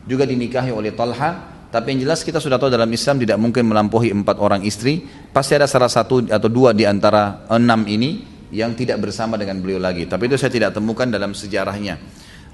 Juga 0.06 0.22
dinikahi 0.22 0.70
oleh 0.70 0.94
Talha, 0.94 1.56
Tapi 1.66 1.92
yang 1.92 2.08
jelas 2.08 2.24
kita 2.24 2.40
sudah 2.40 2.56
tahu 2.56 2.72
dalam 2.72 2.88
Islam 2.88 3.20
tidak 3.20 3.36
mungkin 3.36 3.68
melampaui 3.68 4.08
empat 4.08 4.40
orang 4.40 4.64
istri. 4.64 5.04
Pasti 5.28 5.58
ada 5.58 5.68
salah 5.68 5.92
satu 5.92 6.24
atau 6.24 6.48
dua 6.48 6.72
di 6.72 6.88
antara 6.88 7.44
enam 7.52 7.84
ini 7.84 8.24
yang 8.54 8.72
tidak 8.72 9.02
bersama 9.02 9.36
dengan 9.36 9.60
beliau 9.60 9.76
lagi. 9.76 10.08
Tapi 10.08 10.24
itu 10.30 10.40
saya 10.40 10.48
tidak 10.48 10.72
temukan 10.72 11.04
dalam 11.04 11.36
sejarahnya. 11.36 11.98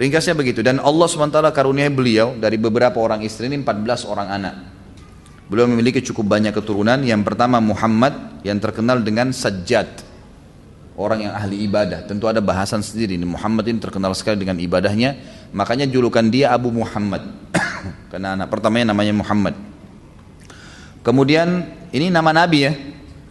Ringkasnya 0.01 0.33
begitu. 0.33 0.65
Dan 0.65 0.81
Allah 0.81 1.07
SWT 1.07 1.37
karuniai 1.53 1.93
beliau 1.93 2.33
dari 2.37 2.57
beberapa 2.57 2.97
orang 3.01 3.21
istri 3.25 3.49
ini 3.49 3.61
14 3.61 4.09
orang 4.09 4.29
anak. 4.29 4.55
Beliau 5.53 5.69
memiliki 5.69 6.01
cukup 6.01 6.33
banyak 6.33 6.57
keturunan. 6.57 6.97
Yang 7.05 7.29
pertama 7.29 7.61
Muhammad 7.61 8.41
yang 8.41 8.57
terkenal 8.57 9.05
dengan 9.05 9.37
Sajjad. 9.37 10.01
Orang 10.97 11.25
yang 11.25 11.33
ahli 11.37 11.65
ibadah. 11.69 12.05
Tentu 12.09 12.29
ada 12.29 12.41
bahasan 12.41 12.81
sendiri. 12.81 13.17
Muhammad 13.21 13.69
ini 13.69 13.81
terkenal 13.81 14.13
sekali 14.17 14.41
dengan 14.41 14.57
ibadahnya. 14.61 15.17
Makanya 15.53 15.89
julukan 15.89 16.25
dia 16.33 16.53
Abu 16.53 16.73
Muhammad. 16.73 17.29
Karena 18.13 18.37
anak 18.37 18.49
pertamanya 18.49 18.97
namanya 18.97 19.13
Muhammad. 19.13 19.57
Kemudian 21.05 21.69
ini 21.93 22.09
nama 22.09 22.33
Nabi 22.33 22.59
ya. 22.65 22.73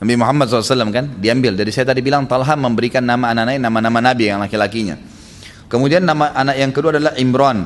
Nabi 0.01 0.13
Muhammad 0.17 0.49
SAW 0.49 0.89
kan 0.89 1.05
diambil. 1.21 1.53
Jadi 1.53 1.69
saya 1.69 1.93
tadi 1.93 2.01
bilang 2.01 2.25
Talha 2.25 2.57
memberikan 2.57 3.05
nama 3.05 3.29
anak-anaknya 3.33 3.61
nama-nama 3.69 3.99
Nabi 4.01 4.33
yang 4.33 4.41
laki-lakinya. 4.41 4.97
Kemudian 5.71 6.03
nama 6.03 6.35
anak 6.35 6.59
yang 6.59 6.75
kedua 6.75 6.99
adalah 6.99 7.15
Imran. 7.15 7.63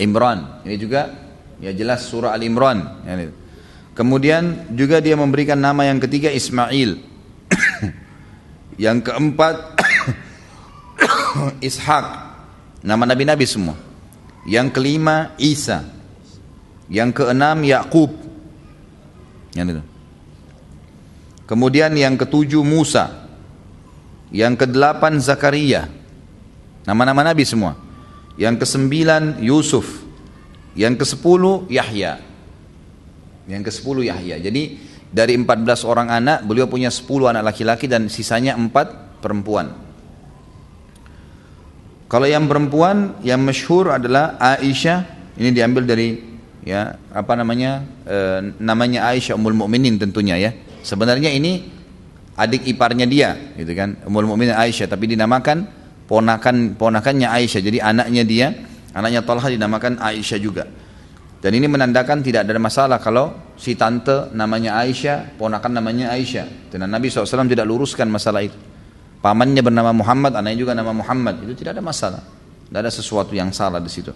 Imran. 0.00 0.64
Ini 0.64 0.76
juga 0.80 1.12
ya 1.60 1.76
jelas 1.76 2.08
surah 2.08 2.32
Al-Imran. 2.32 3.04
Kemudian 3.92 4.72
juga 4.72 5.04
dia 5.04 5.12
memberikan 5.12 5.60
nama 5.60 5.84
yang 5.84 6.00
ketiga 6.00 6.32
Ismail. 6.32 6.96
yang 8.84 9.04
keempat 9.04 9.76
Ishak. 11.68 12.04
Nama 12.80 13.02
nabi-nabi 13.12 13.44
semua. 13.44 13.76
Yang 14.48 14.72
kelima 14.80 15.36
Isa. 15.36 15.84
Yang 16.88 17.20
keenam 17.20 17.60
Yakub. 17.60 18.08
Yang 19.52 19.66
itu. 19.68 19.82
Kemudian 21.44 21.92
yang 21.92 22.16
ketujuh 22.16 22.64
Musa. 22.64 23.28
Yang 24.32 24.64
kedelapan 24.64 25.20
Zakaria. 25.20 26.03
Nama-nama 26.84 27.32
Nabi 27.32 27.44
semua. 27.48 27.76
Yang 28.36 28.64
kesembilan 28.64 29.40
Yusuf. 29.40 30.04
Yang 30.76 31.04
kesepuluh 31.04 31.64
Yahya. 31.72 32.20
Yang 33.48 33.72
kesepuluh 33.72 34.04
Yahya. 34.04 34.40
Jadi 34.40 34.80
dari 35.14 35.38
empat 35.38 35.62
belas 35.62 35.86
orang 35.86 36.10
anak, 36.10 36.42
beliau 36.42 36.66
punya 36.66 36.90
sepuluh 36.90 37.30
anak 37.30 37.54
laki-laki 37.54 37.86
dan 37.86 38.10
sisanya 38.10 38.58
empat 38.58 39.20
perempuan. 39.22 39.70
Kalau 42.10 42.26
yang 42.26 42.50
perempuan 42.50 43.18
yang 43.22 43.38
masyhur 43.42 43.94
adalah 43.94 44.34
Aisyah, 44.42 45.06
ini 45.38 45.50
diambil 45.54 45.86
dari 45.86 46.18
ya 46.66 46.98
apa 47.10 47.32
namanya 47.34 47.86
e, 48.06 48.18
namanya 48.58 49.06
Aisyah 49.10 49.34
Ummul 49.38 49.54
Mukminin 49.56 49.98
tentunya 49.98 50.34
ya. 50.38 50.50
Sebenarnya 50.84 51.30
ini 51.30 51.70
adik 52.34 52.66
iparnya 52.66 53.06
dia, 53.06 53.38
gitu 53.54 53.72
kan, 53.72 53.98
Ummul 54.04 54.26
Mukminin 54.26 54.54
Aisyah, 54.54 54.90
tapi 54.90 55.10
dinamakan 55.10 55.66
ponakan 56.06 56.76
ponakannya 56.76 57.28
Aisyah. 57.28 57.60
Jadi 57.60 57.78
anaknya 57.80 58.22
dia, 58.24 58.46
anaknya 58.92 59.24
Talha 59.24 59.48
dinamakan 59.48 60.00
Aisyah 60.00 60.38
juga. 60.40 60.64
Dan 61.44 61.52
ini 61.52 61.68
menandakan 61.68 62.24
tidak 62.24 62.48
ada 62.48 62.56
masalah 62.56 62.98
kalau 63.04 63.56
si 63.60 63.76
tante 63.76 64.32
namanya 64.32 64.80
Aisyah, 64.80 65.36
ponakan 65.36 65.76
namanya 65.76 66.12
Aisyah. 66.16 66.72
Dan 66.72 66.88
Nabi 66.88 67.12
SAW 67.12 67.44
tidak 67.44 67.68
luruskan 67.68 68.08
masalah 68.08 68.40
itu 68.40 68.56
pamannya 69.24 69.64
bernama 69.64 69.96
Muhammad, 69.96 70.36
anaknya 70.36 70.68
juga 70.68 70.72
nama 70.76 70.92
Muhammad, 70.92 71.40
itu 71.48 71.56
tidak 71.64 71.80
ada 71.80 71.84
masalah. 71.84 72.20
Tidak 72.68 72.76
ada 72.76 72.92
sesuatu 72.92 73.32
yang 73.32 73.48
salah 73.56 73.80
di 73.80 73.88
situ. 73.88 74.12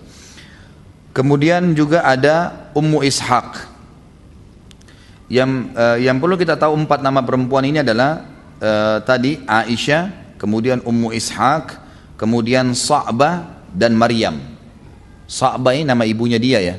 Kemudian 1.16 1.72
juga 1.72 2.04
ada 2.04 2.68
Ummu 2.76 3.00
Ishaq. 3.00 3.80
Yang 5.32 5.50
uh, 5.72 5.96
yang 5.96 6.20
perlu 6.20 6.36
kita 6.36 6.60
tahu 6.60 6.76
empat 6.84 7.00
nama 7.00 7.24
perempuan 7.24 7.64
ini 7.64 7.80
adalah 7.80 8.28
uh, 8.60 9.00
tadi 9.00 9.40
Aisyah, 9.48 10.27
kemudian 10.38 10.80
Ummu 10.86 11.12
Ishaq, 11.12 11.76
kemudian 12.16 12.72
Sa'bah 12.72 13.66
dan 13.74 13.98
Maryam. 13.98 14.40
Sa'bah 15.28 15.76
ini 15.76 15.84
nama 15.84 16.06
ibunya 16.08 16.40
dia 16.40 16.62
ya. 16.62 16.76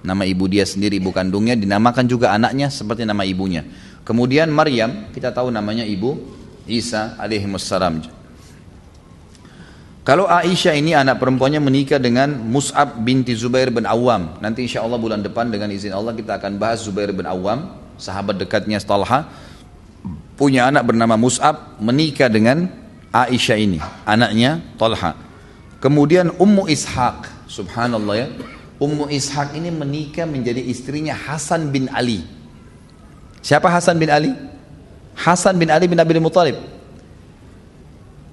Nama 0.00 0.24
ibu 0.24 0.48
dia 0.48 0.64
sendiri, 0.64 0.96
ibu 0.96 1.12
kandungnya 1.12 1.52
dinamakan 1.52 2.08
juga 2.08 2.32
anaknya 2.32 2.72
seperti 2.72 3.04
nama 3.04 3.20
ibunya. 3.28 3.68
Kemudian 4.00 4.48
Maryam, 4.48 5.12
kita 5.12 5.28
tahu 5.28 5.52
namanya 5.52 5.84
ibu 5.84 6.16
Isa 6.64 7.20
alaihissalam. 7.20 8.00
Kalau 10.00 10.24
Aisyah 10.24 10.74
ini 10.80 10.96
anak 10.96 11.20
perempuannya 11.20 11.60
menikah 11.60 12.00
dengan 12.00 12.32
Mus'ab 12.32 13.04
binti 13.04 13.36
Zubair 13.36 13.68
bin 13.68 13.84
Awam. 13.84 14.40
Nanti 14.40 14.64
insya 14.64 14.80
Allah 14.80 14.96
bulan 14.96 15.20
depan 15.20 15.52
dengan 15.52 15.68
izin 15.68 15.92
Allah 15.92 16.16
kita 16.16 16.40
akan 16.40 16.56
bahas 16.56 16.80
Zubair 16.80 17.12
bin 17.12 17.28
Awam, 17.28 17.76
sahabat 18.00 18.40
dekatnya 18.40 18.80
Talha. 18.80 19.28
Punya 20.40 20.72
anak 20.72 20.88
bernama 20.88 21.20
Mus'ab 21.20 21.76
menikah 21.84 22.32
dengan 22.32 22.72
Aisyah 23.10 23.58
ini, 23.58 23.78
anaknya 24.06 24.62
Talha. 24.78 25.18
Kemudian 25.82 26.30
Ummu 26.38 26.70
Ishaq, 26.70 27.26
subhanallah 27.50 28.14
ya. 28.14 28.28
Ummu 28.78 29.10
Ishaq 29.10 29.58
ini 29.58 29.68
menikah 29.74 30.24
menjadi 30.24 30.62
istrinya 30.62 31.12
Hasan 31.12 31.74
bin 31.74 31.90
Ali. 31.90 32.22
Siapa 33.42 33.66
Hasan 33.66 33.98
bin 33.98 34.08
Ali? 34.08 34.32
Hasan 35.18 35.58
bin 35.58 35.68
Ali 35.68 35.90
bin 35.90 35.98
Abi 35.98 36.16
Muthalib. 36.22 36.56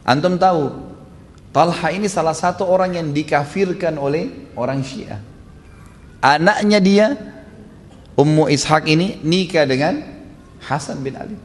Antum 0.07 0.39
tahu, 0.39 0.71
Talha 1.51 1.89
ini 1.91 2.05
salah 2.07 2.37
satu 2.37 2.63
orang 2.63 2.95
yang 2.95 3.09
dikafirkan 3.11 3.97
oleh 3.97 4.51
orang 4.53 4.85
Syiah. 4.85 5.19
Anaknya 6.21 6.79
dia, 6.79 7.07
Ummu 8.13 8.45
Ishaq 8.51 8.85
ini 8.85 9.19
nikah 9.25 9.65
dengan 9.65 10.05
Hasan 10.63 11.01
bin 11.01 11.17
Ali. 11.17 11.35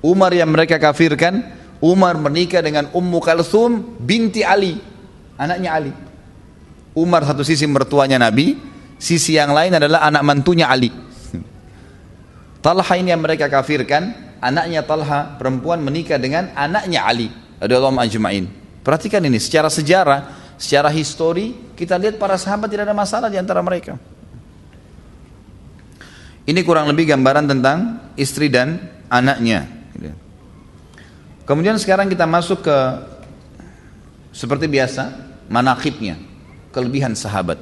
Umar 0.00 0.32
yang 0.32 0.48
mereka 0.48 0.80
kafirkan, 0.80 1.44
Umar 1.80 2.20
menikah 2.20 2.60
dengan 2.60 2.92
Ummu 2.92 3.18
Kalsum 3.24 3.96
binti 3.96 4.44
Ali, 4.44 4.76
anaknya 5.40 5.70
Ali. 5.72 5.92
Umar 6.92 7.24
satu 7.24 7.40
sisi 7.40 7.64
mertuanya 7.64 8.20
Nabi, 8.20 8.60
sisi 9.00 9.40
yang 9.40 9.56
lain 9.56 9.80
adalah 9.80 10.04
anak 10.04 10.20
mantunya 10.20 10.68
Ali. 10.68 10.92
Talha 12.64 12.94
ini 13.00 13.16
yang 13.16 13.24
mereka 13.24 13.48
kafirkan, 13.48 14.36
anaknya 14.44 14.84
Talha 14.84 15.40
perempuan 15.40 15.80
menikah 15.80 16.20
dengan 16.20 16.52
anaknya 16.52 17.08
Ali 17.08 17.32
radhiyallahu 17.56 17.96
ajma'in. 17.96 18.44
Perhatikan 18.84 19.24
ini 19.24 19.40
secara 19.40 19.72
sejarah, 19.72 20.52
secara 20.60 20.92
histori 20.92 21.56
kita 21.72 21.96
lihat 21.96 22.20
para 22.20 22.36
sahabat 22.36 22.68
tidak 22.68 22.92
ada 22.92 22.96
masalah 22.96 23.32
di 23.32 23.40
antara 23.40 23.64
mereka. 23.64 23.96
Ini 26.44 26.60
kurang 26.60 26.92
lebih 26.92 27.08
gambaran 27.08 27.48
tentang 27.48 28.10
istri 28.20 28.52
dan 28.52 28.76
anaknya. 29.08 29.80
Kemudian 31.50 31.74
sekarang 31.82 32.06
kita 32.06 32.30
masuk 32.30 32.62
ke 32.62 32.78
seperti 34.30 34.70
biasa 34.70 35.10
manakibnya, 35.50 36.14
kelebihan 36.70 37.18
sahabat. 37.18 37.58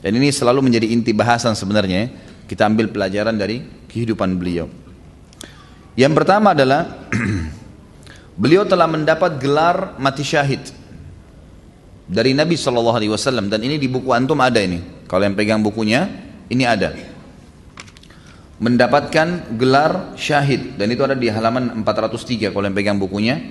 Dan 0.00 0.16
ini 0.16 0.32
selalu 0.32 0.64
menjadi 0.64 0.88
inti 0.88 1.12
bahasan 1.12 1.52
sebenarnya. 1.52 2.08
Kita 2.48 2.64
ambil 2.64 2.88
pelajaran 2.88 3.36
dari 3.36 3.60
kehidupan 3.92 4.40
beliau. 4.40 4.64
Yang 5.92 6.12
pertama 6.16 6.56
adalah 6.56 6.88
beliau 8.40 8.64
telah 8.64 8.88
mendapat 8.88 9.36
gelar 9.36 10.00
mati 10.00 10.24
syahid 10.24 10.72
dari 12.08 12.32
Nabi 12.32 12.56
Wasallam 12.56 13.52
dan 13.52 13.60
ini 13.60 13.76
di 13.76 13.92
buku 13.92 14.08
antum 14.08 14.40
ada 14.40 14.56
ini. 14.56 15.04
Kalau 15.04 15.20
yang 15.20 15.36
pegang 15.36 15.60
bukunya 15.60 16.08
ini 16.48 16.64
ada. 16.64 17.11
Mendapatkan 18.62 19.58
gelar 19.58 20.14
syahid. 20.14 20.78
Dan 20.78 20.94
itu 20.94 21.02
ada 21.02 21.18
di 21.18 21.26
halaman 21.26 21.82
403 21.82 22.54
kalau 22.54 22.62
yang 22.62 22.76
pegang 22.78 22.94
bukunya. 22.94 23.42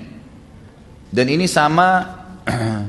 Dan 1.12 1.28
ini 1.28 1.52
sama 1.52 2.08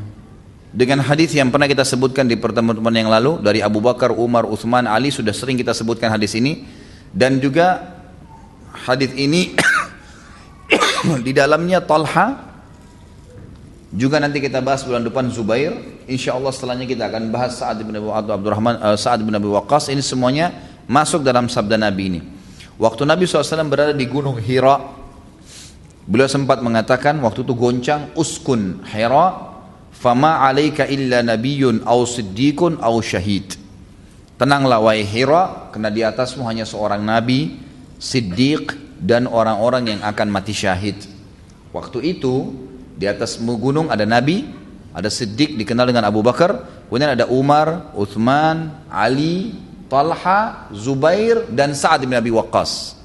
dengan 0.70 1.02
hadis 1.02 1.34
yang 1.34 1.50
pernah 1.50 1.66
kita 1.66 1.82
sebutkan 1.82 2.30
di 2.30 2.38
pertemuan 2.38 2.94
yang 2.94 3.10
lalu 3.10 3.42
dari 3.42 3.58
Abu 3.58 3.82
Bakar, 3.82 4.14
Umar, 4.14 4.46
Uthman, 4.46 4.86
Ali 4.86 5.10
sudah 5.10 5.34
sering 5.34 5.58
kita 5.58 5.74
sebutkan 5.74 6.14
hadis 6.14 6.38
ini. 6.38 6.62
Dan 7.10 7.42
juga 7.42 7.98
hadis 8.86 9.10
ini 9.18 9.58
di 11.26 11.34
dalamnya 11.34 11.82
Talha. 11.82 12.54
Juga 13.92 14.16
nanti 14.16 14.40
kita 14.40 14.64
bahas 14.64 14.86
bulan 14.86 15.04
depan 15.04 15.28
Zubair. 15.28 15.76
Insya 16.08 16.32
Allah 16.32 16.48
setelahnya 16.48 16.88
kita 16.88 17.12
akan 17.12 17.28
bahas 17.28 17.60
Sa'ad 17.60 17.84
bin 17.84 17.92
Abu 17.92 18.08
Abdurrahman 18.08 18.80
uh, 18.80 18.96
Sa'ad 18.96 19.20
bin 19.20 19.36
Abi 19.36 19.52
Waqqas. 19.52 19.92
Ini 19.92 20.00
semuanya 20.00 20.71
masuk 20.92 21.24
dalam 21.24 21.48
sabda 21.48 21.80
Nabi 21.80 22.02
ini 22.12 22.20
waktu 22.76 23.08
Nabi 23.08 23.24
SAW 23.24 23.64
berada 23.64 23.96
di 23.96 24.04
gunung 24.04 24.36
Hira 24.36 24.76
beliau 26.04 26.28
sempat 26.28 26.60
mengatakan 26.60 27.16
waktu 27.24 27.40
itu 27.40 27.56
goncang 27.56 28.12
uskun 28.12 28.84
Hira 28.84 29.56
fama 29.88 30.44
alaika 30.44 30.84
illa 30.84 31.24
nabiyyun 31.24 31.88
au 31.88 32.04
siddiqun 32.04 32.76
au 32.84 33.00
syahid 33.00 33.62
Tenanglah 34.42 34.82
wahai 34.82 35.06
Hira, 35.06 35.70
karena 35.70 35.86
di 35.86 36.02
atasmu 36.02 36.42
hanya 36.50 36.66
seorang 36.66 36.98
nabi, 36.98 37.62
siddiq 38.02 38.74
dan 38.98 39.30
orang-orang 39.30 39.94
yang 39.94 40.00
akan 40.02 40.34
mati 40.34 40.50
syahid. 40.50 40.98
Waktu 41.70 42.18
itu 42.18 42.50
di 42.98 43.06
atas 43.06 43.38
gunung 43.38 43.86
ada 43.86 44.02
nabi, 44.02 44.42
ada 44.90 45.06
siddiq 45.06 45.54
dikenal 45.54 45.86
dengan 45.86 46.10
Abu 46.10 46.26
Bakar, 46.26 46.58
Kemudian 46.92 47.16
ada 47.16 47.24
Umar, 47.24 47.88
Uthman, 47.96 48.68
Ali, 48.92 49.56
Talha, 49.92 50.72
Zubair, 50.72 51.52
dan 51.52 51.76
Sa'ad 51.76 52.08
bin 52.08 52.16
Abi 52.16 52.32
Waqqas. 52.32 52.96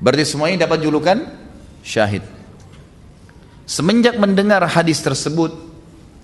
Berarti 0.00 0.24
semuanya 0.24 0.64
dapat 0.64 0.80
julukan 0.80 1.20
syahid. 1.84 2.24
Semenjak 3.68 4.16
mendengar 4.16 4.64
hadis 4.64 5.04
tersebut, 5.04 5.52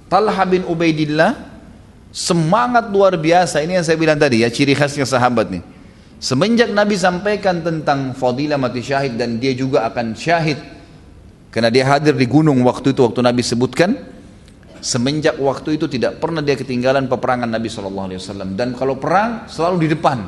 Talha 0.09 0.41
bin 0.49 0.65
Ubaidillah 0.65 1.37
semangat 2.09 2.89
luar 2.89 3.21
biasa. 3.21 3.61
Ini 3.61 3.77
yang 3.77 3.85
saya 3.85 4.01
bilang 4.01 4.17
tadi 4.17 4.41
ya, 4.41 4.49
ciri 4.49 4.73
khasnya 4.73 5.05
sahabat 5.05 5.53
nih. 5.53 5.61
Semenjak 6.17 6.73
Nabi 6.73 6.97
sampaikan 6.97 7.61
tentang 7.61 8.17
fadilah 8.17 8.57
mati 8.57 8.81
syahid 8.81 9.21
dan 9.21 9.37
dia 9.37 9.53
juga 9.53 9.85
akan 9.85 10.17
syahid 10.17 10.59
karena 11.53 11.71
dia 11.71 11.87
hadir 11.87 12.17
di 12.19 12.27
gunung 12.27 12.59
waktu 12.67 12.91
itu 12.91 13.07
waktu 13.07 13.23
Nabi 13.23 13.47
sebutkan 13.47 13.95
semenjak 14.81 15.37
waktu 15.39 15.79
itu 15.81 15.87
tidak 15.87 16.23
pernah 16.23 16.41
dia 16.41 16.55
ketinggalan 16.55 17.07
peperangan 17.07 17.49
Nabi 17.49 17.69
SAW 17.71 18.57
dan 18.57 18.75
kalau 18.75 18.97
perang 18.97 19.47
selalu 19.51 19.87
di 19.87 19.89
depan. 19.95 20.19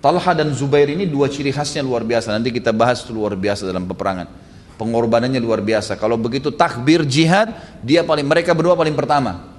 Talha 0.00 0.32
dan 0.32 0.48
Zubair 0.56 0.88
ini 0.88 1.04
dua 1.04 1.28
ciri 1.28 1.52
khasnya 1.52 1.84
luar 1.84 2.08
biasa. 2.08 2.32
Nanti 2.32 2.48
kita 2.48 2.72
bahas 2.72 3.04
itu 3.04 3.12
luar 3.12 3.36
biasa 3.36 3.68
dalam 3.68 3.84
peperangan. 3.84 4.32
Pengorbanannya 4.80 5.36
luar 5.36 5.60
biasa. 5.60 6.00
Kalau 6.00 6.16
begitu 6.16 6.48
takbir 6.56 7.04
jihad 7.04 7.52
dia 7.84 8.00
paling 8.00 8.24
mereka 8.24 8.56
berdua 8.56 8.72
paling 8.80 8.96
pertama. 8.96 9.50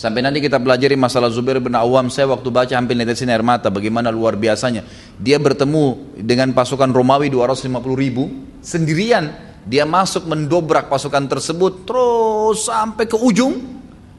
Sampai 0.00 0.24
nanti 0.24 0.40
kita 0.40 0.56
pelajari 0.56 0.96
masalah 0.96 1.28
Zubair 1.28 1.60
bin 1.60 1.76
Awam, 1.76 2.08
saya 2.08 2.24
waktu 2.32 2.48
baca 2.48 2.72
hampir 2.72 2.96
netesin 2.96 3.28
air 3.28 3.44
mata, 3.44 3.68
bagaimana 3.68 4.08
luar 4.08 4.32
biasanya. 4.32 4.80
Dia 5.20 5.36
bertemu 5.36 6.16
dengan 6.16 6.56
pasukan 6.56 6.88
Romawi 6.88 7.28
250 7.28 7.68
ribu, 8.00 8.32
sendirian. 8.64 9.49
Dia 9.68 9.84
masuk 9.84 10.24
mendobrak 10.24 10.88
pasukan 10.88 11.28
tersebut, 11.28 11.84
terus 11.84 12.64
sampai 12.64 13.04
ke 13.04 13.16
ujung, 13.16 13.60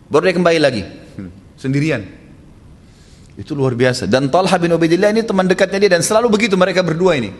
baru 0.07 0.29
dia 0.29 0.35
kembali 0.37 0.59
lagi. 0.61 0.83
Sendirian. 1.57 2.01
Itu 3.37 3.57
luar 3.57 3.73
biasa. 3.73 4.05
Dan 4.05 4.29
Talha 4.29 4.53
bin 4.61 4.73
Ubaidillah 4.73 5.09
ini 5.13 5.25
teman 5.25 5.49
dekatnya 5.49 5.87
dia 5.87 5.91
dan 5.97 6.05
selalu 6.05 6.29
begitu 6.29 6.53
mereka 6.57 6.85
berdua 6.85 7.17
ini. 7.17 7.33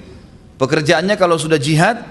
Pekerjaannya 0.57 1.17
kalau 1.17 1.37
sudah 1.37 1.57
jihad, 1.57 2.01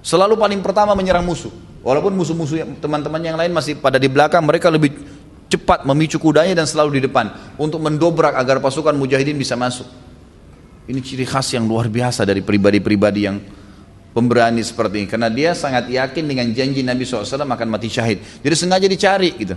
selalu 0.00 0.36
paling 0.36 0.60
pertama 0.64 0.96
menyerang 0.96 1.24
musuh. 1.24 1.52
Walaupun 1.84 2.12
musuh-musuh 2.12 2.80
teman-teman 2.82 3.20
yang 3.22 3.36
lain 3.38 3.52
masih 3.52 3.78
pada 3.78 3.96
di 3.96 4.08
belakang, 4.10 4.44
mereka 4.44 4.68
lebih 4.68 4.92
cepat 5.48 5.88
memicu 5.88 6.20
kudanya 6.20 6.60
dan 6.60 6.66
selalu 6.68 7.00
di 7.00 7.08
depan 7.08 7.56
untuk 7.56 7.80
mendobrak 7.80 8.36
agar 8.36 8.60
pasukan 8.60 8.92
mujahidin 8.92 9.36
bisa 9.36 9.56
masuk. 9.56 9.88
Ini 10.88 11.00
ciri 11.04 11.24
khas 11.28 11.52
yang 11.52 11.68
luar 11.68 11.88
biasa 11.88 12.24
dari 12.24 12.40
pribadi-pribadi 12.40 13.20
yang 13.24 13.36
pemberani 14.18 14.66
seperti 14.66 15.06
ini. 15.06 15.08
Karena 15.08 15.30
dia 15.30 15.54
sangat 15.54 15.86
yakin 15.86 16.26
dengan 16.26 16.50
janji 16.50 16.82
Nabi 16.82 17.06
SAW 17.06 17.22
akan 17.46 17.68
mati 17.70 17.86
syahid. 17.86 18.18
Jadi 18.42 18.54
sengaja 18.58 18.86
dicari 18.90 19.30
gitu. 19.38 19.54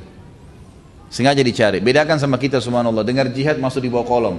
Sengaja 1.09 1.41
dicari. 1.41 1.81
Bedakan 1.81 2.21
sama 2.21 2.38
kita 2.38 2.61
subhanallah. 2.61 3.01
Dengar 3.01 3.33
jihad 3.33 3.57
masuk 3.57 3.81
di 3.81 3.89
bawah 3.89 4.05
kolom. 4.05 4.38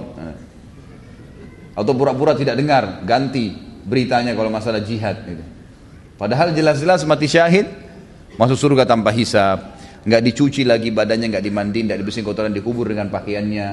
Atau 1.75 1.91
pura-pura 1.91 2.39
tidak 2.39 2.55
dengar. 2.55 3.03
Ganti 3.03 3.51
beritanya 3.83 4.31
kalau 4.31 4.47
masalah 4.47 4.79
jihad. 4.79 5.27
Gitu. 5.27 5.43
Padahal 6.15 6.55
jelas-jelas 6.55 7.03
mati 7.03 7.27
syahid. 7.27 7.67
Masuk 8.39 8.55
surga 8.55 8.87
tanpa 8.87 9.13
hisab 9.13 9.73
nggak 10.03 10.21
dicuci 10.21 10.67
lagi 10.67 10.91
badannya, 10.91 11.31
nggak 11.31 11.43
dimandiin, 11.43 11.87
nggak 11.87 11.99
dibersihin 12.03 12.27
kotoran 12.27 12.51
dikubur 12.51 12.91
dengan 12.91 13.07
pakaiannya. 13.07 13.67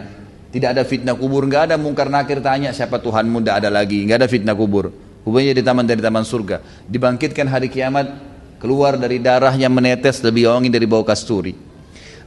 Tidak 0.50 0.68
ada 0.70 0.82
fitnah 0.82 1.14
kubur, 1.14 1.46
nggak 1.46 1.70
ada 1.70 1.76
mungkar 1.78 2.10
nakir 2.10 2.42
tanya 2.42 2.74
siapa 2.74 2.98
Tuhanmu, 2.98 3.42
nggak 3.42 3.56
ada 3.66 3.70
lagi, 3.70 4.02
nggak 4.06 4.18
ada 4.26 4.28
fitnah 4.30 4.54
kubur. 4.54 4.90
Kuburnya 5.20 5.52
di 5.52 5.60
taman 5.60 5.84
dari 5.84 6.00
taman 6.00 6.24
surga. 6.24 6.64
Dibangkitkan 6.88 7.44
hari 7.44 7.68
kiamat, 7.68 8.08
keluar 8.56 8.96
dari 8.96 9.20
darahnya 9.20 9.68
menetes 9.68 10.24
lebih 10.24 10.48
wangi 10.48 10.72
dari 10.72 10.88
bau 10.88 11.04
kasturi. 11.04 11.52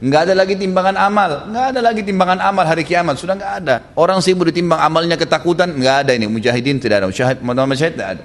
Nggak 0.04 0.20
ada 0.30 0.34
lagi 0.34 0.54
timbangan 0.58 0.96
amal, 0.98 1.48
nggak 1.48 1.66
ada 1.74 1.80
lagi 1.80 2.02
timbangan 2.02 2.38
amal 2.42 2.66
hari 2.66 2.82
kiamat, 2.86 3.18
sudah 3.18 3.34
nggak 3.38 3.54
ada. 3.62 3.76
Orang 3.94 4.22
sibuk 4.22 4.46
ditimbang 4.50 4.78
amalnya 4.78 5.18
ketakutan, 5.18 5.70
nggak 5.74 5.96
ada 6.06 6.12
ini. 6.14 6.26
Mujahidin 6.26 6.78
tidak 6.78 7.02
ada, 7.02 7.06
syahid, 7.14 7.40
syahid 7.42 7.92
tidak 7.94 8.08
ada. 8.18 8.24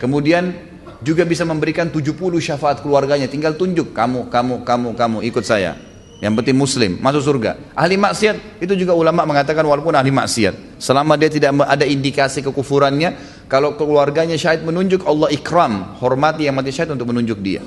Kemudian 0.00 0.72
juga 1.02 1.26
bisa 1.26 1.42
memberikan 1.42 1.90
70 1.90 2.14
syafaat 2.38 2.80
keluarganya 2.80 3.26
tinggal 3.26 3.58
tunjuk 3.58 3.90
kamu 3.90 4.30
kamu 4.30 4.62
kamu 4.62 4.88
kamu 4.94 5.18
ikut 5.26 5.42
saya 5.42 5.74
yang 6.22 6.38
penting 6.38 6.54
muslim 6.54 7.02
masuk 7.02 7.26
surga 7.26 7.58
ahli 7.74 7.98
maksiat 7.98 8.62
itu 8.62 8.78
juga 8.78 8.94
ulama 8.94 9.26
mengatakan 9.26 9.66
walaupun 9.66 9.90
ahli 9.98 10.14
maksiat 10.14 10.78
selama 10.78 11.18
dia 11.18 11.26
tidak 11.26 11.50
ada 11.66 11.82
indikasi 11.82 12.38
kekufurannya 12.46 13.41
kalau 13.52 13.76
keluarganya 13.76 14.40
syahid 14.40 14.64
menunjuk 14.64 15.04
Allah 15.04 15.28
ikram 15.28 16.00
hormati 16.00 16.48
yang 16.48 16.56
mati 16.56 16.72
syahid 16.72 16.96
untuk 16.96 17.12
menunjuk 17.12 17.36
dia 17.44 17.60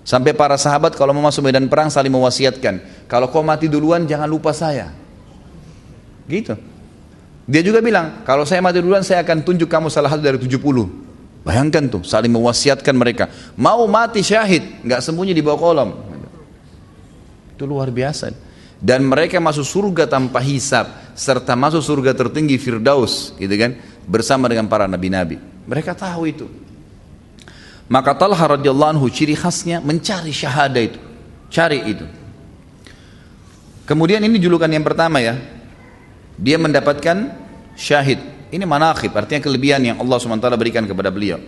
sampai 0.00 0.32
para 0.32 0.56
sahabat 0.56 0.96
kalau 0.96 1.12
mau 1.12 1.28
masuk 1.28 1.44
medan 1.44 1.68
perang 1.68 1.92
saling 1.92 2.08
mewasiatkan 2.08 3.04
kalau 3.04 3.28
kau 3.28 3.44
mati 3.44 3.68
duluan 3.68 4.08
jangan 4.08 4.24
lupa 4.24 4.56
saya 4.56 4.96
gitu 6.24 6.56
dia 7.44 7.60
juga 7.60 7.84
bilang 7.84 8.24
kalau 8.24 8.48
saya 8.48 8.64
mati 8.64 8.80
duluan 8.80 9.04
saya 9.04 9.20
akan 9.20 9.44
tunjuk 9.44 9.68
kamu 9.68 9.92
salah 9.92 10.08
satu 10.08 10.24
dari 10.24 10.40
70 10.40 11.10
Bayangkan 11.40 11.88
tuh, 11.88 12.02
saling 12.04 12.28
mewasiatkan 12.28 12.92
mereka. 12.92 13.32
Mau 13.56 13.88
mati 13.88 14.20
syahid, 14.20 14.84
nggak 14.84 15.00
sembunyi 15.00 15.32
di 15.32 15.40
bawah 15.40 15.56
kolom. 15.56 15.90
Itu 17.56 17.64
luar 17.64 17.88
biasa. 17.88 18.28
Dan 18.80 19.08
mereka 19.08 19.40
masuk 19.40 19.64
surga 19.64 20.08
tanpa 20.08 20.40
hisap, 20.40 20.88
serta 21.16 21.56
masuk 21.56 21.80
surga 21.80 22.12
tertinggi 22.16 22.60
Firdaus, 22.60 23.32
gitu 23.40 23.52
kan? 23.56 23.76
Bersama 24.10 24.50
dengan 24.50 24.66
para 24.66 24.90
nabi-nabi. 24.90 25.38
Mereka 25.70 25.94
tahu 25.94 26.26
itu. 26.26 26.50
Maka 27.86 28.10
Talha 28.18 28.58
radhiyallahu 28.58 28.98
anhu 28.98 29.06
ciri 29.06 29.38
khasnya 29.38 29.78
mencari 29.78 30.34
syahada 30.34 30.82
itu. 30.82 30.98
Cari 31.50 31.78
itu. 31.86 32.06
Kemudian 33.86 34.22
ini 34.26 34.38
julukan 34.42 34.70
yang 34.70 34.82
pertama 34.82 35.22
ya. 35.22 35.38
Dia 36.34 36.58
mendapatkan 36.58 37.38
syahid 37.78 38.18
ini 38.50 38.66
manakib, 38.66 39.14
artinya 39.14 39.46
kelebihan 39.46 39.78
yang 39.78 39.96
Allah 40.02 40.18
SWT 40.18 40.42
berikan 40.58 40.82
kepada 40.82 41.06
beliau. 41.14 41.38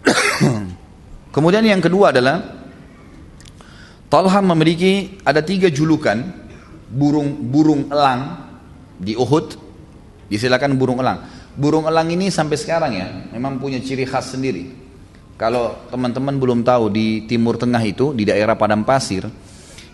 Kemudian 1.36 1.60
yang 1.60 1.84
kedua 1.84 2.08
adalah 2.08 2.40
Talha 4.08 4.40
memiliki 4.40 5.20
ada 5.28 5.44
tiga 5.44 5.68
julukan 5.68 6.24
burung 6.88 7.36
burung 7.52 7.92
elang 7.92 8.48
di 8.96 9.12
Uhud. 9.12 9.60
Disilakan 10.32 10.80
burung 10.80 11.04
elang. 11.04 11.20
Burung 11.56 11.88
elang 11.88 12.12
ini 12.12 12.28
sampai 12.28 12.60
sekarang 12.60 12.92
ya 12.92 13.08
memang 13.32 13.56
punya 13.56 13.80
ciri 13.80 14.04
khas 14.04 14.36
sendiri. 14.36 14.76
Kalau 15.36 15.76
teman-teman 15.92 16.36
belum 16.36 16.60
tahu 16.64 16.88
di 16.92 17.24
Timur 17.28 17.56
Tengah 17.60 17.80
itu 17.84 18.12
di 18.12 18.28
daerah 18.28 18.56
padang 18.56 18.84
pasir 18.84 19.28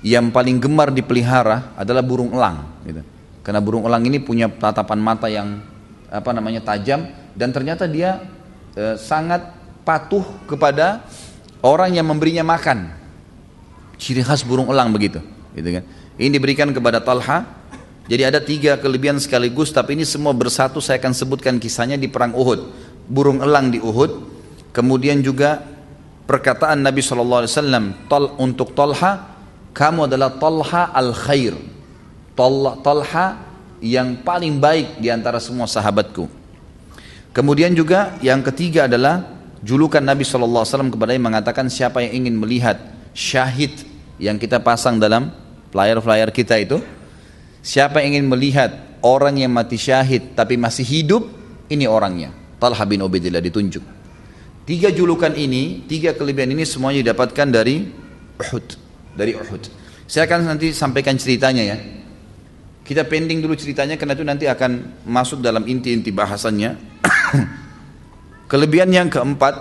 yang 0.02 0.34
paling 0.34 0.58
gemar 0.58 0.90
dipelihara 0.90 1.74
adalah 1.78 2.02
burung 2.02 2.34
elang. 2.34 2.66
Gitu. 2.82 3.02
Karena 3.42 3.62
burung 3.62 3.86
elang 3.86 4.02
ini 4.06 4.18
punya 4.18 4.50
tatapan 4.50 4.98
mata 4.98 5.26
yang 5.30 5.62
apa 6.10 6.30
namanya 6.34 6.62
tajam 6.62 7.06
dan 7.34 7.50
ternyata 7.50 7.86
dia 7.90 8.22
e, 8.74 8.98
sangat 8.98 9.42
patuh 9.82 10.22
kepada 10.46 11.02
orang 11.62 11.94
yang 11.94 12.06
memberinya 12.06 12.46
makan. 12.46 12.90
Ciri 13.98 14.22
khas 14.26 14.42
burung 14.42 14.66
elang 14.70 14.90
begitu, 14.90 15.22
gitu 15.54 15.68
kan. 15.78 15.84
Ini 16.18 16.28
diberikan 16.34 16.70
kepada 16.74 16.98
Talha. 16.98 17.61
Jadi 18.10 18.22
ada 18.26 18.42
tiga 18.42 18.78
kelebihan 18.82 19.22
sekaligus, 19.22 19.70
tapi 19.70 19.94
ini 19.94 20.02
semua 20.02 20.34
bersatu 20.34 20.82
saya 20.82 20.98
akan 20.98 21.14
sebutkan 21.14 21.54
kisahnya 21.62 21.94
di 21.94 22.10
perang 22.10 22.34
Uhud. 22.34 22.60
Burung 23.06 23.38
elang 23.38 23.70
di 23.70 23.78
Uhud, 23.78 24.10
kemudian 24.74 25.22
juga 25.22 25.62
perkataan 26.26 26.82
Nabi 26.82 26.98
SAW 26.98 27.46
Tal, 28.10 28.24
untuk 28.42 28.74
Talha, 28.74 29.32
kamu 29.70 30.10
adalah 30.10 30.34
Talha 30.34 30.90
al 30.90 31.14
Khair. 31.14 31.54
Talha 32.34 33.26
yang 33.82 34.22
paling 34.22 34.58
baik 34.58 34.98
di 34.98 35.10
antara 35.10 35.38
semua 35.38 35.70
sahabatku. 35.70 36.26
Kemudian 37.32 37.72
juga 37.72 38.18
yang 38.20 38.44
ketiga 38.44 38.90
adalah 38.90 39.24
julukan 39.62 40.02
Nabi 40.02 40.26
SAW 40.26 40.66
kepada 40.90 41.14
yang 41.14 41.26
mengatakan 41.26 41.70
siapa 41.70 42.02
yang 42.02 42.24
ingin 42.24 42.34
melihat 42.36 42.76
syahid 43.14 43.72
yang 44.18 44.36
kita 44.36 44.60
pasang 44.60 44.98
dalam 44.98 45.32
flyer-flyer 45.72 46.28
kita 46.34 46.60
itu. 46.60 46.78
Siapa 47.62 48.02
yang 48.02 48.18
ingin 48.18 48.26
melihat 48.26 48.70
orang 49.06 49.38
yang 49.38 49.54
mati 49.54 49.78
syahid 49.78 50.34
tapi 50.34 50.58
masih 50.58 50.82
hidup, 50.82 51.30
ini 51.70 51.86
orangnya. 51.86 52.34
Talha 52.58 52.82
bin 52.82 53.06
Ubaidillah 53.06 53.38
ditunjuk. 53.38 53.82
Tiga 54.66 54.90
julukan 54.90 55.30
ini, 55.34 55.86
tiga 55.86 56.14
kelebihan 56.14 56.54
ini 56.54 56.66
semuanya 56.66 57.10
didapatkan 57.10 57.46
dari 57.50 57.86
Uhud. 58.38 58.66
Dari 59.14 59.34
Uhud. 59.34 59.62
Saya 60.06 60.26
akan 60.26 60.54
nanti 60.54 60.74
sampaikan 60.74 61.14
ceritanya 61.14 61.62
ya. 61.62 61.78
Kita 62.82 63.06
pending 63.06 63.38
dulu 63.38 63.54
ceritanya 63.54 63.94
karena 63.94 64.18
itu 64.18 64.26
nanti 64.26 64.44
akan 64.50 65.02
masuk 65.06 65.38
dalam 65.38 65.62
inti-inti 65.66 66.10
bahasannya. 66.10 66.74
Kelebihan 68.50 68.90
yang 68.90 69.06
keempat, 69.06 69.54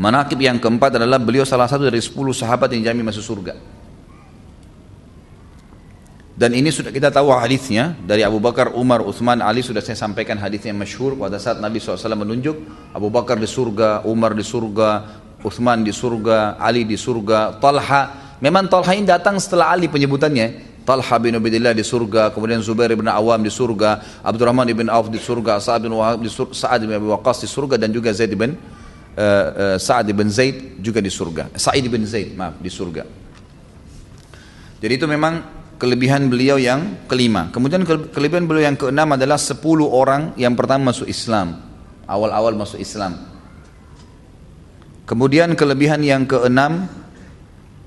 manakib 0.00 0.40
yang 0.40 0.56
keempat 0.56 0.96
adalah 0.96 1.20
beliau 1.20 1.44
salah 1.44 1.68
satu 1.68 1.88
dari 1.88 2.00
sepuluh 2.00 2.32
sahabat 2.32 2.72
yang 2.72 2.88
jamin 2.88 3.04
masuk 3.04 3.20
surga. 3.20 3.75
Dan 6.36 6.52
ini 6.52 6.68
sudah 6.68 6.92
kita 6.92 7.08
tahu 7.08 7.32
hadisnya 7.32 7.96
dari 8.04 8.20
Abu 8.20 8.36
Bakar, 8.36 8.76
Umar, 8.76 9.00
Uthman, 9.00 9.40
Ali 9.40 9.64
sudah 9.64 9.80
saya 9.80 9.96
sampaikan 9.96 10.36
hadisnya 10.36 10.76
masyhur 10.76 11.16
pada 11.16 11.40
saat 11.40 11.56
Nabi 11.64 11.80
SAW 11.80 11.96
menunjuk 12.12 12.60
Abu 12.92 13.08
Bakar 13.08 13.40
di 13.40 13.48
surga, 13.48 14.04
Umar 14.04 14.36
di 14.36 14.44
surga, 14.44 15.16
Uthman 15.40 15.80
di 15.80 15.96
surga, 15.96 16.60
Ali 16.60 16.84
di 16.84 17.00
surga, 17.00 17.56
Talha 17.56 18.26
Memang 18.36 18.68
Talha 18.68 18.92
ini 18.92 19.08
datang 19.08 19.40
setelah 19.40 19.72
Ali 19.72 19.88
penyebutannya. 19.88 20.76
Talha 20.86 21.18
bin 21.18 21.34
Ubaidillah 21.34 21.74
di 21.74 21.82
surga, 21.82 22.30
kemudian 22.30 22.62
Zubair 22.62 22.94
bin 22.94 23.10
Awam 23.10 23.42
di 23.42 23.50
surga, 23.50 24.22
Abdurrahman 24.22 24.70
bin 24.70 24.86
Auf 24.86 25.10
di 25.10 25.18
surga, 25.18 25.58
Sa'ad 25.58 25.82
bin 25.82 25.90
Wahab 25.98 26.22
di 26.22 26.30
surga, 26.30 26.54
Sa'ad 26.54 26.86
bin 26.86 26.94
Abi 26.94 27.10
Waqqas 27.10 27.42
di 27.42 27.48
surga 27.50 27.74
dan 27.74 27.90
juga 27.90 28.14
Zaid 28.14 28.30
bin 28.38 28.54
uh, 28.54 28.54
uh, 29.18 29.76
Sa'ad 29.82 30.06
bin 30.14 30.30
Zaid 30.30 30.78
juga 30.78 31.02
di 31.02 31.10
surga. 31.10 31.50
Sa'id 31.58 31.82
bin 31.90 32.06
Zaid, 32.06 32.38
maaf, 32.38 32.62
di 32.62 32.70
surga. 32.70 33.02
Jadi 34.78 34.92
itu 34.94 35.10
memang 35.10 35.42
kelebihan 35.76 36.28
beliau 36.32 36.56
yang 36.56 37.06
kelima. 37.08 37.52
Kemudian 37.52 37.84
kelebihan 37.86 38.48
beliau 38.48 38.72
yang 38.72 38.78
keenam 38.78 39.12
adalah 39.12 39.36
sepuluh 39.36 39.88
orang 39.88 40.32
yang 40.40 40.56
pertama 40.56 40.92
masuk 40.92 41.08
Islam. 41.08 41.60
Awal-awal 42.08 42.56
masuk 42.56 42.80
Islam. 42.80 43.18
Kemudian 45.06 45.54
kelebihan 45.54 46.02
yang 46.02 46.26
keenam, 46.26 46.90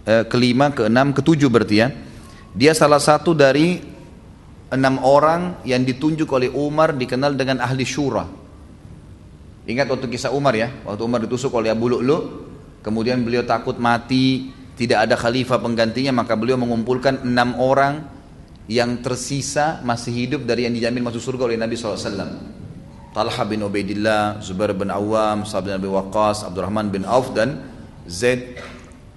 eh, 0.08 0.24
kelima, 0.30 0.72
keenam, 0.72 1.12
ketujuh 1.12 1.52
berarti 1.52 1.76
ya. 1.76 1.88
Dia 2.56 2.72
salah 2.74 3.02
satu 3.02 3.36
dari 3.36 3.80
enam 4.70 5.02
orang 5.02 5.66
yang 5.66 5.82
ditunjuk 5.82 6.30
oleh 6.30 6.50
Umar 6.54 6.94
dikenal 6.94 7.34
dengan 7.34 7.60
ahli 7.60 7.84
syura. 7.84 8.26
Ingat 9.70 9.86
waktu 9.86 10.08
kisah 10.10 10.34
Umar 10.34 10.58
ya, 10.58 10.70
waktu 10.86 11.02
Umar 11.06 11.22
ditusuk 11.22 11.54
oleh 11.54 11.70
Abu 11.70 11.94
Lu'lu, 11.94 12.18
kemudian 12.82 13.22
beliau 13.22 13.46
takut 13.46 13.78
mati, 13.78 14.50
tidak 14.80 15.12
ada 15.12 15.20
khalifah 15.20 15.60
penggantinya, 15.60 16.24
maka 16.24 16.40
beliau 16.40 16.56
mengumpulkan 16.56 17.28
enam 17.28 17.60
orang 17.60 18.08
yang 18.72 19.04
tersisa 19.04 19.84
masih 19.84 20.16
hidup 20.16 20.48
dari 20.48 20.64
yang 20.64 20.72
dijamin 20.72 21.04
masuk 21.04 21.20
surga 21.20 21.52
oleh 21.52 21.60
Nabi 21.60 21.76
SAW. 21.76 22.00
Talha 23.12 23.44
bin 23.44 23.60
Ubaidillah, 23.60 24.40
Zubair 24.40 24.72
bin 24.72 24.88
Awam, 24.88 25.44
Sa'ad 25.44 25.68
bin 25.68 25.76
Abi 25.76 25.90
Waqqas, 25.92 26.48
Abdurrahman 26.48 26.88
bin 26.88 27.04
Auf 27.04 27.36
dan 27.36 27.60
Zaid 28.08 28.56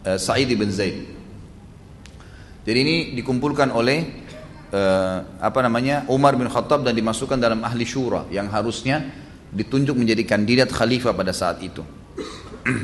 uh, 0.03 0.19
Sa'id 0.19 0.51
bin 0.51 0.67
Zaid. 0.75 1.07
Jadi 2.67 2.79
ini 2.83 2.97
dikumpulkan 3.15 3.71
oleh 3.71 4.03
uh, 4.75 5.19
apa 5.39 5.61
namanya 5.63 6.11
Umar 6.11 6.35
bin 6.35 6.51
Khattab 6.51 6.83
dan 6.83 6.99
dimasukkan 6.99 7.39
dalam 7.39 7.63
ahli 7.63 7.87
syura 7.87 8.27
yang 8.35 8.51
harusnya 8.51 9.15
ditunjuk 9.55 9.95
menjadi 9.95 10.27
kandidat 10.27 10.75
khalifah 10.75 11.15
pada 11.15 11.31
saat 11.31 11.63
itu. 11.63 11.87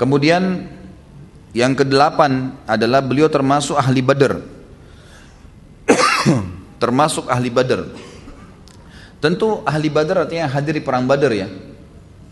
Kemudian 0.00 0.66
yang 1.54 1.72
kedelapan 1.78 2.52
adalah 2.66 3.00
beliau 3.00 3.30
termasuk 3.30 3.78
ahli 3.78 4.02
Badar. 4.02 4.42
termasuk 6.82 7.30
ahli 7.30 7.48
Badar. 7.48 7.86
Tentu 9.24 9.64
ahli 9.64 9.88
badar 9.88 10.28
artinya 10.28 10.44
hadir 10.52 10.76
di 10.76 10.84
perang 10.84 11.08
badar 11.08 11.32
ya. 11.32 11.48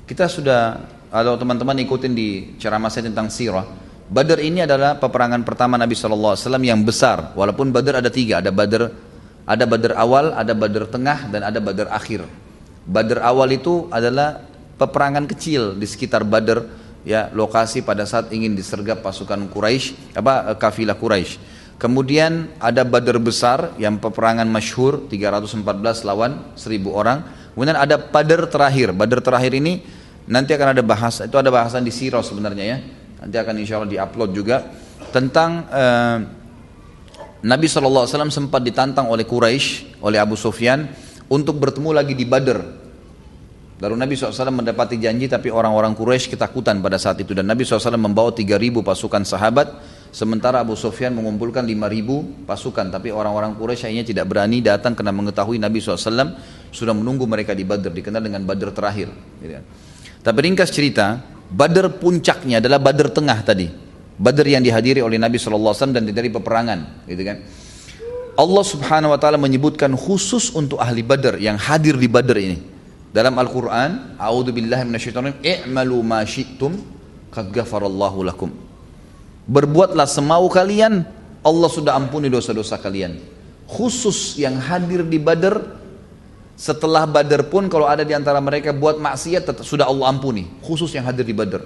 Kita 0.04 0.28
sudah, 0.28 0.76
kalau 1.08 1.40
teman-teman 1.40 1.80
ikutin 1.88 2.12
di 2.12 2.52
ceramah 2.60 2.92
saya 2.92 3.08
tentang 3.08 3.32
sirah, 3.32 3.64
badar 4.12 4.36
ini 4.44 4.60
adalah 4.60 5.00
peperangan 5.00 5.40
pertama 5.40 5.80
Nabi 5.80 5.96
SAW 5.96 6.36
yang 6.60 6.84
besar. 6.84 7.32
Walaupun 7.32 7.72
badar 7.72 8.04
ada 8.04 8.12
tiga, 8.12 8.44
ada 8.44 8.52
badar 8.52 8.92
ada 9.48 9.64
badar 9.64 9.96
awal, 9.96 10.36
ada 10.36 10.52
badar 10.52 10.84
tengah, 10.84 11.32
dan 11.32 11.48
ada 11.48 11.64
badar 11.64 11.88
akhir. 11.90 12.28
Badar 12.84 13.24
awal 13.24 13.56
itu 13.56 13.88
adalah 13.88 14.44
peperangan 14.76 15.24
kecil 15.26 15.72
di 15.72 15.88
sekitar 15.88 16.28
badar, 16.28 16.62
ya 17.02 17.30
lokasi 17.34 17.82
pada 17.82 18.06
saat 18.06 18.30
ingin 18.30 18.54
disergap 18.54 19.02
pasukan 19.02 19.50
Quraisy, 19.50 20.16
apa 20.18 20.54
kafilah 20.58 20.98
Quraisy. 20.98 21.38
Kemudian 21.82 22.54
ada 22.62 22.86
Badar 22.86 23.18
besar 23.18 23.74
yang 23.74 23.98
peperangan 23.98 24.46
masyhur 24.46 25.10
314 25.10 26.06
lawan 26.06 26.54
1000 26.54 26.78
orang. 26.94 27.26
Kemudian 27.58 27.74
ada 27.74 27.98
Badar 27.98 28.46
terakhir. 28.46 28.94
Badar 28.94 29.18
terakhir 29.18 29.50
ini 29.58 29.82
nanti 30.30 30.54
akan 30.54 30.78
ada 30.78 30.82
bahasa 30.86 31.26
itu 31.26 31.34
ada 31.34 31.50
bahasan 31.50 31.82
di 31.82 31.90
sirah 31.90 32.22
sebenarnya 32.22 32.64
ya. 32.64 32.78
Nanti 33.26 33.34
akan 33.34 33.54
insya 33.58 33.82
Allah 33.82 33.90
diupload 33.90 34.30
juga 34.30 34.62
tentang 35.10 35.66
uh, 35.74 36.18
Nabi 37.42 37.66
SAW 37.66 38.06
sempat 38.30 38.62
ditantang 38.62 39.10
oleh 39.10 39.26
Quraisy, 39.26 39.98
oleh 40.06 40.22
Abu 40.22 40.38
Sufyan 40.38 40.86
untuk 41.26 41.58
bertemu 41.58 41.90
lagi 41.90 42.14
di 42.14 42.22
Badar. 42.22 42.81
Lalu 43.82 43.94
Nabi 43.98 44.14
SAW 44.14 44.54
mendapati 44.54 44.94
janji 45.02 45.26
tapi 45.26 45.50
orang-orang 45.50 45.98
Quraisy 45.98 46.30
ketakutan 46.38 46.78
pada 46.78 47.02
saat 47.02 47.18
itu 47.18 47.34
dan 47.34 47.50
Nabi 47.50 47.66
SAW 47.66 47.98
membawa 47.98 48.30
3000 48.30 48.78
pasukan 48.78 49.26
sahabat 49.26 49.74
Sementara 50.12 50.60
Abu 50.60 50.76
Sufyan 50.76 51.16
mengumpulkan 51.16 51.64
5000 51.64 52.44
pasukan, 52.44 52.92
tapi 52.92 53.08
orang-orang 53.08 53.56
Quraisy 53.56 53.88
akhirnya 53.88 54.04
tidak 54.04 54.28
berani 54.28 54.60
datang 54.60 54.92
karena 54.92 55.08
mengetahui 55.08 55.56
Nabi 55.56 55.80
SAW 55.80 56.36
sudah 56.68 56.92
menunggu 56.92 57.24
mereka 57.24 57.56
di 57.56 57.64
Badr, 57.64 57.88
dikenal 57.88 58.20
dengan 58.20 58.44
Badr 58.44 58.76
terakhir. 58.76 59.08
Gitu 59.40 59.56
kan. 59.56 59.64
Tapi 60.20 60.38
ringkas 60.44 60.68
cerita, 60.68 61.16
Badr 61.48 61.96
puncaknya 61.96 62.60
adalah 62.60 62.76
Badr 62.76 63.08
tengah 63.08 63.40
tadi. 63.40 63.72
Badr 64.20 64.52
yang 64.52 64.60
dihadiri 64.60 65.00
oleh 65.00 65.16
Nabi 65.16 65.40
SAW 65.40 65.96
dan 65.96 66.04
dari 66.04 66.28
peperangan, 66.28 67.08
gitu 67.08 67.22
kan. 67.24 67.40
Allah 68.36 68.64
Subhanahu 68.68 69.16
wa 69.16 69.18
taala 69.20 69.40
menyebutkan 69.40 69.96
khusus 69.96 70.52
untuk 70.52 70.76
ahli 70.76 71.00
Badr 71.00 71.40
yang 71.40 71.56
hadir 71.56 71.96
di 71.96 72.04
Badr 72.04 72.36
ini. 72.36 72.71
Dalam 73.12 73.36
Al-Qur'an, 73.36 74.16
a'udzubillahi 74.16 74.88
minasyaitonir 74.88 75.44
i'malu 75.44 76.00
ma 76.00 76.24
syi'tum 76.24 76.72
qad 77.28 77.52
lakum. 78.24 78.50
Berbuatlah 79.44 80.08
semau 80.08 80.48
kalian, 80.48 81.04
Allah 81.44 81.68
sudah 81.68 81.92
ampuni 81.92 82.32
dosa-dosa 82.32 82.80
kalian. 82.80 83.20
Khusus 83.68 84.40
yang 84.40 84.56
hadir 84.56 85.04
di 85.04 85.20
Badar, 85.20 85.60
setelah 86.56 87.04
Badar 87.04 87.48
pun 87.52 87.68
kalau 87.68 87.84
ada 87.84 88.00
di 88.00 88.16
antara 88.16 88.40
mereka 88.40 88.72
buat 88.72 88.96
maksiat 88.96 89.42
tetap 89.44 89.64
sudah 89.64 89.88
Allah 89.88 90.08
ampuni. 90.08 90.48
Khusus 90.64 90.92
yang 90.96 91.04
hadir 91.04 91.28
di 91.28 91.36
Badar. 91.36 91.64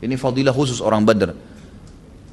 Ini 0.00 0.14
fadilah 0.14 0.54
khusus 0.54 0.78
orang 0.78 1.02
Badar. 1.02 1.34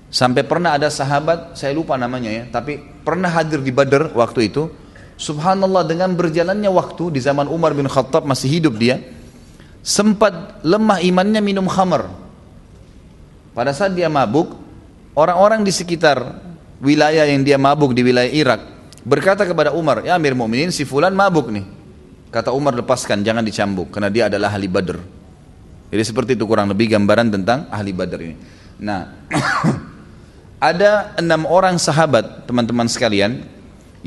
Sampai 0.07 0.47
pernah 0.47 0.77
ada 0.77 0.87
sahabat, 0.87 1.59
saya 1.59 1.75
lupa 1.75 1.99
namanya 1.99 2.31
ya, 2.31 2.43
tapi 2.47 2.79
pernah 3.03 3.27
hadir 3.27 3.59
di 3.59 3.75
Badar 3.75 4.13
waktu 4.15 4.51
itu. 4.51 4.71
Subhanallah 5.17 5.81
dengan 5.89 6.13
berjalannya 6.13 6.69
waktu 6.69 7.17
di 7.17 7.19
zaman 7.19 7.49
Umar 7.49 7.73
bin 7.73 7.89
Khattab 7.89 8.29
masih 8.29 8.61
hidup 8.61 8.77
dia, 8.77 9.01
sempat 9.81 10.61
lemah 10.61 11.01
imannya 11.01 11.41
minum 11.41 11.65
khamar. 11.65 12.05
Pada 13.57 13.73
saat 13.73 13.97
dia 13.97 14.05
mabuk, 14.13 14.53
orang-orang 15.17 15.65
di 15.65 15.73
sekitar 15.73 16.37
wilayah 16.77 17.25
yang 17.25 17.41
dia 17.41 17.57
mabuk 17.57 17.97
di 17.97 18.05
wilayah 18.05 18.29
Irak 18.29 18.61
berkata 19.01 19.41
kepada 19.41 19.73
Umar, 19.73 20.05
"Ya 20.05 20.13
Amir 20.13 20.37
Mu'minin, 20.37 20.69
si 20.69 20.85
fulan 20.85 21.17
mabuk 21.17 21.49
nih." 21.49 21.65
Kata 22.29 22.53
Umar, 22.53 22.77
"Lepaskan, 22.77 23.25
jangan 23.25 23.41
dicambuk 23.41 23.89
karena 23.89 24.13
dia 24.13 24.29
adalah 24.29 24.53
ahli 24.53 24.69
Badr." 24.69 25.01
Jadi 25.89 26.03
seperti 26.03 26.31
itu 26.37 26.45
kurang 26.45 26.69
lebih 26.69 26.93
gambaran 26.93 27.33
tentang 27.33 27.65
ahli 27.73 27.95
Badr 27.95 28.19
ini. 28.21 28.35
Nah, 28.83 29.09
ada 30.69 31.17
enam 31.17 31.47
orang 31.49 31.81
sahabat 31.81 32.45
teman-teman 32.45 32.85
sekalian 32.85 33.56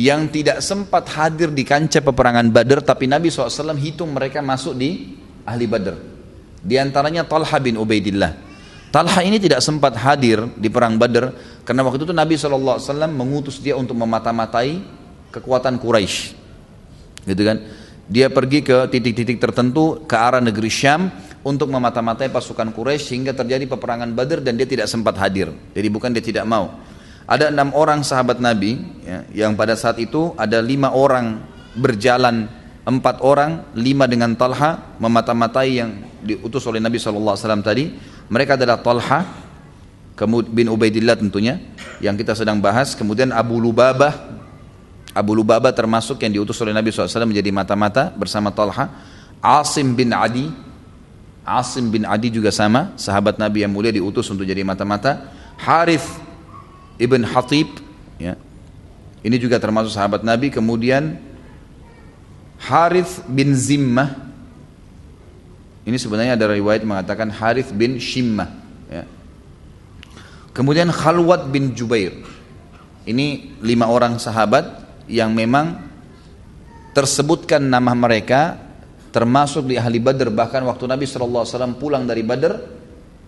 yang 0.01 0.33
tidak 0.33 0.65
sempat 0.65 1.05
hadir 1.13 1.53
di 1.53 1.61
kancah 1.61 2.01
peperangan 2.01 2.49
Badr 2.49 2.81
tapi 2.81 3.05
Nabi 3.05 3.29
SAW 3.29 3.77
hitung 3.77 4.17
mereka 4.17 4.41
masuk 4.41 4.73
di 4.73 5.21
ahli 5.45 5.69
Badr. 5.69 5.95
Di 6.65 6.81
antaranya 6.81 7.29
Talha 7.29 7.61
bin 7.61 7.77
Ubaidillah. 7.77 8.49
Talha 8.89 9.21
ini 9.21 9.37
tidak 9.37 9.61
sempat 9.61 9.95
hadir 10.01 10.49
di 10.57 10.73
perang 10.73 10.97
Badar 10.97 11.37
karena 11.69 11.85
waktu 11.85 12.09
itu 12.09 12.17
Nabi 12.17 12.35
SAW 12.41 12.81
mengutus 13.13 13.61
dia 13.61 13.77
untuk 13.77 13.95
memata-matai 13.95 14.81
kekuatan 15.31 15.77
Quraisy. 15.77 16.17
Gitu 17.29 17.43
kan? 17.45 17.61
Dia 18.11 18.33
pergi 18.33 18.65
ke 18.65 18.91
titik-titik 18.91 19.39
tertentu 19.39 20.03
ke 20.09 20.17
arah 20.17 20.43
negeri 20.43 20.73
Syam 20.73 21.13
untuk 21.47 21.71
memata-matai 21.71 22.33
pasukan 22.33 22.73
Quraisy 22.73 23.15
sehingga 23.15 23.37
terjadi 23.37 23.69
peperangan 23.69 24.11
Badar 24.17 24.41
dan 24.43 24.57
dia 24.57 24.67
tidak 24.67 24.89
sempat 24.91 25.15
hadir. 25.21 25.53
Jadi 25.77 25.89
bukan 25.93 26.11
dia 26.11 26.25
tidak 26.25 26.49
mau. 26.49 26.81
Ada 27.31 27.55
enam 27.55 27.71
orang 27.79 28.03
sahabat 28.03 28.43
Nabi 28.43 28.83
ya, 29.07 29.47
yang 29.47 29.55
pada 29.55 29.79
saat 29.79 30.03
itu 30.03 30.35
ada 30.35 30.59
lima 30.59 30.91
orang 30.91 31.47
berjalan 31.79 32.51
empat 32.83 33.23
orang, 33.23 33.71
lima 33.79 34.11
dengan 34.11 34.35
Talha 34.35 34.99
memata-matai 34.99 35.79
yang 35.79 35.91
diutus 36.27 36.67
oleh 36.67 36.83
Nabi 36.83 36.99
SAW 36.99 37.39
tadi 37.63 37.95
mereka 38.27 38.59
adalah 38.59 38.83
Talha 38.83 39.23
bin 40.27 40.69
Ubaidillah 40.69 41.17
tentunya 41.17 41.57
yang 42.03 42.19
kita 42.19 42.35
sedang 42.35 42.59
bahas. 42.59 42.99
Kemudian 42.99 43.31
Abu 43.31 43.63
Lubabah. 43.63 44.43
Abu 45.11 45.33
Lubabah 45.35 45.75
termasuk 45.75 46.23
yang 46.23 46.35
diutus 46.35 46.61
oleh 46.63 46.75
Nabi 46.77 46.93
SAW 46.93 47.27
menjadi 47.27 47.51
mata-mata 47.51 48.13
bersama 48.13 48.53
Talha. 48.53 48.91
Asim 49.41 49.97
bin 49.97 50.13
Adi. 50.13 50.51
Asim 51.43 51.89
bin 51.89 52.05
Adi 52.05 52.29
juga 52.31 52.53
sama. 52.53 52.93
Sahabat 53.01 53.41
Nabi 53.41 53.65
yang 53.65 53.73
mulia 53.73 53.91
diutus 53.91 54.29
untuk 54.29 54.45
jadi 54.45 54.61
mata-mata. 54.61 55.33
Harith 55.57 56.30
ibn 57.01 57.25
Hatib. 57.25 57.81
Ya. 58.21 58.37
Ini 59.25 59.37
juga 59.41 59.57
termasuk 59.57 59.97
sahabat 59.97 60.21
Nabi. 60.21 60.53
Kemudian 60.53 61.17
Harith 62.61 63.25
bin 63.25 63.57
Zimmah 63.57 64.31
ini 65.91 65.97
sebenarnya 65.97 66.37
ada 66.37 66.47
riwayat 66.53 66.85
mengatakan 66.85 67.33
Harith 67.33 67.73
bin 67.73 67.97
Shimmah. 67.97 68.47
Ya. 68.93 69.05
Kemudian 70.53 70.93
Khalwat 70.93 71.49
bin 71.49 71.73
Jubair. 71.73 72.15
Ini 73.09 73.59
lima 73.65 73.89
orang 73.89 74.21
sahabat 74.21 74.87
yang 75.09 75.33
memang 75.33 75.81
tersebutkan 76.93 77.65
nama 77.65 77.97
mereka 77.97 78.61
termasuk 79.11 79.73
di 79.73 79.81
ahli 79.81 79.99
Badr 79.99 80.31
bahkan 80.31 80.63
waktu 80.63 80.87
Nabi 80.87 81.09
SAW 81.09 81.75
pulang 81.75 82.05
dari 82.07 82.23
Badr 82.23 82.53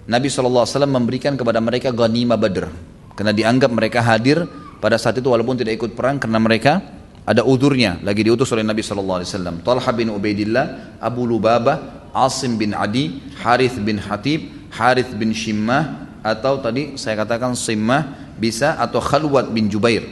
Nabi 0.07 0.29
SAW 0.31 0.67
memberikan 0.87 1.35
kepada 1.35 1.59
mereka 1.59 1.91
ghanimah 1.91 2.39
badr. 2.39 2.71
Karena 3.13 3.33
dianggap 3.33 3.71
mereka 3.73 4.01
hadir 4.01 4.45
pada 4.83 4.97
saat 4.97 5.21
itu 5.21 5.29
walaupun 5.29 5.55
tidak 5.61 5.79
ikut 5.79 5.93
perang 5.95 6.19
karena 6.19 6.41
mereka 6.43 6.83
ada 7.23 7.47
udurnya 7.47 8.03
lagi 8.03 8.27
diutus 8.27 8.51
oleh 8.51 8.67
Nabi 8.67 8.83
SAW. 8.83 9.63
Talha 9.63 9.91
bin 9.95 10.11
Ubaidillah, 10.11 10.99
Abu 10.99 11.23
Lubabah, 11.23 12.11
Asim 12.11 12.59
bin 12.59 12.75
Adi, 12.75 13.23
Harith 13.41 13.79
bin 13.79 14.03
Hatib, 14.03 14.69
Harith 14.75 15.15
bin 15.15 15.31
Shimmah, 15.31 16.19
atau 16.23 16.59
tadi 16.59 16.99
saya 16.99 17.23
katakan 17.23 17.55
Simmah 17.55 18.35
bisa 18.39 18.75
atau 18.79 18.99
Khalwat 18.99 19.55
bin 19.55 19.71
Jubair. 19.71 20.03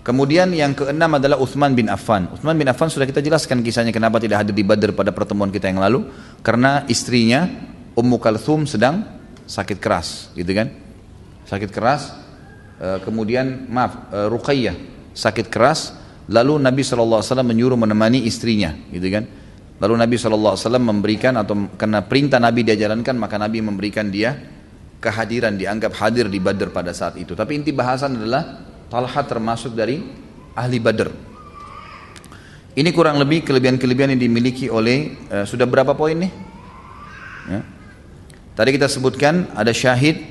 Kemudian 0.00 0.48
yang 0.56 0.72
keenam 0.72 1.20
adalah 1.20 1.36
Uthman 1.36 1.76
bin 1.76 1.86
Affan. 1.92 2.24
Uthman 2.32 2.56
bin 2.56 2.66
Affan 2.66 2.88
sudah 2.88 3.04
kita 3.04 3.20
jelaskan 3.20 3.60
kisahnya 3.60 3.92
kenapa 3.92 4.16
tidak 4.16 4.42
hadir 4.42 4.56
di 4.56 4.64
Badr 4.64 4.96
pada 4.96 5.12
pertemuan 5.12 5.52
kita 5.52 5.68
yang 5.68 5.76
lalu. 5.76 6.08
Karena 6.40 6.88
istrinya 6.88 7.44
Ummu 7.92 8.16
Kalthum 8.16 8.64
sedang 8.64 9.04
sakit 9.44 9.76
keras, 9.76 10.32
gitu 10.32 10.48
kan? 10.56 10.72
Sakit 11.44 11.68
keras. 11.68 12.19
Eh, 12.80 12.98
kemudian 13.04 13.68
maaf, 13.68 14.08
eh, 14.08 14.24
Ruqayyah 14.32 14.76
sakit 15.12 15.52
keras. 15.52 15.92
Lalu 16.32 16.64
Nabi 16.64 16.80
SAW 16.80 17.20
menyuruh 17.44 17.76
menemani 17.76 18.24
istrinya, 18.24 18.72
gitu 18.88 19.04
kan? 19.12 19.28
Lalu 19.82 19.94
Nabi 20.00 20.14
SAW 20.16 20.56
memberikan 20.80 21.36
atau 21.36 21.74
karena 21.76 22.00
perintah 22.06 22.40
Nabi 22.40 22.64
dia 22.64 22.78
jalankan 22.78 23.18
maka 23.18 23.36
Nabi 23.36 23.60
memberikan 23.60 24.08
dia 24.08 24.32
kehadiran 25.00 25.56
dianggap 25.56 25.92
hadir 25.98 26.32
di 26.32 26.40
Badr 26.40 26.72
pada 26.72 26.96
saat 26.96 27.20
itu. 27.20 27.36
Tapi 27.36 27.60
inti 27.60 27.72
bahasan 27.74 28.16
adalah 28.16 28.64
Talha 28.88 29.22
termasuk 29.28 29.76
dari 29.76 30.00
ahli 30.56 30.78
Badr. 30.78 31.08
Ini 32.76 32.88
kurang 32.94 33.18
lebih 33.18 33.42
kelebihan-kelebihan 33.42 34.14
yang 34.14 34.22
dimiliki 34.22 34.70
oleh 34.70 35.18
uh, 35.28 35.42
sudah 35.42 35.66
berapa 35.66 35.92
poin 35.98 36.14
nih? 36.14 36.32
Ya. 37.50 37.60
Tadi 38.54 38.70
kita 38.76 38.86
sebutkan 38.86 39.50
ada 39.56 39.72
syahid 39.74 40.22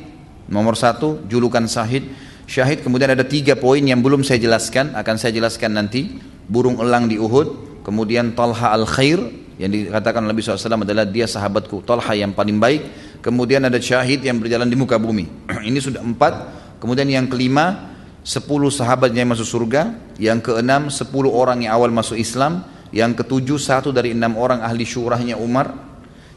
nomor 0.48 0.78
satu 0.80 1.26
julukan 1.28 1.66
syahid 1.68 2.29
syahid 2.50 2.82
kemudian 2.82 3.14
ada 3.14 3.22
tiga 3.22 3.54
poin 3.54 3.80
yang 3.80 4.02
belum 4.02 4.26
saya 4.26 4.42
jelaskan 4.42 4.98
akan 4.98 5.16
saya 5.22 5.38
jelaskan 5.38 5.78
nanti. 5.78 6.18
Burung 6.50 6.82
elang 6.82 7.06
di 7.06 7.22
Uhud 7.22 7.82
kemudian 7.86 8.34
Talha 8.34 8.74
al 8.74 8.90
Khair 8.90 9.22
yang 9.62 9.70
dikatakan 9.70 10.26
Nabi 10.26 10.42
SAW 10.42 10.82
adalah 10.82 11.06
dia 11.06 11.30
sahabatku 11.30 11.86
Talha 11.86 12.18
yang 12.18 12.34
paling 12.34 12.58
baik. 12.58 12.82
Kemudian 13.22 13.62
ada 13.62 13.78
syahid 13.78 14.26
yang 14.26 14.42
berjalan 14.42 14.66
di 14.66 14.74
muka 14.74 14.98
bumi. 14.98 15.30
Ini 15.70 15.78
sudah 15.78 16.02
empat. 16.02 16.34
Kemudian 16.82 17.06
yang 17.06 17.30
kelima 17.30 17.94
sepuluh 18.26 18.74
sahabat 18.74 19.14
yang 19.14 19.30
masuk 19.30 19.46
surga. 19.46 19.94
Yang 20.18 20.50
keenam 20.50 20.90
sepuluh 20.90 21.30
orang 21.30 21.62
yang 21.62 21.78
awal 21.78 21.94
masuk 21.94 22.18
Islam. 22.18 22.66
Yang 22.90 23.22
ketujuh 23.22 23.62
satu 23.62 23.94
dari 23.94 24.18
enam 24.18 24.34
orang 24.40 24.66
ahli 24.66 24.88
syurahnya 24.88 25.38
Umar. 25.38 25.76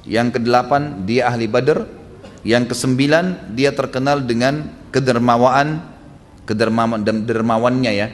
Yang 0.05 0.37
kedelapan 0.37 1.09
dia 1.09 1.31
ahli 1.33 1.49
badar 1.49 1.87
yang 2.43 2.67
kesembilan 2.67 3.55
dia 3.55 3.71
terkenal 3.71 4.19
dengan 4.27 4.67
kedermawaan 4.91 5.91
kedermawan 6.44 7.02
dermawannya 7.02 7.93
ya. 7.93 8.09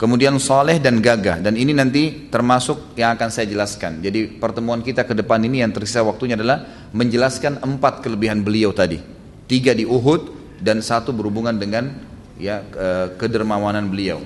Kemudian 0.00 0.34
soleh 0.42 0.82
dan 0.82 0.98
gagah. 0.98 1.38
Dan 1.38 1.54
ini 1.54 1.70
nanti 1.70 2.26
termasuk 2.26 2.98
yang 2.98 3.14
akan 3.14 3.30
saya 3.30 3.46
jelaskan. 3.46 4.02
Jadi 4.02 4.34
pertemuan 4.34 4.82
kita 4.82 5.06
ke 5.06 5.14
depan 5.14 5.38
ini 5.46 5.62
yang 5.62 5.70
tersisa 5.70 6.02
waktunya 6.02 6.34
adalah 6.34 6.90
menjelaskan 6.90 7.62
empat 7.62 8.02
kelebihan 8.02 8.42
beliau 8.42 8.74
tadi. 8.74 8.98
Tiga 9.46 9.70
di 9.70 9.86
Uhud 9.86 10.34
dan 10.58 10.82
satu 10.82 11.14
berhubungan 11.14 11.54
dengan 11.54 11.94
ya 12.34 12.66
kedermawanan 13.14 13.86
beliau. 13.86 14.18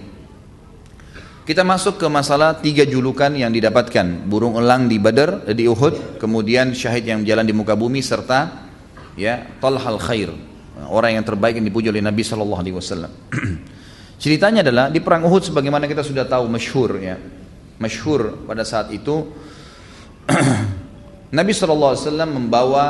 Kita 1.45 1.63
masuk 1.63 2.01
ke 2.01 2.09
masalah 2.09 2.59
tiga 2.59 2.83
julukan 2.89 3.31
yang 3.37 3.53
didapatkan. 3.53 4.27
Burung 4.27 4.57
elang 4.57 4.89
di 4.89 4.97
Badar 4.97 5.45
di 5.53 5.69
Uhud 5.69 6.17
kemudian 6.19 6.73
syahid 6.73 7.05
yang 7.05 7.21
jalan 7.23 7.45
di 7.45 7.53
muka 7.53 7.77
bumi 7.77 8.01
serta 8.01 8.67
ya 9.15 9.45
Talhal 9.63 10.01
Khair 10.01 10.56
orang 10.93 11.21
yang 11.21 11.25
terbaik 11.25 11.57
yang 11.57 11.67
dipuji 11.67 11.89
oleh 11.89 12.05
Nabi 12.05 12.21
Shallallahu 12.21 12.61
Alaihi 12.61 12.77
Wasallam 12.77 13.13
ceritanya 14.23 14.61
adalah 14.61 14.93
di 14.93 15.01
perang 15.01 15.25
Uhud 15.25 15.43
sebagaimana 15.49 15.89
kita 15.89 16.05
sudah 16.05 16.29
tahu 16.29 16.45
masyhur 16.49 17.01
ya 17.01 17.17
masyhur 17.81 18.45
pada 18.45 18.65
saat 18.65 18.93
itu 18.93 19.33
Nabi 21.39 21.53
Shallallahu 21.57 21.93
Alaihi 21.97 22.05
Wasallam 22.09 22.31
membawa 22.37 22.85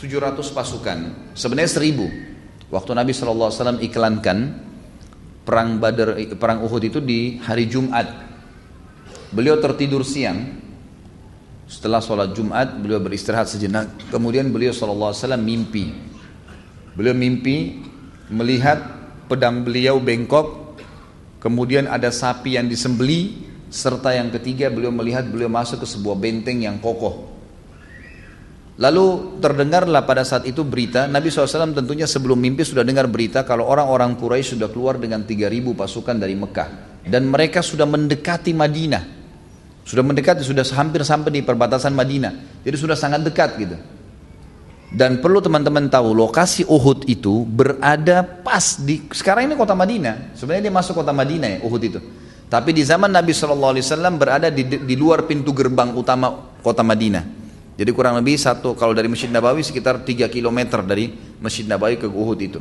700 0.00 0.40
pasukan 0.56 0.98
sebenarnya 1.36 1.70
1000 1.76 2.72
waktu 2.72 2.90
Nabi 2.96 3.12
Shallallahu 3.12 3.48
Alaihi 3.52 3.60
Wasallam 3.60 3.80
iklankan 3.84 4.38
perang 5.44 5.82
Badar 5.82 6.14
perang 6.38 6.62
Uhud 6.62 6.82
itu 6.86 7.02
di 7.02 7.40
hari 7.42 7.66
Jumat. 7.66 8.06
Beliau 9.34 9.58
tertidur 9.58 10.06
siang. 10.06 10.62
Setelah 11.70 12.02
sholat 12.02 12.34
Jumat, 12.34 12.82
beliau 12.82 12.98
beristirahat 12.98 13.46
sejenak. 13.46 14.10
Kemudian 14.10 14.50
beliau 14.50 14.74
SAW 14.74 15.14
mimpi. 15.38 16.09
Beliau 16.94 17.14
mimpi 17.14 17.84
melihat 18.30 18.82
pedang 19.30 19.62
beliau 19.62 20.02
bengkok. 20.02 20.78
Kemudian 21.40 21.86
ada 21.86 22.10
sapi 22.10 22.58
yang 22.58 22.66
disembeli. 22.66 23.50
Serta 23.70 24.10
yang 24.10 24.34
ketiga 24.34 24.66
beliau 24.66 24.90
melihat 24.90 25.22
beliau 25.30 25.46
masuk 25.46 25.82
ke 25.82 25.86
sebuah 25.86 26.18
benteng 26.18 26.58
yang 26.66 26.82
kokoh. 26.82 27.30
Lalu 28.80 29.38
terdengarlah 29.44 30.08
pada 30.08 30.24
saat 30.24 30.48
itu 30.48 30.64
berita, 30.64 31.04
Nabi 31.04 31.28
SAW 31.28 31.76
tentunya 31.76 32.08
sebelum 32.08 32.40
mimpi 32.40 32.64
sudah 32.64 32.80
dengar 32.80 33.06
berita 33.12 33.44
kalau 33.44 33.68
orang-orang 33.68 34.16
Quraisy 34.16 34.56
sudah 34.56 34.72
keluar 34.72 34.96
dengan 34.96 35.20
3000 35.20 35.76
pasukan 35.76 36.16
dari 36.16 36.32
Mekah. 36.32 36.68
Dan 37.04 37.28
mereka 37.28 37.60
sudah 37.60 37.84
mendekati 37.84 38.56
Madinah. 38.56 39.04
Sudah 39.84 40.00
mendekati, 40.00 40.40
sudah 40.40 40.64
hampir 40.74 41.04
sampai 41.04 41.28
di 41.28 41.40
perbatasan 41.44 41.92
Madinah. 41.92 42.64
Jadi 42.64 42.76
sudah 42.80 42.96
sangat 42.96 43.20
dekat 43.20 43.50
gitu. 43.60 43.76
Dan 44.90 45.22
perlu 45.22 45.38
teman-teman 45.38 45.86
tahu 45.86 46.10
lokasi 46.10 46.66
Uhud 46.66 47.06
itu 47.06 47.46
berada 47.46 48.26
pas 48.26 48.74
di 48.74 49.06
sekarang 49.14 49.46
ini 49.46 49.54
kota 49.54 49.70
Madinah. 49.70 50.34
Sebenarnya 50.34 50.66
dia 50.66 50.74
masuk 50.74 50.98
kota 50.98 51.14
Madinah 51.14 51.46
ya 51.46 51.58
Uhud 51.62 51.82
itu. 51.86 52.02
Tapi 52.50 52.74
di 52.74 52.82
zaman 52.82 53.14
Nabi 53.14 53.30
SAW 53.30 53.78
berada 54.18 54.50
di, 54.50 54.66
di 54.66 54.94
luar 54.98 55.30
pintu 55.30 55.54
gerbang 55.54 55.94
utama 55.94 56.34
kota 56.58 56.82
Madinah. 56.82 57.22
Jadi 57.78 57.90
kurang 57.94 58.18
lebih 58.18 58.34
satu 58.34 58.74
kalau 58.74 58.90
dari 58.90 59.06
Masjid 59.06 59.30
Nabawi 59.30 59.62
sekitar 59.62 60.02
3 60.02 60.26
km 60.26 60.82
dari 60.82 61.14
Masjid 61.38 61.64
Nabawi 61.64 61.94
ke 61.94 62.10
Uhud 62.10 62.38
itu. 62.42 62.58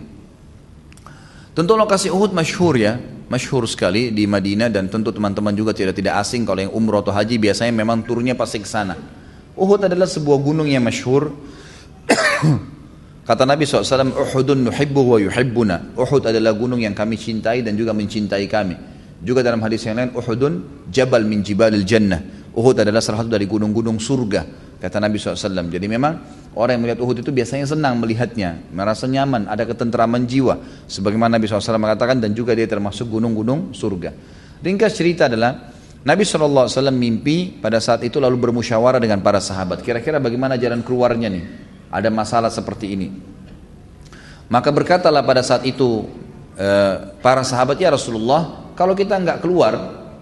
Tentu 1.57 1.73
lokasi 1.73 2.13
Uhud 2.13 2.31
masyhur 2.31 2.77
ya, 2.77 3.01
masyhur 3.27 3.65
sekali 3.65 4.13
di 4.13 4.29
Madinah 4.29 4.69
dan 4.69 4.87
tentu 4.87 5.09
teman-teman 5.09 5.51
juga 5.51 5.73
tidak 5.73 5.97
tidak 5.97 6.21
asing 6.21 6.45
kalau 6.45 6.61
yang 6.61 6.71
umroh 6.71 7.01
atau 7.01 7.11
haji 7.11 7.35
biasanya 7.35 7.73
memang 7.73 8.05
turunnya 8.05 8.37
pasti 8.37 8.61
ke 8.61 8.69
sana. 8.69 8.93
Uhud 9.59 9.83
adalah 9.83 10.07
sebuah 10.07 10.39
gunung 10.39 10.69
yang 10.69 10.85
masyhur. 10.85 11.33
Kata 13.29 13.45
Nabi 13.45 13.61
SAW, 13.69 14.09
Uhudun 14.09 14.65
nuhibbu 14.65 15.01
wa 15.05 15.17
yuhibbuna. 15.21 15.93
Uhud 15.93 16.25
adalah 16.25 16.57
gunung 16.57 16.81
yang 16.81 16.97
kami 16.97 17.13
cintai 17.13 17.61
dan 17.61 17.77
juga 17.77 17.93
mencintai 17.93 18.45
kami. 18.49 18.75
Juga 19.21 19.45
dalam 19.45 19.61
hadis 19.61 19.85
yang 19.85 20.01
lain, 20.01 20.11
Uhudun 20.17 20.53
jabal 20.89 21.21
min 21.27 21.45
jibalil 21.45 21.85
jannah. 21.85 22.49
Uhud 22.57 22.81
adalah 22.81 23.03
salah 23.03 23.21
satu 23.21 23.29
dari 23.29 23.45
gunung-gunung 23.45 24.01
surga. 24.01 24.41
Kata 24.79 24.97
Nabi 24.97 25.19
SAW. 25.19 25.69
Jadi 25.69 25.85
memang 25.85 26.13
orang 26.57 26.79
yang 26.79 26.83
melihat 26.87 26.99
Uhud 27.03 27.21
itu 27.21 27.29
biasanya 27.29 27.69
senang 27.69 28.01
melihatnya. 28.01 28.71
Merasa 28.73 29.05
nyaman, 29.05 29.45
ada 29.45 29.67
ketentraman 29.67 30.25
jiwa. 30.25 30.87
Sebagaimana 30.89 31.37
Nabi 31.37 31.45
SAW 31.45 31.77
mengatakan 31.77 32.17
dan 32.17 32.33
juga 32.33 32.57
dia 32.57 32.65
termasuk 32.65 33.11
gunung-gunung 33.11 33.75
surga. 33.75 34.09
Ringkas 34.63 34.97
cerita 34.97 35.29
adalah 35.29 35.69
Nabi 35.99 36.23
SAW 36.23 36.71
mimpi 36.95 37.59
pada 37.59 37.83
saat 37.83 38.07
itu 38.07 38.17
lalu 38.23 38.39
bermusyawarah 38.39 39.03
dengan 39.03 39.19
para 39.19 39.43
sahabat. 39.43 39.83
Kira-kira 39.83 40.17
bagaimana 40.17 40.55
jalan 40.55 40.79
keluarnya 40.79 41.27
nih? 41.27 41.43
Ada 41.89 42.13
masalah 42.13 42.53
seperti 42.53 42.93
ini. 42.93 43.07
Maka 44.49 44.69
berkatalah 44.73 45.21
pada 45.21 45.45
saat 45.45 45.65
itu 45.65 46.09
eh, 46.57 46.95
para 47.21 47.45
sahabat 47.45 47.77
ya 47.77 47.93
Rasulullah, 47.93 48.73
kalau 48.73 48.97
kita 48.97 49.17
nggak 49.17 49.41
keluar, 49.45 49.73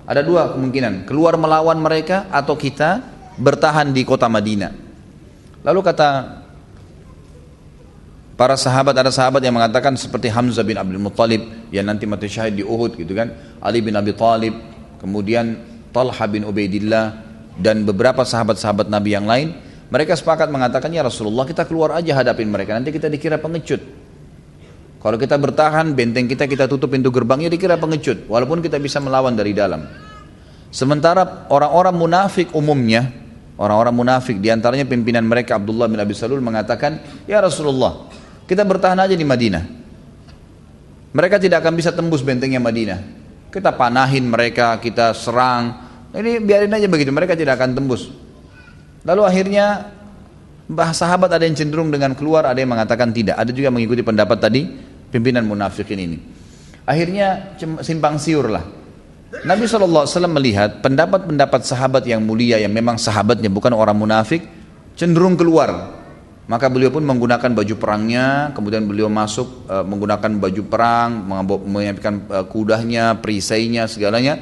ada 0.07 0.23
dua 0.23 0.56
kemungkinan, 0.56 1.07
keluar 1.07 1.35
melawan 1.35 1.80
mereka 1.80 2.31
atau 2.31 2.56
kita 2.56 3.03
bertahan 3.35 3.91
di 3.91 4.03
kota 4.07 4.27
Madinah. 4.31 4.72
Lalu 5.64 5.80
kata 5.84 6.10
para 8.39 8.56
sahabat 8.56 8.95
ada 8.95 9.11
sahabat 9.11 9.44
yang 9.44 9.56
mengatakan 9.56 9.95
seperti 9.99 10.31
Hamzah 10.31 10.64
bin 10.64 10.80
Abdul 10.80 11.03
Muttalib 11.03 11.72
yang 11.73 11.91
nanti 11.91 12.07
mati 12.07 12.31
syahid 12.31 12.56
di 12.56 12.64
Uhud 12.64 12.95
gitu 12.95 13.11
kan, 13.11 13.31
Ali 13.60 13.84
bin 13.84 13.95
Abi 13.99 14.15
Thalib, 14.15 14.56
kemudian 15.03 15.60
Talha 15.91 16.26
bin 16.30 16.48
Ubaidillah 16.48 17.27
dan 17.57 17.84
beberapa 17.84 18.22
sahabat-sahabat 18.23 18.88
Nabi 18.88 19.10
yang 19.18 19.26
lain, 19.26 19.57
mereka 19.88 20.14
sepakat 20.15 20.51
mengatakan 20.51 20.91
ya 20.91 21.05
Rasulullah 21.05 21.47
kita 21.47 21.64
keluar 21.64 21.95
aja 21.95 22.15
hadapin 22.18 22.47
mereka 22.51 22.76
nanti 22.76 22.91
kita 22.91 23.07
dikira 23.07 23.39
pengecut. 23.39 23.80
Kalau 24.97 25.15
kita 25.15 25.39
bertahan 25.39 25.93
benteng 25.95 26.27
kita 26.27 26.49
kita 26.49 26.65
tutup 26.68 26.91
pintu 26.91 27.14
gerbangnya 27.14 27.47
dikira 27.47 27.80
pengecut 27.80 28.27
walaupun 28.27 28.59
kita 28.59 28.81
bisa 28.81 28.99
melawan 28.99 29.38
dari 29.38 29.55
dalam. 29.55 29.88
Sementara 30.68 31.47
orang-orang 31.47 31.95
munafik 31.95 32.51
umumnya 32.51 33.27
Orang-orang 33.57 33.93
munafik 34.05 34.38
di 34.38 34.53
antaranya 34.53 34.85
pimpinan 34.85 35.26
mereka 35.26 35.57
Abdullah 35.57 35.89
bin 35.89 35.97
Abi 35.97 36.14
Salul 36.14 36.45
mengatakan, 36.45 37.01
Ya 37.26 37.41
Rasulullah, 37.41 38.05
kita 38.45 38.61
bertahan 38.61 39.01
aja 39.01 39.18
di 39.18 39.26
Madinah. 39.26 39.65
Mereka 41.09 41.41
tidak 41.41 41.65
akan 41.65 41.73
bisa 41.73 41.89
tembus 41.89 42.22
bentengnya 42.22 42.61
Madinah. 42.61 43.01
Kita 43.49 43.73
panahin 43.73 44.30
mereka, 44.30 44.77
kita 44.77 45.18
serang. 45.18 45.73
Ini 46.14 46.38
biarin 46.38 46.69
aja 46.69 46.85
begitu, 46.85 47.09
mereka 47.09 47.34
tidak 47.34 47.57
akan 47.57 47.73
tembus. 47.73 48.14
Lalu 49.07 49.21
akhirnya 49.23 49.97
Bah, 50.67 50.91
sahabat 50.91 51.31
ada 51.31 51.47
yang 51.47 51.55
cenderung 51.55 51.88
dengan 51.88 52.11
keluar, 52.11 52.43
ada 52.43 52.59
yang 52.59 52.67
mengatakan 52.67 53.15
tidak. 53.15 53.39
Ada 53.39 53.55
juga 53.55 53.71
mengikuti 53.71 54.03
pendapat 54.03 54.35
tadi 54.35 54.67
pimpinan 55.07 55.47
munafikin 55.47 55.95
ini. 55.95 56.17
Akhirnya 56.84 57.55
simpang 57.79 58.19
siur 58.19 58.51
lah. 58.51 58.67
Nabi 59.47 59.63
SAW 59.63 60.07
melihat 60.27 60.84
pendapat-pendapat 60.84 61.63
sahabat 61.63 62.03
yang 62.03 62.19
mulia 62.19 62.59
yang 62.59 62.71
memang 62.71 62.99
sahabatnya 62.99 63.47
bukan 63.47 63.71
orang 63.71 63.95
munafik 63.95 64.43
cenderung 64.99 65.39
keluar. 65.39 65.95
Maka 66.47 66.67
beliau 66.67 66.91
pun 66.91 67.03
menggunakan 67.03 67.51
baju 67.51 67.75
perangnya, 67.75 68.55
kemudian 68.55 68.88
beliau 68.88 69.11
masuk 69.11 69.67
uh, 69.67 69.84
menggunakan 69.84 70.31
baju 70.35 70.61
perang, 70.67 71.27
menyiapkan 71.63 72.13
uh, 72.27 72.45
kudahnya, 72.47 73.19
perisainya, 73.19 73.84
segalanya, 73.88 74.39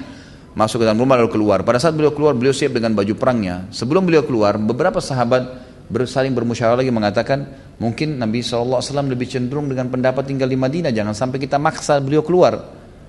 masuk 0.55 0.81
ke 0.81 0.85
dalam 0.87 0.97
rumah 0.97 1.19
lalu 1.19 1.35
keluar. 1.35 1.61
Pada 1.61 1.77
saat 1.77 1.93
beliau 1.93 2.15
keluar, 2.15 2.33
beliau 2.33 2.55
siap 2.55 2.71
dengan 2.71 2.95
baju 2.95 3.13
perangnya. 3.19 3.67
Sebelum 3.75 4.07
beliau 4.07 4.23
keluar, 4.23 4.55
beberapa 4.55 5.03
sahabat 5.03 5.67
saling 6.07 6.33
bermusyawarah 6.33 6.81
lagi 6.81 6.89
mengatakan 6.89 7.45
mungkin 7.77 8.17
Nabi 8.17 8.41
SAW 8.41 8.81
lebih 9.05 9.29
cenderung 9.29 9.69
dengan 9.69 9.91
pendapat 9.91 10.25
tinggal 10.25 10.49
di 10.49 10.57
Madinah. 10.57 10.89
Jangan 10.95 11.13
sampai 11.13 11.37
kita 11.37 11.61
maksa 11.61 12.01
beliau 12.01 12.25
keluar. 12.25 12.57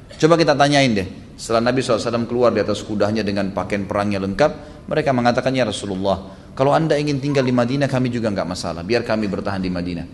Coba 0.06 0.34
kita 0.36 0.52
tanyain 0.52 0.92
deh. 0.92 1.08
Setelah 1.36 1.72
Nabi 1.72 1.80
SAW 1.80 2.28
keluar 2.28 2.52
di 2.52 2.60
atas 2.60 2.80
kudahnya 2.80 3.20
dengan 3.20 3.52
pakaian 3.52 3.84
perangnya 3.84 4.20
lengkap 4.24 4.84
mereka 4.88 5.12
mengatakan 5.12 5.52
ya 5.52 5.68
Rasulullah 5.68 6.32
kalau 6.56 6.72
anda 6.72 6.96
ingin 6.96 7.20
tinggal 7.20 7.44
di 7.44 7.52
Madinah 7.52 7.84
kami 7.84 8.08
juga 8.08 8.32
nggak 8.32 8.48
masalah. 8.48 8.80
Biar 8.80 9.04
kami 9.04 9.28
bertahan 9.28 9.60
di 9.60 9.68
Madinah. 9.68 10.06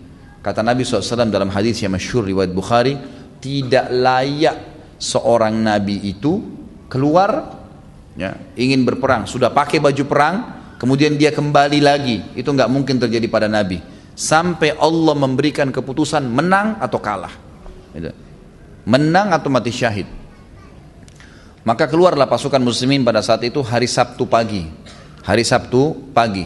Kata 0.43 0.59
Nabi 0.59 0.83
SAW 0.83 1.31
dalam 1.31 1.47
hadis 1.55 1.79
yang 1.79 1.95
masyhur 1.95 2.27
riwayat 2.27 2.51
Bukhari 2.51 2.99
tidak 3.39 3.87
layak 3.87 4.57
seorang 4.99 5.55
Nabi 5.63 6.03
itu 6.03 6.62
keluar 6.93 7.57
ya, 8.13 8.37
ingin 8.53 8.85
berperang 8.85 9.25
sudah 9.25 9.49
pakai 9.49 9.81
baju 9.81 10.03
perang 10.05 10.35
kemudian 10.83 11.15
dia 11.15 11.31
kembali 11.31 11.79
lagi, 11.79 12.19
itu 12.35 12.51
nggak 12.51 12.67
mungkin 12.67 12.99
terjadi 12.99 13.23
pada 13.31 13.47
Nabi. 13.47 13.79
Sampai 14.13 14.75
Allah 14.77 15.15
memberikan 15.15 15.71
keputusan 15.71 16.21
menang 16.27 16.77
atau 16.77 16.99
kalah. 17.01 17.33
Menang 18.83 19.33
atau 19.33 19.49
mati 19.49 19.71
syahid. 19.71 20.05
Maka 21.63 21.87
keluarlah 21.87 22.27
pasukan 22.27 22.59
muslimin 22.59 23.07
pada 23.07 23.23
saat 23.23 23.41
itu 23.47 23.63
hari 23.63 23.87
Sabtu 23.87 24.27
pagi. 24.27 24.67
Hari 25.23 25.41
Sabtu 25.47 26.11
pagi. 26.11 26.45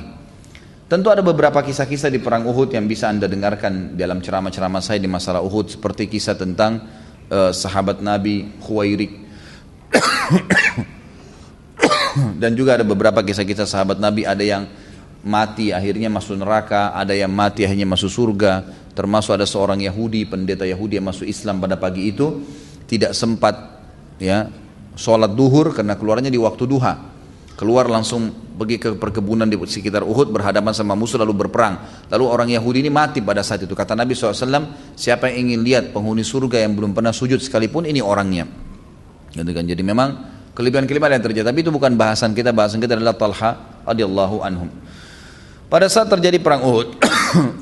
Tentu 0.88 1.12
ada 1.12 1.20
beberapa 1.20 1.60
kisah-kisah 1.60 2.08
di 2.08 2.22
perang 2.24 2.48
Uhud 2.48 2.72
yang 2.72 2.88
bisa 2.88 3.12
anda 3.12 3.28
dengarkan 3.28 4.00
dalam 4.00 4.24
ceramah-ceramah 4.24 4.80
saya 4.80 5.02
di 5.02 5.10
masalah 5.10 5.44
Uhud. 5.44 5.76
Seperti 5.76 6.08
kisah 6.08 6.40
tentang 6.40 6.88
uh, 7.28 7.52
sahabat 7.52 8.00
Nabi 8.00 8.48
Khuwairik 8.64 9.27
dan 12.42 12.52
juga 12.58 12.76
ada 12.80 12.86
beberapa 12.86 13.24
kisah-kisah 13.24 13.68
sahabat 13.70 14.00
Nabi 14.02 14.26
ada 14.28 14.44
yang 14.44 14.68
mati 15.28 15.76
akhirnya 15.76 16.08
masuk 16.08 16.40
neraka, 16.40 16.96
ada 16.96 17.12
yang 17.12 17.32
mati 17.32 17.68
akhirnya 17.68 17.90
masuk 17.90 18.10
surga, 18.10 18.64
termasuk 18.96 19.36
ada 19.36 19.44
seorang 19.44 19.84
Yahudi, 19.84 20.24
pendeta 20.30 20.64
Yahudi 20.64 21.02
yang 21.02 21.12
masuk 21.12 21.28
Islam 21.28 21.60
pada 21.60 21.76
pagi 21.76 22.08
itu 22.08 22.48
tidak 22.88 23.12
sempat 23.12 23.84
ya 24.18 24.48
sholat 24.96 25.36
duhur 25.36 25.76
karena 25.76 26.00
keluarnya 26.00 26.32
di 26.32 26.40
waktu 26.40 26.66
duha. 26.66 27.20
Keluar 27.58 27.90
langsung 27.90 28.30
pergi 28.54 28.78
ke 28.78 28.90
perkebunan 29.02 29.50
di 29.50 29.58
sekitar 29.58 30.06
Uhud 30.06 30.30
berhadapan 30.30 30.78
sama 30.78 30.94
musuh 30.94 31.18
lalu 31.18 31.34
berperang. 31.34 32.06
Lalu 32.06 32.26
orang 32.30 32.50
Yahudi 32.54 32.86
ini 32.86 32.94
mati 32.94 33.18
pada 33.18 33.42
saat 33.42 33.66
itu. 33.66 33.74
Kata 33.74 33.98
Nabi 33.98 34.14
SAW, 34.14 34.94
siapa 34.94 35.34
yang 35.34 35.50
ingin 35.50 35.60
lihat 35.66 35.86
penghuni 35.90 36.22
surga 36.22 36.62
yang 36.62 36.78
belum 36.78 36.94
pernah 36.94 37.10
sujud 37.10 37.42
sekalipun 37.42 37.90
ini 37.90 37.98
orangnya. 37.98 38.46
Gitu 39.32 39.52
kan. 39.52 39.64
Jadi 39.68 39.84
memang 39.84 40.10
kelebihan-kelebihan 40.58 41.22
yang 41.22 41.26
terjadi. 41.26 41.46
Tapi 41.54 41.60
itu 41.62 41.70
bukan 41.70 41.94
bahasan 41.94 42.34
kita, 42.34 42.50
bahasan 42.50 42.82
kita 42.82 42.98
adalah 42.98 43.14
Talha 43.14 43.84
radhiyallahu 43.86 44.42
anhum. 44.42 44.70
Pada 45.68 45.92
saat 45.92 46.08
terjadi 46.08 46.40
perang 46.40 46.64
Uhud, 46.64 46.96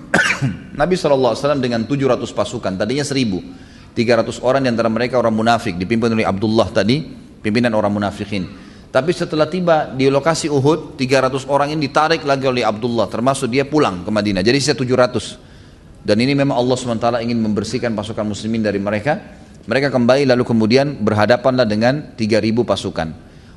Nabi 0.79 0.93
SAW 0.93 1.57
dengan 1.57 1.83
700 1.83 2.21
pasukan, 2.29 2.73
tadinya 2.77 3.01
1000. 3.01 3.65
300 3.95 4.43
orang 4.43 4.61
di 4.61 4.69
antara 4.69 4.91
mereka 4.91 5.15
orang 5.15 5.31
munafik, 5.31 5.79
dipimpin 5.79 6.11
oleh 6.11 6.27
Abdullah 6.27 6.67
tadi, 6.69 7.01
pimpinan 7.39 7.71
orang 7.73 7.95
munafikin. 7.95 8.43
Tapi 8.91 9.11
setelah 9.11 9.47
tiba 9.47 9.91
di 9.91 10.07
lokasi 10.11 10.51
Uhud, 10.51 10.99
300 10.99 11.47
orang 11.51 11.71
ini 11.71 11.87
ditarik 11.87 12.23
lagi 12.23 12.47
oleh 12.47 12.63
Abdullah, 12.63 13.07
termasuk 13.07 13.51
dia 13.51 13.63
pulang 13.67 14.03
ke 14.03 14.11
Madinah. 14.11 14.43
Jadi 14.43 14.57
sisa 14.59 14.75
700. 14.75 16.05
Dan 16.05 16.21
ini 16.21 16.37
memang 16.37 16.53
Allah 16.53 16.77
SWT 16.77 17.25
ingin 17.25 17.41
membersihkan 17.41 17.91
pasukan 17.97 18.23
muslimin 18.29 18.61
dari 18.61 18.77
mereka 18.77 19.17
mereka 19.65 19.89
kembali 19.89 20.29
lalu 20.29 20.45
kemudian 20.45 21.01
berhadapanlah 21.01 21.65
dengan 21.65 22.13
3000 22.13 22.53
pasukan. 22.61 23.07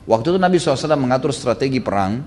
Waktu 0.09 0.27
itu 0.33 0.39
Nabi 0.41 0.57
SAW 0.57 0.97
mengatur 0.97 1.37
strategi 1.37 1.85
perang, 1.85 2.25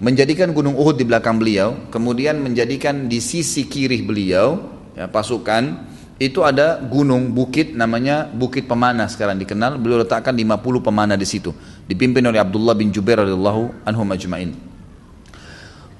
menjadikan 0.00 0.48
gunung 0.56 0.72
Uhud 0.72 0.96
di 0.96 1.04
belakang 1.04 1.36
beliau, 1.36 1.92
kemudian 1.92 2.40
menjadikan 2.40 3.04
di 3.04 3.20
sisi 3.20 3.68
kiri 3.68 4.00
beliau 4.00 4.56
ya, 4.96 5.12
pasukan 5.12 5.84
itu 6.16 6.40
ada 6.40 6.80
gunung 6.80 7.30
bukit 7.36 7.76
namanya 7.76 8.26
Bukit 8.32 8.64
Pemana 8.64 9.04
sekarang 9.12 9.36
dikenal. 9.36 9.76
Beliau 9.76 10.00
letakkan 10.00 10.32
50 10.32 10.80
pemana 10.80 11.12
di 11.14 11.28
situ, 11.28 11.52
dipimpin 11.84 12.24
oleh 12.24 12.40
Abdullah 12.40 12.72
bin 12.72 12.88
Jubair 12.88 13.28
radhiyallahu 13.28 13.84
anhu 13.84 14.02
majma'in. 14.08 14.56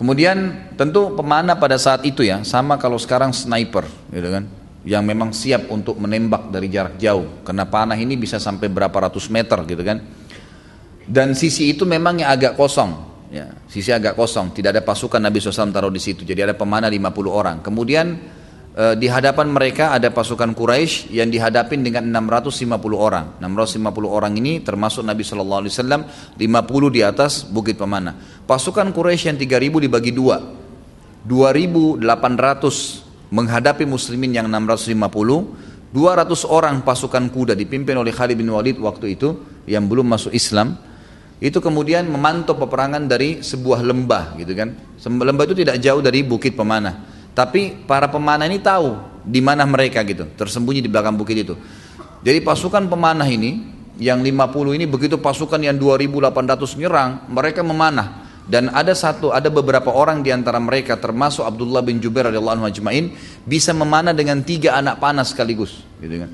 Kemudian 0.01 0.73
tentu 0.81 1.13
pemana 1.13 1.61
pada 1.61 1.77
saat 1.77 2.09
itu 2.09 2.25
ya 2.25 2.41
sama 2.41 2.81
kalau 2.81 2.97
sekarang 2.97 3.37
sniper, 3.37 3.85
gitu 4.15 4.31
kan 4.33 4.49
yang 4.89 5.05
memang 5.05 5.37
siap 5.37 5.69
untuk 5.69 6.01
menembak 6.01 6.49
dari 6.49 6.73
jarak 6.73 6.97
jauh. 6.97 7.45
Karena 7.45 7.69
panah 7.69 8.01
ini 8.01 8.17
bisa 8.17 8.41
sampai 8.41 8.73
berapa 8.73 8.97
ratus 8.97 9.29
meter 9.29 9.61
gitu 9.69 9.85
kan. 9.85 10.01
Dan 11.05 11.37
sisi 11.37 11.69
itu 11.77 11.85
memang 11.85 12.25
yang 12.25 12.33
agak 12.33 12.57
kosong. 12.57 12.97
Ya 13.29 13.53
sisi 13.69 13.93
agak 13.93 14.17
kosong. 14.17 14.57
Tidak 14.57 14.73
ada 14.73 14.81
pasukan 14.81 15.21
Nabi 15.21 15.45
SAW 15.45 15.69
taruh 15.69 15.93
di 15.93 16.01
situ. 16.01 16.25
Jadi 16.25 16.41
ada 16.41 16.57
pemanah 16.57 16.89
50 16.89 17.05
orang. 17.29 17.61
Kemudian 17.61 18.17
eh, 18.73 18.97
di 18.97 19.13
hadapan 19.13 19.53
mereka 19.53 19.93
ada 19.93 20.09
pasukan 20.09 20.57
Quraisy 20.57 21.13
yang 21.13 21.29
dihadapin 21.29 21.85
dengan 21.85 22.09
650 22.09 22.73
orang. 22.97 23.37
650 23.45 23.93
orang 24.09 24.33
ini 24.41 24.65
termasuk 24.65 25.05
Nabi 25.05 25.21
SAW 25.21 25.69
50 25.69 26.41
di 26.89 27.01
atas 27.05 27.45
bukit 27.45 27.77
pemanah. 27.77 28.17
Pasukan 28.49 28.89
Quraisy 28.97 29.37
yang 29.37 29.37
3000 29.37 29.85
dibagi 29.85 30.17
dua. 30.17 30.41
2800 31.29 33.08
menghadapi 33.29 33.85
muslimin 33.85 34.33
yang 34.33 34.47
650 34.49 35.69
200 35.89 36.45
orang 36.53 36.85
pasukan 36.85 37.33
kuda 37.33 37.57
dipimpin 37.57 37.97
oleh 37.97 38.13
Khalid 38.13 38.37
bin 38.37 38.53
Walid 38.53 38.77
waktu 38.77 39.17
itu 39.17 39.41
yang 39.65 39.89
belum 39.89 40.05
masuk 40.05 40.37
Islam 40.37 40.77
itu 41.39 41.63
kemudian 41.63 42.05
memantau 42.11 42.59
peperangan 42.59 43.07
dari 43.09 43.41
sebuah 43.41 43.81
lembah 43.87 44.37
gitu 44.37 44.53
kan. 44.59 44.75
Lembah 45.01 45.45
itu 45.47 45.55
tidak 45.55 45.79
jauh 45.79 46.03
dari 46.03 46.27
bukit 46.27 46.59
pemanah. 46.59 46.99
Tapi 47.31 47.87
para 47.87 48.11
pemanah 48.11 48.45
ini 48.51 48.59
tahu 48.59 48.99
di 49.23 49.39
mana 49.39 49.63
mereka 49.63 50.03
gitu. 50.03 50.27
Tersembunyi 50.35 50.83
di 50.83 50.91
belakang 50.91 51.15
bukit 51.15 51.39
itu. 51.39 51.55
Jadi 52.27 52.43
pasukan 52.43 52.91
pemanah 52.91 53.31
ini 53.31 53.63
yang 54.03 54.19
50 54.19 54.77
ini 54.77 54.85
begitu 54.91 55.17
pasukan 55.23 55.63
yang 55.63 55.79
2800 55.79 56.75
nyerang 56.75 57.11
mereka 57.31 57.63
memanah 57.63 58.28
dan 58.49 58.73
ada 58.73 58.97
satu 58.97 59.29
ada 59.29 59.53
beberapa 59.53 59.93
orang 59.93 60.25
di 60.25 60.33
antara 60.33 60.57
mereka 60.57 60.97
termasuk 60.97 61.45
Abdullah 61.45 61.85
bin 61.85 62.01
Jubair 62.01 62.33
radhiyallahu 62.33 62.57
anhu 62.65 62.67
ajmain 62.73 63.13
bisa 63.45 63.77
memanah 63.77 64.17
dengan 64.17 64.41
tiga 64.41 64.81
anak 64.81 64.97
panah 64.97 65.23
sekaligus 65.23 65.85
gitu 66.01 66.25
kan. 66.25 66.33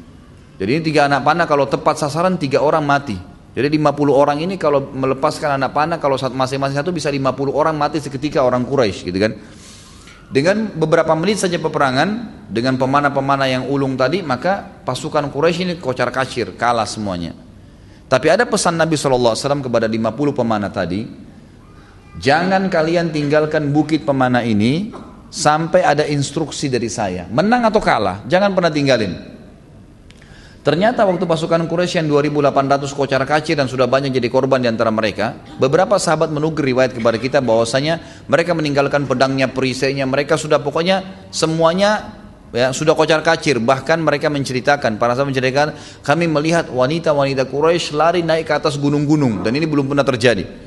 Jadi 0.55 0.71
ini 0.79 0.83
tiga 0.87 1.11
anak 1.11 1.27
panah 1.27 1.51
kalau 1.51 1.67
tepat 1.67 1.99
sasaran 1.99 2.39
tiga 2.39 2.63
orang 2.63 2.87
mati. 2.87 3.19
Jadi 3.55 3.71
50 3.79 4.11
orang 4.11 4.39
ini 4.43 4.59
kalau 4.59 4.91
melepaskan 4.95 5.59
anak 5.59 5.75
panah 5.75 5.99
kalau 6.03 6.19
masing-masing 6.19 6.75
satu 6.75 6.91
bisa 6.91 7.07
50 7.07 7.55
orang 7.55 7.75
mati 7.75 8.03
seketika 8.03 8.43
orang 8.43 8.63
Quraisy 8.67 9.11
gitu 9.11 9.19
kan. 9.19 9.35
Dengan 10.31 10.71
beberapa 10.75 11.15
menit 11.19 11.43
saja 11.43 11.59
peperangan 11.59 12.43
dengan 12.51 12.75
pemanah-pemanah 12.79 13.47
yang 13.51 13.65
ulung 13.71 13.95
tadi 13.99 14.23
maka 14.23 14.63
pasukan 14.87 15.31
Quraisy 15.31 15.61
ini 15.67 15.75
kocar 15.83 16.11
kacir 16.15 16.55
kalah 16.55 16.87
semuanya. 16.87 17.35
Tapi 18.07 18.27
ada 18.31 18.47
pesan 18.47 18.79
Nabi 18.79 18.95
SAW 18.95 19.35
kepada 19.39 19.91
50 19.91 20.35
pemanah 20.35 20.71
tadi 20.71 21.24
Jangan 22.15 22.71
kalian 22.71 23.11
tinggalkan 23.11 23.75
bukit 23.75 24.07
pemanah 24.07 24.47
ini 24.47 24.95
sampai 25.35 25.83
ada 25.83 26.07
instruksi 26.07 26.71
dari 26.71 26.87
saya. 26.87 27.27
Menang 27.27 27.67
atau 27.67 27.83
kalah, 27.83 28.23
jangan 28.31 28.55
pernah 28.55 28.71
tinggalin. 28.71 29.35
Ternyata 30.65 31.05
waktu 31.05 31.29
pasukan 31.29 31.69
Quraisy 31.69 32.01
yang 32.01 32.09
2800 32.09 32.89
kocar 32.97 33.21
kacir 33.29 33.53
dan 33.53 33.69
sudah 33.69 33.85
banyak 33.85 34.17
jadi 34.17 34.33
korban 34.33 34.65
di 34.65 34.71
antara 34.71 34.89
mereka, 34.89 35.37
beberapa 35.61 36.01
sahabat 36.01 36.33
menukir 36.33 36.65
riwayat 36.65 36.97
kepada 36.97 37.21
kita 37.21 37.45
bahwasanya 37.45 38.25
mereka 38.31 38.57
meninggalkan 38.57 39.05
pedangnya, 39.05 39.53
perisainya, 39.53 40.09
mereka 40.09 40.41
sudah 40.41 40.65
pokoknya 40.65 41.29
semuanya 41.29 42.17
ya 42.55 42.71
sudah 42.71 42.95
kocar 42.97 43.21
kacir 43.21 43.59
bahkan 43.59 43.99
mereka 43.99 44.31
menceritakan 44.31 44.97
para 44.97 45.19
sahabat 45.19 45.35
menceritakan 45.35 45.69
kami 46.07 46.31
melihat 46.31 46.71
wanita-wanita 46.71 47.51
Quraisy 47.51 47.99
lari 47.99 48.23
naik 48.23 48.47
ke 48.47 48.55
atas 48.55 48.79
gunung-gunung 48.79 49.43
dan 49.43 49.53
ini 49.59 49.67
belum 49.67 49.91
pernah 49.91 50.07
terjadi 50.07 50.64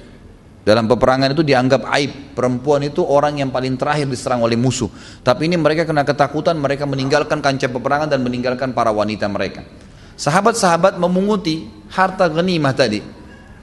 dalam 0.68 0.84
peperangan 0.84 1.32
itu 1.32 1.48
dianggap 1.48 1.88
aib. 1.96 2.36
Perempuan 2.36 2.84
itu 2.84 3.00
orang 3.00 3.40
yang 3.40 3.56
paling 3.56 3.80
terakhir 3.80 4.04
diserang 4.12 4.44
oleh 4.44 4.60
musuh. 4.60 4.92
Tapi 5.24 5.48
ini 5.48 5.56
mereka 5.56 5.88
kena 5.88 6.04
ketakutan, 6.04 6.60
mereka 6.60 6.84
meninggalkan 6.84 7.40
kancah 7.40 7.72
peperangan 7.72 8.12
dan 8.12 8.20
meninggalkan 8.20 8.76
para 8.76 8.92
wanita 8.92 9.32
mereka. 9.32 9.64
Sahabat-sahabat 10.20 11.00
memunguti 11.00 11.72
harta 11.88 12.28
genimah 12.28 12.76
tadi. 12.76 13.00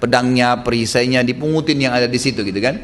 Pedangnya, 0.01 0.57
perisainya 0.65 1.21
dipungutin 1.21 1.77
yang 1.77 1.93
ada 1.93 2.09
di 2.09 2.17
situ 2.17 2.41
gitu 2.41 2.57
kan. 2.57 2.81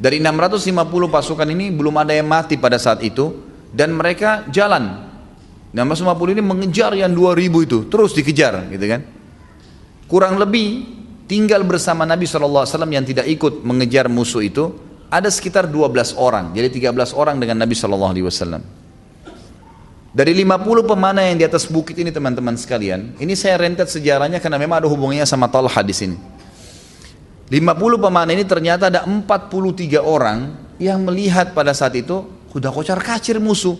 Dari 0.00 0.24
650 0.24 1.12
pasukan 1.12 1.48
ini 1.52 1.68
belum 1.68 2.00
ada 2.00 2.16
yang 2.16 2.32
mati 2.32 2.56
pada 2.56 2.80
saat 2.80 3.04
itu 3.04 3.44
dan 3.76 3.92
mereka 3.92 4.48
jalan. 4.48 5.04
650 5.76 6.32
ini 6.32 6.40
mengejar 6.40 6.96
yang 6.96 7.12
2000 7.12 7.68
itu, 7.68 7.78
terus 7.92 8.16
dikejar 8.16 8.72
gitu 8.72 8.88
kan. 8.88 9.04
Kurang 10.08 10.40
lebih 10.40 10.99
tinggal 11.30 11.62
bersama 11.62 12.02
Nabi 12.02 12.26
SAW 12.26 12.66
yang 12.90 13.06
tidak 13.06 13.30
ikut 13.30 13.62
mengejar 13.62 14.10
musuh 14.10 14.42
itu 14.42 14.74
ada 15.06 15.30
sekitar 15.30 15.70
12 15.70 16.18
orang. 16.18 16.50
Jadi 16.50 16.82
13 16.82 17.14
orang 17.14 17.38
dengan 17.38 17.62
Nabi 17.62 17.78
SAW. 17.78 18.58
Dari 20.10 20.34
50 20.34 20.90
pemanah 20.90 21.22
yang 21.22 21.38
di 21.38 21.46
atas 21.46 21.70
bukit 21.70 21.94
ini 21.94 22.10
teman-teman 22.10 22.58
sekalian, 22.58 23.14
ini 23.22 23.38
saya 23.38 23.62
rentet 23.62 23.86
sejarahnya 23.86 24.42
karena 24.42 24.58
memang 24.58 24.82
ada 24.82 24.90
hubungannya 24.90 25.22
sama 25.22 25.46
Talha 25.46 25.86
di 25.86 25.94
sini. 25.94 26.18
50 27.46 27.98
pemanah 28.02 28.34
ini 28.34 28.42
ternyata 28.42 28.90
ada 28.90 29.06
43 29.06 30.02
orang 30.02 30.58
yang 30.82 30.98
melihat 31.06 31.54
pada 31.54 31.70
saat 31.70 31.94
itu 31.94 32.26
sudah 32.50 32.74
kocar 32.74 32.98
kacir 32.98 33.38
musuh. 33.38 33.78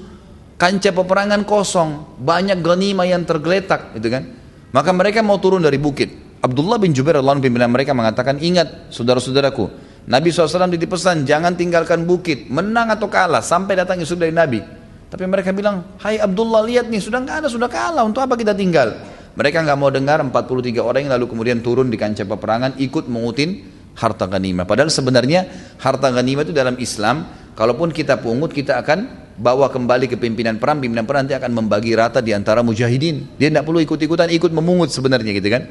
Kancah 0.55 0.93
peperangan 0.95 1.43
kosong, 1.43 2.21
banyak 2.21 2.63
ganima 2.63 3.09
yang 3.09 3.27
tergeletak, 3.27 3.97
gitu 3.99 4.13
kan. 4.13 4.29
Maka 4.71 4.93
mereka 4.95 5.25
mau 5.25 5.41
turun 5.41 5.65
dari 5.65 5.81
bukit. 5.81 6.30
Abdullah 6.41 6.81
bin 6.81 6.97
Jubair 6.97 7.21
Allah 7.21 7.37
pimpinan 7.37 7.69
mereka 7.69 7.93
mengatakan, 7.93 8.41
ingat 8.41 8.89
saudara-saudaraku, 8.89 9.69
Nabi 10.09 10.33
SAW 10.33 10.73
dipesan 10.73 11.29
jangan 11.29 11.53
tinggalkan 11.53 12.09
bukit, 12.09 12.49
menang 12.49 12.89
atau 12.89 13.13
kalah 13.13 13.45
sampai 13.45 13.77
datang 13.77 14.01
Yusuf 14.01 14.17
dari 14.17 14.33
Nabi. 14.33 14.65
Tapi 15.11 15.25
mereka 15.29 15.53
bilang, 15.53 16.01
Hai 16.01 16.17
Abdullah 16.17 16.65
lihat 16.65 16.89
nih, 16.89 17.03
sudah 17.03 17.21
nggak 17.21 17.45
ada, 17.45 17.49
sudah 17.53 17.69
kalah, 17.69 18.07
untuk 18.09 18.25
apa 18.25 18.41
kita 18.41 18.57
tinggal? 18.57 18.97
Mereka 19.37 19.63
nggak 19.63 19.79
mau 19.79 19.93
dengar 19.93 20.19
43 20.25 20.81
orang 20.81 21.01
yang 21.07 21.13
lalu 21.21 21.27
kemudian 21.29 21.59
turun 21.61 21.93
di 21.93 22.01
kancah 22.01 22.25
peperangan 22.25 22.81
ikut 22.81 23.05
mengutin 23.07 23.61
harta 24.01 24.25
ganima. 24.25 24.65
Padahal 24.65 24.89
sebenarnya 24.89 25.45
harta 25.77 26.09
ganima 26.09 26.41
itu 26.43 26.57
dalam 26.57 26.81
Islam, 26.81 27.29
kalaupun 27.53 27.93
kita 27.93 28.17
pungut 28.17 28.51
kita 28.51 28.81
akan 28.81 29.29
bawa 29.37 29.69
kembali 29.69 30.09
ke 30.09 30.17
pimpinan 30.17 30.57
perang, 30.57 30.81
pimpinan 30.81 31.05
perang 31.05 31.29
nanti 31.29 31.37
akan 31.37 31.53
membagi 31.53 31.93
rata 31.95 32.25
di 32.25 32.33
antara 32.33 32.65
mujahidin. 32.65 33.37
Dia 33.37 33.53
tidak 33.53 33.69
perlu 33.69 33.81
ikut-ikutan, 33.85 34.33
ikut 34.33 34.51
memungut 34.51 34.89
sebenarnya 34.89 35.33
gitu 35.37 35.49
kan. 35.53 35.69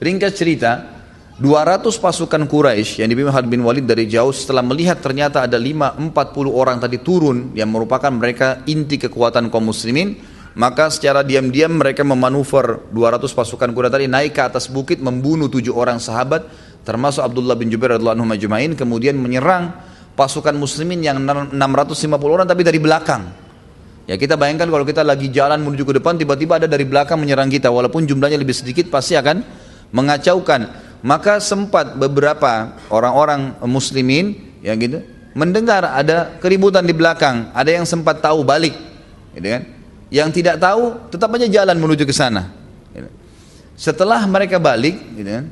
Ringkas 0.00 0.32
cerita, 0.32 0.80
200 1.36 1.84
pasukan 2.00 2.48
Quraisy 2.48 3.04
yang 3.04 3.12
dipimpin 3.12 3.36
Khalid 3.36 3.52
bin 3.52 3.60
Walid 3.60 3.84
dari 3.84 4.08
jauh 4.08 4.32
setelah 4.32 4.64
melihat 4.64 4.96
ternyata 4.96 5.44
ada 5.44 5.60
5 5.60 6.16
40 6.16 6.16
orang 6.48 6.80
tadi 6.80 7.04
turun 7.04 7.52
yang 7.52 7.68
merupakan 7.68 8.08
mereka 8.08 8.64
inti 8.64 8.96
kekuatan 8.96 9.52
kaum 9.52 9.68
muslimin, 9.68 10.16
maka 10.56 10.88
secara 10.88 11.20
diam-diam 11.20 11.76
mereka 11.76 12.00
memanuver 12.00 12.88
200 12.88 13.28
pasukan 13.28 13.68
Quraisy 13.76 13.92
tadi 13.92 14.06
naik 14.08 14.32
ke 14.32 14.40
atas 14.40 14.72
bukit 14.72 15.04
membunuh 15.04 15.52
tujuh 15.52 15.76
orang 15.76 16.00
sahabat 16.00 16.48
termasuk 16.80 17.20
Abdullah 17.20 17.60
bin 17.60 17.68
Jubair 17.68 18.00
radhiyallahu 18.00 18.24
anhu 18.24 18.72
kemudian 18.72 19.20
menyerang 19.20 19.76
pasukan 20.16 20.56
muslimin 20.56 21.04
yang 21.04 21.20
650 21.20 22.08
orang 22.24 22.48
tapi 22.48 22.64
dari 22.64 22.80
belakang. 22.80 23.36
Ya 24.08 24.16
kita 24.16 24.40
bayangkan 24.40 24.64
kalau 24.64 24.88
kita 24.88 25.04
lagi 25.04 25.28
jalan 25.28 25.60
menuju 25.60 25.84
ke 25.84 25.92
depan 26.00 26.16
tiba-tiba 26.16 26.56
ada 26.56 26.64
dari 26.64 26.88
belakang 26.88 27.20
menyerang 27.20 27.52
kita 27.52 27.68
walaupun 27.68 28.08
jumlahnya 28.08 28.40
lebih 28.40 28.56
sedikit 28.56 28.88
pasti 28.88 29.12
akan 29.12 29.68
mengacaukan. 29.90 30.88
Maka 31.00 31.40
sempat 31.40 31.96
beberapa 31.96 32.76
orang-orang 32.92 33.56
muslimin 33.64 34.36
ya 34.60 34.76
gitu 34.76 35.00
mendengar 35.34 35.86
ada 35.86 36.36
keributan 36.42 36.82
di 36.82 36.94
belakang, 36.94 37.50
ada 37.54 37.70
yang 37.70 37.86
sempat 37.86 38.18
tahu 38.18 38.42
balik, 38.42 38.74
gitu 39.36 39.46
kan? 39.46 39.62
Yang 40.10 40.28
tidak 40.42 40.56
tahu 40.58 40.98
tetap 41.06 41.30
aja 41.38 41.46
jalan 41.46 41.76
menuju 41.78 42.02
ke 42.02 42.14
sana. 42.14 42.50
Gitu. 42.90 43.06
Setelah 43.78 44.26
mereka 44.26 44.58
balik, 44.58 44.98
gitu 45.14 45.30
kan? 45.30 45.46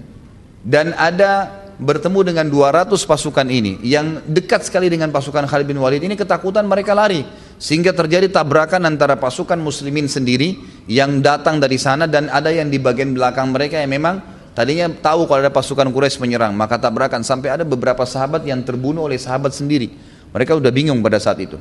Dan 0.67 0.87
ada 0.99 1.63
bertemu 1.79 2.35
dengan 2.35 2.47
200 2.51 2.91
pasukan 3.07 3.47
ini 3.47 3.79
yang 3.87 4.19
dekat 4.27 4.67
sekali 4.67 4.91
dengan 4.91 5.15
pasukan 5.15 5.47
Khalid 5.47 5.63
bin 5.63 5.79
Walid 5.79 6.03
ini 6.03 6.19
ketakutan 6.19 6.67
mereka 6.67 6.91
lari 6.91 7.23
sehingga 7.59 7.91
terjadi 7.91 8.31
tabrakan 8.31 8.87
antara 8.87 9.19
pasukan 9.19 9.59
muslimin 9.59 10.07
sendiri 10.07 10.55
yang 10.87 11.19
datang 11.19 11.59
dari 11.59 11.75
sana 11.75 12.07
dan 12.07 12.31
ada 12.31 12.55
yang 12.55 12.71
di 12.71 12.79
bagian 12.79 13.19
belakang 13.19 13.51
mereka 13.51 13.83
yang 13.83 13.91
memang 13.91 14.23
tadinya 14.55 14.87
tahu 14.87 15.27
kalau 15.27 15.43
ada 15.43 15.51
pasukan 15.51 15.91
Quraisy 15.91 16.23
menyerang. 16.23 16.55
Maka 16.55 16.79
tabrakan 16.79 17.27
sampai 17.27 17.59
ada 17.59 17.67
beberapa 17.67 18.07
sahabat 18.07 18.47
yang 18.47 18.63
terbunuh 18.63 19.11
oleh 19.11 19.19
sahabat 19.19 19.51
sendiri. 19.59 19.91
Mereka 20.31 20.55
udah 20.55 20.71
bingung 20.71 21.03
pada 21.03 21.19
saat 21.19 21.43
itu. 21.43 21.59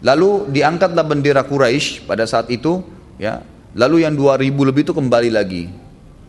Lalu 0.00 0.48
diangkatlah 0.48 1.04
bendera 1.04 1.44
Quraisy 1.44 2.08
pada 2.08 2.24
saat 2.24 2.48
itu 2.48 2.80
ya. 3.20 3.44
Lalu 3.76 4.08
yang 4.08 4.16
2000 4.16 4.48
lebih 4.48 4.82
itu 4.88 4.96
kembali 4.96 5.28
lagi. 5.28 5.68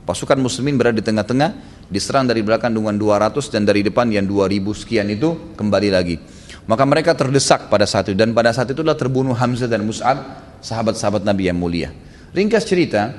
Pasukan 0.03 0.37
muslimin 0.37 0.75
berada 0.75 0.99
di 0.99 1.05
tengah-tengah 1.05 1.55
diserang 1.87 2.25
dari 2.25 2.41
belakang 2.41 2.73
dengan 2.73 2.97
200 2.97 3.53
dan 3.53 3.63
dari 3.63 3.85
depan 3.85 4.09
yang 4.09 4.25
2000 4.27 4.81
sekian 4.81 5.07
itu 5.07 5.55
kembali 5.55 5.89
lagi. 5.93 6.17
Maka 6.65 6.83
mereka 6.85 7.13
terdesak 7.13 7.69
pada 7.69 7.85
saat 7.85 8.09
itu 8.09 8.17
dan 8.17 8.33
pada 8.33 8.49
saat 8.49 8.73
itulah 8.73 8.97
terbunuh 8.97 9.37
Hamzah 9.37 9.69
dan 9.69 9.85
Mus'ab, 9.85 10.17
sahabat-sahabat 10.65 11.21
Nabi 11.21 11.49
yang 11.49 11.61
mulia. 11.61 11.93
Ringkas 12.33 12.65
cerita, 12.65 13.13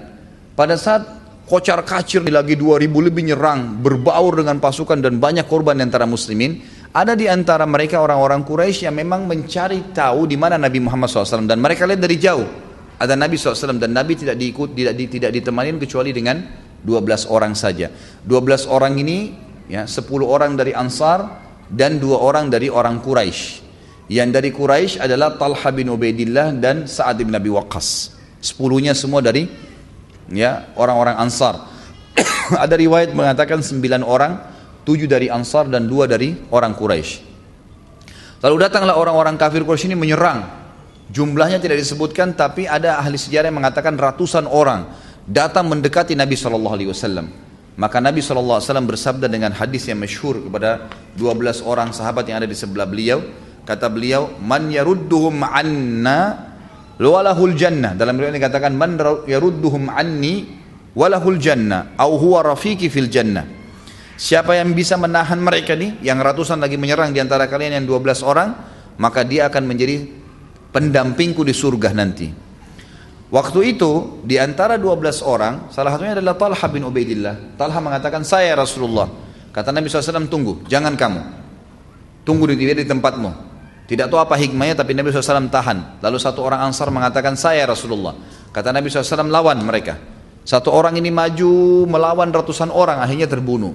pada 0.59 0.74
saat 0.74 1.06
kocar 1.47 1.86
kacir 1.86 2.27
lagi 2.27 2.59
2000 2.59 2.90
lebih 2.90 3.23
nyerang, 3.23 3.78
berbaur 3.78 4.43
dengan 4.43 4.59
pasukan 4.59 4.98
dan 4.98 5.23
banyak 5.23 5.47
korban 5.47 5.78
antara 5.78 6.10
muslimin, 6.10 6.59
ada 6.90 7.14
di 7.14 7.31
antara 7.31 7.62
mereka 7.70 8.02
orang-orang 8.02 8.43
Quraisy 8.43 8.90
yang 8.90 8.98
memang 8.98 9.31
mencari 9.31 9.94
tahu 9.94 10.27
di 10.27 10.35
mana 10.35 10.59
Nabi 10.59 10.82
Muhammad 10.82 11.06
SAW 11.06 11.47
dan 11.47 11.62
mereka 11.62 11.86
lihat 11.86 12.02
dari 12.02 12.18
jauh 12.18 12.66
ada 12.97 13.12
Nabi 13.12 13.36
SAW 13.36 13.77
dan 13.77 13.93
Nabi 13.93 14.16
tidak 14.16 14.40
diikut 14.40 14.73
tidak, 14.73 14.97
tidak 14.97 15.31
ditemani 15.36 15.77
kecuali 15.77 16.16
dengan 16.16 16.40
12 16.81 17.28
orang 17.28 17.52
saja. 17.52 17.93
12 18.24 18.73
orang 18.73 18.97
ini 18.97 19.36
ya 19.68 19.85
10 19.85 20.01
orang 20.24 20.56
dari 20.56 20.73
Ansar 20.73 21.45
dan 21.70 21.98
dua 21.98 22.22
orang 22.22 22.51
dari 22.51 22.70
orang 22.70 23.02
Quraisy. 23.02 23.66
Yang 24.06 24.28
dari 24.38 24.51
Quraisy 24.55 25.02
adalah 25.02 25.34
Talha 25.34 25.70
bin 25.74 25.90
Ubaidillah 25.90 26.55
dan 26.62 26.86
Sa'ad 26.86 27.18
bin 27.18 27.34
Abi 27.34 27.51
Waqqas. 27.51 28.14
Sepuluhnya 28.38 28.94
semua 28.94 29.18
dari 29.18 29.51
ya 30.30 30.70
orang-orang 30.78 31.18
Ansar. 31.18 31.59
Ada 32.64 32.78
riwayat 32.78 33.10
mengatakan 33.10 33.62
sembilan 33.66 34.06
orang, 34.06 34.32
tujuh 34.86 35.10
dari 35.10 35.26
Ansar 35.26 35.66
dan 35.66 35.90
dua 35.90 36.06
dari 36.06 36.38
orang 36.55 36.78
Quraisy. 36.78 37.26
Lalu 38.47 38.56
datanglah 38.62 38.94
orang-orang 38.94 39.34
kafir 39.34 39.66
Quraisy 39.66 39.90
ini 39.90 39.98
menyerang. 39.98 40.47
Jumlahnya 41.10 41.62
tidak 41.62 41.78
disebutkan, 41.82 42.34
tapi 42.34 42.66
ada 42.66 42.98
ahli 42.98 43.14
sejarah 43.14 43.51
yang 43.51 43.62
mengatakan 43.62 43.94
ratusan 43.94 44.47
orang 44.47 44.90
datang 45.26 45.66
mendekati 45.66 46.14
Nabi 46.14 46.34
Shallallahu 46.34 46.74
Alaihi 46.74 46.90
Wasallam. 46.90 47.45
Maka 47.77 48.01
Nabi 48.01 48.24
Wasallam 48.24 48.89
bersabda 48.89 49.28
dengan 49.28 49.53
hadis 49.53 49.85
yang 49.85 50.01
masyhur 50.01 50.40
kepada 50.48 50.89
12 51.12 51.61
orang 51.61 51.93
sahabat 51.93 52.24
yang 52.24 52.40
ada 52.40 52.48
di 52.48 52.57
sebelah 52.57 52.89
beliau. 52.89 53.20
Kata 53.69 53.93
beliau, 53.93 54.32
Man 54.40 54.73
yarudduhum 54.73 55.44
anna 55.44 56.48
walahul 56.97 57.53
jannah. 57.53 57.93
Dalam 57.93 58.16
riwayat 58.16 58.32
dikatakan, 58.32 58.73
Man 58.73 58.97
yarudduhum 59.28 59.93
anni 59.93 60.57
walahul 60.97 61.36
jannah. 61.36 61.93
Au 62.01 62.16
huwa 62.16 62.40
rafiki 62.40 62.89
fil 62.89 63.12
jannah. 63.12 63.44
Siapa 64.16 64.57
yang 64.57 64.73
bisa 64.73 64.97
menahan 64.97 65.36
mereka 65.36 65.77
nih, 65.77 66.01
yang 66.01 66.16
ratusan 66.16 66.57
lagi 66.57 66.81
menyerang 66.81 67.12
di 67.12 67.20
antara 67.20 67.44
kalian 67.44 67.85
yang 67.85 67.85
12 67.85 68.24
orang, 68.24 68.57
maka 68.97 69.20
dia 69.20 69.53
akan 69.53 69.69
menjadi 69.69 70.09
pendampingku 70.73 71.44
di 71.44 71.53
surga 71.53 71.93
nanti. 71.93 72.45
Waktu 73.27 73.74
itu 73.74 74.23
di 74.23 74.39
antara 74.39 74.78
12 74.78 75.27
orang 75.27 75.66
salah 75.74 75.90
satunya 75.90 76.15
adalah 76.15 76.39
Talha 76.39 76.66
bin 76.70 76.86
Ubaidillah. 76.86 77.59
Talha 77.59 77.78
mengatakan 77.82 78.23
saya 78.23 78.55
Rasulullah. 78.55 79.11
Kata 79.51 79.74
Nabi 79.74 79.90
SAW 79.90 80.31
tunggu, 80.31 80.62
jangan 80.70 80.94
kamu. 80.94 81.20
Tunggu 82.23 82.44
di, 82.55 82.55
di 82.55 82.86
tempatmu. 82.86 83.31
Tidak 83.86 84.07
tahu 84.11 84.19
apa 84.19 84.35
hikmahnya 84.39 84.78
tapi 84.78 84.94
Nabi 84.94 85.11
SAW 85.11 85.51
tahan. 85.51 86.03
Lalu 86.03 86.19
satu 86.19 86.43
orang 86.43 86.70
Ansar 86.70 86.90
mengatakan 86.90 87.35
saya 87.35 87.66
Rasulullah. 87.66 88.15
Kata 88.51 88.70
Nabi 88.70 88.90
SAW 88.90 89.27
lawan 89.27 89.59
mereka. 89.62 89.98
Satu 90.47 90.70
orang 90.70 90.94
ini 90.94 91.11
maju 91.11 91.86
melawan 91.90 92.31
ratusan 92.31 92.70
orang 92.70 93.03
akhirnya 93.03 93.27
terbunuh. 93.27 93.74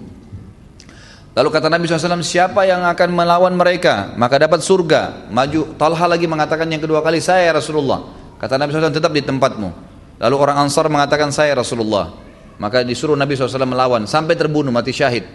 Lalu 1.31 1.47
kata 1.47 1.71
Nabi 1.71 1.87
SAW 1.87 2.23
siapa 2.23 2.67
yang 2.67 2.83
akan 2.87 3.09
melawan 3.11 3.55
mereka 3.55 4.15
maka 4.15 4.39
dapat 4.39 4.63
surga. 4.63 5.31
Maju 5.31 5.75
Talha 5.75 6.05
lagi 6.07 6.27
mengatakan 6.27 6.67
yang 6.67 6.83
kedua 6.83 7.03
kali 7.03 7.19
saya 7.19 7.51
Rasulullah. 7.55 8.20
Kata 8.41 8.57
Nabi 8.57 8.73
SAW 8.73 8.89
tetap 8.89 9.13
di 9.13 9.21
tempatmu. 9.21 9.69
Lalu 10.17 10.35
orang 10.37 10.65
Ansar 10.65 10.89
mengatakan 10.89 11.29
saya 11.29 11.53
Rasulullah. 11.53 12.09
Maka 12.57 12.81
disuruh 12.81 13.13
Nabi 13.13 13.37
SAW 13.37 13.69
melawan 13.69 14.09
sampai 14.09 14.33
terbunuh 14.33 14.73
mati 14.73 14.89
syahid. 14.89 15.29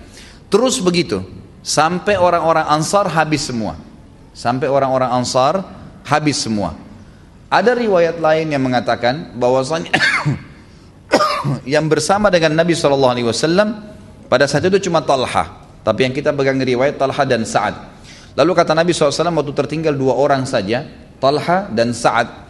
Terus 0.51 0.83
begitu 0.83 1.23
sampai 1.63 2.19
orang-orang 2.19 2.67
Ansar 2.67 3.07
habis 3.07 3.47
semua. 3.47 3.79
Sampai 4.35 4.67
orang-orang 4.67 5.23
Ansar 5.23 5.63
habis 6.03 6.43
semua. 6.43 6.75
Ada 7.47 7.79
riwayat 7.79 8.19
lain 8.19 8.51
yang 8.51 8.63
mengatakan 8.67 9.39
bahwasanya 9.39 9.95
yang 11.79 11.87
bersama 11.87 12.27
dengan 12.27 12.59
Nabi 12.59 12.75
SAW 12.75 13.07
pada 14.27 14.51
saat 14.51 14.67
itu 14.67 14.91
cuma 14.91 14.99
Talha. 15.07 15.63
Tapi 15.87 16.11
yang 16.11 16.15
kita 16.15 16.35
pegang 16.35 16.59
riwayat 16.59 16.99
Talha 16.99 17.23
dan 17.23 17.47
Sa'ad. 17.47 17.75
Lalu 18.35 18.51
kata 18.51 18.75
Nabi 18.75 18.91
SAW 18.91 19.31
waktu 19.31 19.55
tertinggal 19.55 19.95
dua 19.95 20.19
orang 20.19 20.43
saja, 20.43 20.83
Talha 21.23 21.71
dan 21.71 21.95
Sa'ad 21.95 22.46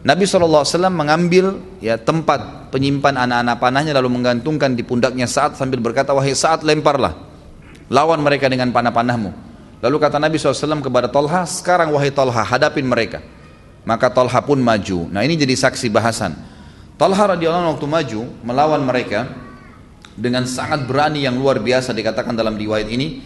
Nabi 0.00 0.24
SAW 0.24 0.64
mengambil 0.88 1.60
ya 1.84 2.00
tempat 2.00 2.72
penyimpan 2.72 3.20
anak-anak 3.20 3.56
panahnya 3.60 3.92
lalu 3.92 4.16
menggantungkan 4.16 4.72
di 4.72 4.80
pundaknya 4.80 5.28
saat 5.28 5.60
sambil 5.60 5.76
berkata 5.76 6.16
wahai 6.16 6.32
saat 6.32 6.64
lemparlah 6.64 7.12
lawan 7.92 8.24
mereka 8.24 8.48
dengan 8.48 8.72
panah-panahmu 8.72 9.50
Lalu 9.80 9.96
kata 9.96 10.20
Nabi 10.20 10.36
SAW 10.36 10.84
kepada 10.84 11.08
Talha, 11.08 11.48
sekarang 11.48 11.88
wahai 11.96 12.12
Talha, 12.12 12.44
hadapin 12.44 12.84
mereka. 12.84 13.24
Maka 13.88 14.12
Talha 14.12 14.44
pun 14.44 14.60
maju. 14.60 15.08
Nah 15.08 15.24
ini 15.24 15.40
jadi 15.40 15.56
saksi 15.56 15.88
bahasan. 15.88 16.36
Talha 17.00 17.32
radhiyallahu 17.32 17.80
waktu 17.80 17.86
maju 17.88 18.20
melawan 18.44 18.84
mereka 18.84 19.24
dengan 20.12 20.44
sangat 20.44 20.84
berani 20.84 21.24
yang 21.24 21.40
luar 21.40 21.64
biasa 21.64 21.96
dikatakan 21.96 22.36
dalam 22.36 22.60
riwayat 22.60 22.92
ini. 22.92 23.24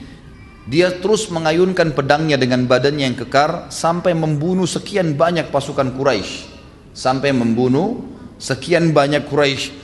Dia 0.65 0.95
terus 1.03 1.29
mengayunkan 1.29 1.93
pedangnya 1.93 2.39
dengan 2.41 2.65
badannya 2.65 3.05
yang 3.05 3.19
kekar 3.19 3.69
sampai 3.69 4.15
membunuh 4.17 4.65
sekian 4.65 5.13
banyak 5.19 5.51
pasukan 5.51 5.93
Quraisy. 5.93 6.54
Sampai 6.95 7.35
membunuh 7.35 8.01
sekian 8.39 8.95
banyak 8.95 9.27
Quraisy. 9.27 9.75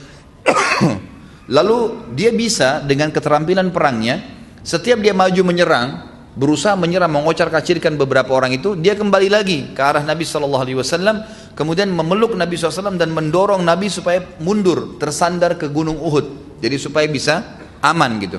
Lalu 1.56 1.78
dia 2.14 2.30
bisa 2.30 2.78
dengan 2.86 3.10
keterampilan 3.10 3.74
perangnya, 3.74 4.22
setiap 4.62 5.02
dia 5.02 5.10
maju 5.10 5.42
menyerang, 5.42 6.10
berusaha 6.38 6.78
menyerang 6.78 7.10
mengocar 7.10 7.50
kacirkan 7.50 7.98
beberapa 7.98 8.30
orang 8.30 8.54
itu 8.54 8.78
dia 8.78 8.94
kembali 8.94 9.26
lagi 9.26 9.74
ke 9.74 9.82
arah 9.82 10.06
Nabi 10.06 10.22
Shallallahu 10.22 10.62
Alaihi 10.62 10.78
Wasallam 10.78 11.26
kemudian 11.58 11.90
memeluk 11.90 12.38
Nabi 12.38 12.54
SAW 12.54 12.94
dan 12.94 13.10
mendorong 13.10 13.66
Nabi 13.66 13.90
supaya 13.90 14.22
mundur 14.38 14.94
tersandar 15.02 15.58
ke 15.58 15.66
gunung 15.66 15.98
Uhud 15.98 16.58
jadi 16.62 16.78
supaya 16.78 17.10
bisa 17.10 17.58
aman 17.82 18.22
gitu 18.22 18.38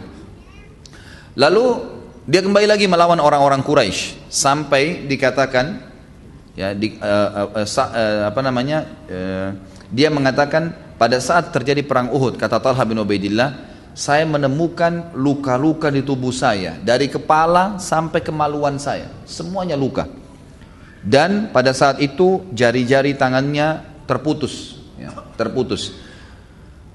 lalu 1.35 1.65
dia 2.23 2.39
kembali 2.39 2.67
lagi 2.71 2.87
melawan 2.87 3.19
orang-orang 3.19 3.59
Quraisy 3.59 4.31
sampai 4.31 5.03
dikatakan 5.11 5.90
ya 6.55 6.75
di, 6.75 6.99
uh, 6.99 7.49
uh, 7.55 7.63
uh, 7.63 7.67
uh, 7.67 8.21
apa 8.27 8.39
namanya 8.43 8.83
uh, 9.07 9.49
dia 9.91 10.11
mengatakan 10.11 10.95
pada 10.99 11.17
saat 11.19 11.51
terjadi 11.51 11.83
perang 11.83 12.11
Uhud 12.11 12.35
kata 12.35 12.59
Talha 12.59 12.83
bin 12.83 12.99
Ubaidillah 12.99 13.71
saya 13.91 14.23
menemukan 14.23 15.11
luka-luka 15.15 15.91
di 15.91 15.99
tubuh 15.99 16.31
saya 16.31 16.79
dari 16.79 17.11
kepala 17.11 17.75
sampai 17.75 18.23
kemaluan 18.23 18.79
saya. 18.79 19.11
Semuanya 19.27 19.75
luka. 19.75 20.07
Dan 21.01 21.51
pada 21.51 21.75
saat 21.75 21.99
itu 21.99 22.45
jari-jari 22.55 23.17
tangannya 23.17 23.83
terputus. 24.07 24.79
Ya, 24.95 25.11
terputus. 25.35 25.97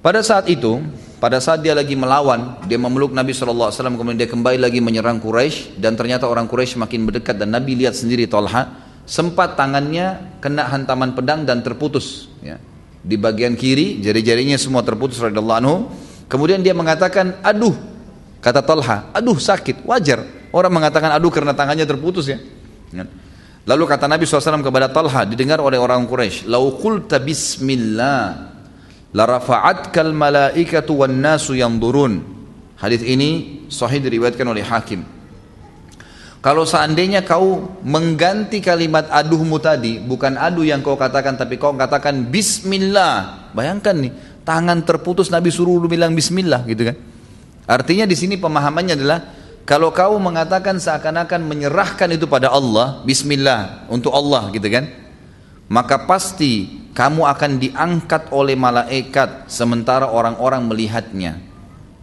Pada 0.01 0.23
saat 0.23 0.47
itu 0.47 0.79
pada 1.19 1.43
saat 1.43 1.65
dia 1.65 1.75
lagi 1.75 1.99
melawan 1.99 2.63
dia 2.71 2.79
memeluk 2.79 3.11
Nabi 3.11 3.35
SAW 3.35 3.73
kemudian 3.73 4.21
dia 4.21 4.31
kembali 4.31 4.61
lagi 4.61 4.79
menyerang 4.79 5.19
Quraisy 5.19 5.81
dan 5.81 5.99
ternyata 5.99 6.29
orang 6.31 6.47
Quraisy 6.47 6.79
makin 6.79 7.09
mendekat 7.09 7.35
dan 7.41 7.51
Nabi 7.51 7.75
lihat 7.75 7.97
sendiri 7.99 8.31
Tolha 8.31 8.86
sempat 9.07 9.55
tangannya 9.55 10.39
kena 10.43 10.67
hantaman 10.67 11.15
pedang 11.15 11.47
dan 11.47 11.63
terputus 11.63 12.29
ya. 12.43 12.59
di 13.01 13.15
bagian 13.15 13.55
kiri 13.55 14.03
jari-jarinya 14.03 14.59
semua 14.59 14.83
terputus 14.83 15.23
radhiyallahu 15.23 15.61
anhu 15.63 15.77
Kemudian 16.27 16.59
dia 16.59 16.75
mengatakan, 16.75 17.39
aduh, 17.39 17.75
kata 18.43 18.63
Talha, 18.63 19.15
aduh 19.15 19.39
sakit, 19.39 19.87
wajar. 19.87 20.51
Orang 20.51 20.75
mengatakan 20.75 21.15
aduh 21.15 21.31
karena 21.31 21.55
tangannya 21.55 21.87
terputus 21.87 22.27
ya. 22.27 22.39
Kan? 22.91 23.07
Lalu 23.67 23.83
kata 23.87 24.07
Nabi 24.11 24.27
SAW 24.27 24.63
kepada 24.63 24.91
Talha, 24.91 25.23
didengar 25.27 25.63
oleh 25.63 25.79
orang 25.79 26.07
Quraisy, 26.07 26.51
lau 26.51 26.75
qulta 26.79 27.23
bismillah, 27.23 28.23
la 29.15 29.25
rafa'atkal 29.27 30.11
malaikatu 30.15 31.07
wan 31.07 31.15
nasu 31.19 31.55
yang 31.55 31.79
durun. 31.79 32.23
Hadis 32.79 33.07
ini 33.07 33.63
sahih 33.71 34.03
diriwayatkan 34.03 34.47
oleh 34.47 34.67
Hakim. 34.67 35.03
Kalau 36.47 36.63
seandainya 36.63 37.27
kau 37.27 37.75
mengganti 37.83 38.63
kalimat 38.63 39.11
aduhmu 39.11 39.59
tadi, 39.59 39.99
bukan 39.99 40.39
aduh 40.39 40.63
yang 40.63 40.79
kau 40.79 40.95
katakan, 40.95 41.35
tapi 41.35 41.59
kau 41.59 41.75
katakan 41.75 42.31
Bismillah. 42.31 43.51
Bayangkan 43.51 43.99
nih, 43.99 44.15
tangan 44.47 44.87
terputus 44.87 45.27
Nabi 45.27 45.51
suruh 45.51 45.83
lu 45.83 45.91
bilang 45.91 46.15
bismillah 46.15 46.63
gitu 46.71 46.87
kan. 46.87 46.97
Artinya 47.67 48.07
di 48.07 48.15
sini 48.15 48.39
pemahamannya 48.39 48.95
adalah 48.95 49.19
kalau 49.67 49.91
kau 49.91 50.23
mengatakan 50.23 50.79
seakan-akan 50.79 51.43
menyerahkan 51.43 52.15
itu 52.15 52.31
pada 52.31 52.55
Allah, 52.55 53.03
bismillah 53.03 53.91
untuk 53.91 54.15
Allah 54.15 54.47
gitu 54.55 54.71
kan. 54.71 54.87
Maka 55.67 56.07
pasti 56.07 56.87
kamu 56.95 57.27
akan 57.27 57.59
diangkat 57.59 58.31
oleh 58.31 58.55
malaikat 58.55 59.51
sementara 59.51 60.07
orang-orang 60.07 60.63
melihatnya. 60.63 61.43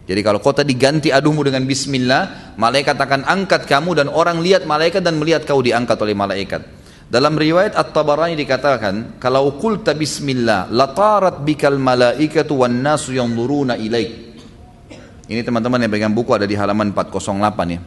Jadi 0.04 0.20
kalau 0.20 0.36
kau 0.36 0.52
tadi 0.52 0.76
ganti 0.76 1.08
aduhmu 1.08 1.48
dengan 1.48 1.64
bismillah, 1.64 2.54
malaikat 2.60 3.00
akan 3.00 3.24
angkat 3.24 3.64
kamu 3.64 4.04
dan 4.04 4.06
orang 4.12 4.44
lihat 4.44 4.68
malaikat 4.68 5.00
dan 5.00 5.16
melihat 5.16 5.48
kau 5.48 5.64
diangkat 5.64 5.96
oleh 5.96 6.12
malaikat. 6.12 6.60
Dalam 7.08 7.36
riwayat 7.36 7.72
At-Tabarani 7.72 8.36
dikatakan, 8.36 9.16
kalau 9.16 9.56
qulta 9.56 9.96
bismillah, 9.96 10.68
latarat 10.68 11.40
bikal 11.40 11.80
malaikatu 11.80 12.64
wan 12.64 12.84
nasu 12.84 13.16
yanzuruna 13.16 13.80
ilaik. 13.80 14.36
Ini 15.24 15.40
teman-teman 15.40 15.80
yang 15.80 15.92
pegang 15.92 16.12
buku 16.12 16.36
ada 16.36 16.44
di 16.44 16.52
halaman 16.52 16.92
408 16.92 17.72
ya. 17.72 17.80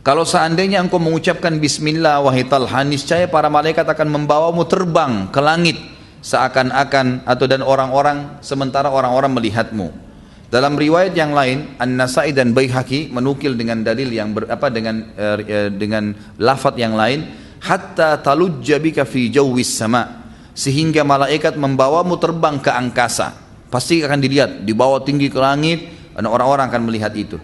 Kalau 0.00 0.24
seandainya 0.24 0.80
engkau 0.80 1.00
mengucapkan 1.00 1.56
bismillah 1.60 2.24
wahai 2.24 2.44
Talha, 2.44 2.84
niscaya 2.84 3.28
para 3.28 3.52
malaikat 3.52 3.84
akan 3.84 4.08
membawamu 4.20 4.64
terbang 4.68 5.28
ke 5.32 5.40
langit 5.40 5.76
seakan-akan 6.20 7.24
atau 7.24 7.44
dan 7.48 7.64
orang-orang 7.64 8.40
sementara 8.44 8.92
orang-orang 8.92 9.32
melihatmu. 9.32 10.09
Dalam 10.50 10.74
riwayat 10.74 11.14
yang 11.14 11.30
lain, 11.30 11.78
An-Nasai 11.78 12.34
dan 12.34 12.50
Baihaqi 12.50 13.14
menukil 13.14 13.54
dengan 13.54 13.86
dalil 13.86 14.10
yang 14.10 14.34
ber, 14.34 14.50
apa 14.50 14.66
dengan 14.66 15.14
eh, 15.14 15.70
dengan 15.70 16.10
lafaz 16.42 16.74
yang 16.74 16.98
lain 16.98 17.22
hatta 17.62 18.18
talujja 18.18 18.82
bika 18.82 19.06
fi 19.06 19.30
jawwis 19.30 19.70
sama. 19.70 20.26
Sehingga 20.50 21.06
malaikat 21.06 21.54
membawamu 21.54 22.18
terbang 22.18 22.58
ke 22.58 22.74
angkasa. 22.74 23.30
Pasti 23.70 24.02
akan 24.02 24.18
dilihat 24.18 24.66
dibawa 24.66 24.98
tinggi 25.06 25.30
ke 25.30 25.38
langit 25.38 25.86
orang-orang 26.18 26.66
akan 26.66 26.82
melihat 26.90 27.14
itu. 27.14 27.38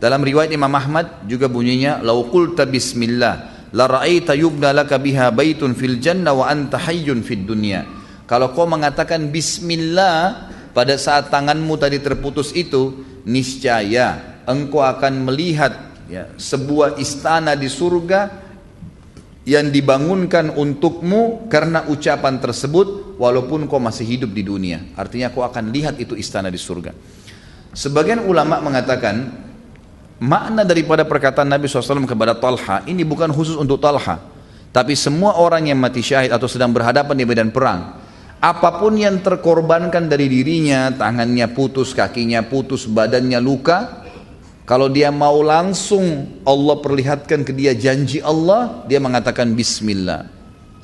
Dalam 0.00 0.24
riwayat 0.24 0.48
Imam 0.48 0.72
Ahmad 0.72 1.28
juga 1.28 1.52
bunyinya 1.52 2.00
lau 2.00 2.28
qulta 2.32 2.64
bismillah 2.64 3.68
la 3.76 3.84
ra'aita 3.84 4.32
yubna 4.32 4.72
laka 4.72 4.96
biha 4.96 5.28
baitun 5.28 5.76
fil 5.76 6.00
jannah 6.00 6.32
wa 6.32 6.48
anta 6.48 6.80
hayyun 6.80 7.20
fid 7.20 7.44
dunya. 7.44 7.84
Kalau 8.24 8.56
kau 8.56 8.64
mengatakan 8.64 9.28
bismillah 9.28 10.50
pada 10.76 11.00
saat 11.00 11.32
tanganmu 11.32 11.72
tadi 11.80 12.04
terputus 12.04 12.52
itu 12.52 13.00
niscaya 13.24 14.36
engkau 14.44 14.84
akan 14.84 15.24
melihat 15.24 15.72
ya, 16.04 16.28
sebuah 16.36 17.00
istana 17.00 17.56
di 17.56 17.64
surga 17.64 18.44
yang 19.48 19.72
dibangunkan 19.72 20.52
untukmu 20.52 21.48
karena 21.48 21.88
ucapan 21.88 22.36
tersebut 22.36 23.16
walaupun 23.16 23.64
kau 23.64 23.80
masih 23.80 24.04
hidup 24.04 24.36
di 24.36 24.44
dunia. 24.44 24.84
Artinya 25.00 25.32
kau 25.32 25.46
akan 25.46 25.72
lihat 25.72 25.96
itu 25.96 26.12
istana 26.12 26.52
di 26.52 26.60
surga. 26.60 26.92
Sebagian 27.72 28.28
ulama 28.28 28.60
mengatakan 28.60 29.32
makna 30.20 30.60
daripada 30.60 31.08
perkataan 31.08 31.48
Nabi 31.48 31.72
SAW 31.72 32.04
kepada 32.04 32.36
Talha 32.36 32.84
ini 32.84 33.00
bukan 33.00 33.32
khusus 33.32 33.56
untuk 33.56 33.80
Talha. 33.80 34.20
Tapi 34.76 34.92
semua 34.92 35.40
orang 35.40 35.72
yang 35.72 35.80
mati 35.80 36.04
syahid 36.04 36.28
atau 36.36 36.44
sedang 36.44 36.68
berhadapan 36.68 37.16
di 37.16 37.24
medan 37.24 37.48
perang. 37.48 38.05
Apa 38.36 38.78
pun 38.78 38.94
yang 39.00 39.24
terkorbankan 39.24 40.12
dari 40.12 40.28
dirinya, 40.28 40.92
tangannya 40.92 41.48
putus, 41.56 41.96
kakinya 41.96 42.44
putus, 42.44 42.84
badannya 42.84 43.40
luka, 43.40 44.04
kalau 44.68 44.92
dia 44.92 45.14
mau 45.14 45.40
langsung 45.40 46.36
Allah 46.42 46.76
perlihatkan 46.82 47.46
ke 47.46 47.54
dia 47.56 47.72
janji 47.72 48.20
Allah, 48.20 48.84
dia 48.90 49.00
mengatakan 49.00 49.54
bismillah. 49.56 50.26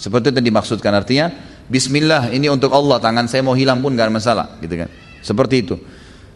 Seperti 0.01 0.33
itu 0.33 0.39
yang 0.39 0.49
dimaksudkan 0.55 0.93
artinya, 0.97 1.29
bismillah 1.69 2.33
ini 2.33 2.49
untuk 2.49 2.73
Allah, 2.73 3.03
tangan 3.03 3.29
saya 3.29 3.45
mau 3.45 3.53
hilang 3.53 3.85
pun 3.85 3.93
gak 3.99 4.09
ada 4.09 4.15
masalah, 4.15 4.47
gitu 4.65 4.87
kan. 4.87 4.89
Seperti 5.21 5.67
itu. 5.67 5.77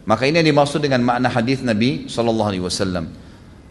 Maka 0.07 0.23
ini 0.29 0.39
yang 0.39 0.55
dimaksud 0.55 0.79
dengan 0.79 1.03
makna 1.03 1.27
hadis 1.27 1.59
Nabi 1.59 2.07
sallallahu 2.07 2.49
alaihi 2.51 2.63
wasallam. 2.63 3.11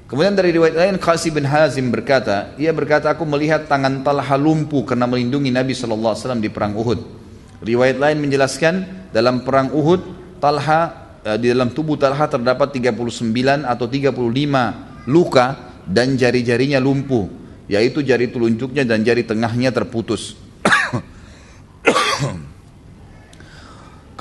Kemudian 0.07 0.37
dari 0.37 0.53
riwayat 0.53 0.77
lain 0.77 0.97
Qasim 1.01 1.33
bin 1.33 1.49
Hazim 1.49 1.89
berkata, 1.89 2.53
ia 2.61 2.71
berkata 2.77 3.11
aku 3.11 3.25
melihat 3.25 3.65
tangan 3.67 4.05
Talha 4.05 4.37
lumpuh 4.37 4.85
karena 4.85 5.09
melindungi 5.09 5.49
Nabi 5.49 5.73
sallallahu 5.73 6.13
alaihi 6.13 6.23
wasallam 6.23 6.43
di 6.45 6.51
perang 6.53 6.77
Uhud. 6.77 7.16
Riwayat 7.65 7.97
lain 7.97 8.19
menjelaskan 8.21 9.09
dalam 9.13 9.45
perang 9.45 9.73
Uhud 9.73 10.03
Talha 10.41 11.07
Eh, 11.27 11.35
di 11.43 11.51
dalam 11.51 11.75
tubuh 11.75 11.99
Talha 11.99 12.31
terdapat 12.31 12.71
39 12.71 13.67
atau 13.67 13.91
35 13.91 15.11
luka 15.11 15.75
dan 15.83 16.15
jari-jarinya 16.15 16.79
lumpuh 16.79 17.27
yaitu 17.67 17.99
jari 17.99 18.31
telunjuknya 18.31 18.87
dan 18.87 19.03
jari 19.03 19.27
tengahnya 19.27 19.75
terputus. 19.75 20.39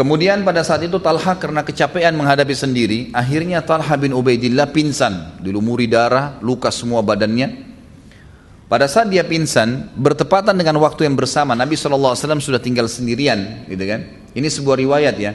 Kemudian 0.01 0.41
pada 0.41 0.65
saat 0.65 0.81
itu 0.81 0.97
Talha 0.97 1.37
karena 1.37 1.61
kecapean 1.61 2.17
menghadapi 2.17 2.57
sendiri 2.57 3.13
akhirnya 3.13 3.61
Talha 3.61 3.93
bin 4.01 4.09
Ubaidillah 4.09 4.73
pingsan. 4.73 5.37
Dilumuri 5.45 5.85
darah 5.85 6.41
luka 6.41 6.73
semua 6.73 7.05
badannya 7.05 7.74
pada 8.65 8.89
saat 8.89 9.13
dia 9.13 9.21
pingsan 9.21 9.93
bertepatan 9.93 10.57
dengan 10.57 10.81
waktu 10.81 11.05
yang 11.05 11.13
bersama 11.13 11.53
Nabi 11.53 11.77
SAW 11.77 12.17
sudah 12.17 12.57
tinggal 12.57 12.89
sendirian 12.89 13.69
gitu 13.69 13.85
kan? 13.85 14.01
Ini 14.33 14.47
sebuah 14.49 14.81
riwayat 14.81 15.15
ya. 15.21 15.31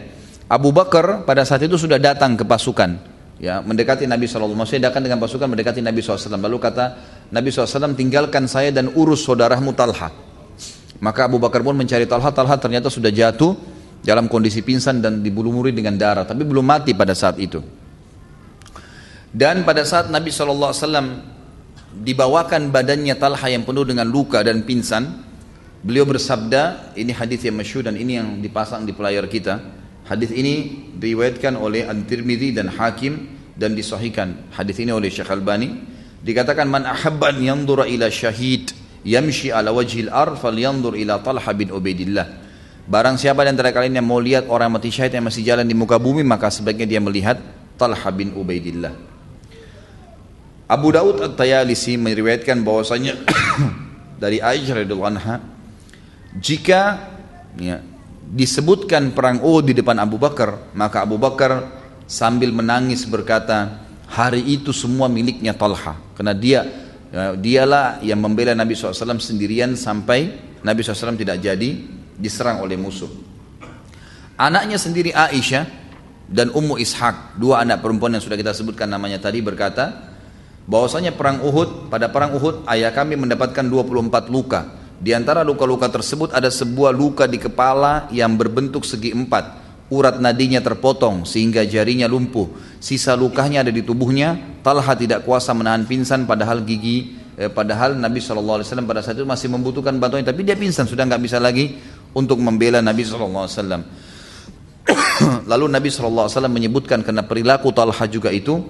Abu 0.50 0.74
Bakar 0.74 1.22
pada 1.22 1.46
saat 1.46 1.62
itu 1.62 1.78
sudah 1.78 2.02
datang 2.02 2.34
ke 2.34 2.42
pasukan 2.42 2.98
ya 3.40 3.64
mendekati 3.64 4.04
Nabi 4.04 4.28
SAW 4.28 4.52
maksudnya 4.52 4.92
datang 4.92 5.06
dengan 5.06 5.22
pasukan 5.22 5.48
mendekati 5.48 5.80
Nabi 5.80 6.04
SAW 6.04 6.36
lalu 6.36 6.58
kata 6.60 6.84
Nabi 7.32 7.48
SAW 7.48 7.96
tinggalkan 7.96 8.50
saya 8.50 8.74
dan 8.74 8.92
urus 8.92 9.24
saudaramu 9.24 9.72
Talha. 9.72 10.10
Maka 11.00 11.24
Abu 11.24 11.40
Bakar 11.40 11.64
pun 11.64 11.72
mencari 11.72 12.04
Talha. 12.04 12.28
Talha 12.28 12.60
ternyata 12.60 12.92
sudah 12.92 13.08
jatuh 13.08 13.56
dalam 14.04 14.28
kondisi 14.28 14.60
pingsan 14.60 15.00
dan 15.00 15.24
dibulumuri 15.24 15.72
dengan 15.72 15.96
darah 15.96 16.28
tapi 16.28 16.44
belum 16.44 16.66
mati 16.66 16.92
pada 16.92 17.16
saat 17.16 17.40
itu. 17.40 17.62
Dan 19.30 19.62
pada 19.62 19.86
saat 19.86 20.10
Nabi 20.10 20.28
SAW 20.34 20.74
dibawakan 21.90 22.70
badannya 22.70 23.18
Talha 23.18 23.50
yang 23.50 23.66
penuh 23.66 23.82
dengan 23.82 24.06
luka 24.06 24.40
dan 24.46 24.62
pingsan, 24.62 25.26
beliau 25.82 26.06
bersabda, 26.06 26.94
ini 26.94 27.10
hadis 27.10 27.42
yang 27.42 27.58
masyhur 27.58 27.82
dan 27.82 27.98
ini 27.98 28.18
yang 28.18 28.38
dipasang 28.38 28.86
di 28.86 28.94
pelayar 28.94 29.26
kita. 29.26 29.58
Hadis 30.06 30.30
ini 30.34 30.88
diriwayatkan 30.94 31.54
oleh 31.54 31.86
An-Tirmidzi 31.86 32.54
dan 32.54 32.70
Hakim 32.70 33.38
dan 33.54 33.74
disahihkan. 33.74 34.50
Hadis 34.54 34.78
ini 34.82 34.90
oleh 34.90 35.10
Syekh 35.10 35.30
Albani. 35.30 35.70
Dikatakan 36.20 36.66
man 36.66 36.84
ahabban 36.84 37.38
yanzura 37.40 37.88
ila 37.88 38.10
syahid 38.12 38.74
yamshi 39.06 39.48
ala 39.48 39.72
wajhil 39.72 40.12
ar 40.12 40.36
falyanzur 40.36 40.96
ila 40.98 41.22
Talha 41.24 41.52
bin 41.56 41.72
Ubaidillah. 41.72 42.26
Barang 42.90 43.16
siapa 43.16 43.46
di 43.46 43.54
antara 43.54 43.70
kalian 43.70 44.02
yang 44.02 44.08
mau 44.08 44.18
lihat 44.18 44.50
orang 44.50 44.74
mati 44.74 44.90
syahid 44.90 45.14
yang 45.14 45.30
masih 45.30 45.46
jalan 45.46 45.64
di 45.64 45.72
muka 45.78 45.96
bumi 45.96 46.26
maka 46.26 46.50
sebaiknya 46.50 46.98
dia 46.98 47.00
melihat 47.00 47.38
Talha 47.78 48.10
bin 48.12 48.34
Ubaidillah. 48.34 49.09
Abu 50.70 50.94
Daud 50.94 51.18
At-Tayalisi 51.18 51.98
meriwayatkan 51.98 52.62
bahwasanya 52.62 53.18
dari 54.22 54.38
Aisyah 54.38 54.86
radhiyallahu 54.86 55.10
anha 55.10 55.42
jika 56.38 57.10
ya, 57.58 57.82
disebutkan 58.30 59.10
perang 59.10 59.42
Uhud 59.42 59.66
di 59.66 59.74
depan 59.74 59.98
Abu 59.98 60.14
Bakar, 60.14 60.70
maka 60.78 61.02
Abu 61.02 61.18
Bakar 61.18 61.66
sambil 62.06 62.54
menangis 62.54 63.02
berkata, 63.02 63.82
hari 64.06 64.46
itu 64.46 64.70
semua 64.70 65.10
miliknya 65.10 65.50
Talha. 65.50 65.98
Karena 66.14 66.30
dia 66.38 66.62
ya, 67.10 67.34
dialah 67.34 67.98
yang 68.06 68.22
membela 68.22 68.54
Nabi 68.54 68.78
SAW 68.78 69.18
sendirian 69.18 69.74
sampai 69.74 70.38
Nabi 70.62 70.86
SAW 70.86 71.18
tidak 71.18 71.42
jadi 71.42 71.82
diserang 72.14 72.62
oleh 72.62 72.78
musuh. 72.78 73.10
Anaknya 74.38 74.78
sendiri 74.78 75.10
Aisyah 75.10 75.66
dan 76.30 76.54
Ummu 76.54 76.78
Ishaq, 76.78 77.34
dua 77.42 77.66
anak 77.66 77.82
perempuan 77.82 78.14
yang 78.14 78.22
sudah 78.22 78.38
kita 78.38 78.54
sebutkan 78.54 78.86
namanya 78.86 79.18
tadi 79.18 79.42
berkata, 79.42 80.09
bahwasanya 80.70 81.18
perang 81.18 81.42
Uhud, 81.42 81.90
pada 81.90 82.06
perang 82.06 82.38
Uhud 82.38 82.62
ayah 82.70 82.94
kami 82.94 83.18
mendapatkan 83.18 83.66
24 83.66 84.30
luka 84.30 84.80
di 85.00 85.16
antara 85.16 85.40
luka-luka 85.40 85.88
tersebut 85.88 86.28
ada 86.36 86.52
sebuah 86.52 86.92
luka 86.92 87.24
di 87.24 87.40
kepala 87.40 88.04
yang 88.12 88.36
berbentuk 88.36 88.84
segi 88.84 89.16
empat. 89.16 89.56
Urat 89.90 90.20
nadinya 90.20 90.60
terpotong 90.60 91.24
sehingga 91.24 91.64
jarinya 91.64 92.04
lumpuh. 92.04 92.52
Sisa 92.78 93.16
lukanya 93.16 93.64
ada 93.64 93.72
di 93.72 93.80
tubuhnya. 93.80 94.60
Talha 94.60 94.92
tidak 94.92 95.24
kuasa 95.24 95.56
menahan 95.56 95.88
pingsan 95.88 96.28
padahal 96.28 96.62
gigi 96.68 97.16
eh, 97.40 97.48
padahal 97.48 97.96
Nabi 97.96 98.20
SAW 98.20 98.60
pada 98.84 99.00
saat 99.00 99.16
itu 99.16 99.24
masih 99.24 99.48
membutuhkan 99.48 99.96
bantuan 99.96 100.20
tapi 100.20 100.44
dia 100.44 100.54
pingsan 100.54 100.84
sudah 100.84 101.08
nggak 101.08 101.22
bisa 101.24 101.40
lagi 101.40 101.80
untuk 102.12 102.36
membela 102.36 102.84
Nabi 102.84 103.00
SAW. 103.00 103.48
Lalu 105.50 105.64
Nabi 105.64 105.88
SAW 105.88 106.28
menyebutkan 106.52 107.00
karena 107.00 107.24
perilaku 107.24 107.72
Talha 107.72 108.04
juga 108.04 108.28
itu, 108.28 108.60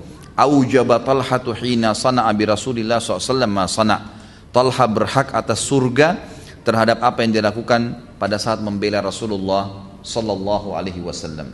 Aujaba 0.41 1.05
Talha 1.05 1.37
hina 1.61 1.93
sana'a 1.93 2.33
bi 2.33 2.49
Rasulillah 2.49 2.97
SAW 2.97 3.45
ma 3.45 3.69
sana' 3.69 4.01
Talha 4.49 4.87
berhak 4.89 5.37
atas 5.37 5.61
surga 5.69 6.17
terhadap 6.65 7.05
apa 7.05 7.21
yang 7.23 7.37
dilakukan 7.37 8.17
pada 8.17 8.41
saat 8.41 8.65
membela 8.65 9.05
Rasulullah 9.05 9.93
sallallahu 10.01 10.73
alaihi 10.73 11.05
wasallam. 11.05 11.53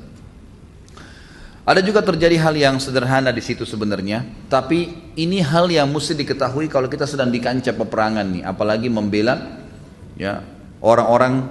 Ada 1.67 1.83
juga 1.83 1.99
terjadi 1.99 2.39
hal 2.39 2.55
yang 2.55 2.79
sederhana 2.79 3.35
di 3.35 3.43
situ 3.43 3.67
sebenarnya, 3.67 4.23
tapi 4.47 5.11
ini 5.19 5.43
hal 5.43 5.67
yang 5.67 5.91
mesti 5.91 6.15
diketahui 6.15 6.71
kalau 6.71 6.87
kita 6.87 7.11
sedang 7.11 7.27
di 7.27 7.43
kancah 7.43 7.75
peperangan 7.75 8.23
nih, 8.39 8.43
apalagi 8.47 8.87
membela 8.87 9.67
ya 10.15 10.47
orang-orang 10.79 11.43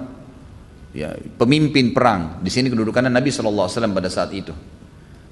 ya 0.96 1.12
pemimpin 1.36 1.92
perang. 1.92 2.40
Di 2.40 2.48
sini 2.48 2.72
kedudukannya 2.72 3.12
Nabi 3.12 3.28
sallallahu 3.28 3.68
alaihi 3.68 3.76
wasallam 3.76 3.92
pada 3.92 4.08
saat 4.08 4.32
itu. 4.32 4.56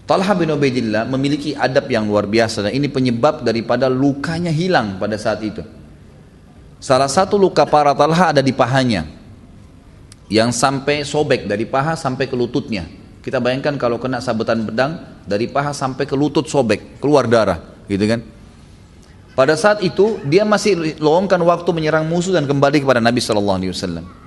Talha 0.04 0.36
bin 0.36 0.52
Ubaidillah 0.52 1.08
memiliki 1.08 1.56
adab 1.56 1.88
yang 1.88 2.04
luar 2.04 2.28
biasa 2.28 2.68
dan 2.68 2.76
ini 2.76 2.92
penyebab 2.92 3.40
daripada 3.40 3.88
lukanya 3.88 4.52
hilang 4.52 5.00
pada 5.00 5.16
saat 5.16 5.40
itu. 5.40 5.64
Salah 6.76 7.08
satu 7.08 7.40
luka 7.40 7.64
parah 7.64 7.96
Talha 7.96 8.36
ada 8.36 8.44
di 8.44 8.52
pahanya 8.52 9.08
yang 10.28 10.52
sampai 10.52 11.08
sobek 11.08 11.48
dari 11.48 11.64
paha 11.64 11.96
sampai 11.96 12.28
ke 12.28 12.36
lututnya. 12.36 12.84
Kita 13.24 13.40
bayangkan 13.40 13.80
kalau 13.80 13.96
kena 13.96 14.20
sabetan 14.20 14.68
pedang 14.68 15.24
dari 15.24 15.48
paha 15.48 15.72
sampai 15.72 16.04
ke 16.04 16.12
lutut 16.12 16.44
sobek, 16.44 17.00
keluar 17.00 17.24
darah, 17.24 17.56
gitu 17.88 18.04
kan? 18.04 18.20
Pada 19.32 19.56
saat 19.56 19.80
itu 19.80 20.20
dia 20.28 20.44
masih 20.44 21.00
lowongkan 21.00 21.40
waktu 21.40 21.72
menyerang 21.72 22.04
musuh 22.04 22.36
dan 22.36 22.44
kembali 22.44 22.84
kepada 22.84 23.00
Nabi 23.00 23.24
Shallallahu 23.24 23.58
Alaihi 23.58 23.72
Wasallam. 23.72 24.23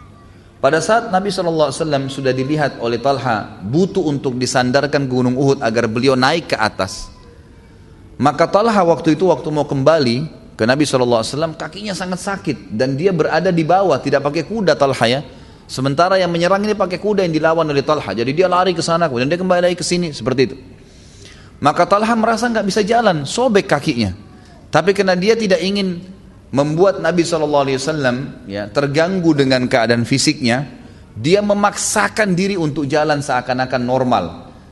Pada 0.57 0.81
saat 0.81 1.13
Nabi 1.13 1.29
Wasallam 1.29 2.09
sudah 2.09 2.34
dilihat 2.34 2.81
oleh 2.81 2.97
Talha 2.97 3.61
butuh 3.61 4.01
untuk 4.01 4.41
disandarkan 4.41 5.05
gunung 5.05 5.38
Uhud 5.38 5.61
agar 5.61 5.85
beliau 5.85 6.17
naik 6.17 6.49
ke 6.49 6.57
atas, 6.57 7.13
maka 8.17 8.49
Talha 8.49 8.81
waktu 8.81 9.13
itu 9.13 9.29
waktu 9.29 9.45
mau 9.53 9.69
kembali 9.69 10.25
ke 10.57 10.65
Nabi 10.65 10.89
SAW 10.89 11.53
kakinya 11.53 11.93
sangat 11.93 12.17
sakit 12.17 12.73
dan 12.73 12.97
dia 12.97 13.13
berada 13.13 13.53
di 13.53 13.61
bawah 13.61 14.01
tidak 14.01 14.25
pakai 14.25 14.49
kuda 14.49 14.73
Talha 14.73 15.05
ya. 15.05 15.21
Sementara 15.69 16.17
yang 16.17 16.34
menyerang 16.34 16.65
ini 16.65 16.73
pakai 16.73 16.97
kuda 16.97 17.21
yang 17.27 17.38
dilawan 17.38 17.69
oleh 17.69 17.85
Talha. 17.85 18.17
Jadi 18.17 18.34
dia 18.34 18.49
lari 18.49 18.73
ke 18.73 18.81
sana 18.81 19.05
kemudian 19.05 19.29
dia 19.29 19.38
kembali 19.38 19.61
lagi 19.61 19.77
ke 19.77 19.85
sini 19.85 20.09
seperti 20.09 20.41
itu. 20.49 20.57
Maka 21.61 21.85
Talha 21.85 22.17
merasa 22.17 22.49
nggak 22.49 22.65
bisa 22.65 22.81
jalan 22.81 23.29
sobek 23.29 23.69
kakinya. 23.69 24.09
Tapi 24.73 24.97
karena 24.97 25.13
dia 25.13 25.38
tidak 25.38 25.61
ingin 25.61 26.16
membuat 26.53 27.03
Nabi 27.03 27.28
SAW 27.28 27.68
ya 28.48 28.72
terganggu 28.72 29.36
dengan 29.36 29.68
keadaan 29.68 30.07
fisiknya 30.07 30.64
dia 31.18 31.44
memaksakan 31.44 32.38
diri 32.38 32.56
untuk 32.56 32.88
jalan 32.88 33.19
seakan-akan 33.19 33.82
normal 33.84 34.26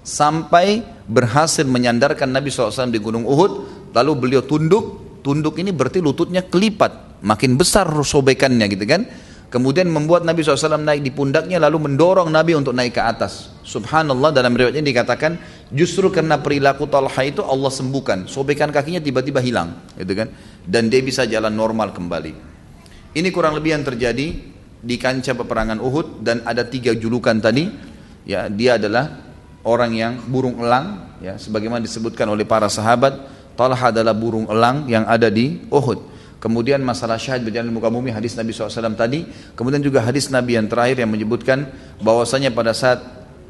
sampai 0.05 0.85
berhasil 1.09 1.65
menyandarkan 1.67 2.31
Nabi 2.31 2.53
SAW 2.53 2.91
di 2.93 2.99
Gunung 3.01 3.27
Uhud 3.27 3.51
lalu 3.91 4.11
beliau 4.15 4.45
tunduk 4.45 5.05
Tunduk 5.25 5.57
ini 5.57 5.73
berarti 5.73 6.05
lututnya 6.05 6.45
kelipat, 6.45 7.17
makin 7.25 7.57
besar 7.57 7.89
sobekannya 7.89 8.69
gitu 8.69 8.85
kan. 8.85 9.09
Kemudian 9.49 9.89
membuat 9.89 10.21
Nabi 10.21 10.45
SAW 10.45 10.77
naik 10.77 11.01
di 11.01 11.09
pundaknya 11.09 11.57
lalu 11.57 11.81
mendorong 11.89 12.29
Nabi 12.29 12.53
untuk 12.53 12.77
naik 12.77 12.93
ke 12.93 13.01
atas. 13.01 13.49
Subhanallah 13.65 14.29
dalam 14.29 14.53
riwayat 14.53 14.77
ini 14.77 14.93
dikatakan 14.93 15.41
justru 15.73 16.13
karena 16.13 16.37
perilaku 16.37 16.85
Talha 16.85 17.25
itu 17.25 17.41
Allah 17.41 17.73
sembuhkan. 17.73 18.29
Sobekan 18.29 18.69
kakinya 18.69 19.01
tiba-tiba 19.01 19.41
hilang 19.41 19.73
gitu 19.97 20.13
kan. 20.13 20.29
Dan 20.65 20.89
dia 20.89 21.01
bisa 21.05 21.29
jalan 21.29 21.53
normal 21.53 21.93
kembali. 21.93 22.33
Ini 23.15 23.29
kurang 23.31 23.55
lebih 23.55 23.77
yang 23.77 23.85
terjadi 23.85 24.27
di 24.85 24.95
kancah 24.97 25.37
peperangan 25.37 25.79
Uhud 25.79 26.25
dan 26.25 26.41
ada 26.43 26.65
tiga 26.65 26.91
julukan 26.97 27.37
tadi. 27.39 27.69
Ya, 28.25 28.49
dia 28.49 28.81
adalah 28.81 29.21
orang 29.65 29.91
yang 29.93 30.13
burung 30.29 30.61
elang 30.61 31.17
ya 31.21 31.37
sebagaimana 31.37 31.81
disebutkan 31.81 32.29
oleh 32.29 32.45
para 32.45 32.69
sahabat 32.69 33.33
Talha 33.55 33.89
adalah 33.89 34.11
burung 34.11 34.45
elang 34.51 34.85
yang 34.85 35.07
ada 35.07 35.31
di 35.31 35.63
Uhud. 35.71 36.13
Kemudian 36.43 36.83
masalah 36.83 37.17
syahid 37.17 37.47
berjalan 37.47 37.71
di 37.71 37.73
muka 37.73 37.89
bumi 37.89 38.11
hadis 38.13 38.35
Nabi 38.37 38.53
SAW 38.53 38.93
tadi. 38.93 39.25
Kemudian 39.55 39.81
juga 39.81 40.03
hadis 40.03 40.29
Nabi 40.29 40.59
yang 40.59 40.67
terakhir 40.69 41.01
yang 41.01 41.09
menyebutkan 41.09 41.65
bahwasanya 42.03 42.53
pada 42.53 42.75
saat 42.75 43.01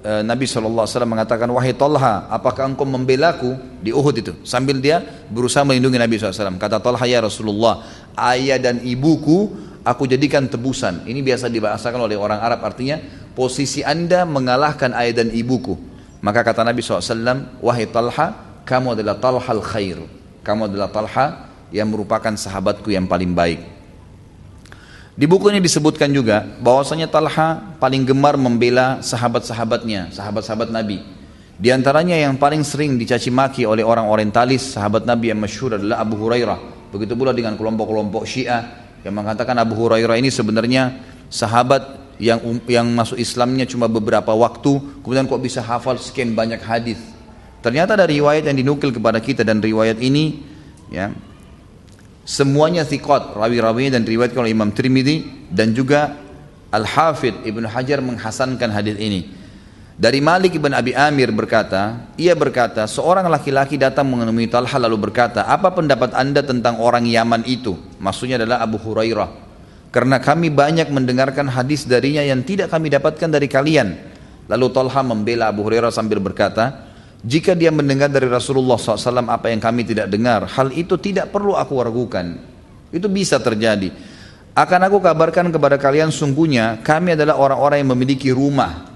e, 0.05 0.21
Nabi 0.21 0.45
SAW 0.45 0.85
mengatakan 1.09 1.49
wahai 1.49 1.73
Talha 1.73 2.29
apakah 2.29 2.69
engkau 2.69 2.85
membelaku 2.85 3.57
di 3.81 3.89
Uhud 3.89 4.15
itu 4.21 4.33
sambil 4.45 4.77
dia 4.77 5.01
berusaha 5.33 5.65
melindungi 5.65 5.97
Nabi 5.97 6.21
SAW 6.21 6.61
kata 6.61 6.77
Talha 6.77 7.05
ya 7.09 7.25
Rasulullah 7.25 7.81
ayah 8.29 8.61
dan 8.61 8.85
ibuku 8.85 9.49
aku 9.81 10.05
jadikan 10.05 10.45
tebusan 10.45 11.09
ini 11.09 11.25
biasa 11.25 11.49
dibahasakan 11.49 12.05
oleh 12.05 12.13
orang 12.13 12.37
Arab 12.37 12.61
artinya 12.61 13.01
posisi 13.33 13.81
anda 13.81 14.29
mengalahkan 14.29 14.93
ayah 14.93 15.25
dan 15.25 15.33
ibuku 15.33 15.73
maka 16.21 16.45
kata 16.45 16.61
Nabi 16.61 16.85
SAW 16.85 17.57
wahai 17.65 17.89
Talha 17.89 18.45
kamu 18.65 18.97
adalah 18.97 19.15
talhal 19.21 19.61
khair. 19.61 19.97
Kamu 20.41 20.69
adalah 20.69 20.89
talha 20.89 21.25
yang 21.69 21.93
merupakan 21.93 22.33
sahabatku 22.33 22.89
yang 22.89 23.05
paling 23.05 23.37
baik. 23.37 23.61
Di 25.15 25.23
buku 25.23 25.47
ini 25.47 25.63
disebutkan 25.63 26.11
juga 26.11 26.43
bahwasanya 26.59 27.07
Talha 27.07 27.79
paling 27.79 28.03
gemar 28.03 28.35
membela 28.35 28.99
sahabat-sahabatnya, 28.99 30.11
sahabat-sahabat 30.11 30.75
Nabi. 30.75 30.99
Di 31.55 31.71
antaranya 31.71 32.19
yang 32.19 32.35
paling 32.35 32.67
sering 32.67 32.99
dicaci 32.99 33.31
maki 33.31 33.63
oleh 33.63 33.79
orang 33.79 34.11
orientalis, 34.11 34.75
sahabat 34.75 35.07
Nabi 35.07 35.31
yang 35.31 35.39
masyhur 35.39 35.79
adalah 35.79 36.03
Abu 36.03 36.19
Hurairah. 36.19 36.91
Begitu 36.91 37.15
pula 37.15 37.31
dengan 37.31 37.55
kelompok-kelompok 37.55 38.27
Syiah 38.27 38.91
yang 39.07 39.15
mengatakan 39.15 39.55
Abu 39.55 39.79
Hurairah 39.79 40.19
ini 40.19 40.27
sebenarnya 40.27 40.99
sahabat 41.31 41.95
yang 42.19 42.43
um, 42.43 42.59
yang 42.67 42.83
masuk 42.91 43.15
Islamnya 43.15 43.63
cuma 43.63 43.87
beberapa 43.87 44.35
waktu, 44.35 44.99
kemudian 44.99 45.31
kok 45.31 45.39
bisa 45.39 45.63
hafal 45.63 45.95
sekian 45.95 46.35
banyak 46.35 46.59
hadis. 46.59 46.99
Ternyata 47.63 47.95
dari 47.95 48.19
riwayat 48.19 48.51
yang 48.51 48.59
dinukil 48.59 48.91
kepada 48.91 49.23
kita 49.23 49.47
dan 49.47 49.63
riwayat 49.63 49.95
ini 50.03 50.43
ya 50.91 51.15
semuanya 52.25 52.81
thiqat, 52.83 53.37
rawi-rawi 53.37 53.93
dan 53.93 54.03
riwayat 54.03 54.33
oleh 54.35 54.51
Imam 54.51 54.73
Tirmidzi 54.73 55.47
dan 55.53 55.71
juga 55.71 56.17
Al-Hafidh 56.73 57.45
Ibnu 57.45 57.69
Hajar 57.69 58.01
menghasankan 58.01 58.73
hadis 58.73 58.97
ini. 58.99 59.31
Dari 59.95 60.19
Malik 60.19 60.59
ibn 60.59 60.75
Abi 60.75 60.91
Amir 60.91 61.31
berkata, 61.31 62.11
ia 62.19 62.35
berkata, 62.35 62.83
seorang 62.83 63.31
laki-laki 63.31 63.79
datang 63.79 64.11
menemui 64.11 64.51
Talha 64.51 64.75
lalu 64.75 65.07
berkata, 65.07 65.47
apa 65.47 65.71
pendapat 65.71 66.11
anda 66.11 66.43
tentang 66.43 66.83
orang 66.83 67.07
Yaman 67.07 67.47
itu? 67.47 67.79
Maksudnya 68.03 68.35
adalah 68.35 68.59
Abu 68.59 68.75
Hurairah. 68.75 69.31
Karena 69.95 70.19
kami 70.19 70.51
banyak 70.51 70.91
mendengarkan 70.91 71.47
hadis 71.47 71.87
darinya 71.87 72.19
yang 72.19 72.43
tidak 72.43 72.75
kami 72.75 72.91
dapatkan 72.91 73.31
dari 73.31 73.47
kalian. 73.47 73.95
Lalu 74.51 74.67
Talha 74.75 74.99
membela 74.99 75.47
Abu 75.47 75.63
Hurairah 75.63 75.95
sambil 75.95 76.19
berkata, 76.19 76.91
Jika 77.25 77.57
dia 77.57 77.73
mendengar 77.73 78.05
dari 78.05 78.29
Rasulullah 78.29 78.77
SAW 78.77 79.25
apa 79.25 79.49
yang 79.49 79.57
kami 79.57 79.81
tidak 79.81 80.13
dengar, 80.13 80.45
hal 80.45 80.69
itu 80.69 80.93
tidak 81.01 81.33
perlu 81.33 81.57
aku 81.57 81.81
ragukan. 81.81 82.37
Itu 82.93 83.09
bisa 83.09 83.41
terjadi. 83.41 83.89
Akan 84.53 84.79
aku 84.85 85.01
kabarkan 85.01 85.49
kepada 85.49 85.81
kalian 85.81 86.13
sungguhnya 86.13 86.85
kami 86.85 87.17
adalah 87.17 87.41
orang-orang 87.41 87.81
yang 87.81 87.91
memiliki 87.97 88.29
rumah. 88.29 88.87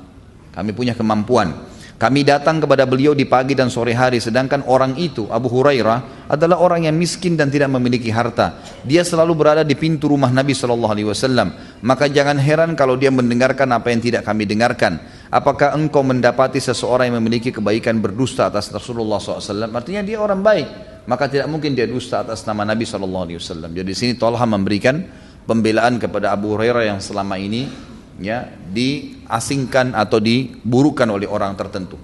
Kami 0.54 0.72
punya 0.78 0.94
kemampuan. 0.94 1.68
Kami 2.00 2.24
datang 2.24 2.64
kepada 2.64 2.88
beliau 2.88 3.12
di 3.12 3.28
pagi 3.28 3.60
dan 3.60 3.68
sore 3.68 3.92
hari 3.92 4.24
sedangkan 4.24 4.64
orang 4.72 4.96
itu 4.96 5.28
Abu 5.28 5.52
Hurairah 5.52 6.32
adalah 6.32 6.64
orang 6.64 6.88
yang 6.88 6.96
miskin 6.96 7.36
dan 7.36 7.52
tidak 7.52 7.68
memiliki 7.76 8.08
harta. 8.08 8.64
Dia 8.88 9.04
selalu 9.04 9.36
berada 9.36 9.68
di 9.68 9.76
pintu 9.76 10.08
rumah 10.08 10.32
Nabi 10.32 10.56
wasallam. 10.56 11.52
Maka 11.84 12.08
jangan 12.08 12.40
heran 12.40 12.72
kalau 12.80 12.96
dia 12.96 13.12
mendengarkan 13.12 13.68
apa 13.76 13.92
yang 13.92 14.00
tidak 14.00 14.24
kami 14.24 14.48
dengarkan. 14.48 14.96
Apakah 15.30 15.78
engkau 15.78 16.02
mendapati 16.02 16.58
seseorang 16.58 17.14
yang 17.14 17.22
memiliki 17.22 17.54
kebaikan 17.54 18.02
berdusta 18.02 18.50
atas 18.50 18.74
Rasulullah 18.74 19.22
SAW? 19.22 19.70
Artinya 19.70 20.02
dia 20.02 20.18
orang 20.18 20.42
baik. 20.42 20.68
Maka 21.06 21.30
tidak 21.30 21.54
mungkin 21.54 21.78
dia 21.78 21.86
dusta 21.86 22.26
atas 22.26 22.42
nama 22.50 22.66
Nabi 22.66 22.82
SAW. 22.82 23.70
Jadi 23.70 23.86
di 23.86 23.94
sini 23.94 24.18
Tolha 24.18 24.42
memberikan 24.50 25.06
pembelaan 25.46 26.02
kepada 26.02 26.34
Abu 26.34 26.58
Hurairah 26.58 26.90
yang 26.90 26.98
selama 26.98 27.38
ini 27.38 27.70
ya 28.18 28.50
diasingkan 28.74 29.94
atau 29.94 30.18
diburukan 30.18 31.06
oleh 31.06 31.30
orang 31.30 31.54
tertentu. 31.54 32.02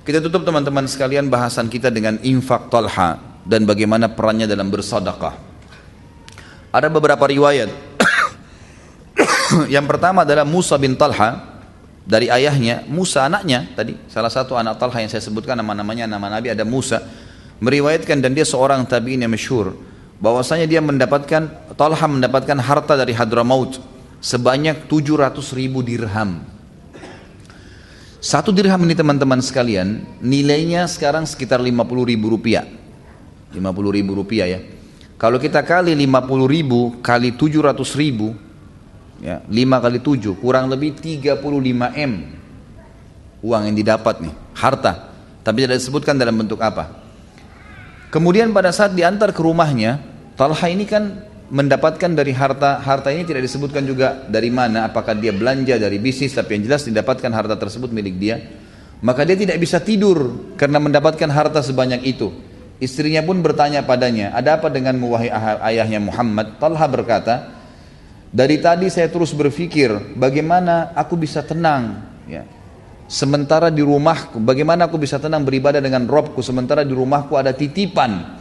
Kita 0.00 0.24
tutup 0.24 0.48
teman-teman 0.48 0.88
sekalian 0.88 1.28
bahasan 1.28 1.68
kita 1.68 1.92
dengan 1.92 2.16
infak 2.24 2.72
talha 2.72 3.20
dan 3.44 3.68
bagaimana 3.68 4.08
perannya 4.08 4.48
dalam 4.48 4.72
bersedekah. 4.72 5.36
Ada 6.72 6.88
beberapa 6.88 7.24
riwayat. 7.24 7.68
Yang 9.74 9.86
pertama 9.88 10.24
adalah 10.24 10.44
Musa 10.44 10.76
bin 10.76 10.94
Talha 10.94 11.55
dari 12.06 12.30
ayahnya, 12.30 12.86
Musa 12.86 13.26
anaknya 13.26 13.66
tadi, 13.74 13.98
salah 14.06 14.30
satu 14.30 14.54
anak 14.54 14.78
Talha 14.78 15.02
yang 15.02 15.10
saya 15.10 15.18
sebutkan 15.26 15.58
nama-namanya 15.58 16.06
nama 16.06 16.30
Nabi 16.30 16.54
ada 16.54 16.62
Musa 16.62 17.02
meriwayatkan 17.58 18.22
dan 18.22 18.30
dia 18.30 18.46
seorang 18.46 18.86
tabi'in 18.86 19.26
yang 19.26 19.32
masyhur 19.34 19.74
bahwasanya 20.22 20.70
dia 20.70 20.78
mendapatkan 20.78 21.74
Talha 21.74 22.06
mendapatkan 22.06 22.62
harta 22.62 22.94
dari 22.94 23.10
Hadramaut 23.10 23.82
sebanyak 24.22 24.86
700 24.86 25.34
ribu 25.58 25.82
dirham. 25.82 26.46
Satu 28.22 28.54
dirham 28.54 28.86
ini 28.86 28.94
teman-teman 28.94 29.42
sekalian, 29.42 30.06
nilainya 30.22 30.86
sekarang 30.86 31.26
sekitar 31.26 31.58
50 31.58 32.06
ribu 32.06 32.30
rupiah. 32.30 32.66
50 33.50 33.58
ribu 33.98 34.14
rupiah 34.14 34.46
ya. 34.46 34.60
Kalau 35.18 35.42
kita 35.42 35.62
kali 35.66 35.90
50 35.94 36.46
ribu 36.46 37.02
kali 37.02 37.34
700 37.34 37.74
ribu, 37.98 38.45
ya, 39.22 39.42
5 39.44 39.84
kali 39.84 39.98
7 40.00 40.36
kurang 40.36 40.68
lebih 40.72 40.96
35 40.96 41.42
M 41.96 42.12
uang 43.46 43.62
yang 43.70 43.76
didapat 43.76 44.18
nih, 44.24 44.34
harta. 44.56 45.14
Tapi 45.46 45.62
tidak 45.62 45.78
disebutkan 45.78 46.18
dalam 46.18 46.34
bentuk 46.34 46.58
apa. 46.58 46.90
Kemudian 48.10 48.50
pada 48.50 48.74
saat 48.74 48.96
diantar 48.96 49.30
ke 49.30 49.38
rumahnya, 49.38 50.02
Talha 50.34 50.66
ini 50.66 50.82
kan 50.82 51.22
mendapatkan 51.46 52.10
dari 52.10 52.34
harta 52.34 52.82
harta 52.82 53.14
ini 53.14 53.22
tidak 53.22 53.46
disebutkan 53.46 53.86
juga 53.86 54.26
dari 54.26 54.50
mana 54.50 54.90
apakah 54.90 55.14
dia 55.14 55.30
belanja 55.30 55.78
dari 55.78 56.02
bisnis 56.02 56.34
tapi 56.34 56.58
yang 56.58 56.66
jelas 56.66 56.82
didapatkan 56.90 57.30
harta 57.30 57.54
tersebut 57.54 57.94
milik 57.94 58.18
dia 58.18 58.42
maka 58.98 59.22
dia 59.22 59.38
tidak 59.38 59.62
bisa 59.62 59.78
tidur 59.78 60.50
karena 60.58 60.82
mendapatkan 60.82 61.30
harta 61.30 61.62
sebanyak 61.62 62.02
itu 62.02 62.34
istrinya 62.82 63.22
pun 63.22 63.38
bertanya 63.46 63.86
padanya 63.86 64.34
ada 64.34 64.58
apa 64.58 64.74
dengan 64.74 64.98
wahai 65.06 65.30
ayahnya 65.70 66.02
Muhammad 66.02 66.58
Talha 66.58 66.86
berkata 66.90 67.55
dari 68.36 68.60
tadi 68.60 68.92
saya 68.92 69.08
terus 69.08 69.32
berpikir 69.32 70.12
bagaimana 70.12 70.92
aku 70.92 71.16
bisa 71.16 71.40
tenang 71.40 72.04
ya 72.28 72.44
sementara 73.08 73.72
di 73.72 73.80
rumahku 73.80 74.36
bagaimana 74.44 74.84
aku 74.84 75.00
bisa 75.00 75.16
tenang 75.16 75.40
beribadah 75.40 75.80
dengan 75.80 76.04
Robku 76.04 76.44
sementara 76.44 76.84
di 76.84 76.92
rumahku 76.92 77.32
ada 77.40 77.56
titipan 77.56 78.36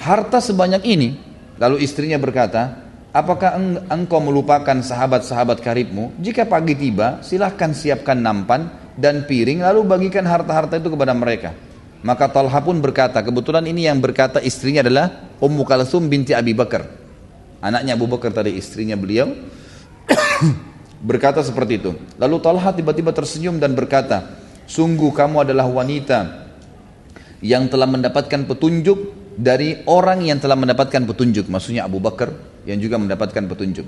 harta 0.00 0.40
sebanyak 0.40 0.80
ini 0.88 1.10
Lalu 1.56 1.80
istrinya 1.80 2.20
berkata, 2.20 2.84
apakah 3.16 3.56
engkau 3.88 4.20
melupakan 4.20 4.76
sahabat-sahabat 4.76 5.64
karibmu? 5.64 6.12
Jika 6.20 6.44
pagi 6.44 6.76
tiba, 6.76 7.24
silahkan 7.24 7.72
siapkan 7.72 8.20
nampan 8.20 8.68
dan 8.96 9.24
piring 9.24 9.64
lalu 9.64 9.88
bagikan 9.88 10.28
harta-harta 10.28 10.76
itu 10.76 10.92
kepada 10.92 11.16
mereka. 11.16 11.56
Maka 12.04 12.28
Talha 12.28 12.60
pun 12.60 12.76
berkata, 12.76 13.24
kebetulan 13.24 13.64
ini 13.64 13.88
yang 13.88 13.98
berkata 13.98 14.38
istrinya 14.44 14.84
adalah 14.84 15.32
Ummu 15.40 15.64
Kalsum 15.64 16.12
binti 16.12 16.36
Abi 16.36 16.52
Bakar. 16.52 17.05
Anaknya 17.60 17.96
Abu 17.96 18.06
Bakar 18.06 18.32
tadi 18.32 18.54
istrinya 18.56 18.94
beliau 18.94 19.32
berkata 21.08 21.40
seperti 21.40 21.80
itu. 21.80 21.90
Lalu 22.20 22.36
Talha 22.40 22.70
tiba-tiba 22.72 23.10
tersenyum 23.12 23.56
dan 23.56 23.72
berkata, 23.72 24.38
sungguh 24.68 25.12
kamu 25.12 25.48
adalah 25.48 25.66
wanita 25.68 26.48
yang 27.40 27.68
telah 27.68 27.88
mendapatkan 27.88 28.48
petunjuk 28.48 28.98
dari 29.36 29.84
orang 29.84 30.24
yang 30.24 30.40
telah 30.40 30.56
mendapatkan 30.56 31.04
petunjuk. 31.04 31.46
Maksudnya 31.46 31.84
Abu 31.84 32.00
Bakar 32.00 32.32
yang 32.64 32.80
juga 32.80 32.96
mendapatkan 32.96 33.44
petunjuk. 33.46 33.86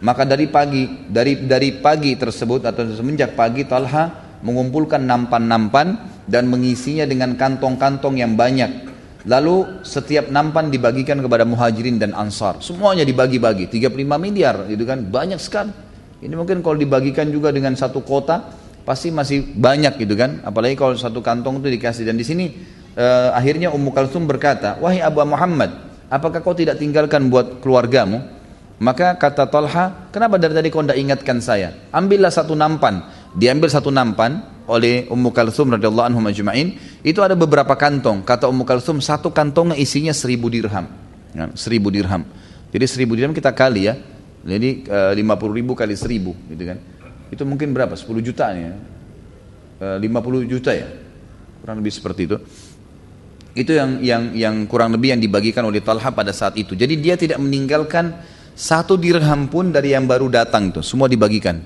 Maka 0.00 0.28
dari 0.28 0.48
pagi 0.48 1.08
dari 1.08 1.44
dari 1.44 1.72
pagi 1.80 2.16
tersebut 2.16 2.68
atau 2.68 2.84
semenjak 2.92 3.32
pagi 3.32 3.64
Talha 3.64 4.36
mengumpulkan 4.44 5.00
nampan-nampan 5.00 6.20
dan 6.28 6.50
mengisinya 6.52 7.08
dengan 7.08 7.32
kantong-kantong 7.38 8.20
yang 8.20 8.36
banyak 8.36 8.95
lalu 9.26 9.82
setiap 9.82 10.30
nampan 10.30 10.70
dibagikan 10.70 11.18
kepada 11.18 11.42
muhajirin 11.42 11.98
dan 11.98 12.14
ansar 12.14 12.62
semuanya 12.62 13.02
dibagi-bagi 13.02 13.66
35 13.68 13.92
miliar 14.16 14.70
itu 14.70 14.86
kan 14.86 15.02
banyak 15.02 15.42
sekali 15.42 15.74
ini 16.22 16.32
mungkin 16.32 16.62
kalau 16.62 16.78
dibagikan 16.78 17.28
juga 17.28 17.50
dengan 17.50 17.74
satu 17.74 18.00
kota 18.06 18.54
pasti 18.86 19.10
masih 19.10 19.52
banyak 19.58 19.98
gitu 19.98 20.14
kan 20.14 20.40
apalagi 20.46 20.78
kalau 20.78 20.94
satu 20.94 21.18
kantong 21.20 21.58
itu 21.60 21.74
dikasih 21.74 22.06
dan 22.06 22.14
di 22.14 22.22
sini 22.22 22.46
uh, 22.96 23.30
akhirnya 23.36 23.70
Ummu 23.70 23.92
Kalsum 23.92 24.24
berkata, 24.24 24.80
"Wahai 24.80 25.04
Abu 25.04 25.22
Muhammad, 25.22 25.70
apakah 26.08 26.40
kau 26.40 26.56
tidak 26.56 26.80
tinggalkan 26.80 27.28
buat 27.28 27.60
keluargamu?" 27.60 28.24
Maka 28.76 29.16
kata 29.16 29.48
Talha, 29.48 30.12
"Kenapa 30.12 30.36
dari 30.36 30.52
tadi 30.52 30.68
kau 30.68 30.84
tidak 30.84 31.00
ingatkan 31.00 31.40
saya? 31.40 31.72
Ambillah 31.92 32.32
satu 32.32 32.56
nampan." 32.56 33.04
Diambil 33.36 33.68
satu 33.68 33.92
nampan 33.92 34.40
oleh 34.66 35.06
Ummu 35.06 35.30
Kalsum 35.30 35.74
radhiyallahu 35.74 36.12
anhu 36.12 36.20
majma'in. 36.22 36.78
Itu 37.06 37.22
ada 37.22 37.38
beberapa 37.38 37.74
kantong. 37.78 38.26
Kata 38.26 38.50
Ummu 38.50 38.66
Kalsum, 38.66 38.98
satu 38.98 39.30
kantongnya 39.30 39.78
isinya 39.78 40.10
seribu 40.10 40.50
dirham. 40.50 40.86
Ya, 41.34 41.50
seribu 41.54 41.90
dirham. 41.90 42.26
Jadi 42.74 42.84
seribu 42.90 43.14
dirham 43.14 43.34
kita 43.34 43.54
kali 43.54 43.88
ya. 43.88 43.94
Jadi 44.46 44.86
eh, 44.86 45.12
lima 45.18 45.34
puluh 45.34 45.58
ribu 45.58 45.74
kali 45.74 45.98
seribu, 45.98 46.34
gitu 46.50 46.62
kan? 46.66 46.78
Itu 47.26 47.42
mungkin 47.42 47.74
berapa? 47.74 47.98
10 47.98 48.22
juta 48.22 48.54
ya. 48.54 48.74
Lima 49.98 50.22
puluh 50.22 50.46
juta 50.46 50.70
ya. 50.70 50.86
Kurang 51.58 51.82
lebih 51.82 51.90
seperti 51.90 52.30
itu. 52.30 52.38
Itu 53.56 53.74
yang 53.74 53.98
yang 53.98 54.22
yang 54.36 54.54
kurang 54.70 54.94
lebih 54.94 55.16
yang 55.16 55.20
dibagikan 55.20 55.66
oleh 55.66 55.82
Talha 55.82 56.14
pada 56.14 56.30
saat 56.30 56.54
itu. 56.54 56.78
Jadi 56.78 56.94
dia 57.00 57.18
tidak 57.18 57.42
meninggalkan 57.42 58.14
satu 58.54 58.94
dirham 58.96 59.50
pun 59.50 59.74
dari 59.74 59.92
yang 59.92 60.06
baru 60.06 60.30
datang 60.30 60.70
itu, 60.70 60.80
semua 60.86 61.10
dibagikan. 61.10 61.60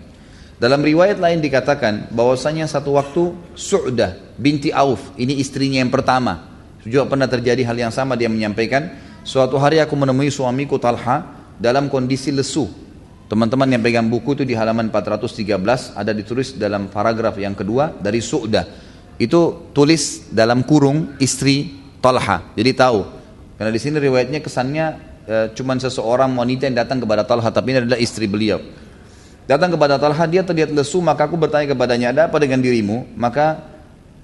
Dalam 0.60 0.84
riwayat 0.84 1.16
lain 1.16 1.40
dikatakan 1.40 2.12
bahwasanya 2.12 2.68
satu 2.68 2.92
waktu 3.00 3.32
Su'dah 3.56 4.20
binti 4.36 4.68
Auf, 4.76 5.00
ini 5.16 5.40
istrinya 5.40 5.80
yang 5.80 5.88
pertama. 5.88 6.52
Juga 6.84 7.08
pernah 7.08 7.24
terjadi 7.24 7.64
hal 7.64 7.76
yang 7.80 7.88
sama 7.88 8.12
dia 8.12 8.28
menyampaikan, 8.28 8.92
suatu 9.24 9.56
hari 9.56 9.80
aku 9.80 9.96
menemui 9.96 10.28
suamiku 10.28 10.76
Talha 10.76 11.24
dalam 11.56 11.88
kondisi 11.88 12.28
lesu. 12.28 12.68
Teman-teman 13.32 13.72
yang 13.72 13.80
pegang 13.80 14.04
buku 14.12 14.36
itu 14.36 14.44
di 14.44 14.52
halaman 14.52 14.92
413 14.92 15.96
ada 15.96 16.12
ditulis 16.12 16.52
dalam 16.52 16.92
paragraf 16.92 17.40
yang 17.40 17.56
kedua 17.56 17.96
dari 17.96 18.20
Su'dah. 18.20 18.68
Itu 19.16 19.72
tulis 19.72 20.28
dalam 20.28 20.60
kurung 20.68 21.16
istri 21.24 21.72
Talha. 22.04 22.52
Jadi 22.52 22.70
tahu. 22.76 23.00
Karena 23.56 23.72
di 23.72 23.80
sini 23.80 23.96
riwayatnya 23.96 24.44
kesannya 24.44 24.86
e, 25.24 25.36
cuman 25.56 25.80
seseorang 25.80 26.36
wanita 26.36 26.68
yang 26.68 26.84
datang 26.84 27.00
kepada 27.00 27.24
Talha, 27.24 27.48
tapi 27.48 27.72
ini 27.72 27.88
adalah 27.88 28.00
istri 28.00 28.28
beliau. 28.28 28.60
Datang 29.50 29.74
kepada 29.74 29.98
Talha, 29.98 30.30
dia 30.30 30.46
terlihat 30.46 30.70
lesu, 30.70 31.02
maka 31.02 31.26
aku 31.26 31.34
bertanya 31.34 31.74
kepadanya, 31.74 32.14
ada 32.14 32.22
apa 32.30 32.38
dengan 32.38 32.62
dirimu? 32.62 33.02
Maka 33.18 33.58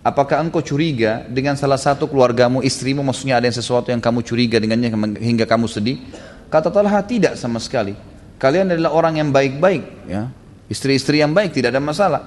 apakah 0.07 0.39
engkau 0.39 0.63
curiga 0.63 1.27
dengan 1.27 1.59
salah 1.59 1.83
satu 1.83 2.07
keluargamu, 2.07 2.63
istrimu, 2.63 3.03
maksudnya 3.03 3.43
ada 3.43 3.51
yang 3.51 3.59
sesuatu 3.59 3.91
yang 3.91 3.99
kamu 3.99 4.23
curiga 4.23 4.63
dengannya 4.63 4.87
hingga 5.19 5.43
kamu 5.51 5.67
sedih? 5.67 5.99
Kata 6.47 6.71
Talha, 6.71 7.03
tidak 7.03 7.35
sama 7.35 7.59
sekali. 7.59 7.99
Kalian 8.39 8.71
adalah 8.71 8.95
orang 8.95 9.19
yang 9.19 9.35
baik-baik, 9.35 10.07
ya. 10.07 10.31
Istri-istri 10.71 11.19
yang 11.19 11.35
baik, 11.35 11.59
tidak 11.59 11.75
ada 11.75 11.83
masalah. 11.83 12.23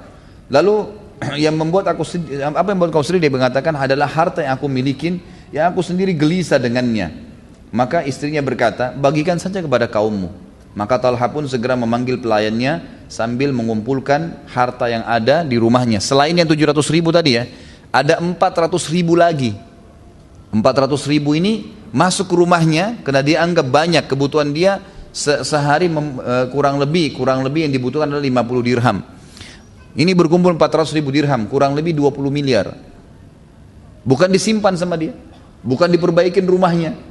Lalu 0.51 0.91
yang 1.47 1.55
membuat 1.55 1.87
aku 1.95 2.03
sedih, 2.03 2.51
apa 2.51 2.67
yang 2.67 2.83
membuat 2.83 2.99
kau 2.99 3.05
sedih? 3.07 3.23
Dia 3.23 3.31
mengatakan 3.31 3.79
adalah 3.79 4.11
harta 4.11 4.43
yang 4.43 4.59
aku 4.59 4.67
milikin 4.67 5.23
yang 5.55 5.71
aku 5.71 5.79
sendiri 5.79 6.11
gelisah 6.11 6.59
dengannya. 6.59 7.15
Maka 7.71 8.03
istrinya 8.03 8.43
berkata, 8.43 8.91
bagikan 8.91 9.39
saja 9.39 9.63
kepada 9.63 9.87
kaummu. 9.87 10.48
Maka 10.77 11.01
Talha 11.01 11.27
pun 11.33 11.49
segera 11.49 11.73
memanggil 11.73 12.21
pelayannya 12.21 13.05
sambil 13.09 13.49
mengumpulkan 13.49 14.45
harta 14.53 14.85
yang 14.85 15.01
ada 15.03 15.41
di 15.41 15.57
rumahnya. 15.57 15.97
Selain 15.97 16.31
yang 16.37 16.45
700 16.45 16.77
ribu 16.93 17.09
tadi 17.09 17.41
ya, 17.41 17.49
ada 17.89 18.21
400 18.21 18.69
ribu 18.93 19.17
lagi. 19.17 19.57
400 20.53 21.09
ribu 21.09 21.33
ini 21.33 21.73
masuk 21.89 22.29
ke 22.29 22.35
rumahnya 22.37 23.01
karena 23.01 23.21
dia 23.25 23.37
anggap 23.41 23.65
banyak 23.69 24.05
kebutuhan 24.05 24.49
dia 24.53 24.81
se 25.09 25.41
sehari 25.41 25.89
uh, 25.89 26.49
kurang 26.53 26.77
lebih 26.77 27.17
kurang 27.17 27.41
lebih 27.41 27.65
yang 27.65 27.73
dibutuhkan 27.73 28.09
adalah 28.09 28.21
50 28.21 28.69
dirham. 28.69 28.97
Ini 29.97 30.13
berkumpul 30.13 30.53
400 30.53 30.93
ribu 31.01 31.09
dirham, 31.09 31.49
kurang 31.49 31.73
lebih 31.73 31.97
20 31.97 32.29
miliar. 32.29 32.77
Bukan 34.05 34.29
disimpan 34.29 34.77
sama 34.77 34.95
dia. 34.95 35.17
Bukan 35.65 35.89
diperbaikin 35.89 36.45
rumahnya. 36.45 37.08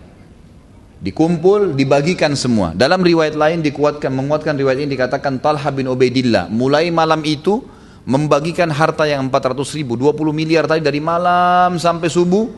Dikumpul, 0.99 1.79
dibagikan 1.79 2.35
semua. 2.35 2.75
Dalam 2.75 3.07
riwayat 3.07 3.39
lain 3.39 3.63
dikuatkan, 3.63 4.11
menguatkan 4.11 4.59
riwayat 4.59 4.83
ini 4.83 4.99
dikatakan 4.99 5.39
Talha 5.39 5.71
bin 5.71 5.87
Ubaidillah. 5.87 6.51
Mulai 6.51 6.91
malam 6.91 7.23
itu 7.23 7.63
membagikan 8.03 8.67
harta 8.67 9.07
yang 9.07 9.31
400 9.31 9.79
ribu, 9.79 9.95
20 9.95 10.35
miliar 10.35 10.67
tadi 10.67 10.83
dari 10.83 10.99
malam 10.99 11.79
sampai 11.79 12.11
subuh. 12.11 12.51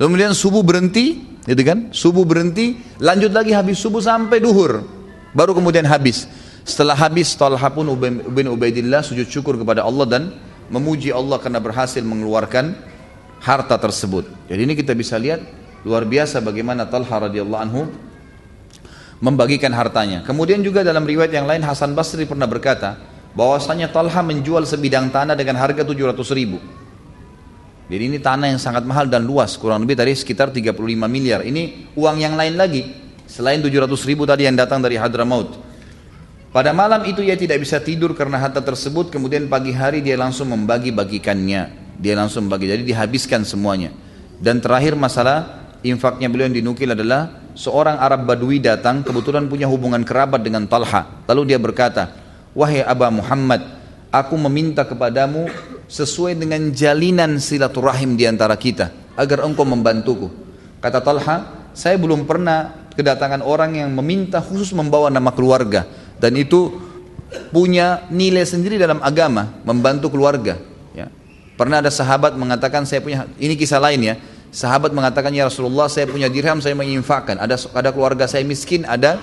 Kemudian 0.00 0.32
subuh 0.32 0.64
berhenti, 0.64 1.20
gitu 1.44 1.62
kan? 1.68 1.92
Subuh 1.92 2.24
berhenti, 2.24 2.80
lanjut 2.96 3.36
lagi 3.36 3.52
habis 3.52 3.76
subuh 3.76 4.00
sampai 4.00 4.40
duhur. 4.40 4.80
Baru 5.36 5.52
kemudian 5.52 5.84
habis. 5.84 6.24
Setelah 6.64 6.96
habis 6.96 7.36
Talha 7.36 7.68
pun 7.68 7.92
bin 8.32 8.46
Ubaidillah 8.48 9.04
sujud 9.04 9.28
syukur 9.28 9.60
kepada 9.60 9.84
Allah 9.84 10.08
dan 10.08 10.22
memuji 10.72 11.12
Allah 11.12 11.36
karena 11.38 11.60
berhasil 11.60 12.00
mengeluarkan 12.00 12.72
harta 13.44 13.76
tersebut. 13.76 14.24
Jadi 14.48 14.60
ini 14.64 14.74
kita 14.74 14.96
bisa 14.96 15.20
lihat 15.20 15.44
Luar 15.86 16.02
biasa 16.02 16.42
bagaimana 16.42 16.90
Talha 16.90 17.30
radhiyallahu 17.30 17.62
anhu 17.62 17.86
membagikan 19.22 19.70
hartanya. 19.70 20.26
Kemudian 20.26 20.58
juga 20.58 20.82
dalam 20.82 21.06
riwayat 21.06 21.30
yang 21.30 21.46
lain 21.46 21.62
Hasan 21.62 21.94
Basri 21.94 22.26
pernah 22.26 22.50
berkata 22.50 22.98
bahwasanya 23.38 23.94
Talha 23.94 24.18
menjual 24.18 24.66
sebidang 24.66 25.14
tanah 25.14 25.38
dengan 25.38 25.54
harga 25.62 25.86
700 25.86 26.18
ribu. 26.34 26.58
Jadi 27.86 28.02
ini 28.02 28.18
tanah 28.18 28.50
yang 28.50 28.58
sangat 28.58 28.82
mahal 28.82 29.06
dan 29.06 29.22
luas, 29.22 29.54
kurang 29.54 29.86
lebih 29.86 29.94
tadi 29.94 30.10
sekitar 30.10 30.50
35 30.50 30.74
miliar. 31.06 31.46
Ini 31.46 31.94
uang 31.94 32.18
yang 32.18 32.34
lain 32.34 32.58
lagi, 32.58 32.82
selain 33.30 33.62
700 33.62 33.86
ribu 34.10 34.26
tadi 34.26 34.42
yang 34.42 34.58
datang 34.58 34.82
dari 34.82 34.98
Hadramaut. 34.98 35.54
Pada 36.50 36.74
malam 36.74 37.06
itu 37.06 37.22
ia 37.22 37.38
tidak 37.38 37.62
bisa 37.62 37.78
tidur 37.78 38.10
karena 38.18 38.42
harta 38.42 38.58
tersebut, 38.58 39.14
kemudian 39.14 39.46
pagi 39.46 39.70
hari 39.70 40.02
dia 40.02 40.18
langsung 40.18 40.50
membagi-bagikannya. 40.50 41.94
Dia 42.02 42.18
langsung 42.18 42.50
membagi, 42.50 42.74
jadi 42.74 42.82
dihabiskan 42.82 43.46
semuanya. 43.46 43.94
Dan 44.42 44.58
terakhir 44.58 44.98
masalah 44.98 45.65
infaknya 45.92 46.26
beliau 46.30 46.50
yang 46.50 46.58
dinukil 46.62 46.92
adalah 46.92 47.52
seorang 47.56 47.96
Arab 47.96 48.28
Badui 48.28 48.60
datang 48.60 49.00
kebetulan 49.00 49.48
punya 49.48 49.66
hubungan 49.66 50.04
kerabat 50.04 50.44
dengan 50.44 50.68
Talha. 50.68 51.24
Lalu 51.26 51.54
dia 51.54 51.58
berkata, 51.58 52.12
"Wahai 52.52 52.84
Aba 52.84 53.08
Muhammad, 53.08 53.64
aku 54.12 54.36
meminta 54.36 54.84
kepadamu 54.84 55.48
sesuai 55.88 56.36
dengan 56.36 56.70
jalinan 56.70 57.40
silaturahim 57.40 58.14
di 58.14 58.28
antara 58.28 58.54
kita 58.54 58.92
agar 59.16 59.42
engkau 59.48 59.64
membantuku." 59.64 60.28
Kata 60.80 61.00
Talha, 61.00 61.36
"Saya 61.72 61.96
belum 61.96 62.28
pernah 62.28 62.88
kedatangan 62.92 63.40
orang 63.44 63.80
yang 63.80 63.90
meminta 63.92 64.40
khusus 64.44 64.72
membawa 64.76 65.08
nama 65.08 65.32
keluarga 65.32 65.88
dan 66.20 66.36
itu 66.36 66.72
punya 67.52 68.06
nilai 68.08 68.44
sendiri 68.44 68.76
dalam 68.76 69.00
agama 69.00 69.56
membantu 69.64 70.12
keluarga." 70.12 70.60
Ya. 70.92 71.08
Pernah 71.56 71.80
ada 71.80 71.88
sahabat 71.88 72.36
mengatakan 72.36 72.84
saya 72.84 73.00
punya 73.00 73.24
ini 73.40 73.56
kisah 73.56 73.80
lain 73.80 74.00
ya 74.04 74.16
Sahabat 74.56 74.88
mengatakan 74.96 75.36
ya 75.36 75.52
Rasulullah 75.52 75.84
saya 75.84 76.08
punya 76.08 76.32
dirham 76.32 76.64
saya 76.64 76.72
menginfakkan. 76.72 77.36
Ada 77.36 77.68
ada 77.76 77.92
keluarga 77.92 78.24
saya 78.24 78.40
miskin, 78.40 78.88
ada 78.88 79.20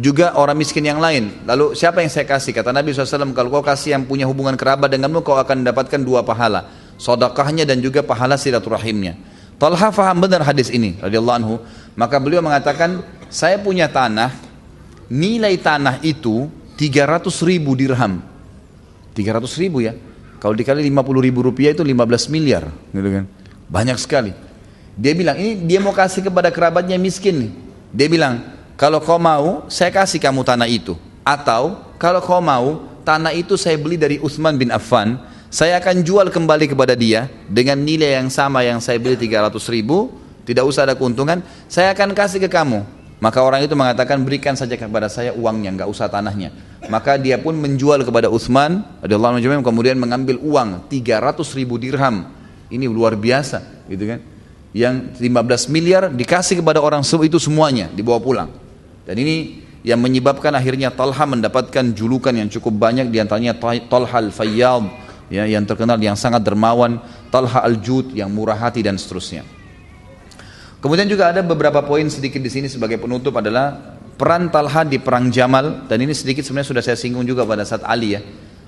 juga 0.00 0.32
orang 0.32 0.56
miskin 0.56 0.80
yang 0.80 0.96
lain. 0.96 1.44
Lalu 1.44 1.76
siapa 1.76 2.00
yang 2.00 2.08
saya 2.08 2.24
kasih? 2.24 2.56
Kata 2.56 2.72
Nabi 2.72 2.96
SAW, 2.96 3.36
kalau 3.36 3.52
kau 3.52 3.60
kasih 3.60 3.92
yang 3.92 4.08
punya 4.08 4.24
hubungan 4.24 4.56
kerabat 4.56 4.88
denganmu, 4.88 5.20
kau 5.20 5.36
akan 5.36 5.60
mendapatkan 5.60 6.00
dua 6.00 6.24
pahala. 6.24 6.72
Sodakahnya 6.96 7.68
dan 7.68 7.84
juga 7.84 8.00
pahala 8.00 8.40
silaturahimnya. 8.40 9.20
Talha 9.60 9.92
faham 9.92 10.24
benar 10.24 10.40
hadis 10.40 10.72
ini, 10.72 10.96
radhiyallahu 11.04 11.36
anhu. 11.36 11.54
Maka 11.92 12.16
beliau 12.16 12.40
mengatakan, 12.40 13.04
saya 13.28 13.60
punya 13.60 13.92
tanah, 13.92 14.32
nilai 15.12 15.52
tanah 15.60 16.00
itu 16.00 16.48
300 16.80 17.28
ribu 17.44 17.76
dirham. 17.76 18.24
300 19.12 19.44
ribu 19.60 19.84
ya. 19.84 19.92
Kalau 20.40 20.56
dikali 20.56 20.80
50 20.88 21.28
ribu 21.28 21.44
rupiah 21.44 21.76
itu 21.76 21.84
15 21.84 22.32
miliar. 22.32 22.72
Gitu 22.88 23.08
kan. 23.20 23.24
Banyak 23.68 24.00
sekali. 24.00 24.32
Dia 24.92 25.16
bilang, 25.16 25.36
ini 25.40 25.64
dia 25.64 25.80
mau 25.80 25.96
kasih 25.96 26.20
kepada 26.28 26.52
kerabatnya 26.52 27.00
miskin 27.00 27.48
nih. 27.48 27.52
Dia 27.92 28.08
bilang, 28.12 28.44
kalau 28.76 29.00
kau 29.00 29.16
mau, 29.16 29.64
saya 29.72 29.88
kasih 29.88 30.20
kamu 30.20 30.44
tanah 30.44 30.68
itu. 30.68 30.96
Atau, 31.24 31.80
kalau 31.96 32.20
kau 32.20 32.42
mau, 32.44 32.84
tanah 33.06 33.32
itu 33.32 33.56
saya 33.56 33.78
beli 33.80 33.96
dari 33.96 34.20
Utsman 34.20 34.58
bin 34.58 34.68
Affan, 34.68 35.16
saya 35.52 35.76
akan 35.80 36.00
jual 36.00 36.26
kembali 36.32 36.72
kepada 36.72 36.96
dia 36.96 37.28
dengan 37.48 37.76
nilai 37.76 38.16
yang 38.16 38.32
sama 38.32 38.64
yang 38.64 38.80
saya 38.80 38.96
beli 38.96 39.20
300 39.20 39.52
ribu, 39.68 40.12
tidak 40.48 40.64
usah 40.64 40.88
ada 40.88 40.96
keuntungan, 40.96 41.44
saya 41.68 41.92
akan 41.92 42.16
kasih 42.16 42.40
ke 42.40 42.48
kamu. 42.48 42.82
Maka 43.22 43.38
orang 43.38 43.62
itu 43.62 43.78
mengatakan 43.78 44.18
berikan 44.26 44.58
saja 44.58 44.74
kepada 44.74 45.06
saya 45.06 45.30
uangnya, 45.30 45.78
nggak 45.78 45.88
usah 45.92 46.10
tanahnya. 46.10 46.50
Maka 46.90 47.14
dia 47.14 47.38
pun 47.38 47.54
menjual 47.54 48.02
kepada 48.02 48.26
Utsman, 48.26 48.82
kemudian 49.62 49.94
mengambil 49.94 50.42
uang 50.42 50.90
300 50.90 51.38
ribu 51.54 51.78
dirham. 51.78 52.26
Ini 52.66 52.90
luar 52.90 53.14
biasa, 53.14 53.86
gitu 53.86 54.10
kan? 54.10 54.31
Yang 54.72 55.12
15 55.20 55.68
miliar 55.68 56.08
dikasih 56.08 56.64
kepada 56.64 56.80
orang 56.80 57.04
itu 57.04 57.36
semuanya 57.36 57.92
dibawa 57.92 58.18
pulang. 58.18 58.50
Dan 59.04 59.20
ini 59.20 59.60
yang 59.84 60.00
menyebabkan 60.00 60.54
akhirnya 60.56 60.88
Talha 60.88 61.28
mendapatkan 61.28 61.92
julukan 61.92 62.32
yang 62.32 62.48
cukup 62.48 62.80
banyak 62.80 63.12
di 63.12 63.20
antaranya 63.20 63.52
Talha 63.60 64.18
al-Fayyad 64.18 64.84
ya, 65.28 65.44
yang 65.44 65.68
terkenal 65.68 66.00
yang 66.00 66.16
sangat 66.16 66.40
dermawan 66.40 67.02
Talha 67.28 67.60
al-Jud 67.68 68.16
yang 68.16 68.32
murah 68.32 68.56
hati 68.56 68.80
dan 68.80 68.96
seterusnya. 68.96 69.44
Kemudian 70.82 71.06
juga 71.06 71.30
ada 71.30 71.44
beberapa 71.44 71.78
poin 71.84 72.08
sedikit 72.10 72.42
di 72.42 72.50
sini 72.50 72.66
sebagai 72.66 72.98
penutup 72.98 73.38
adalah 73.38 73.98
peran 74.16 74.50
Talha 74.50 74.82
di 74.82 74.98
perang 74.98 75.30
Jamal. 75.30 75.86
Dan 75.86 76.02
ini 76.02 76.10
sedikit 76.16 76.42
sebenarnya 76.42 76.74
sudah 76.74 76.82
saya 76.82 76.98
singgung 76.98 77.22
juga 77.22 77.46
pada 77.46 77.62
saat 77.62 77.86
Ali 77.86 78.18
ya. 78.18 78.20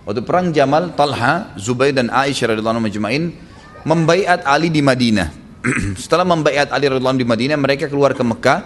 Waktu 0.05 0.21
perang 0.23 0.53
Jamal 0.53 0.95
Talha, 0.95 1.57
Zubair 1.57 1.97
dan 1.97 2.13
Aisyah 2.13 2.55
radhiyallahu 2.55 2.87
anhu 2.87 3.33
membaiat 3.83 4.47
Ali 4.47 4.69
di 4.71 4.85
Madinah 4.85 5.44
setelah 6.03 6.24
membaiat 6.28 6.69
Ali 6.70 6.89
radhiallahu 6.89 7.20
di 7.20 7.28
Madinah, 7.28 7.57
mereka 7.57 7.89
keluar 7.89 8.12
ke 8.12 8.20
Mekah. 8.20 8.61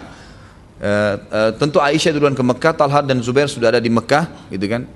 Uh, 0.79 1.15
uh, 1.27 1.51
tentu 1.59 1.83
Aisyah 1.83 2.15
duluan 2.15 2.35
ke 2.35 2.43
Mekah, 2.43 2.71
Talha 2.75 3.03
dan 3.03 3.19
Zubair 3.19 3.51
sudah 3.51 3.75
ada 3.75 3.81
di 3.83 3.91
Mekah, 3.91 4.51
gitu 4.51 4.65
kan. 4.67 4.87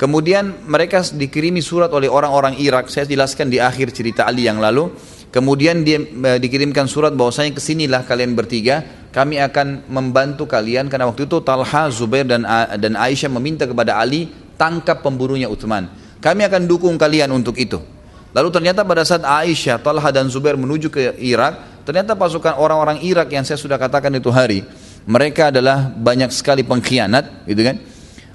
Kemudian 0.00 0.64
mereka 0.64 1.04
dikirimi 1.04 1.60
surat 1.60 1.92
oleh 1.92 2.08
orang-orang 2.08 2.56
Irak. 2.56 2.88
Saya 2.88 3.04
jelaskan 3.04 3.52
di 3.52 3.60
akhir 3.60 3.92
cerita 3.92 4.24
Ali 4.24 4.48
yang 4.48 4.56
lalu. 4.56 4.88
Kemudian 5.28 5.84
dia 5.84 6.00
uh, 6.00 6.40
dikirimkan 6.40 6.88
surat 6.88 7.12
bahwasanya 7.12 7.52
ke 7.56 7.60
sinilah 7.60 8.04
kalian 8.08 8.32
bertiga. 8.32 8.80
Kami 9.10 9.42
akan 9.42 9.90
membantu 9.90 10.46
kalian 10.46 10.86
karena 10.86 11.10
waktu 11.10 11.26
itu 11.26 11.42
Talha, 11.42 11.90
Zubair 11.90 12.24
dan 12.24 12.46
dan 12.78 12.94
Aisyah 12.94 13.26
meminta 13.26 13.66
kepada 13.66 13.98
Ali 13.98 14.30
tangkap 14.54 15.02
pemburunya 15.02 15.50
Utsman. 15.50 15.90
Kami 16.22 16.46
akan 16.46 16.68
dukung 16.70 16.94
kalian 16.94 17.34
untuk 17.34 17.58
itu. 17.58 17.82
Lalu 18.30 18.48
ternyata 18.54 18.86
pada 18.86 19.02
saat 19.02 19.26
Aisyah, 19.26 19.82
Talha 19.82 20.10
dan 20.14 20.30
Zubair 20.30 20.54
menuju 20.54 20.86
ke 20.86 21.18
Irak, 21.18 21.82
ternyata 21.82 22.14
pasukan 22.14 22.54
orang-orang 22.62 23.02
Irak 23.02 23.26
yang 23.34 23.42
saya 23.42 23.58
sudah 23.58 23.74
katakan 23.74 24.14
itu 24.14 24.30
hari, 24.30 24.62
mereka 25.02 25.50
adalah 25.50 25.90
banyak 25.90 26.30
sekali 26.30 26.62
pengkhianat, 26.62 27.48
gitu 27.50 27.62
kan? 27.66 27.76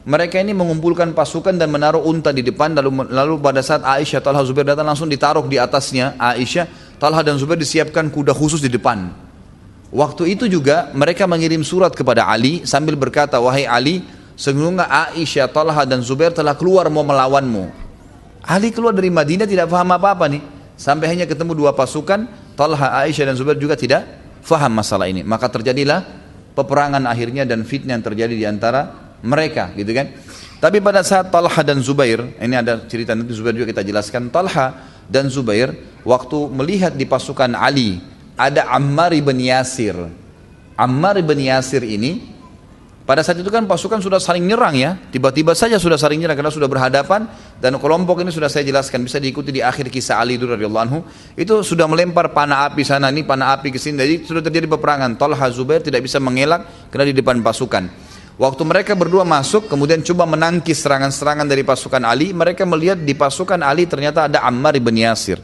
Mereka 0.05 0.37
ini 0.37 0.53
mengumpulkan 0.53 1.15
pasukan 1.17 1.55
dan 1.57 1.71
menaruh 1.71 2.03
unta 2.03 2.29
di 2.29 2.45
depan 2.45 2.77
lalu 2.77 3.09
lalu 3.09 3.41
pada 3.41 3.63
saat 3.63 3.81
Aisyah, 3.81 4.21
Talha, 4.21 4.43
Zubair 4.43 4.67
datang 4.67 4.85
langsung 4.85 5.09
ditaruh 5.09 5.47
di 5.47 5.57
atasnya 5.57 6.13
Aisyah, 6.19 6.99
Talha 6.99 7.23
dan 7.23 7.39
Zubair 7.39 7.57
disiapkan 7.57 8.11
kuda 8.11 8.35
khusus 8.35 8.59
di 8.61 8.69
depan. 8.69 9.09
Waktu 9.95 10.35
itu 10.35 10.45
juga 10.51 10.91
mereka 10.91 11.23
mengirim 11.23 11.63
surat 11.63 11.95
kepada 11.95 12.27
Ali 12.27 12.67
sambil 12.67 12.99
berkata, 12.99 13.39
"Wahai 13.39 13.63
Ali, 13.63 14.03
sesungguhnya 14.35 14.85
Aisyah, 15.15 15.47
Talha 15.49 15.87
dan 15.87 16.03
Zubair 16.03 16.35
telah 16.35 16.53
keluar 16.53 16.85
mau 16.91 17.01
melawanmu." 17.01 17.84
Ali 18.45 18.69
keluar 18.69 18.93
dari 18.93 19.09
Madinah 19.09 19.49
tidak 19.49 19.67
faham 19.73 19.89
apa-apa 19.97 20.29
nih. 20.29 20.41
Sampai 20.77 21.09
hanya 21.09 21.25
ketemu 21.25 21.57
dua 21.57 21.71
pasukan, 21.73 22.29
Talha, 22.53 22.93
Aisyah 23.01 23.31
dan 23.31 23.35
Zubair 23.39 23.57
juga 23.57 23.73
tidak 23.73 24.05
faham 24.45 24.77
masalah 24.77 25.09
ini. 25.09 25.25
Maka 25.25 25.49
terjadilah 25.49 26.05
peperangan 26.53 27.09
akhirnya 27.09 27.47
dan 27.47 27.65
fitnah 27.65 27.97
yang 27.97 28.05
terjadi 28.05 28.33
di 28.35 28.45
antara 28.45 29.13
mereka, 29.25 29.73
gitu 29.73 29.89
kan. 29.95 30.13
Tapi 30.61 30.79
pada 30.79 31.01
saat 31.01 31.33
Talha 31.33 31.61
dan 31.65 31.81
Zubair, 31.81 32.21
ini 32.37 32.55
ada 32.55 32.85
cerita 32.85 33.17
nanti 33.17 33.33
Zubair 33.33 33.57
juga 33.57 33.71
kita 33.71 33.81
jelaskan. 33.81 34.29
Talha 34.29 34.93
dan 35.09 35.31
Zubair 35.31 35.73
waktu 36.05 36.37
melihat 36.53 36.93
di 36.93 37.09
pasukan 37.09 37.55
Ali 37.57 37.97
ada 38.37 38.69
Ammar 38.69 39.15
ibn 39.15 39.35
Yasir. 39.41 39.95
Ammar 40.75 41.17
ibn 41.17 41.39
Yasir 41.39 41.81
ini 41.87 42.35
pada 43.05 43.21
saat 43.21 43.37
itu 43.37 43.47
kan 43.53 43.63
pasukan 43.69 44.01
sudah 44.01 44.17
saling 44.17 44.41
nyerang 44.41 44.73
ya, 44.73 44.97
tiba-tiba 45.13 45.53
saja 45.53 45.77
sudah 45.77 45.95
saling 45.95 46.17
nyerang 46.17 46.33
karena 46.33 46.49
sudah 46.49 46.65
berhadapan 46.65 47.29
dan 47.55 47.79
kelompok 47.79 48.19
ini 48.19 48.35
sudah 48.35 48.51
saya 48.51 48.67
jelaskan 48.67 49.07
bisa 49.07 49.15
diikuti 49.15 49.47
di 49.47 49.63
akhir 49.63 49.87
kisah 49.87 50.19
Ali 50.19 50.35
itu 50.35 50.43
radhiyallahu 50.43 50.85
anhu. 50.85 50.99
Itu 51.39 51.63
sudah 51.63 51.87
melempar 51.87 52.35
panah 52.35 52.67
api 52.67 52.83
sana 52.83 53.07
ini 53.07 53.23
panah 53.23 53.55
api 53.55 53.71
ke 53.71 53.79
sini. 53.79 53.95
Jadi 53.95 54.15
sudah 54.27 54.43
terjadi 54.43 54.67
peperangan. 54.67 55.15
Talha 55.15 55.47
Zubair 55.47 55.79
tidak 55.79 56.03
bisa 56.03 56.19
mengelak 56.19 56.91
karena 56.91 57.07
di 57.09 57.15
depan 57.15 57.39
pasukan. 57.39 57.87
Waktu 58.35 58.63
mereka 58.67 58.91
berdua 58.99 59.23
masuk 59.23 59.71
kemudian 59.71 60.03
coba 60.03 60.27
menangkis 60.27 60.83
serangan-serangan 60.83 61.47
dari 61.47 61.63
pasukan 61.63 62.03
Ali, 62.03 62.35
mereka 62.35 62.67
melihat 62.67 62.99
di 62.99 63.15
pasukan 63.15 63.63
Ali 63.63 63.87
ternyata 63.87 64.27
ada 64.27 64.43
Ammar 64.43 64.75
ibn 64.75 64.91
Yasir. 64.91 65.39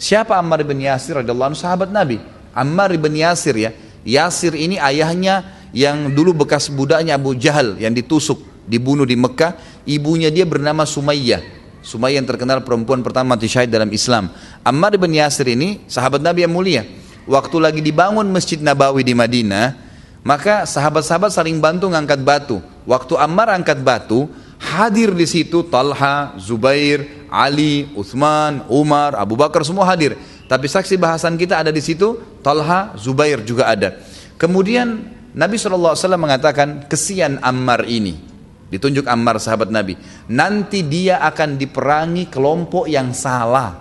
Siapa 0.00 0.40
Ammar 0.40 0.64
ibn 0.64 0.80
Yasir 0.80 1.20
radhiyallahu 1.20 1.52
anhu? 1.52 1.60
Sahabat 1.60 1.92
Nabi. 1.92 2.16
Ammar 2.56 2.96
ibn 2.96 3.12
Yasir 3.12 3.52
ya. 3.60 3.76
Yasir 4.08 4.56
ini 4.56 4.80
ayahnya 4.80 5.60
yang 5.76 6.10
dulu 6.16 6.42
bekas 6.42 6.72
budaknya 6.72 7.20
Abu 7.20 7.36
Jahal 7.36 7.76
yang 7.76 7.92
ditusuk, 7.92 8.40
dibunuh 8.66 9.04
di 9.08 9.16
Mekah, 9.16 9.84
ibunya 9.86 10.28
dia 10.28 10.44
bernama 10.44 10.84
Sumayyah. 10.84 11.60
Sumayyah 11.80 12.20
yang 12.20 12.28
terkenal 12.28 12.60
perempuan 12.60 13.00
pertama 13.00 13.34
mati 13.36 13.48
syahid 13.48 13.72
dalam 13.72 13.88
Islam. 13.88 14.28
Ammar 14.60 14.96
bin 15.00 15.16
Yasir 15.16 15.48
ini 15.48 15.80
sahabat 15.88 16.20
Nabi 16.20 16.44
yang 16.44 16.52
mulia. 16.52 16.84
Waktu 17.24 17.56
lagi 17.60 17.80
dibangun 17.80 18.28
Masjid 18.28 18.60
Nabawi 18.60 19.04
di 19.06 19.16
Madinah, 19.16 19.76
maka 20.20 20.68
sahabat-sahabat 20.68 21.32
saling 21.32 21.56
bantu 21.60 21.88
ngangkat 21.88 22.20
batu. 22.20 22.60
Waktu 22.84 23.16
Ammar 23.16 23.54
angkat 23.56 23.80
batu, 23.80 24.28
hadir 24.60 25.16
di 25.16 25.24
situ 25.24 25.64
Talha, 25.64 26.36
Zubair, 26.36 27.28
Ali, 27.32 27.88
Uthman, 27.96 28.68
Umar, 28.68 29.16
Abu 29.16 29.38
Bakar 29.38 29.64
semua 29.64 29.88
hadir. 29.88 30.20
Tapi 30.50 30.66
saksi 30.66 30.98
bahasan 31.00 31.38
kita 31.38 31.62
ada 31.62 31.72
di 31.72 31.80
situ, 31.80 32.18
Talha, 32.44 32.92
Zubair 32.98 33.40
juga 33.46 33.70
ada. 33.70 33.96
Kemudian 34.36 35.00
Nabi 35.30 35.56
SAW 35.56 35.94
mengatakan, 36.18 36.90
kesian 36.90 37.38
Ammar 37.40 37.86
ini. 37.86 38.29
Ditunjuk 38.70 39.04
Ammar 39.10 39.42
sahabat 39.42 39.68
Nabi. 39.68 39.98
Nanti 40.30 40.86
dia 40.86 41.18
akan 41.26 41.58
diperangi 41.58 42.30
kelompok 42.30 42.86
yang 42.86 43.10
salah. 43.10 43.74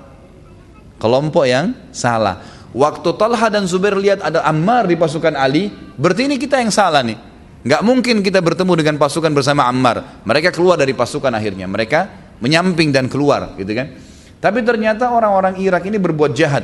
Kelompok 0.97 1.45
yang 1.45 1.77
salah. 1.93 2.41
Waktu 2.73 3.09
Talha 3.17 3.47
dan 3.53 3.69
Zubair 3.69 3.97
lihat 3.97 4.25
ada 4.25 4.41
Ammar 4.45 4.89
di 4.89 4.97
pasukan 4.97 5.37
Ali, 5.37 5.69
berarti 5.97 6.25
ini 6.25 6.41
kita 6.41 6.57
yang 6.57 6.73
salah 6.73 7.05
nih. 7.05 7.17
Gak 7.59 7.81
mungkin 7.85 8.25
kita 8.25 8.41
bertemu 8.41 8.73
dengan 8.81 8.95
pasukan 8.97 9.29
bersama 9.29 9.69
Ammar. 9.69 10.25
Mereka 10.25 10.49
keluar 10.49 10.77
dari 10.77 10.97
pasukan 10.97 11.33
akhirnya. 11.33 11.69
Mereka 11.69 11.99
menyamping 12.39 12.89
dan 12.89 13.05
keluar, 13.11 13.53
gitu 13.59 13.69
kan? 13.75 13.93
Tapi 14.39 14.63
ternyata 14.63 15.11
orang-orang 15.11 15.59
Irak 15.59 15.83
ini 15.85 15.99
berbuat 15.99 16.31
jahat. 16.31 16.63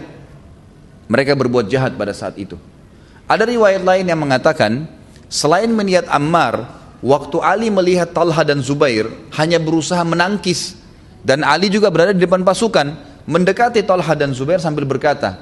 Mereka 1.12 1.36
berbuat 1.36 1.68
jahat 1.68 1.94
pada 2.00 2.16
saat 2.16 2.40
itu. 2.40 2.56
Ada 3.28 3.44
riwayat 3.44 3.84
lain 3.84 4.06
yang 4.08 4.22
mengatakan, 4.22 4.88
selain 5.28 5.68
melihat 5.74 6.08
Ammar, 6.08 6.85
waktu 7.06 7.38
Ali 7.38 7.70
melihat 7.70 8.10
Talha 8.10 8.42
dan 8.42 8.66
Zubair, 8.66 9.06
hanya 9.38 9.62
berusaha 9.62 10.02
menangkis. 10.02 10.82
Dan 11.22 11.46
Ali 11.46 11.70
juga 11.70 11.94
berada 11.94 12.14
di 12.14 12.22
depan 12.22 12.42
pasukan, 12.42 12.98
mendekati 13.30 13.86
Talha 13.86 14.14
dan 14.18 14.34
Zubair 14.34 14.58
sambil 14.58 14.90
berkata, 14.90 15.38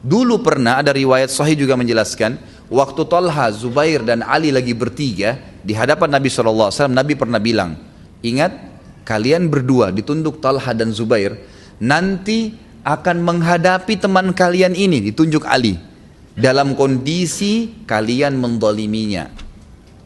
dulu 0.00 0.40
pernah 0.40 0.80
ada 0.80 0.96
riwayat 0.96 1.28
sahih 1.28 1.56
juga 1.56 1.76
menjelaskan, 1.76 2.40
waktu 2.72 3.02
Talha, 3.04 3.52
Zubair 3.52 4.00
dan 4.00 4.24
Ali 4.24 4.48
lagi 4.48 4.72
bertiga, 4.72 5.36
di 5.60 5.76
hadapan 5.76 6.16
Nabi 6.16 6.32
SAW, 6.32 6.72
Nabi 6.88 7.12
pernah 7.16 7.40
bilang, 7.40 7.76
ingat 8.24 8.52
kalian 9.04 9.52
berdua 9.52 9.92
ditunduk 9.92 10.40
Talha 10.40 10.72
dan 10.72 10.92
Zubair, 10.92 11.36
nanti 11.80 12.56
akan 12.84 13.24
menghadapi 13.24 13.94
teman 14.00 14.36
kalian 14.36 14.74
ini 14.74 15.00
ditunjuk 15.12 15.48
Ali 15.48 15.80
dalam 16.36 16.76
kondisi 16.76 17.84
kalian 17.88 18.36
mendoliminya 18.36 19.41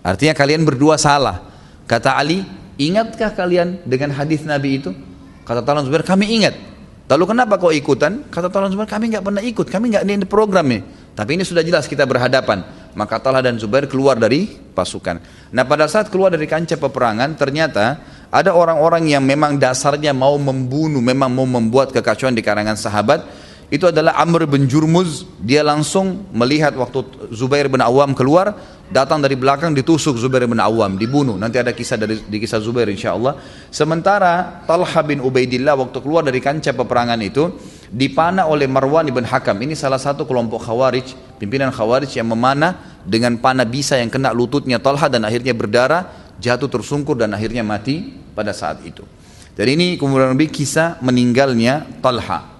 artinya 0.07 0.35
kalian 0.39 0.63
berdua 0.63 0.95
salah. 0.95 1.43
Kata 1.91 2.15
Ali 2.15 2.47
ingatkah 2.79 3.35
kalian 3.35 3.83
dengan 3.83 4.15
hadis 4.15 4.47
Nabi 4.47 4.79
itu? 4.79 4.95
Kata 5.43 5.67
Talhan 5.67 5.83
Zubair 5.83 6.07
kami 6.07 6.31
ingat. 6.39 6.55
Lalu 7.11 7.35
kenapa 7.35 7.59
kau 7.59 7.75
ikutan? 7.75 8.23
Kata 8.31 8.47
Talhan 8.47 8.71
Zubair 8.71 8.87
kami 8.87 9.11
nggak 9.11 9.25
pernah 9.27 9.43
ikut. 9.43 9.67
Kami 9.67 9.85
nggak 9.91 10.05
di 10.07 10.27
program 10.31 10.67
ini 10.71 11.07
tapi 11.17 11.41
ini 11.41 11.49
sudah 11.49 11.65
jelas 11.65 11.89
kita 11.89 12.05
berhadapan. 12.05 12.61
Maka 12.93 13.17
Talha 13.17 13.41
dan 13.41 13.57
Zubair 13.57 13.89
keluar 13.89 14.21
dari 14.21 14.53
pasukan. 14.53 15.17
Nah 15.49 15.65
pada 15.65 15.89
saat 15.89 16.13
keluar 16.13 16.29
dari 16.29 16.45
kancah 16.45 16.77
peperangan 16.77 17.33
ternyata 17.41 18.05
ada 18.29 18.53
orang-orang 18.53 19.09
yang 19.09 19.25
memang 19.25 19.57
dasarnya 19.57 20.13
mau 20.13 20.37
membunuh, 20.37 21.01
memang 21.01 21.33
mau 21.33 21.49
membuat 21.49 21.89
kekacauan 21.97 22.37
di 22.37 22.45
kalangan 22.45 22.77
sahabat. 22.77 23.25
Itu 23.67 23.91
adalah 23.91 24.15
Amr 24.23 24.47
bin 24.47 24.71
Jurmuz. 24.71 25.27
Dia 25.43 25.67
langsung 25.67 26.31
melihat 26.31 26.71
waktu 26.79 27.03
Zubair 27.35 27.67
bin 27.67 27.83
Awam 27.83 28.15
keluar, 28.15 28.55
datang 28.95 29.19
dari 29.19 29.35
belakang 29.35 29.75
ditusuk 29.75 30.15
Zubair 30.15 30.47
bin 30.47 30.63
Awam, 30.63 30.95
dibunuh. 30.95 31.35
Nanti 31.35 31.59
ada 31.59 31.75
kisah 31.75 31.99
dari 31.99 32.23
di 32.23 32.39
kisah 32.39 32.63
Zubair 32.63 32.87
insya 32.87 33.19
Allah. 33.19 33.35
Sementara 33.75 34.63
Talha 34.71 35.03
bin 35.03 35.19
Ubaidillah 35.19 35.75
waktu 35.75 35.99
keluar 35.99 36.23
dari 36.23 36.39
kancah 36.39 36.79
peperangan 36.79 37.19
itu 37.27 37.59
dipanah 37.91 38.47
oleh 38.47 38.71
Marwan 38.71 39.11
bin 39.11 39.27
Hakam. 39.27 39.59
Ini 39.59 39.75
salah 39.75 39.99
satu 39.99 40.23
kelompok 40.31 40.63
Khawarij, 40.63 41.39
pimpinan 41.43 41.75
Khawarij 41.75 42.15
yang 42.15 42.31
memanah 42.31 43.03
dengan 43.03 43.35
panah 43.43 43.67
bisa 43.67 43.99
yang 43.99 44.15
kena 44.15 44.31
lututnya 44.31 44.79
Talha 44.79 45.11
dan 45.11 45.27
akhirnya 45.27 45.59
berdarah 45.59 46.07
jatuh 46.39 46.71
tersungkur 46.71 47.19
dan 47.19 47.35
akhirnya 47.35 47.67
mati 47.67 48.15
pada 48.31 48.55
saat 48.55 48.79
itu. 48.87 49.03
Dan 49.59 49.75
ini 49.75 49.99
kemudian 49.99 50.39
lebih 50.39 50.55
kisah 50.55 51.03
meninggalnya 51.03 51.83
Talha. 51.99 52.56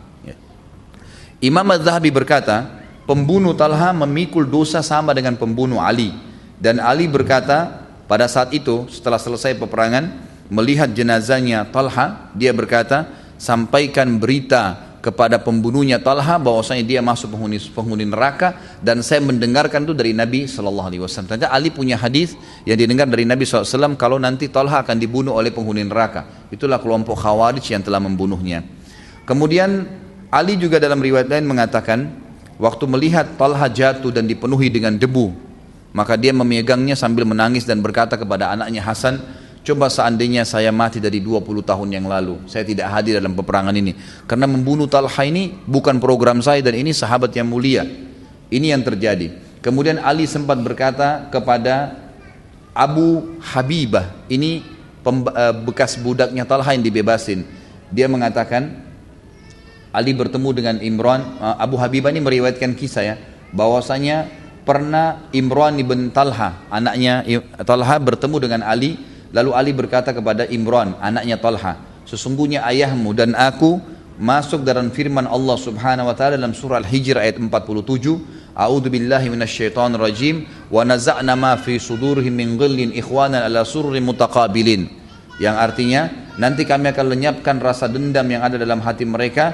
Imam 1.41 1.69
Az-Zahabi 1.69 2.09
berkata, 2.09 2.65
pembunuh 3.05 3.53
Talha 3.53 3.93
memikul 3.93 4.49
dosa 4.49 4.81
sama 4.81 5.13
dengan 5.13 5.37
pembunuh 5.37 5.81
Ali. 5.85 6.13
Dan 6.57 6.81
Ali 6.81 7.05
berkata, 7.05 7.85
pada 8.09 8.25
saat 8.25 8.57
itu 8.57 8.89
setelah 8.89 9.21
selesai 9.21 9.59
peperangan, 9.61 10.09
melihat 10.49 10.89
jenazahnya 10.97 11.69
Talha, 11.69 12.33
dia 12.33 12.57
berkata, 12.57 13.05
sampaikan 13.37 14.17
berita 14.17 14.87
kepada 15.05 15.39
pembunuhnya 15.39 16.03
Talha 16.03 16.35
bahwasanya 16.41 16.83
dia 16.83 16.99
masuk 16.99 17.31
penghuni 17.37 17.63
penghuni 17.71 18.03
neraka 18.09 18.59
dan 18.83 19.07
saya 19.07 19.23
mendengarkan 19.23 19.87
itu 19.87 19.95
dari 19.95 20.11
Nabi 20.11 20.51
Shallallahu 20.51 20.89
Alaihi 20.91 21.03
Wasallam. 21.05 21.31
Ternyata 21.31 21.55
Ali 21.55 21.71
punya 21.71 21.95
hadis 21.95 22.35
yang 22.67 22.75
didengar 22.75 23.07
dari 23.07 23.23
Nabi 23.23 23.47
SAW 23.47 23.95
kalau 23.95 24.19
nanti 24.19 24.51
Talha 24.51 24.83
akan 24.83 24.99
dibunuh 24.99 25.39
oleh 25.39 25.55
penghuni 25.55 25.87
neraka. 25.87 26.49
Itulah 26.51 26.83
kelompok 26.83 27.23
Khawarij 27.23 27.63
yang 27.71 27.87
telah 27.87 28.03
membunuhnya. 28.03 28.67
Kemudian 29.23 29.87
Ali 30.31 30.59
juga 30.59 30.83
dalam 30.83 30.99
riwayat 30.99 31.31
lain 31.31 31.47
mengatakan 31.47 32.11
waktu 32.59 32.85
melihat 32.91 33.27
Talha 33.39 33.67
jatuh 33.71 34.11
dan 34.11 34.27
dipenuhi 34.27 34.73
dengan 34.73 34.99
debu 34.99 35.33
maka 35.97 36.19
dia 36.19 36.35
memegangnya 36.35 36.99
sambil 36.99 37.25
menangis 37.25 37.65
dan 37.65 37.81
berkata 37.81 38.19
kepada 38.21 38.53
anaknya 38.53 38.85
Hasan 38.85 39.23
Coba 39.67 39.91
seandainya 39.91 40.47
saya 40.47 40.71
mati 40.71 41.03
dari 41.03 41.19
20 41.19 41.43
tahun 41.67 41.91
yang 41.91 42.07
lalu, 42.07 42.39
saya 42.47 42.63
tidak 42.63 42.87
hadir 42.87 43.19
dalam 43.19 43.35
peperangan 43.35 43.75
ini. 43.75 43.99
Karena 44.23 44.47
membunuh 44.47 44.87
Talha 44.87 45.27
ini 45.27 45.59
bukan 45.67 45.99
program 45.99 46.39
saya 46.39 46.63
dan 46.63 46.79
ini 46.79 46.95
sahabat 46.95 47.35
yang 47.35 47.51
mulia. 47.51 47.83
Ini 48.47 48.79
yang 48.79 48.87
terjadi. 48.87 49.35
Kemudian 49.59 49.99
Ali 49.99 50.31
sempat 50.31 50.63
berkata 50.63 51.27
kepada 51.35 51.99
Abu 52.71 53.43
Habibah, 53.43 54.15
ini 54.31 54.63
eh, 55.03 55.55
bekas 55.67 55.99
budaknya 55.99 56.47
Talha 56.47 56.71
yang 56.71 56.87
dibebasin. 56.87 57.43
Dia 57.91 58.07
mengatakan, 58.07 58.86
Ali 59.97 60.13
bertemu 60.13 60.49
dengan 60.53 60.77
Imran, 60.85 61.25
eh, 61.41 61.57
Abu 61.57 61.81
Habibah 61.81 62.13
ini 62.13 62.21
meriwayatkan 62.21 62.77
kisah 62.77 63.05
ya, 63.09 63.17
bahwasanya 63.57 64.29
pernah 64.69 65.25
Imran 65.33 65.81
ibn 65.81 66.13
Talha, 66.13 66.69
anaknya 66.69 67.25
Talha 67.65 67.97
bertemu 67.97 68.37
dengan 68.37 68.61
Ali 68.61 69.17
Lalu 69.35 69.51
Ali 69.53 69.73
berkata 69.77 70.15
kepada 70.15 70.47
Imran, 70.47 70.95
anaknya 70.97 71.37
Talha, 71.37 71.77
sesungguhnya 72.07 72.63
ayahmu 72.65 73.11
dan 73.13 73.35
aku 73.35 73.83
masuk 74.17 74.65
dalam 74.65 74.89
firman 74.89 75.27
Allah 75.27 75.61
Subhanahu 75.61 76.09
wa 76.09 76.15
taala 76.17 76.41
dalam 76.41 76.57
surah 76.57 76.81
Al-Hijr 76.81 77.21
ayat 77.21 77.37
47, 77.37 77.53
A'udzu 78.57 78.89
billahi 78.89 79.29
minasyaitonir 79.29 80.01
rajim. 80.01 80.49
Wa 80.73 80.89
naza'na 80.89 81.37
ma 81.37 81.61
fi 81.61 81.77
sudurihim 81.77 82.33
min 82.33 82.57
ghillin 82.57 82.97
ikhwanan 82.97 83.45
ala 83.45 83.69
surrin 83.69 84.01
mutaqabilin. 84.01 84.89
Yang 85.37 85.57
artinya 85.61 86.03
nanti 86.41 86.65
kami 86.65 86.89
akan 86.97 87.07
lenyapkan 87.13 87.61
rasa 87.61 87.93
dendam 87.93 88.25
yang 88.25 88.41
ada 88.41 88.57
dalam 88.57 88.81
hati 88.81 89.05
mereka 89.05 89.53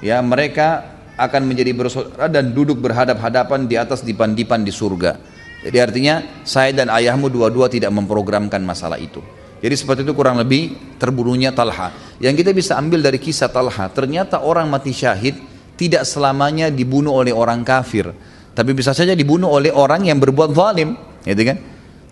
ya 0.00 0.20
mereka 0.20 0.96
akan 1.16 1.48
menjadi 1.48 1.72
bersaudara 1.72 2.28
dan 2.28 2.52
duduk 2.52 2.76
berhadap-hadapan 2.80 3.64
di 3.64 3.80
atas 3.80 4.04
dipan-dipan 4.04 4.60
di 4.60 4.72
surga. 4.72 5.16
Jadi 5.64 5.78
artinya 5.80 6.14
saya 6.44 6.70
dan 6.76 6.92
ayahmu 6.92 7.32
dua-dua 7.32 7.66
tidak 7.72 7.90
memprogramkan 7.90 8.60
masalah 8.60 9.00
itu. 9.00 9.24
Jadi 9.56 9.74
seperti 9.74 10.00
itu 10.04 10.12
kurang 10.12 10.36
lebih 10.36 10.76
terbunuhnya 11.00 11.50
Talha. 11.56 11.90
Yang 12.20 12.44
kita 12.44 12.50
bisa 12.52 12.72
ambil 12.76 13.00
dari 13.00 13.16
kisah 13.16 13.48
Talha, 13.48 13.88
ternyata 13.88 14.44
orang 14.44 14.68
mati 14.68 14.92
syahid 14.92 15.40
tidak 15.80 16.04
selamanya 16.04 16.68
dibunuh 16.68 17.16
oleh 17.16 17.32
orang 17.32 17.64
kafir. 17.64 18.12
Tapi 18.52 18.70
bisa 18.76 18.92
saja 18.92 19.16
dibunuh 19.16 19.48
oleh 19.48 19.72
orang 19.72 20.04
yang 20.04 20.20
berbuat 20.20 20.52
zalim. 20.52 20.96
Gitu 21.24 21.42
kan? 21.42 21.56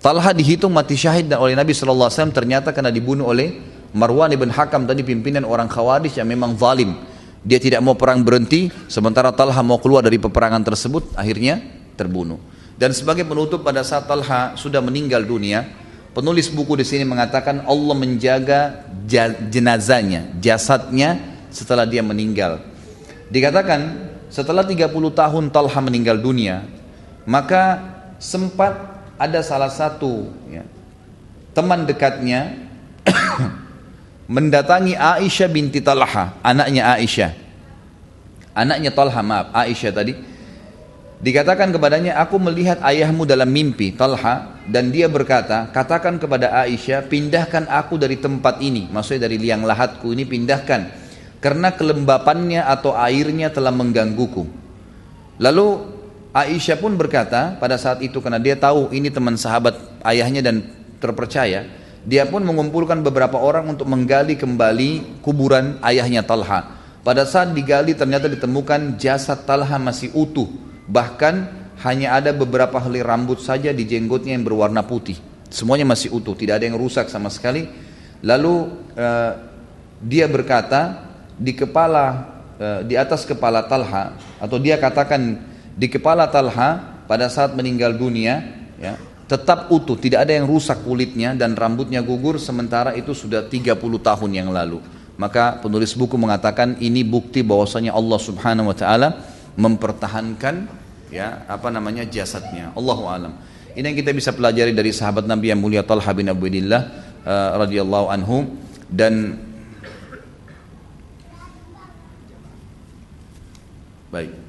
Talha 0.01 0.37
dihitung 0.37 0.73
mati 0.73 0.97
syahid 0.97 1.33
dan 1.33 1.41
oleh 1.41 1.57
Nabi 1.57 1.73
SAW 1.73 2.13
ternyata 2.33 2.77
karena 2.77 2.93
dibunuh 2.93 3.33
oleh 3.33 3.57
Marwan 3.97 4.35
ibn 4.37 4.53
Hakam 4.53 4.85
tadi 4.85 5.01
pimpinan 5.01 5.49
orang 5.49 5.71
Khawarij 5.71 6.21
yang 6.21 6.29
memang 6.29 6.59
zalim. 6.61 6.93
Dia 7.45 7.61
tidak 7.61 7.85
mau 7.85 7.93
perang 7.93 8.25
berhenti, 8.25 8.73
sementara 8.89 9.29
Talha 9.29 9.61
mau 9.61 9.77
keluar 9.77 10.01
dari 10.01 10.17
peperangan 10.17 10.65
tersebut, 10.65 11.13
akhirnya 11.13 11.61
terbunuh. 11.93 12.41
Dan 12.81 12.97
sebagai 12.97 13.29
penutup 13.29 13.61
pada 13.61 13.85
saat 13.85 14.09
Talha 14.09 14.57
sudah 14.57 14.81
meninggal 14.81 15.23
dunia, 15.29 15.69
penulis 16.17 16.49
buku 16.49 16.81
di 16.81 16.89
sini 16.89 17.05
mengatakan 17.05 17.69
Allah 17.69 17.95
menjaga 17.95 18.89
jenazahnya, 19.53 20.33
jasadnya 20.41 21.21
setelah 21.53 21.85
dia 21.85 22.01
meninggal. 22.01 22.65
Dikatakan 23.29 24.11
setelah 24.33 24.65
30 24.65 24.89
tahun 24.91 25.45
Talha 25.53 25.81
meninggal 25.85 26.17
dunia, 26.19 26.65
maka 27.29 27.79
sempat 28.17 28.73
ada 29.21 29.45
salah 29.45 29.71
satu 29.71 30.33
ya, 30.49 30.65
teman 31.53 31.85
dekatnya 31.85 32.57
mendatangi 34.27 34.97
Aisyah 34.97 35.49
binti 35.51 35.81
Talha, 35.85 36.39
anaknya 36.41 36.97
Aisyah. 36.97 37.33
Anaknya 38.55 38.95
Talha, 38.95 39.21
maaf, 39.21 39.51
Aisyah 39.51 39.93
tadi 39.93 40.15
Dikatakan 41.25 41.73
kepadanya, 41.73 42.21
aku 42.21 42.37
melihat 42.37 42.85
ayahmu 42.85 43.25
dalam 43.25 43.49
mimpi, 43.49 43.97
Talha, 43.97 44.61
dan 44.69 44.93
dia 44.93 45.09
berkata, 45.09 45.73
katakan 45.73 46.21
kepada 46.21 46.53
Aisyah, 46.53 47.09
pindahkan 47.09 47.65
aku 47.65 47.97
dari 47.97 48.21
tempat 48.21 48.61
ini, 48.61 48.93
maksudnya 48.93 49.25
dari 49.25 49.41
liang 49.41 49.65
lahatku 49.65 50.13
ini 50.13 50.29
pindahkan, 50.29 50.85
karena 51.41 51.73
kelembapannya 51.73 52.69
atau 52.69 52.93
airnya 52.93 53.49
telah 53.49 53.73
menggangguku. 53.73 54.45
Lalu 55.41 55.67
Aisyah 56.37 56.77
pun 56.77 56.93
berkata 56.93 57.57
pada 57.57 57.81
saat 57.81 58.05
itu, 58.05 58.21
karena 58.21 58.37
dia 58.37 58.61
tahu 58.61 58.93
ini 58.93 59.09
teman 59.09 59.41
sahabat 59.41 59.81
ayahnya 60.05 60.45
dan 60.45 60.61
terpercaya, 61.01 61.65
dia 62.05 62.29
pun 62.29 62.45
mengumpulkan 62.45 63.01
beberapa 63.01 63.41
orang 63.41 63.77
untuk 63.77 63.89
menggali 63.89 64.37
kembali 64.37 65.21
kuburan 65.25 65.81
ayahnya 65.81 66.25
Talha. 66.25 66.85
Pada 67.05 67.29
saat 67.29 67.53
digali 67.53 67.93
ternyata 67.93 68.29
ditemukan 68.29 68.97
jasad 68.97 69.45
Talha 69.45 69.77
masih 69.77 70.13
utuh 70.17 70.49
Bahkan 70.85 71.35
hanya 71.85 72.17
ada 72.21 72.31
beberapa 72.37 72.77
helai 72.81 73.01
rambut 73.01 73.41
saja 73.41 73.73
di 73.73 73.85
jenggotnya 73.89 74.37
yang 74.37 74.45
berwarna 74.45 74.85
putih. 74.85 75.17
Semuanya 75.49 75.89
masih 75.89 76.13
utuh, 76.13 76.37
tidak 76.37 76.61
ada 76.61 76.65
yang 76.69 76.79
rusak 76.79 77.09
sama 77.09 77.33
sekali. 77.33 77.69
Lalu 78.25 78.55
uh, 78.97 79.33
dia 80.01 80.27
berkata 80.29 81.09
di 81.37 81.53
kepala 81.57 82.05
uh, 82.57 82.81
di 82.85 82.95
atas 82.97 83.25
kepala 83.25 83.65
Talha 83.65 84.17
atau 84.41 84.57
dia 84.61 84.81
katakan 84.81 85.41
di 85.75 85.87
kepala 85.89 86.29
Talha 86.29 87.01
pada 87.05 87.29
saat 87.29 87.53
meninggal 87.53 87.97
dunia 87.97 88.41
ya, 88.81 88.97
tetap 89.25 89.73
utuh, 89.73 89.97
tidak 89.97 90.29
ada 90.29 90.37
yang 90.37 90.45
rusak 90.45 90.85
kulitnya 90.85 91.33
dan 91.33 91.57
rambutnya 91.57 92.05
gugur 92.05 92.37
sementara 92.37 92.93
itu 92.93 93.17
sudah 93.17 93.49
30 93.49 93.81
tahun 93.81 94.31
yang 94.31 94.53
lalu. 94.53 94.85
Maka 95.15 95.63
penulis 95.63 95.95
buku 95.95 96.19
mengatakan 96.19 96.77
ini 96.83 97.07
bukti 97.07 97.41
bahwasanya 97.41 97.95
Allah 97.95 98.19
Subhanahu 98.19 98.75
wa 98.75 98.77
taala 98.77 99.09
mempertahankan 99.55 100.67
ya 101.09 101.47
apa 101.47 101.71
namanya 101.71 102.03
jasadnya. 102.05 102.75
Allahu 102.75 103.07
alam. 103.07 103.33
Ini 103.75 103.91
yang 103.91 103.99
kita 103.99 104.11
bisa 104.15 104.31
pelajari 104.35 104.75
dari 104.75 104.91
sahabat 104.91 105.27
Nabi 105.27 105.51
yang 105.51 105.59
mulia 105.63 105.83
Talha 105.83 106.11
bin 106.15 106.31
Ubaidillah 106.31 106.83
uh, 107.27 107.51
radhiyallahu 107.63 108.07
anhu 108.11 108.47
dan 108.91 109.39
baik. 114.11 114.44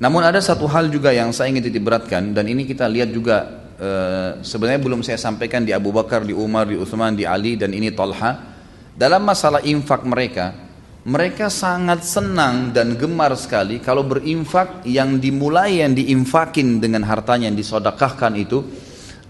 Namun 0.00 0.24
ada 0.24 0.40
satu 0.40 0.64
hal 0.64 0.88
juga 0.88 1.12
yang 1.12 1.28
saya 1.30 1.52
ingin 1.52 1.68
titik 1.68 1.84
beratkan 1.84 2.32
dan 2.32 2.48
ini 2.48 2.64
kita 2.64 2.88
lihat 2.88 3.12
juga 3.12 3.68
uh, 3.76 4.40
sebenarnya 4.40 4.80
belum 4.80 5.04
saya 5.04 5.20
sampaikan 5.20 5.60
di 5.60 5.76
Abu 5.76 5.92
Bakar, 5.92 6.24
di 6.24 6.32
Umar, 6.32 6.72
di 6.72 6.80
Uthman, 6.80 7.12
di 7.12 7.28
Ali 7.28 7.60
dan 7.60 7.76
ini 7.76 7.92
Talha. 7.92 8.48
Dalam 8.96 9.22
masalah 9.22 9.60
infak 9.60 10.02
mereka 10.08 10.70
mereka 11.00 11.48
sangat 11.48 12.04
senang 12.04 12.76
dan 12.76 12.92
gemar 12.92 13.32
sekali 13.32 13.80
kalau 13.80 14.04
berinfak 14.04 14.84
yang 14.84 15.16
dimulai 15.16 15.80
yang 15.80 15.96
diinfakin 15.96 16.76
dengan 16.76 17.08
hartanya 17.08 17.48
yang 17.48 17.56
disodakahkan 17.56 18.36
itu 18.36 18.60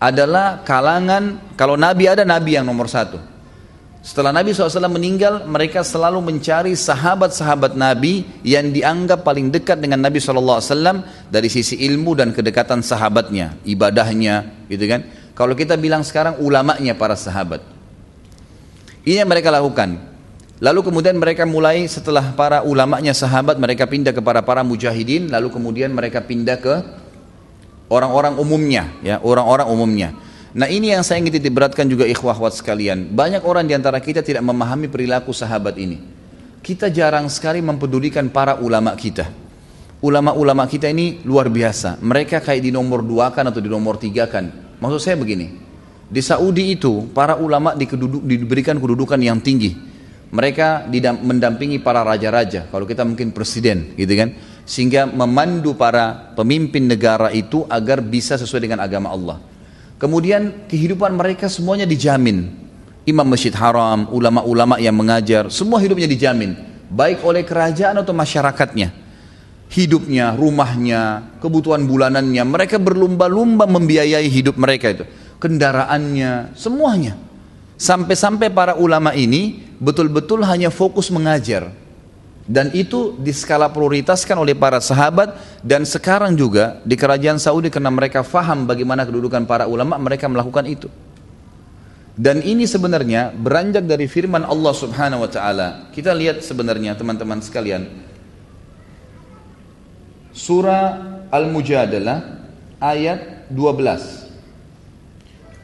adalah 0.02 0.66
kalangan 0.66 1.54
kalau 1.54 1.78
Nabi 1.78 2.10
ada 2.10 2.26
Nabi 2.26 2.58
yang 2.58 2.66
nomor 2.66 2.90
satu 2.90 3.22
setelah 4.00 4.32
Nabi 4.32 4.56
SAW 4.56 4.88
meninggal 4.88 5.44
mereka 5.44 5.84
selalu 5.84 6.24
mencari 6.24 6.72
sahabat-sahabat 6.72 7.76
Nabi 7.76 8.24
yang 8.40 8.72
dianggap 8.72 9.20
paling 9.20 9.52
dekat 9.52 9.76
dengan 9.76 10.00
Nabi 10.00 10.16
SAW 10.16 11.04
dari 11.28 11.52
sisi 11.52 11.76
ilmu 11.84 12.16
dan 12.16 12.32
kedekatan 12.32 12.80
sahabatnya 12.80 13.60
ibadahnya 13.68 14.64
gitu 14.72 14.88
kan? 14.88 15.04
Kalau 15.36 15.52
kita 15.52 15.76
bilang 15.76 16.00
sekarang 16.00 16.40
ulamanya 16.40 16.96
para 16.96 17.12
sahabat. 17.12 17.60
Ini 19.04 19.20
yang 19.24 19.28
mereka 19.28 19.52
lakukan. 19.52 20.00
Lalu 20.60 20.80
kemudian 20.80 21.16
mereka 21.16 21.44
mulai 21.44 21.84
setelah 21.84 22.32
para 22.36 22.64
ulamanya 22.64 23.12
sahabat 23.12 23.56
mereka 23.60 23.84
pindah 23.84 24.12
kepada 24.16 24.44
para 24.44 24.60
mujahidin 24.60 25.32
lalu 25.32 25.48
kemudian 25.52 25.88
mereka 25.92 26.20
pindah 26.20 26.56
ke 26.60 26.74
orang-orang 27.88 28.36
umumnya 28.40 28.88
ya 29.04 29.20
orang-orang 29.20 29.68
umumnya. 29.68 30.08
Nah 30.50 30.66
ini 30.66 30.90
yang 30.90 31.06
saya 31.06 31.22
ingin 31.22 31.38
beratkan 31.54 31.86
juga 31.86 32.06
ikhwah 32.10 32.34
wat 32.34 32.58
sekalian. 32.58 33.14
Banyak 33.14 33.46
orang 33.46 33.70
di 33.70 33.74
antara 33.78 34.02
kita 34.02 34.18
tidak 34.18 34.42
memahami 34.42 34.90
perilaku 34.90 35.30
sahabat 35.30 35.78
ini. 35.78 36.02
Kita 36.60 36.90
jarang 36.90 37.30
sekali 37.30 37.62
mempedulikan 37.62 38.26
para 38.28 38.58
ulama 38.58 38.92
kita. 38.98 39.30
Ulama-ulama 40.00 40.66
kita 40.66 40.90
ini 40.90 41.22
luar 41.22 41.52
biasa. 41.52 42.02
Mereka 42.02 42.42
kayak 42.42 42.62
di 42.66 42.72
nomor 42.72 43.04
dua 43.06 43.30
kan 43.30 43.46
atau 43.46 43.62
di 43.62 43.70
nomor 43.70 44.00
tiga 44.00 44.26
kan. 44.26 44.76
Maksud 44.82 45.00
saya 45.00 45.16
begini. 45.16 45.54
Di 46.10 46.18
Saudi 46.18 46.74
itu 46.74 47.06
para 47.14 47.38
ulama 47.38 47.78
diberikan 47.78 48.74
kedudukan 48.82 49.22
yang 49.22 49.38
tinggi 49.38 49.90
mereka 50.30 50.86
mendampingi 51.22 51.82
para 51.82 52.06
raja-raja 52.06 52.70
kalau 52.70 52.86
kita 52.86 53.02
mungkin 53.02 53.34
presiden 53.34 53.98
gitu 53.98 54.14
kan 54.14 54.30
sehingga 54.62 55.10
memandu 55.10 55.74
para 55.74 56.34
pemimpin 56.38 56.86
negara 56.86 57.34
itu 57.34 57.66
agar 57.66 57.98
bisa 57.98 58.38
sesuai 58.38 58.62
dengan 58.62 58.78
agama 58.78 59.10
Allah 59.10 59.42
kemudian 60.00 60.66
kehidupan 60.66 61.12
mereka 61.12 61.46
semuanya 61.52 61.84
dijamin. 61.84 62.56
Imam 63.04 63.28
masjid 63.28 63.52
haram 63.52 64.08
ulama-ulama 64.08 64.80
yang 64.80 64.96
mengajar 64.96 65.52
semua 65.52 65.76
hidupnya 65.78 66.08
dijamin. 66.08 66.56
Baik 66.90 67.22
oleh 67.22 67.44
kerajaan 67.44 68.00
atau 68.00 68.16
masyarakatnya. 68.16 68.90
Hidupnya 69.70 70.34
rumahnya 70.34 71.22
kebutuhan 71.38 71.86
bulanannya 71.86 72.42
mereka 72.42 72.82
berlumba-lumba 72.82 73.70
membiayai 73.70 74.26
hidup 74.26 74.58
mereka 74.58 74.90
itu. 74.90 75.04
Kendaraannya 75.38 76.58
semuanya. 76.58 77.14
Sampai-sampai 77.78 78.50
para 78.50 78.74
ulama 78.76 79.14
ini 79.14 79.62
betul-betul 79.78 80.42
hanya 80.44 80.68
fokus 80.68 81.08
mengajar. 81.08 81.70
Dan 82.50 82.74
itu 82.74 83.14
diskala 83.14 83.70
prioritaskan 83.70 84.34
oleh 84.34 84.58
para 84.58 84.82
sahabat 84.82 85.38
dan 85.62 85.86
sekarang 85.86 86.34
juga 86.34 86.82
di 86.82 86.98
kerajaan 86.98 87.38
Saudi 87.38 87.70
karena 87.70 87.94
mereka 87.94 88.26
faham 88.26 88.66
bagaimana 88.66 89.06
kedudukan 89.06 89.46
para 89.46 89.70
ulama 89.70 89.94
mereka 90.02 90.26
melakukan 90.26 90.66
itu. 90.66 90.90
Dan 92.18 92.42
ini 92.42 92.66
sebenarnya 92.66 93.30
beranjak 93.30 93.86
dari 93.86 94.10
firman 94.10 94.42
Allah 94.42 94.74
Subhanahu 94.74 95.22
wa 95.22 95.30
taala. 95.30 95.68
Kita 95.94 96.10
lihat 96.10 96.42
sebenarnya 96.42 96.98
teman-teman 96.98 97.38
sekalian. 97.38 97.86
Surah 100.34 100.98
Al-Mujadalah 101.30 102.42
ayat 102.82 103.46
12. 103.46 104.30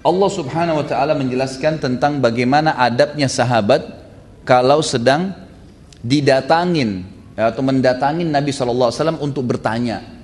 Allah 0.07 0.31
subhanahu 0.31 0.79
wa 0.79 0.87
ta'ala 0.87 1.19
menjelaskan 1.19 1.83
tentang 1.83 2.23
bagaimana 2.23 2.79
adabnya 2.79 3.27
sahabat 3.27 3.83
kalau 4.47 4.79
sedang 4.79 5.35
didatangin 6.07 7.03
atau 7.35 7.63
mendatangin 7.67 8.31
Nabi 8.31 8.55
SAW 8.55 9.19
untuk 9.19 9.43
bertanya. 9.43 10.15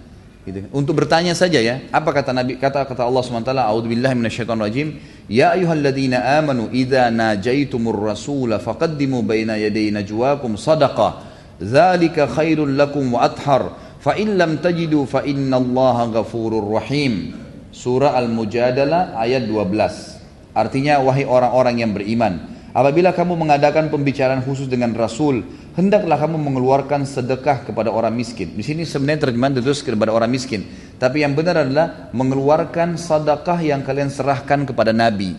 Gitu. 0.42 0.66
untuk 0.74 0.98
bertanya 0.98 1.38
saja 1.38 1.62
ya. 1.62 1.86
Apa 1.94 2.10
kata 2.10 2.34
Nabi 2.34 2.58
kata 2.58 2.82
kata 2.82 3.06
Allah 3.06 3.22
SWT 3.22 3.46
a'udzubillahi 3.46 4.14
minasyaitonirrajim 4.18 4.98
ya 5.30 5.54
ayyuhalladzina 5.54 6.42
amanu 6.42 6.66
idza 6.74 7.14
najaitumur 7.14 7.94
rasula 7.94 8.58
faqaddimu 8.58 9.22
baina 9.22 9.54
yaday 9.54 9.94
najwakum 9.94 10.58
sadaqah 10.58 11.22
dzalika 11.62 12.26
khairul 12.26 12.74
lakum 12.74 13.14
wa 13.14 13.22
athhar. 13.22 13.78
Fa 14.02 14.18
in 14.18 14.34
lam 14.34 14.58
tajidu 14.58 15.06
fa 15.06 15.22
innallaha 15.22 16.10
ghafurur 16.10 16.74
rahim. 16.74 17.38
Surah 17.70 18.18
Al-Mujadalah 18.18 19.14
ayat 19.14 19.46
12. 19.46 20.58
Artinya 20.58 20.98
wahai 21.00 21.24
orang-orang 21.24 21.80
yang 21.86 21.94
beriman, 21.94 22.50
apabila 22.76 23.14
kamu 23.16 23.38
mengadakan 23.38 23.88
pembicaraan 23.88 24.44
khusus 24.44 24.68
dengan 24.68 24.92
Rasul, 24.92 25.40
hendaklah 25.76 26.20
kamu 26.20 26.36
mengeluarkan 26.38 27.08
sedekah 27.08 27.64
kepada 27.64 27.88
orang 27.88 28.12
miskin. 28.12 28.52
Di 28.52 28.64
sini 28.64 28.84
sebenarnya 28.84 29.28
terjemahan 29.28 29.56
terus 29.56 29.80
kepada 29.80 30.12
orang 30.12 30.28
miskin, 30.28 30.68
tapi 31.00 31.24
yang 31.24 31.32
benar 31.32 31.64
adalah 31.64 32.12
mengeluarkan 32.12 33.00
sedekah 33.00 33.58
yang 33.60 33.80
kalian 33.82 34.12
serahkan 34.12 34.68
kepada 34.68 34.92
Nabi. 34.92 35.34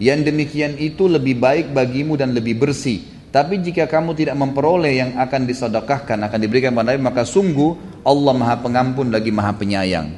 Yang 0.00 0.32
demikian 0.32 0.72
itu 0.80 1.04
lebih 1.04 1.36
baik 1.36 1.76
bagimu 1.76 2.16
dan 2.16 2.32
lebih 2.32 2.56
bersih. 2.56 3.04
Tapi 3.30 3.62
jika 3.62 3.86
kamu 3.86 4.16
tidak 4.18 4.34
memperoleh 4.34 4.98
yang 4.98 5.10
akan 5.20 5.46
disedekahkan, 5.46 6.18
akan 6.18 6.38
diberikan 6.40 6.74
kepada 6.74 6.96
Nabi, 6.96 7.02
maka 7.04 7.22
sungguh 7.22 8.02
Allah 8.02 8.34
Maha 8.34 8.58
Pengampun 8.58 9.12
lagi 9.12 9.30
Maha 9.30 9.54
Penyayang. 9.54 10.10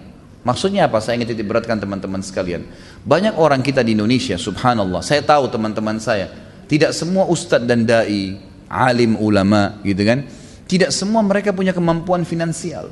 Maksudnya 0.42 0.90
apa? 0.90 0.98
Saya 0.98 1.22
ingin 1.22 1.34
titik 1.34 1.46
beratkan 1.46 1.78
teman-teman 1.78 2.18
sekalian. 2.18 2.66
Banyak 3.06 3.38
orang 3.38 3.62
kita 3.62 3.84
di 3.84 3.94
Indonesia, 3.94 4.34
subhanallah. 4.34 4.98
Saya 5.04 5.22
tahu 5.22 5.46
teman-teman 5.50 6.02
saya, 6.02 6.30
tidak 6.66 6.96
semua 6.96 7.30
ustadz 7.30 7.68
dan 7.68 7.86
dai, 7.86 8.51
alim 8.72 9.20
ulama, 9.20 9.76
gitu 9.84 10.00
kan? 10.00 10.24
Tidak 10.64 10.88
semua 10.88 11.20
mereka 11.20 11.52
punya 11.52 11.76
kemampuan 11.76 12.24
finansial. 12.24 12.88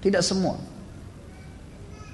Tidak 0.00 0.24
semua. 0.24 0.56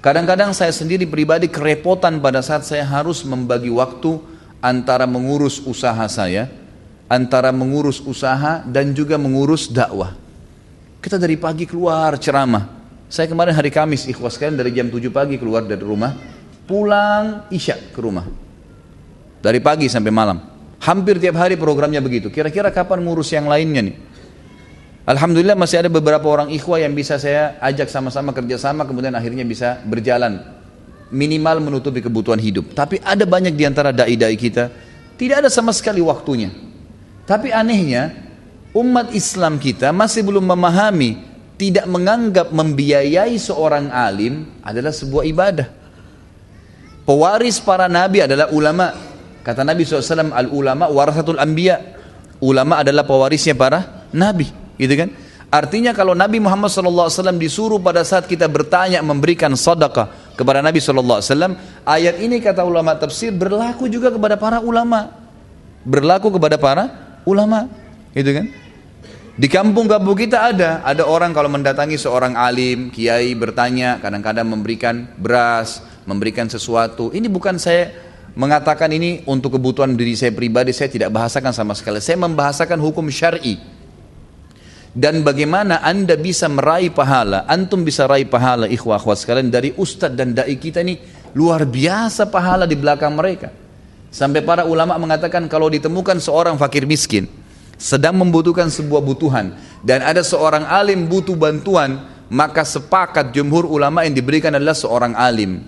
Kadang-kadang 0.03 0.51
saya 0.51 0.69
sendiri 0.75 1.07
pribadi 1.07 1.47
kerepotan 1.47 2.19
pada 2.19 2.43
saat 2.43 2.67
saya 2.67 2.83
harus 2.83 3.23
membagi 3.23 3.71
waktu 3.71 4.19
antara 4.59 5.07
mengurus 5.09 5.63
usaha 5.63 6.05
saya, 6.11 6.51
antara 7.09 7.49
mengurus 7.55 8.03
usaha 8.03 8.61
dan 8.67 8.93
juga 8.93 9.15
mengurus 9.17 9.65
dakwah. 9.65 10.13
Kita 11.01 11.17
dari 11.17 11.37
pagi 11.37 11.65
keluar 11.65 12.17
ceramah, 12.21 12.69
saya 13.09 13.29
kemarin 13.29 13.53
hari 13.53 13.69
Kamis 13.69 14.09
ikhwas 14.09 14.37
sekalian 14.37 14.57
dari 14.57 14.73
jam 14.73 14.89
7 14.89 15.09
pagi 15.13 15.37
keluar 15.37 15.65
dari 15.65 15.81
rumah, 15.81 16.13
pulang 16.65 17.49
isya 17.53 17.77
ke 17.93 17.99
rumah. 18.01 18.25
Dari 19.41 19.61
pagi 19.61 19.85
sampai 19.85 20.13
malam. 20.13 20.54
Hampir 20.85 21.17
tiap 21.17 21.41
hari 21.41 21.57
programnya 21.57 21.97
begitu. 21.97 22.29
Kira-kira 22.29 22.69
kapan 22.69 23.01
ngurus 23.01 23.33
yang 23.33 23.49
lainnya 23.49 23.89
nih? 23.89 23.95
Alhamdulillah 25.05 25.57
masih 25.57 25.85
ada 25.85 25.89
beberapa 25.89 26.25
orang 26.25 26.49
ikhwah 26.53 26.81
yang 26.81 26.93
bisa 26.93 27.17
saya 27.21 27.57
ajak 27.61 27.89
sama-sama 27.93 28.33
kerjasama 28.33 28.89
kemudian 28.89 29.13
akhirnya 29.13 29.45
bisa 29.45 29.77
berjalan 29.85 30.41
minimal 31.13 31.61
menutupi 31.61 32.01
kebutuhan 32.01 32.41
hidup. 32.41 32.73
Tapi 32.73 32.97
ada 33.05 33.21
banyak 33.25 33.53
di 33.53 33.65
antara 33.65 33.93
dai-dai 33.93 34.33
kita 34.33 34.69
tidak 35.17 35.45
ada 35.45 35.49
sama 35.53 35.73
sekali 35.73 36.01
waktunya. 36.01 36.49
Tapi 37.25 37.53
anehnya 37.53 38.13
umat 38.73 39.13
Islam 39.13 39.61
kita 39.61 39.93
masih 39.93 40.25
belum 40.25 40.45
memahami 40.45 41.21
tidak 41.55 41.87
menganggap 41.87 42.51
membiayai 42.51 43.33
seorang 43.39 43.89
alim 43.89 44.49
adalah 44.61 44.91
sebuah 44.91 45.23
ibadah. 45.29 45.67
Pewaris 47.05 47.61
para 47.61 47.85
nabi 47.85 48.25
adalah 48.25 48.49
ulama. 48.51 49.14
Kata 49.45 49.61
Nabi 49.61 49.85
SAW, 49.85 50.33
al-ulama 50.33 50.89
warasatul 50.89 51.37
anbiya. 51.37 52.01
Ulama 52.41 52.81
adalah 52.81 53.05
pewarisnya 53.05 53.53
para 53.55 54.09
nabi 54.11 54.49
gitu 54.75 54.91
kan? 54.97 55.09
Artinya 55.53 55.95
kalau 55.95 56.11
Nabi 56.11 56.43
Muhammad 56.43 56.67
SAW 56.67 57.39
disuruh 57.39 57.79
pada 57.79 58.03
saat 58.03 58.27
kita 58.27 58.43
bertanya 58.49 58.99
memberikan 58.99 59.55
sedekah 59.55 60.35
kepada 60.35 60.59
Nabi 60.59 60.83
SAW, 60.83 61.23
ayat 61.87 62.19
ini 62.19 62.43
kata 62.43 62.65
ulama 62.67 62.91
tafsir 62.99 63.31
berlaku 63.31 63.87
juga 63.87 64.11
kepada 64.11 64.35
para 64.35 64.59
ulama, 64.59 65.15
berlaku 65.87 66.27
kepada 66.35 66.59
para 66.59 66.83
ulama, 67.23 67.71
gitu 68.11 68.35
kan? 68.35 68.51
Di 69.35 69.47
kampung-kampung 69.47 70.15
kita 70.19 70.51
ada, 70.51 70.83
ada 70.83 71.07
orang 71.07 71.31
kalau 71.31 71.47
mendatangi 71.47 71.95
seorang 71.95 72.35
alim, 72.35 72.91
kiai 72.91 73.31
bertanya, 73.31 73.99
kadang-kadang 74.03 74.47
memberikan 74.47 75.07
beras, 75.15 75.79
memberikan 76.03 76.51
sesuatu. 76.51 77.15
Ini 77.15 77.31
bukan 77.31 77.55
saya 77.55 78.04
mengatakan 78.35 78.91
ini 78.91 79.23
untuk 79.25 79.55
kebutuhan 79.55 79.95
diri 79.95 80.13
saya 80.13 80.35
pribadi, 80.35 80.75
saya 80.75 80.91
tidak 80.91 81.09
bahasakan 81.11 81.55
sama 81.55 81.73
sekali. 81.73 82.03
Saya 82.03 82.19
membahasakan 82.19 82.77
hukum 82.79 83.07
syar'i. 83.07 83.57
Dan 84.95 85.27
bagaimana 85.27 85.83
anda 85.83 86.15
bisa 86.15 86.47
meraih 86.47 86.87
pahala 86.87 87.43
antum 87.51 87.83
bisa 87.83 88.07
raih 88.07 88.23
pahala 88.31 88.63
ikhwah 88.63 88.95
akhwat 88.95 89.19
sekalian 89.19 89.51
dari 89.51 89.75
ustadz 89.75 90.15
dan 90.15 90.31
dai 90.31 90.55
kita 90.55 90.79
ini 90.87 90.95
luar 91.35 91.67
biasa 91.67 92.31
pahala 92.31 92.63
di 92.63 92.79
belakang 92.79 93.11
mereka. 93.11 93.51
Sampai 94.07 94.39
para 94.39 94.63
ulama 94.63 94.95
mengatakan 94.95 95.51
kalau 95.51 95.67
ditemukan 95.67 96.23
seorang 96.23 96.55
fakir 96.55 96.87
miskin 96.87 97.27
sedang 97.75 98.15
membutuhkan 98.15 98.71
sebuah 98.71 99.03
butuhan 99.03 99.51
dan 99.83 99.99
ada 99.99 100.23
seorang 100.23 100.63
alim 100.63 101.11
butuh 101.11 101.35
bantuan 101.35 101.99
maka 102.31 102.63
sepakat 102.63 103.35
jumhur 103.35 103.67
ulama 103.67 104.07
yang 104.07 104.15
diberikan 104.15 104.55
adalah 104.55 104.79
seorang 104.79 105.11
alim. 105.11 105.59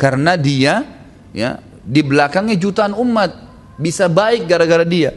Karena 0.00 0.40
dia 0.40 0.80
ya 1.36 1.60
di 1.82 2.00
belakangnya 2.06 2.54
jutaan 2.56 2.94
umat 2.94 3.30
bisa 3.78 4.06
baik 4.06 4.46
gara-gara 4.46 4.86
dia 4.86 5.12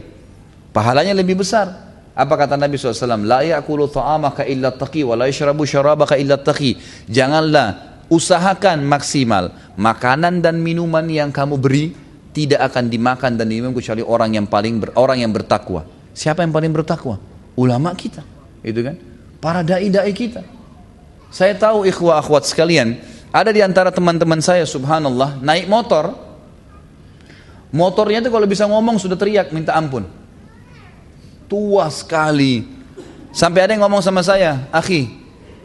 pahalanya 0.74 1.14
lebih 1.14 1.40
besar 1.40 1.86
apa 2.16 2.32
kata 2.32 2.56
Nabi 2.56 2.80
SAW? 2.80 3.28
La 3.28 3.44
ya'kulu 3.44 3.92
ta'amaka 3.92 4.48
illa 4.48 4.72
taqi 4.72 5.04
wa 5.04 5.20
la 5.20 5.28
yashrabu 5.28 5.68
syarabaka 5.68 6.16
illa 6.16 6.40
taqi. 6.40 6.72
Janganlah 7.12 8.00
usahakan 8.08 8.88
maksimal 8.88 9.52
makanan 9.76 10.40
dan 10.40 10.56
minuman 10.56 11.04
yang 11.12 11.28
kamu 11.28 11.60
beri 11.60 11.92
tidak 12.32 12.72
akan 12.72 12.88
dimakan 12.88 13.36
dan 13.36 13.52
diminum 13.52 13.76
kecuali 13.76 14.00
orang 14.00 14.32
yang 14.32 14.48
paling 14.48 14.80
ber, 14.80 14.96
orang 14.96 15.20
yang 15.20 15.32
bertakwa. 15.32 15.84
Siapa 16.16 16.40
yang 16.40 16.56
paling 16.56 16.72
bertakwa? 16.72 17.20
Ulama 17.52 17.92
kita. 17.92 18.24
Itu 18.64 18.80
kan? 18.80 18.96
Para 19.36 19.60
dai-dai 19.60 20.12
kita. 20.16 20.40
Saya 21.28 21.52
tahu 21.52 21.84
ikhwah 21.84 22.20
akhwat 22.24 22.48
sekalian, 22.48 22.96
ada 23.28 23.52
di 23.52 23.60
antara 23.60 23.92
teman-teman 23.92 24.40
saya 24.40 24.64
subhanallah 24.64 25.36
naik 25.44 25.68
motor. 25.68 26.25
Motornya 27.74 28.22
itu 28.22 28.30
kalau 28.30 28.46
bisa 28.46 28.66
ngomong 28.66 28.98
sudah 29.00 29.18
teriak 29.18 29.50
minta 29.50 29.74
ampun 29.74 30.06
tua 31.50 31.88
sekali. 31.90 32.66
Sampai 33.32 33.68
ada 33.68 33.72
yang 33.76 33.84
ngomong 33.84 34.00
sama 34.00 34.24
saya, 34.24 34.64
akhi, 34.72 35.12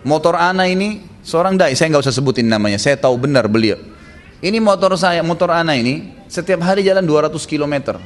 motor 0.03 0.35
ana 0.35 0.67
ini 0.67 1.07
seorang 1.23 1.55
dai, 1.55 1.73
saya 1.75 1.87
nggak 1.93 2.03
usah 2.03 2.15
sebutin 2.15 2.47
namanya, 2.47 2.75
saya 2.75 2.99
tahu 2.99 3.15
benar 3.15 3.47
beliau. 3.47 3.79
Ini 4.41 4.57
motor 4.59 4.91
saya, 4.97 5.21
motor 5.23 5.53
ana 5.53 5.77
ini 5.77 6.11
setiap 6.27 6.65
hari 6.65 6.83
jalan 6.83 7.05
200 7.05 7.31
km. 7.45 7.99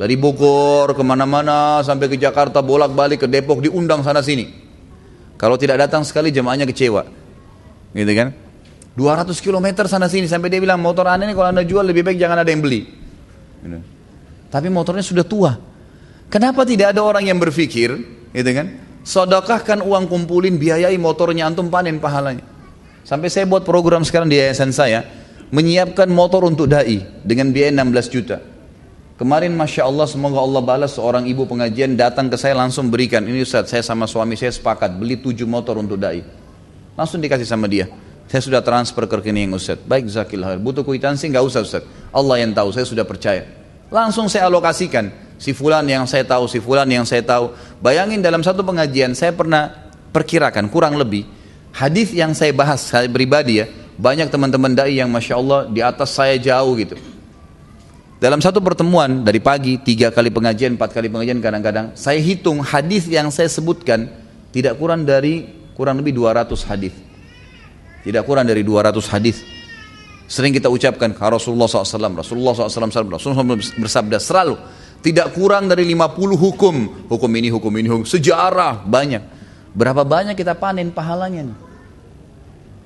Dari 0.00 0.16
Bogor 0.16 0.96
ke 0.96 1.02
mana-mana 1.04 1.84
sampai 1.84 2.08
ke 2.08 2.16
Jakarta 2.16 2.64
bolak-balik 2.64 3.20
ke 3.20 3.28
Depok 3.28 3.60
diundang 3.60 4.00
sana 4.00 4.24
sini. 4.24 4.48
Kalau 5.36 5.60
tidak 5.60 5.88
datang 5.88 6.04
sekali 6.04 6.32
jemaahnya 6.32 6.64
kecewa. 6.64 7.04
Gitu 7.92 8.12
kan? 8.16 8.32
200 8.98 9.38
km 9.38 9.86
sana 9.86 10.10
sini 10.10 10.26
sampai 10.26 10.50
dia 10.50 10.58
bilang 10.58 10.82
motor 10.82 11.06
ana 11.06 11.22
ini 11.22 11.34
kalau 11.34 11.54
anda 11.54 11.62
jual 11.62 11.86
lebih 11.86 12.02
baik 12.02 12.18
jangan 12.18 12.42
ada 12.42 12.50
yang 12.50 12.62
beli. 12.62 12.90
Gitu. 13.62 13.78
Tapi 14.50 14.66
motornya 14.66 15.04
sudah 15.06 15.22
tua. 15.22 15.54
Kenapa 16.30 16.66
tidak 16.66 16.94
ada 16.94 17.02
orang 17.02 17.26
yang 17.26 17.38
berpikir, 17.38 17.90
gitu 18.34 18.50
kan? 18.50 18.66
Sodokahkan 19.02 19.82
uang 19.82 20.10
kumpulin, 20.10 20.58
biayai 20.58 20.94
motornya 20.98 21.46
antum 21.46 21.70
panen 21.70 21.98
pahalanya. 22.02 22.42
Sampai 23.06 23.30
saya 23.32 23.46
buat 23.46 23.66
program 23.66 24.06
sekarang 24.06 24.30
di 24.30 24.38
yayasan 24.38 24.70
saya, 24.70 25.06
menyiapkan 25.50 26.06
motor 26.10 26.46
untuk 26.46 26.70
dai 26.70 27.02
dengan 27.26 27.50
biaya 27.50 27.74
16 27.74 28.14
juta. 28.14 28.38
Kemarin 29.20 29.52
Masya 29.52 29.84
Allah 29.84 30.08
semoga 30.08 30.40
Allah 30.40 30.62
balas 30.64 30.96
seorang 30.96 31.28
ibu 31.28 31.44
pengajian 31.44 31.92
datang 31.92 32.32
ke 32.32 32.40
saya 32.40 32.56
langsung 32.56 32.88
berikan. 32.88 33.20
Ini 33.20 33.44
Ustaz 33.44 33.68
saya 33.68 33.84
sama 33.84 34.08
suami 34.08 34.32
saya 34.32 34.48
sepakat 34.48 34.96
beli 34.96 35.20
7 35.20 35.44
motor 35.44 35.76
untuk 35.76 36.00
dai. 36.00 36.24
Langsung 36.96 37.20
dikasih 37.20 37.44
sama 37.44 37.68
dia. 37.68 37.90
Saya 38.30 38.46
sudah 38.46 38.62
transfer 38.62 39.10
ke 39.10 39.14
rekening 39.18 39.50
Ustaz. 39.50 39.82
Baik 39.82 40.06
Zakillah. 40.06 40.54
Butuh 40.54 40.86
kuitansi 40.86 41.26
nggak 41.34 41.42
usah 41.42 41.66
Ustaz. 41.66 41.82
Allah 42.14 42.38
yang 42.38 42.54
tahu 42.54 42.70
saya 42.70 42.86
sudah 42.86 43.02
percaya. 43.02 43.42
Langsung 43.90 44.30
saya 44.30 44.46
alokasikan 44.46 45.10
si 45.34 45.50
fulan 45.50 45.82
yang 45.90 46.06
saya 46.06 46.22
tahu, 46.22 46.46
si 46.46 46.62
fulan 46.62 46.86
yang 46.86 47.02
saya 47.02 47.26
tahu. 47.26 47.50
Bayangin 47.82 48.22
dalam 48.22 48.46
satu 48.46 48.62
pengajian 48.62 49.18
saya 49.18 49.34
pernah 49.34 49.90
perkirakan 50.14 50.70
kurang 50.70 50.94
lebih 50.94 51.26
hadis 51.74 52.14
yang 52.14 52.30
saya 52.30 52.54
bahas 52.54 52.86
saya 52.86 53.10
pribadi 53.10 53.62
ya 53.62 53.66
banyak 53.98 54.30
teman-teman 54.30 54.78
dai 54.78 55.02
yang 55.02 55.10
masya 55.10 55.34
Allah 55.34 55.66
di 55.66 55.82
atas 55.82 56.14
saya 56.14 56.38
jauh 56.38 56.70
gitu. 56.78 56.94
Dalam 58.22 58.38
satu 58.38 58.62
pertemuan 58.62 59.26
dari 59.26 59.42
pagi 59.42 59.74
tiga 59.82 60.14
kali 60.14 60.30
pengajian, 60.30 60.78
empat 60.78 60.94
kali 60.94 61.10
pengajian 61.10 61.42
kadang-kadang 61.42 61.98
saya 61.98 62.22
hitung 62.22 62.62
hadis 62.62 63.10
yang 63.10 63.26
saya 63.34 63.50
sebutkan 63.50 64.06
tidak 64.54 64.78
kurang 64.78 65.02
dari 65.02 65.50
kurang 65.74 65.98
lebih 65.98 66.14
200 66.14 66.46
hadis. 66.70 67.09
Tidak 68.00 68.22
kurang 68.24 68.48
dari 68.48 68.64
200 68.64 69.12
hadis. 69.12 69.44
Sering 70.30 70.54
kita 70.54 70.70
ucapkan 70.70 71.10
Rasulullah 71.10 71.66
SAW, 71.66 72.14
Rasulullah 72.14 72.54
SAW, 72.54 73.10
Rasulullah 73.10 73.18
SAW 73.18 73.58
bersabda 73.82 74.16
selalu 74.22 74.54
tidak 75.00 75.32
kurang 75.32 75.66
dari 75.66 75.88
50 75.88 76.36
hukum. 76.36 76.74
Hukum 77.08 77.30
ini, 77.34 77.48
hukum 77.48 77.72
ini, 77.76 77.88
hukum. 77.88 78.04
Sejarah 78.04 78.84
banyak. 78.84 79.22
Berapa 79.72 80.04
banyak 80.04 80.36
kita 80.36 80.54
panen 80.60 80.92
pahalanya 80.92 81.50
nih. 81.50 81.58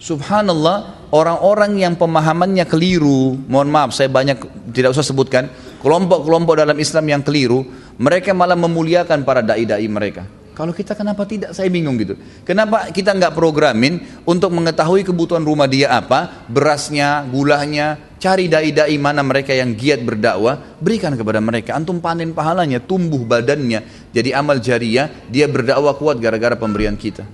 Subhanallah, 0.05 1.09
orang-orang 1.17 1.81
yang 1.81 1.95
pemahamannya 1.97 2.69
keliru, 2.69 3.41
mohon 3.49 3.73
maaf 3.73 3.97
saya 3.97 4.11
banyak 4.13 4.37
tidak 4.75 4.93
usah 4.93 5.07
sebutkan, 5.07 5.49
kelompok-kelompok 5.81 6.61
dalam 6.61 6.77
Islam 6.77 7.09
yang 7.09 7.23
keliru, 7.25 7.65
mereka 7.97 8.37
malah 8.37 8.59
memuliakan 8.59 9.25
para 9.25 9.41
dai-dai 9.41 9.87
mereka. 9.89 10.29
Kalau 10.55 10.71
kita 10.71 10.95
kenapa 10.95 11.27
tidak? 11.27 11.51
Saya 11.51 11.67
bingung 11.67 11.99
gitu. 11.99 12.15
Kenapa 12.47 12.95
kita 12.95 13.11
nggak 13.11 13.35
programin 13.35 13.99
untuk 14.23 14.55
mengetahui 14.55 15.03
kebutuhan 15.03 15.43
rumah 15.43 15.67
dia 15.67 15.91
apa, 15.91 16.47
berasnya, 16.47 17.27
gulanya, 17.27 17.99
cari 18.23 18.47
dai-dai 18.47 18.95
mana 19.03 19.27
mereka 19.27 19.51
yang 19.51 19.75
giat 19.75 20.07
berdakwah, 20.07 20.79
berikan 20.79 21.19
kepada 21.19 21.43
mereka. 21.43 21.75
Antum 21.75 21.99
panen 21.99 22.31
pahalanya, 22.31 22.79
tumbuh 22.79 23.27
badannya, 23.27 23.83
jadi 24.15 24.39
amal 24.39 24.63
jariah, 24.63 25.11
dia 25.27 25.51
berdakwah 25.51 25.99
kuat 25.99 26.23
gara-gara 26.23 26.55
pemberian 26.55 26.95
kita. 26.95 27.27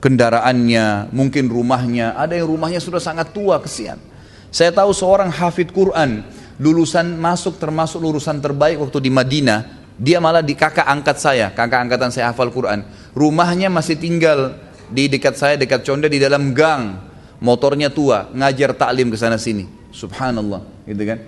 Kendaraannya, 0.00 1.12
mungkin 1.12 1.52
rumahnya, 1.52 2.16
ada 2.16 2.32
yang 2.32 2.48
rumahnya 2.48 2.80
sudah 2.80 2.98
sangat 2.98 3.36
tua, 3.36 3.60
kesian. 3.60 4.00
Saya 4.48 4.72
tahu 4.72 4.96
seorang 4.96 5.28
hafid 5.28 5.68
Quran, 5.68 6.24
lulusan 6.56 7.12
masuk 7.20 7.60
termasuk 7.60 8.00
lulusan 8.00 8.40
terbaik 8.40 8.80
waktu 8.80 9.04
di 9.04 9.10
Madinah, 9.12 9.81
dia 10.02 10.18
malah 10.18 10.42
di 10.42 10.58
kakak 10.58 10.82
angkat 10.82 11.22
saya, 11.22 11.54
kakak 11.54 11.86
angkatan 11.86 12.10
saya 12.10 12.34
hafal 12.34 12.50
Quran. 12.50 12.82
Rumahnya 13.14 13.70
masih 13.70 13.94
tinggal 13.94 14.58
di 14.90 15.06
dekat 15.06 15.38
saya, 15.38 15.54
dekat 15.54 15.86
conde 15.86 16.10
di 16.10 16.18
dalam 16.18 16.50
gang. 16.50 16.98
Motornya 17.38 17.86
tua, 17.86 18.26
ngajar 18.34 18.74
taklim 18.74 19.14
ke 19.14 19.18
sana 19.18 19.38
sini. 19.38 19.70
Subhanallah, 19.94 20.66
gitu 20.90 21.02
kan? 21.06 21.18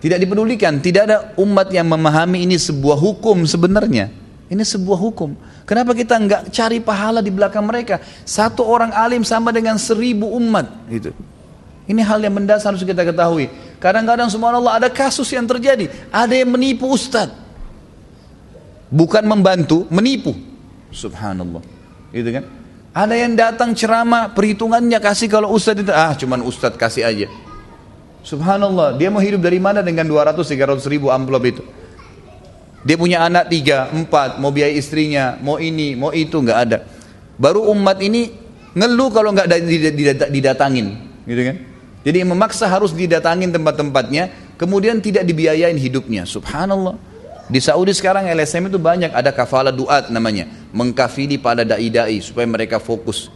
Tidak 0.00 0.16
dipedulikan, 0.16 0.80
tidak 0.80 1.02
ada 1.12 1.18
umat 1.36 1.68
yang 1.68 1.84
memahami 1.92 2.48
ini 2.48 2.56
sebuah 2.56 2.96
hukum 2.96 3.44
sebenarnya. 3.44 4.08
Ini 4.48 4.64
sebuah 4.64 4.96
hukum. 4.96 5.36
Kenapa 5.68 5.92
kita 5.92 6.16
nggak 6.16 6.42
cari 6.56 6.80
pahala 6.80 7.20
di 7.20 7.28
belakang 7.28 7.68
mereka? 7.68 8.00
Satu 8.24 8.64
orang 8.64 8.96
alim 8.96 9.28
sama 9.28 9.52
dengan 9.52 9.76
seribu 9.76 10.24
umat. 10.40 10.88
Gitu. 10.88 11.12
Ini 11.84 12.00
hal 12.00 12.24
yang 12.24 12.32
mendasar 12.32 12.72
harus 12.72 12.80
kita 12.80 13.04
ketahui. 13.04 13.52
Kadang-kadang 13.76 14.32
Allah 14.32 14.80
ada 14.80 14.88
kasus 14.88 15.28
yang 15.36 15.44
terjadi. 15.44 15.92
Ada 16.08 16.32
yang 16.32 16.48
menipu 16.56 16.88
ustadz 16.88 17.49
bukan 18.90 19.24
membantu, 19.24 19.86
menipu. 19.88 20.34
Subhanallah. 20.90 21.62
Gitu 22.10 22.30
kan? 22.34 22.44
Ada 22.90 23.14
yang 23.14 23.38
datang 23.38 23.70
ceramah, 23.70 24.34
perhitungannya 24.34 24.98
kasih 24.98 25.30
kalau 25.30 25.54
ustaz 25.54 25.78
itu, 25.78 25.94
ah 25.94 26.10
cuman 26.18 26.42
ustaz 26.42 26.74
kasih 26.74 27.06
aja. 27.06 27.30
Subhanallah, 28.26 28.98
dia 28.98 29.08
mau 29.08 29.22
hidup 29.22 29.40
dari 29.40 29.62
mana 29.62 29.80
dengan 29.80 30.04
200 30.04 30.42
300 30.42 30.82
ribu 30.90 31.08
amplop 31.08 31.42
itu? 31.46 31.62
Dia 32.82 32.98
punya 32.98 33.22
anak 33.22 33.46
tiga, 33.46 33.88
empat, 33.94 34.42
mau 34.42 34.50
biaya 34.50 34.74
istrinya, 34.74 35.38
mau 35.38 35.62
ini, 35.62 35.94
mau 35.94 36.10
itu, 36.10 36.34
nggak 36.34 36.58
ada. 36.58 36.82
Baru 37.38 37.70
umat 37.70 38.02
ini 38.02 38.34
ngeluh 38.74 39.14
kalau 39.14 39.30
nggak 39.32 39.48
didatangin, 40.34 40.98
gitu 41.30 41.42
kan? 41.46 41.56
Jadi 42.00 42.18
memaksa 42.24 42.66
harus 42.66 42.90
didatangin 42.90 43.52
tempat-tempatnya, 43.54 44.56
kemudian 44.58 44.98
tidak 44.98 45.22
dibiayain 45.28 45.78
hidupnya. 45.78 46.26
Subhanallah. 46.26 47.09
Di 47.50 47.58
Saudi 47.58 47.90
sekarang 47.90 48.30
LSM 48.30 48.70
itu 48.70 48.78
banyak 48.78 49.10
ada 49.10 49.34
kafala 49.34 49.74
duat 49.74 50.06
namanya, 50.06 50.46
mengkafili 50.70 51.34
pada 51.34 51.66
dai-dai 51.66 52.22
supaya 52.22 52.46
mereka 52.46 52.78
fokus. 52.78 53.26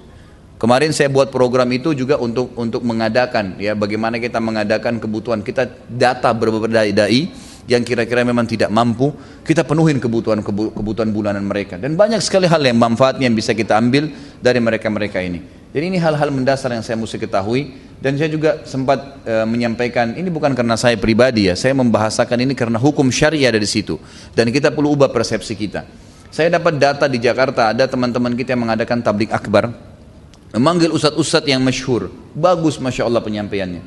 Kemarin 0.54 0.94
saya 0.94 1.10
buat 1.10 1.34
program 1.34 1.66
itu 1.74 1.90
juga 1.98 2.14
untuk 2.22 2.54
untuk 2.54 2.86
mengadakan 2.86 3.58
ya 3.58 3.74
bagaimana 3.74 4.22
kita 4.22 4.38
mengadakan 4.38 5.02
kebutuhan 5.02 5.42
kita 5.42 5.66
data 5.90 6.30
beberapa 6.30 6.70
dai-dai 6.70 7.26
yang 7.66 7.82
kira-kira 7.82 8.22
memang 8.22 8.46
tidak 8.46 8.70
mampu, 8.70 9.10
kita 9.42 9.66
penuhin 9.66 9.98
kebutuhan 9.98 10.46
kebutuhan 10.46 11.10
bulanan 11.10 11.42
mereka. 11.42 11.74
Dan 11.74 11.98
banyak 11.98 12.22
sekali 12.22 12.46
hal 12.46 12.62
yang 12.62 12.78
manfaatnya 12.78 13.26
yang 13.26 13.34
bisa 13.34 13.50
kita 13.50 13.74
ambil 13.74 14.14
dari 14.38 14.62
mereka-mereka 14.62 15.18
ini. 15.26 15.63
Jadi 15.74 15.90
ini 15.90 15.98
hal-hal 15.98 16.30
mendasar 16.30 16.70
yang 16.70 16.86
saya 16.86 16.94
mesti 16.94 17.18
ketahui. 17.18 17.82
Dan 17.98 18.14
saya 18.14 18.30
juga 18.30 18.62
sempat 18.68 19.24
e, 19.26 19.34
menyampaikan 19.48 20.14
ini 20.14 20.28
bukan 20.28 20.52
karena 20.52 20.76
saya 20.76 20.94
pribadi 20.94 21.48
ya, 21.48 21.56
saya 21.56 21.72
membahasakan 21.72 22.36
ini 22.36 22.52
karena 22.52 22.76
hukum 22.76 23.08
syariah 23.08 23.48
ada 23.48 23.58
di 23.58 23.66
situ. 23.66 23.98
Dan 24.36 24.52
kita 24.52 24.70
perlu 24.70 24.92
ubah 24.92 25.08
persepsi 25.08 25.56
kita. 25.56 25.82
Saya 26.28 26.52
dapat 26.52 26.78
data 26.78 27.08
di 27.10 27.18
Jakarta. 27.18 27.72
Ada 27.72 27.88
teman-teman 27.90 28.36
kita 28.38 28.54
yang 28.54 28.68
mengadakan 28.68 29.00
tablik 29.00 29.32
akbar, 29.32 29.72
memanggil 30.52 30.92
ustadz-ustadz 30.92 31.48
yang 31.48 31.64
masyhur, 31.64 32.12
bagus 32.36 32.78
masya 32.78 33.08
Allah 33.08 33.24
penyampaiannya. 33.24 33.82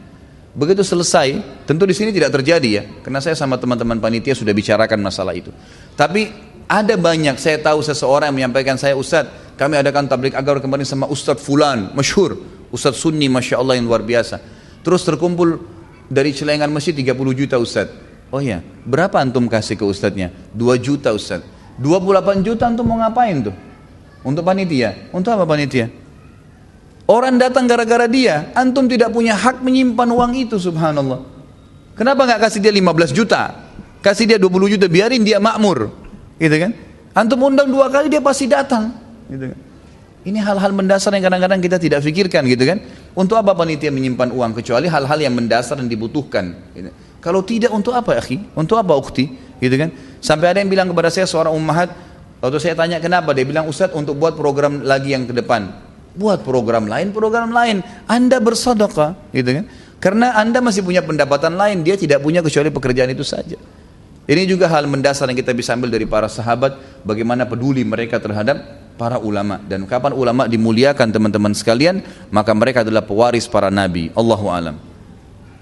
Begitu 0.58 0.82
selesai, 0.82 1.38
tentu 1.70 1.86
di 1.86 1.94
sini 1.94 2.10
tidak 2.10 2.34
terjadi 2.34 2.70
ya, 2.74 2.84
karena 3.06 3.22
saya 3.22 3.38
sama 3.38 3.62
teman-teman 3.62 4.02
panitia 4.02 4.34
sudah 4.34 4.52
bicarakan 4.52 4.98
masalah 4.98 5.38
itu. 5.38 5.54
Tapi 5.94 6.34
ada 6.68 7.00
banyak, 7.00 7.40
saya 7.40 7.64
tahu 7.64 7.80
seseorang 7.80 8.30
yang 8.32 8.52
menyampaikan 8.52 8.76
saya 8.76 9.00
Ustadz, 9.00 9.56
kami 9.56 9.80
adakan 9.80 10.12
tablik 10.12 10.36
agar 10.36 10.60
kemarin 10.60 10.84
sama 10.84 11.08
Ustadz 11.08 11.40
Fulan, 11.40 11.96
masyhur, 11.96 12.36
Ustadz 12.70 13.00
Sunni, 13.00 13.32
masya 13.32 13.64
Allah 13.64 13.80
yang 13.80 13.88
luar 13.88 14.04
biasa. 14.04 14.44
Terus 14.84 15.08
terkumpul 15.08 15.64
dari 16.12 16.36
celengan 16.36 16.68
masjid 16.68 16.92
30 16.92 17.16
juta 17.32 17.56
Ustadz. 17.56 17.96
Oh 18.28 18.44
ya, 18.44 18.60
berapa 18.84 19.16
antum 19.24 19.48
kasih 19.48 19.80
ke 19.80 19.88
Ustadznya? 19.88 20.36
2 20.52 20.76
juta 20.84 21.16
Ustadz. 21.16 21.48
28 21.80 22.44
juta 22.44 22.68
antum 22.68 22.84
mau 22.84 23.00
ngapain 23.00 23.48
tuh? 23.48 23.56
Untuk 24.28 24.44
panitia. 24.44 25.08
Untuk 25.16 25.32
apa 25.32 25.48
panitia? 25.48 25.88
Orang 27.08 27.40
datang 27.40 27.64
gara-gara 27.72 28.04
dia, 28.12 28.52
antum 28.52 28.84
tidak 28.92 29.16
punya 29.16 29.40
hak 29.40 29.64
menyimpan 29.64 30.12
uang 30.12 30.36
itu 30.36 30.60
subhanallah. 30.60 31.24
Kenapa 31.96 32.28
nggak 32.28 32.44
kasih 32.44 32.60
dia 32.60 32.76
15 32.76 33.16
juta? 33.16 33.56
Kasih 34.04 34.28
dia 34.28 34.36
20 34.36 34.76
juta, 34.76 34.86
biarin 34.92 35.24
dia 35.24 35.40
makmur. 35.40 36.07
Gitu 36.38 36.56
kan? 36.58 36.72
Antum 37.18 37.42
undang 37.50 37.70
dua 37.70 37.90
kali 37.90 38.08
dia 38.08 38.22
pasti 38.22 38.46
datang. 38.46 38.94
Gitu 39.30 39.52
kan? 39.52 39.60
Ini 40.28 40.44
hal-hal 40.44 40.76
mendasar 40.76 41.14
yang 41.16 41.24
kadang-kadang 41.24 41.60
kita 41.64 41.78
tidak 41.80 42.00
pikirkan 42.04 42.44
gitu 42.46 42.68
kan. 42.68 42.78
Untuk 43.18 43.40
apa 43.40 43.56
panitia 43.58 43.90
menyimpan 43.90 44.30
uang 44.34 44.52
kecuali 44.58 44.86
hal-hal 44.92 45.20
yang 45.20 45.34
mendasar 45.34 45.80
dan 45.80 45.88
dibutuhkan. 45.88 46.54
Gitu. 46.76 46.92
Kalau 47.24 47.42
tidak 47.42 47.72
untuk 47.72 47.96
apa 47.96 48.20
akhi? 48.20 48.44
Untuk 48.54 48.76
apa 48.76 48.94
ukti? 48.94 49.32
Gitu 49.58 49.76
kan? 49.80 49.90
Sampai 50.20 50.52
ada 50.54 50.60
yang 50.62 50.70
bilang 50.70 50.92
kepada 50.92 51.10
saya 51.10 51.26
seorang 51.26 51.56
ummahat, 51.56 51.96
waktu 52.44 52.60
saya 52.60 52.76
tanya 52.76 53.00
kenapa, 53.00 53.32
dia 53.32 53.48
bilang 53.48 53.66
Ustaz 53.72 53.90
untuk 53.96 54.20
buat 54.20 54.36
program 54.36 54.84
lagi 54.84 55.16
yang 55.16 55.26
ke 55.26 55.34
depan 55.34 55.88
buat 56.18 56.42
program 56.42 56.90
lain, 56.90 57.14
program 57.14 57.54
lain. 57.54 57.86
Anda 58.10 58.42
bersedekah, 58.42 59.14
gitu 59.32 59.62
kan? 59.62 59.66
Karena 60.02 60.34
Anda 60.34 60.60
masih 60.60 60.82
punya 60.82 61.06
pendapatan 61.06 61.54
lain, 61.54 61.86
dia 61.86 61.94
tidak 61.94 62.26
punya 62.26 62.42
kecuali 62.42 62.74
pekerjaan 62.74 63.14
itu 63.14 63.22
saja. 63.22 63.56
Ini 64.28 64.44
juga 64.44 64.68
hal 64.68 64.92
mendasar 64.92 65.32
yang 65.32 65.40
kita 65.40 65.56
bisa 65.56 65.72
ambil 65.72 65.88
dari 65.88 66.04
para 66.04 66.28
sahabat, 66.28 66.76
bagaimana 67.08 67.48
peduli 67.48 67.88
mereka 67.88 68.20
terhadap 68.20 68.60
para 69.00 69.16
ulama 69.24 69.56
dan 69.72 69.88
kapan 69.88 70.12
ulama 70.12 70.52
dimuliakan 70.52 71.16
teman-teman 71.16 71.56
sekalian, 71.56 72.04
maka 72.28 72.52
mereka 72.52 72.84
adalah 72.84 73.08
pewaris 73.08 73.48
para 73.48 73.72
nabi. 73.72 74.12
Allahu 74.12 74.52
alam. 74.52 74.76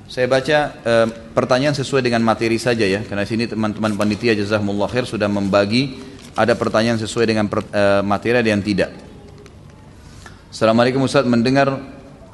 Saya 0.10 0.26
baca 0.26 0.58
e, 0.82 0.94
pertanyaan 1.38 1.77
sesuai 1.77 2.10
dengan 2.10 2.26
materi 2.26 2.58
saja 2.58 2.90
ya, 2.90 3.06
karena 3.06 3.22
sini 3.30 3.45
teman-teman 3.45 3.94
panitia 3.94 4.34
jazakumullah 4.34 4.90
khair 4.90 5.06
sudah 5.06 5.30
membagi 5.30 6.02
ada 6.34 6.58
pertanyaan 6.58 6.98
sesuai 6.98 7.26
dengan 7.30 7.45
per, 7.45 7.61
e, 7.69 8.02
materi 8.02 8.42
dan 8.42 8.66
tidak. 8.66 8.90
Assalamualaikum 10.50 11.06
Ustaz 11.06 11.22
mendengar 11.22 11.69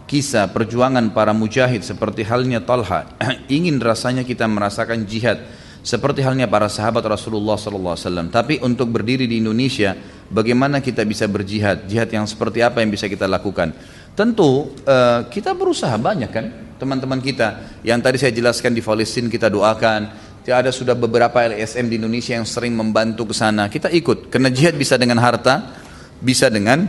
kisah 0.08 0.48
perjuangan 0.48 1.12
para 1.12 1.36
mujahid 1.36 1.84
seperti 1.84 2.24
halnya 2.24 2.64
Talha 2.64 3.08
ingin 3.52 3.84
rasanya 3.84 4.24
kita 4.24 4.48
merasakan 4.48 5.04
jihad 5.04 5.40
seperti 5.82 6.22
halnya 6.22 6.46
para 6.46 6.70
sahabat 6.70 7.02
Rasulullah 7.06 7.58
SAW 7.58 8.30
tapi 8.30 8.62
untuk 8.62 8.94
berdiri 8.94 9.26
di 9.26 9.42
Indonesia 9.42 9.98
bagaimana 10.30 10.80
kita 10.80 11.02
bisa 11.04 11.26
berjihad? 11.26 11.90
Jihad 11.90 12.10
yang 12.14 12.30
seperti 12.30 12.62
apa 12.62 12.86
yang 12.86 12.94
bisa 12.94 13.10
kita 13.10 13.26
lakukan? 13.26 13.74
Tentu 14.14 14.72
uh, 14.86 15.26
kita 15.28 15.58
berusaha 15.58 15.94
banyak 15.98 16.32
kan 16.32 16.46
teman-teman 16.78 17.18
kita. 17.22 17.82
Yang 17.82 18.00
tadi 18.02 18.18
saya 18.22 18.34
jelaskan 18.34 18.72
di 18.74 18.82
Palestina 18.82 19.30
kita 19.30 19.50
doakan. 19.50 20.30
Ada 20.42 20.74
sudah 20.74 20.98
beberapa 20.98 21.38
LSM 21.38 21.86
di 21.86 22.02
Indonesia 22.02 22.34
yang 22.34 22.50
sering 22.50 22.74
membantu 22.74 23.30
ke 23.30 23.36
sana. 23.38 23.70
Kita 23.70 23.94
ikut. 23.94 24.34
Karena 24.34 24.50
jihad 24.50 24.74
bisa 24.74 24.98
dengan 24.98 25.22
harta 25.22 25.82
bisa 26.22 26.48
dengan 26.54 26.86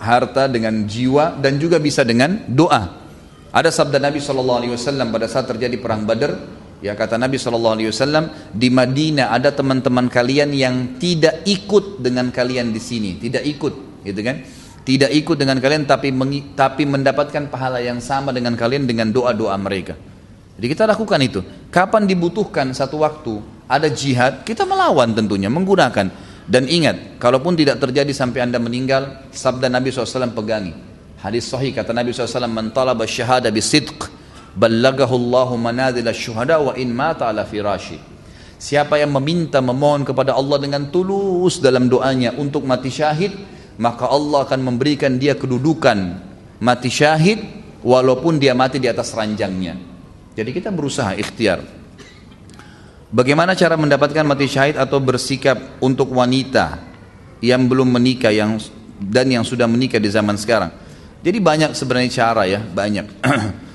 harta, 0.00 0.48
dengan 0.48 0.88
jiwa 0.88 1.36
dan 1.38 1.60
juga 1.60 1.76
bisa 1.76 2.02
dengan 2.02 2.48
doa. 2.48 3.06
Ada 3.52 3.68
sabda 3.68 4.00
Nabi 4.00 4.18
SAW 4.18 5.12
pada 5.12 5.28
saat 5.28 5.46
terjadi 5.46 5.76
perang 5.76 6.08
Badar, 6.08 6.36
ya 6.78 6.94
kata 6.94 7.18
Nabi 7.18 7.38
SAW 7.38 7.78
di 8.54 8.68
Madinah 8.70 9.34
ada 9.34 9.50
teman-teman 9.54 10.06
kalian 10.06 10.54
yang 10.54 10.98
tidak 10.98 11.42
ikut 11.44 12.02
dengan 12.02 12.30
kalian 12.30 12.70
di 12.70 12.80
sini, 12.82 13.18
tidak 13.18 13.44
ikut, 13.44 14.02
gitu 14.06 14.20
kan? 14.22 14.36
Tidak 14.88 15.10
ikut 15.12 15.36
dengan 15.36 15.60
kalian 15.60 15.84
tapi 15.84 16.08
tapi 16.56 16.88
mendapatkan 16.88 17.52
pahala 17.52 17.84
yang 17.84 18.00
sama 18.00 18.32
dengan 18.32 18.56
kalian 18.56 18.88
dengan 18.88 19.12
doa-doa 19.12 19.52
mereka. 19.60 19.92
Jadi 20.56 20.66
kita 20.66 20.88
lakukan 20.88 21.20
itu. 21.20 21.40
Kapan 21.68 22.08
dibutuhkan 22.08 22.72
satu 22.72 23.04
waktu 23.04 23.36
ada 23.68 23.92
jihad, 23.92 24.48
kita 24.48 24.64
melawan 24.64 25.12
tentunya 25.12 25.52
menggunakan 25.52 26.08
dan 26.48 26.64
ingat, 26.64 27.20
kalaupun 27.20 27.52
tidak 27.52 27.76
terjadi 27.76 28.08
sampai 28.16 28.48
anda 28.48 28.56
meninggal, 28.56 29.28
sabda 29.28 29.68
Nabi 29.68 29.92
SAW 29.92 30.32
pegangi. 30.32 30.72
Hadis 31.20 31.44
sahih 31.44 31.76
kata 31.76 31.92
Nabi 31.92 32.16
SAW, 32.16 32.48
Man 32.48 32.72
talaba 32.72 33.04
syahada 33.04 33.52
bisidq, 33.52 34.08
ballagahu 34.58 35.14
Allahu 35.14 35.54
syuhada 36.10 36.58
wa 36.58 36.74
in 36.74 36.90
mata 36.90 37.30
firashi. 37.46 38.02
Siapa 38.58 38.98
yang 38.98 39.14
meminta 39.14 39.62
memohon 39.62 40.02
kepada 40.02 40.34
Allah 40.34 40.58
dengan 40.58 40.90
tulus 40.90 41.62
dalam 41.62 41.86
doanya 41.86 42.34
untuk 42.34 42.66
mati 42.66 42.90
syahid, 42.90 43.30
maka 43.78 44.10
Allah 44.10 44.42
akan 44.42 44.60
memberikan 44.66 45.14
dia 45.14 45.38
kedudukan 45.38 46.18
mati 46.58 46.90
syahid 46.90 47.38
walaupun 47.86 48.42
dia 48.42 48.58
mati 48.58 48.82
di 48.82 48.90
atas 48.90 49.14
ranjangnya. 49.14 49.78
Jadi 50.34 50.50
kita 50.50 50.74
berusaha 50.74 51.14
ikhtiar. 51.14 51.62
Bagaimana 53.14 53.54
cara 53.54 53.78
mendapatkan 53.78 54.26
mati 54.26 54.50
syahid 54.50 54.74
atau 54.74 54.98
bersikap 54.98 55.78
untuk 55.78 56.10
wanita 56.10 56.82
yang 57.38 57.70
belum 57.70 57.94
menikah 57.94 58.34
yang 58.34 58.58
dan 58.98 59.30
yang 59.30 59.46
sudah 59.46 59.70
menikah 59.70 60.02
di 60.02 60.10
zaman 60.10 60.34
sekarang? 60.34 60.74
Jadi 61.22 61.38
banyak 61.38 61.70
sebenarnya 61.78 62.10
cara 62.10 62.42
ya, 62.50 62.58
banyak. 62.58 63.06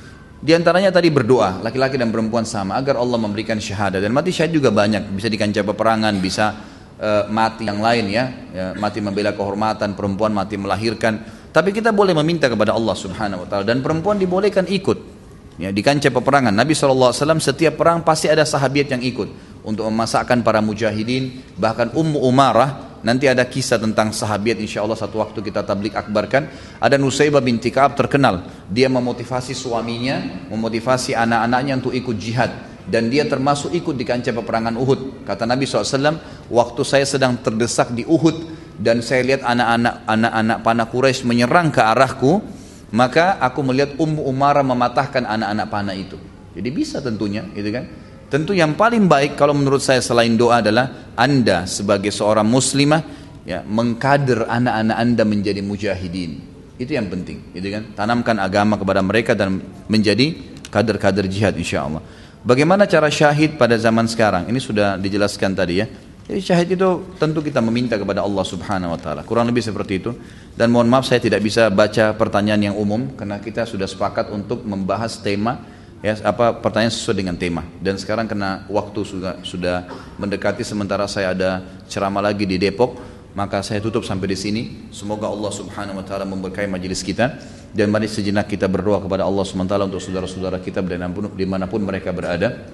di 0.44 0.52
antaranya 0.52 0.92
tadi 0.92 1.08
berdoa, 1.08 1.64
laki-laki 1.64 1.96
dan 1.96 2.12
perempuan 2.12 2.44
sama 2.44 2.76
agar 2.76 3.00
Allah 3.00 3.16
memberikan 3.16 3.56
syahadat 3.56 4.04
dan 4.04 4.12
mati 4.12 4.36
syahid 4.36 4.60
juga 4.60 4.76
banyak, 4.76 5.16
bisa 5.16 5.32
di 5.32 5.40
kancah 5.40 5.64
peperangan, 5.64 6.20
bisa 6.20 6.60
uh, 7.00 7.32
mati 7.32 7.64
yang 7.64 7.80
lain 7.80 8.12
ya, 8.12 8.24
ya, 8.52 8.66
mati 8.76 9.00
membela 9.00 9.32
kehormatan, 9.32 9.96
perempuan 9.96 10.36
mati 10.36 10.60
melahirkan. 10.60 11.24
Tapi 11.48 11.72
kita 11.72 11.96
boleh 11.96 12.12
meminta 12.12 12.52
kepada 12.52 12.76
Allah 12.76 12.92
Subhanahu 12.92 13.46
wa 13.46 13.48
taala 13.48 13.64
dan 13.64 13.80
perempuan 13.80 14.20
dibolehkan 14.20 14.68
ikut. 14.68 15.16
Ya, 15.56 15.72
di 15.72 15.80
kancah 15.80 16.12
peperangan. 16.12 16.52
Nabi 16.52 16.76
SAW 16.76 17.14
setiap 17.40 17.80
perang 17.80 18.04
pasti 18.04 18.28
ada 18.28 18.44
sahabat 18.44 18.90
yang 18.92 19.00
ikut 19.00 19.30
untuk 19.64 19.88
memasakkan 19.88 20.44
para 20.44 20.60
mujahidin 20.60 21.40
bahkan 21.56 21.88
Ummu 21.96 22.20
Umarah 22.20 22.93
nanti 23.04 23.28
ada 23.28 23.44
kisah 23.46 23.78
tentang 23.78 24.10
sahabat 24.16 24.58
insya 24.58 24.82
Allah 24.82 24.98
satu 24.98 25.20
waktu 25.20 25.44
kita 25.44 25.62
tablik 25.62 25.94
akbarkan 25.94 26.48
ada 26.80 26.96
Nusaybah 26.96 27.44
binti 27.44 27.70
Ka'ab 27.70 28.00
terkenal 28.00 28.48
dia 28.72 28.88
memotivasi 28.88 29.54
suaminya 29.54 30.48
memotivasi 30.50 31.14
anak-anaknya 31.14 31.84
untuk 31.84 31.94
ikut 31.94 32.16
jihad 32.18 32.52
dan 32.88 33.08
dia 33.08 33.28
termasuk 33.28 33.76
ikut 33.76 33.96
di 33.96 34.04
kancah 34.08 34.32
peperangan 34.32 34.76
Uhud 34.80 35.28
kata 35.28 35.44
Nabi 35.44 35.68
SAW 35.68 36.20
waktu 36.50 36.82
saya 36.88 37.06
sedang 37.06 37.40
terdesak 37.40 37.92
di 37.92 38.08
Uhud 38.08 38.64
dan 38.80 39.06
saya 39.06 39.22
lihat 39.22 39.46
anak-anak 39.46 39.96
anak-anak 40.08 40.58
panah 40.66 40.88
Quraisy 40.90 41.28
menyerang 41.28 41.70
ke 41.70 41.80
arahku 41.80 42.64
maka 42.94 43.42
aku 43.42 43.66
melihat 43.66 43.98
Ummu 43.98 44.22
Umara 44.30 44.62
mematahkan 44.62 45.26
anak-anak 45.26 45.68
panah 45.68 45.98
itu. 45.98 46.16
Jadi 46.54 46.70
bisa 46.70 47.02
tentunya, 47.02 47.42
gitu 47.58 47.74
kan? 47.74 47.90
Tentu 48.34 48.58
yang 48.58 48.74
paling 48.74 49.06
baik 49.06 49.38
kalau 49.38 49.54
menurut 49.54 49.78
saya 49.78 50.02
selain 50.02 50.34
doa 50.34 50.58
adalah 50.58 51.14
Anda 51.14 51.70
sebagai 51.70 52.10
seorang 52.10 52.50
muslimah 52.50 53.06
ya 53.46 53.62
mengkader 53.62 54.50
anak-anak 54.50 54.98
Anda 54.98 55.22
menjadi 55.22 55.62
mujahidin. 55.62 56.42
Itu 56.82 56.98
yang 56.98 57.14
penting, 57.14 57.54
gitu 57.54 57.70
kan? 57.70 57.94
Tanamkan 57.94 58.42
agama 58.42 58.82
kepada 58.82 59.06
mereka 59.06 59.38
dan 59.38 59.62
menjadi 59.86 60.34
kader-kader 60.74 61.30
jihad 61.30 61.54
insya 61.54 61.86
Allah. 61.86 62.02
Bagaimana 62.42 62.90
cara 62.90 63.06
syahid 63.14 63.54
pada 63.54 63.78
zaman 63.78 64.10
sekarang? 64.10 64.50
Ini 64.50 64.58
sudah 64.58 64.98
dijelaskan 64.98 65.54
tadi 65.54 65.86
ya. 65.86 65.88
Jadi 66.26 66.40
syahid 66.42 66.74
itu 66.74 67.14
tentu 67.22 67.46
kita 67.46 67.62
meminta 67.62 68.02
kepada 68.02 68.26
Allah 68.26 68.42
Subhanahu 68.50 68.98
wa 68.98 69.00
taala. 69.00 69.22
Kurang 69.22 69.46
lebih 69.46 69.62
seperti 69.62 70.02
itu. 70.02 70.10
Dan 70.58 70.74
mohon 70.74 70.90
maaf 70.90 71.06
saya 71.06 71.22
tidak 71.22 71.46
bisa 71.46 71.70
baca 71.70 72.18
pertanyaan 72.18 72.74
yang 72.74 72.76
umum 72.82 73.14
karena 73.14 73.38
kita 73.38 73.70
sudah 73.70 73.86
sepakat 73.86 74.34
untuk 74.34 74.66
membahas 74.66 75.22
tema 75.22 75.62
ya 76.04 76.20
apa 76.22 76.60
pertanyaan 76.60 76.92
sesuai 76.92 77.16
dengan 77.16 77.36
tema. 77.40 77.64
Dan 77.80 77.96
sekarang 77.96 78.28
kena 78.28 78.68
waktu 78.68 79.00
sudah 79.08 79.40
sudah 79.42 79.88
mendekati 80.20 80.62
sementara 80.62 81.08
saya 81.08 81.32
ada 81.32 81.64
ceramah 81.88 82.20
lagi 82.20 82.44
di 82.44 82.60
Depok, 82.60 83.00
maka 83.32 83.64
saya 83.64 83.80
tutup 83.80 84.04
sampai 84.04 84.28
di 84.28 84.38
sini. 84.38 84.62
Semoga 84.92 85.32
Allah 85.32 85.50
Subhanahu 85.56 86.04
wa 86.04 86.06
taala 86.06 86.28
memberkahi 86.28 86.68
majelis 86.68 87.00
kita 87.02 87.40
dan 87.74 87.90
mari 87.90 88.06
sejenak 88.06 88.46
kita 88.46 88.70
berdoa 88.70 89.02
kepada 89.02 89.26
Allah 89.26 89.42
SWT 89.42 89.74
untuk 89.90 89.98
saudara-saudara 89.98 90.62
kita 90.62 90.86
di 90.86 90.94
mana 90.94 91.10
pun, 91.10 91.26
di 91.34 91.46
mana 91.50 91.66
pun 91.66 91.82
mereka 91.82 92.14
berada 92.14 92.70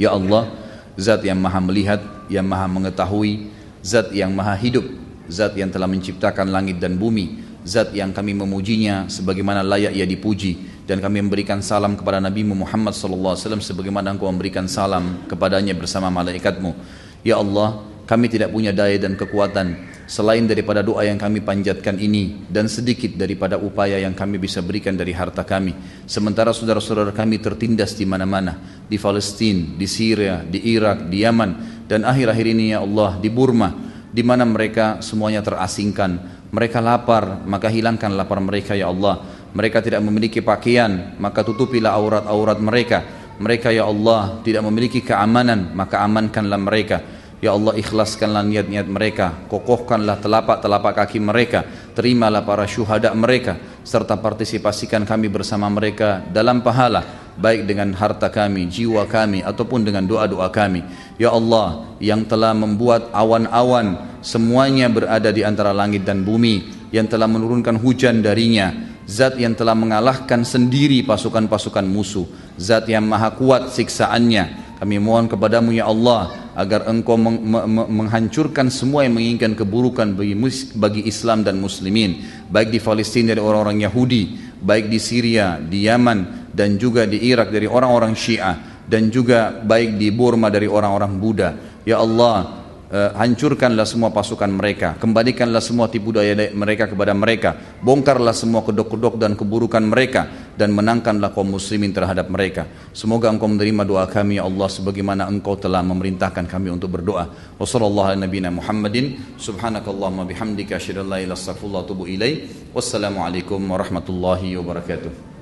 Ya 0.00 0.16
Allah 0.16 0.48
Zat 0.96 1.20
yang 1.20 1.36
maha 1.36 1.60
melihat 1.60 2.00
Yang 2.32 2.46
maha 2.48 2.64
mengetahui 2.64 3.52
Zat 3.84 4.08
yang 4.16 4.32
maha 4.32 4.56
hidup 4.56 4.88
Zat 5.28 5.52
yang 5.52 5.68
telah 5.68 5.84
menciptakan 5.84 6.48
langit 6.48 6.80
dan 6.80 6.96
bumi 6.96 7.44
Zat 7.68 7.92
yang 7.92 8.16
kami 8.16 8.32
memujinya 8.32 9.04
Sebagaimana 9.04 9.60
layak 9.60 9.92
ia 9.92 10.08
dipuji 10.08 10.75
Dan 10.86 11.02
kami 11.02 11.18
memberikan 11.18 11.58
salam 11.60 11.98
kepada 11.98 12.22
Nabi 12.22 12.46
Muhammad 12.46 12.94
SAW 12.94 13.34
Sebagaimana 13.58 14.14
engkau 14.14 14.30
memberikan 14.30 14.70
salam 14.70 15.26
kepadanya 15.26 15.74
bersama 15.74 16.14
malaikatmu 16.14 16.72
Ya 17.26 17.42
Allah 17.42 17.82
kami 18.06 18.30
tidak 18.30 18.54
punya 18.54 18.70
daya 18.70 18.94
dan 19.02 19.18
kekuatan 19.18 19.98
selain 20.06 20.46
daripada 20.46 20.78
doa 20.78 21.02
yang 21.02 21.18
kami 21.18 21.42
panjatkan 21.42 21.98
ini 21.98 22.46
dan 22.46 22.70
sedikit 22.70 23.18
daripada 23.18 23.58
upaya 23.58 23.98
yang 23.98 24.14
kami 24.14 24.38
bisa 24.38 24.62
berikan 24.62 24.94
dari 24.94 25.10
harta 25.10 25.42
kami. 25.42 25.74
Sementara 26.06 26.54
saudara-saudara 26.54 27.10
kami 27.10 27.42
tertindas 27.42 27.98
di 27.98 28.06
mana-mana, 28.06 28.54
di 28.86 28.94
Palestina, 28.94 29.74
di 29.74 29.86
Syria, 29.90 30.38
di 30.46 30.62
Irak, 30.70 31.10
di 31.10 31.26
Yaman 31.26 31.50
dan 31.90 32.06
akhir-akhir 32.06 32.46
ini 32.46 32.70
ya 32.70 32.86
Allah 32.86 33.18
di 33.18 33.26
Burma 33.26 33.74
di 34.14 34.22
mana 34.22 34.46
mereka 34.46 35.02
semuanya 35.02 35.42
terasingkan. 35.42 36.38
Mereka 36.46 36.78
lapar, 36.78 37.42
maka 37.42 37.66
hilangkan 37.66 38.14
lapar 38.14 38.38
mereka 38.38 38.72
ya 38.78 38.88
Allah. 38.88 39.35
Mereka 39.56 39.80
tidak 39.80 40.04
memiliki 40.04 40.44
pakaian, 40.44 41.16
maka 41.16 41.40
tutupilah 41.40 41.96
aurat-aurat 41.96 42.60
mereka. 42.60 43.00
Mereka 43.40 43.72
ya 43.72 43.88
Allah 43.88 44.44
tidak 44.44 44.60
memiliki 44.68 45.00
keamanan, 45.00 45.72
maka 45.72 46.04
amankanlah 46.04 46.60
mereka. 46.60 47.00
Ya 47.36 47.52
Allah 47.52 47.76
ikhlaskanlah 47.76 48.48
niat-niat 48.48 48.88
mereka 48.88 49.36
Kokohkanlah 49.52 50.24
telapak-telapak 50.24 51.04
kaki 51.04 51.20
mereka 51.20 51.68
Terimalah 51.92 52.40
para 52.40 52.64
syuhada 52.64 53.12
mereka 53.12 53.60
Serta 53.84 54.16
partisipasikan 54.16 55.04
kami 55.04 55.28
bersama 55.28 55.68
mereka 55.68 56.24
dalam 56.32 56.64
pahala 56.64 57.04
Baik 57.36 57.68
dengan 57.68 57.92
harta 57.92 58.32
kami, 58.32 58.72
jiwa 58.72 59.04
kami 59.04 59.44
Ataupun 59.44 59.84
dengan 59.84 60.08
doa-doa 60.08 60.48
kami 60.48 60.80
Ya 61.20 61.28
Allah 61.28 61.84
yang 62.00 62.24
telah 62.24 62.56
membuat 62.56 63.12
awan-awan 63.12 64.16
Semuanya 64.24 64.88
berada 64.88 65.28
di 65.28 65.44
antara 65.44 65.76
langit 65.76 66.08
dan 66.08 66.24
bumi 66.24 66.88
Yang 66.88 67.20
telah 67.20 67.28
menurunkan 67.28 67.76
hujan 67.76 68.24
darinya 68.24 68.95
Zat 69.06 69.38
yang 69.38 69.54
telah 69.54 69.78
mengalahkan 69.78 70.42
sendiri 70.42 71.06
pasukan-pasukan 71.06 71.86
musuh 71.86 72.26
Zat 72.58 72.90
yang 72.90 73.06
maha 73.06 73.30
kuat 73.38 73.70
siksaannya 73.70 74.66
kami 74.76 75.00
mohon 75.00 75.24
kepadamu 75.24 75.72
ya 75.72 75.88
Allah 75.88 76.52
agar 76.52 76.88
engkau 76.88 77.16
meng 77.16 77.40
menghancurkan 77.88 78.68
semua 78.68 79.04
yang 79.08 79.16
menginginkan 79.16 79.56
keburukan 79.56 80.12
bagi, 80.12 80.36
bagi 80.76 81.02
Islam 81.04 81.44
dan 81.44 81.60
muslimin. 81.60 82.20
Baik 82.48 82.72
di 82.72 82.80
Palestina 82.80 83.32
dari 83.32 83.40
orang-orang 83.40 83.84
Yahudi, 83.84 84.36
baik 84.60 84.88
di 84.88 85.00
Syria, 85.00 85.60
di 85.60 85.84
Yaman 85.84 86.48
dan 86.52 86.80
juga 86.80 87.04
di 87.04 87.20
Irak 87.24 87.52
dari 87.52 87.68
orang-orang 87.68 88.16
Syiah 88.16 88.84
dan 88.84 89.12
juga 89.12 89.52
baik 89.64 90.00
di 90.00 90.08
Burma 90.12 90.52
dari 90.52 90.68
orang-orang 90.68 91.12
Buddha. 91.20 91.50
Ya 91.84 92.00
Allah, 92.00 92.65
uh, 92.90 93.10
hancurkanlah 93.16 93.86
semua 93.86 94.10
pasukan 94.10 94.50
mereka, 94.50 94.94
kembalikanlah 94.98 95.62
semua 95.62 95.86
tipu 95.90 96.14
daya 96.14 96.34
mereka 96.52 96.90
kepada 96.90 97.12
mereka, 97.14 97.54
bongkarlah 97.82 98.34
semua 98.34 98.62
kedok-kedok 98.62 99.18
dan 99.18 99.34
keburukan 99.34 99.82
mereka 99.82 100.52
dan 100.56 100.72
menangkanlah 100.72 101.30
kaum 101.32 101.54
muslimin 101.54 101.92
terhadap 101.92 102.26
mereka. 102.32 102.66
Semoga 102.96 103.30
engkau 103.30 103.50
menerima 103.50 103.82
doa 103.84 104.04
kami 104.08 104.40
ya 104.40 104.48
Allah 104.48 104.68
sebagaimana 104.70 105.28
engkau 105.28 105.54
telah 105.58 105.84
memerintahkan 105.84 106.48
kami 106.48 106.72
untuk 106.72 106.96
berdoa. 106.96 107.28
Wassalamualaikum 112.76 113.60
warahmatullahi 113.60 114.56
wabarakatuh. 114.56 115.35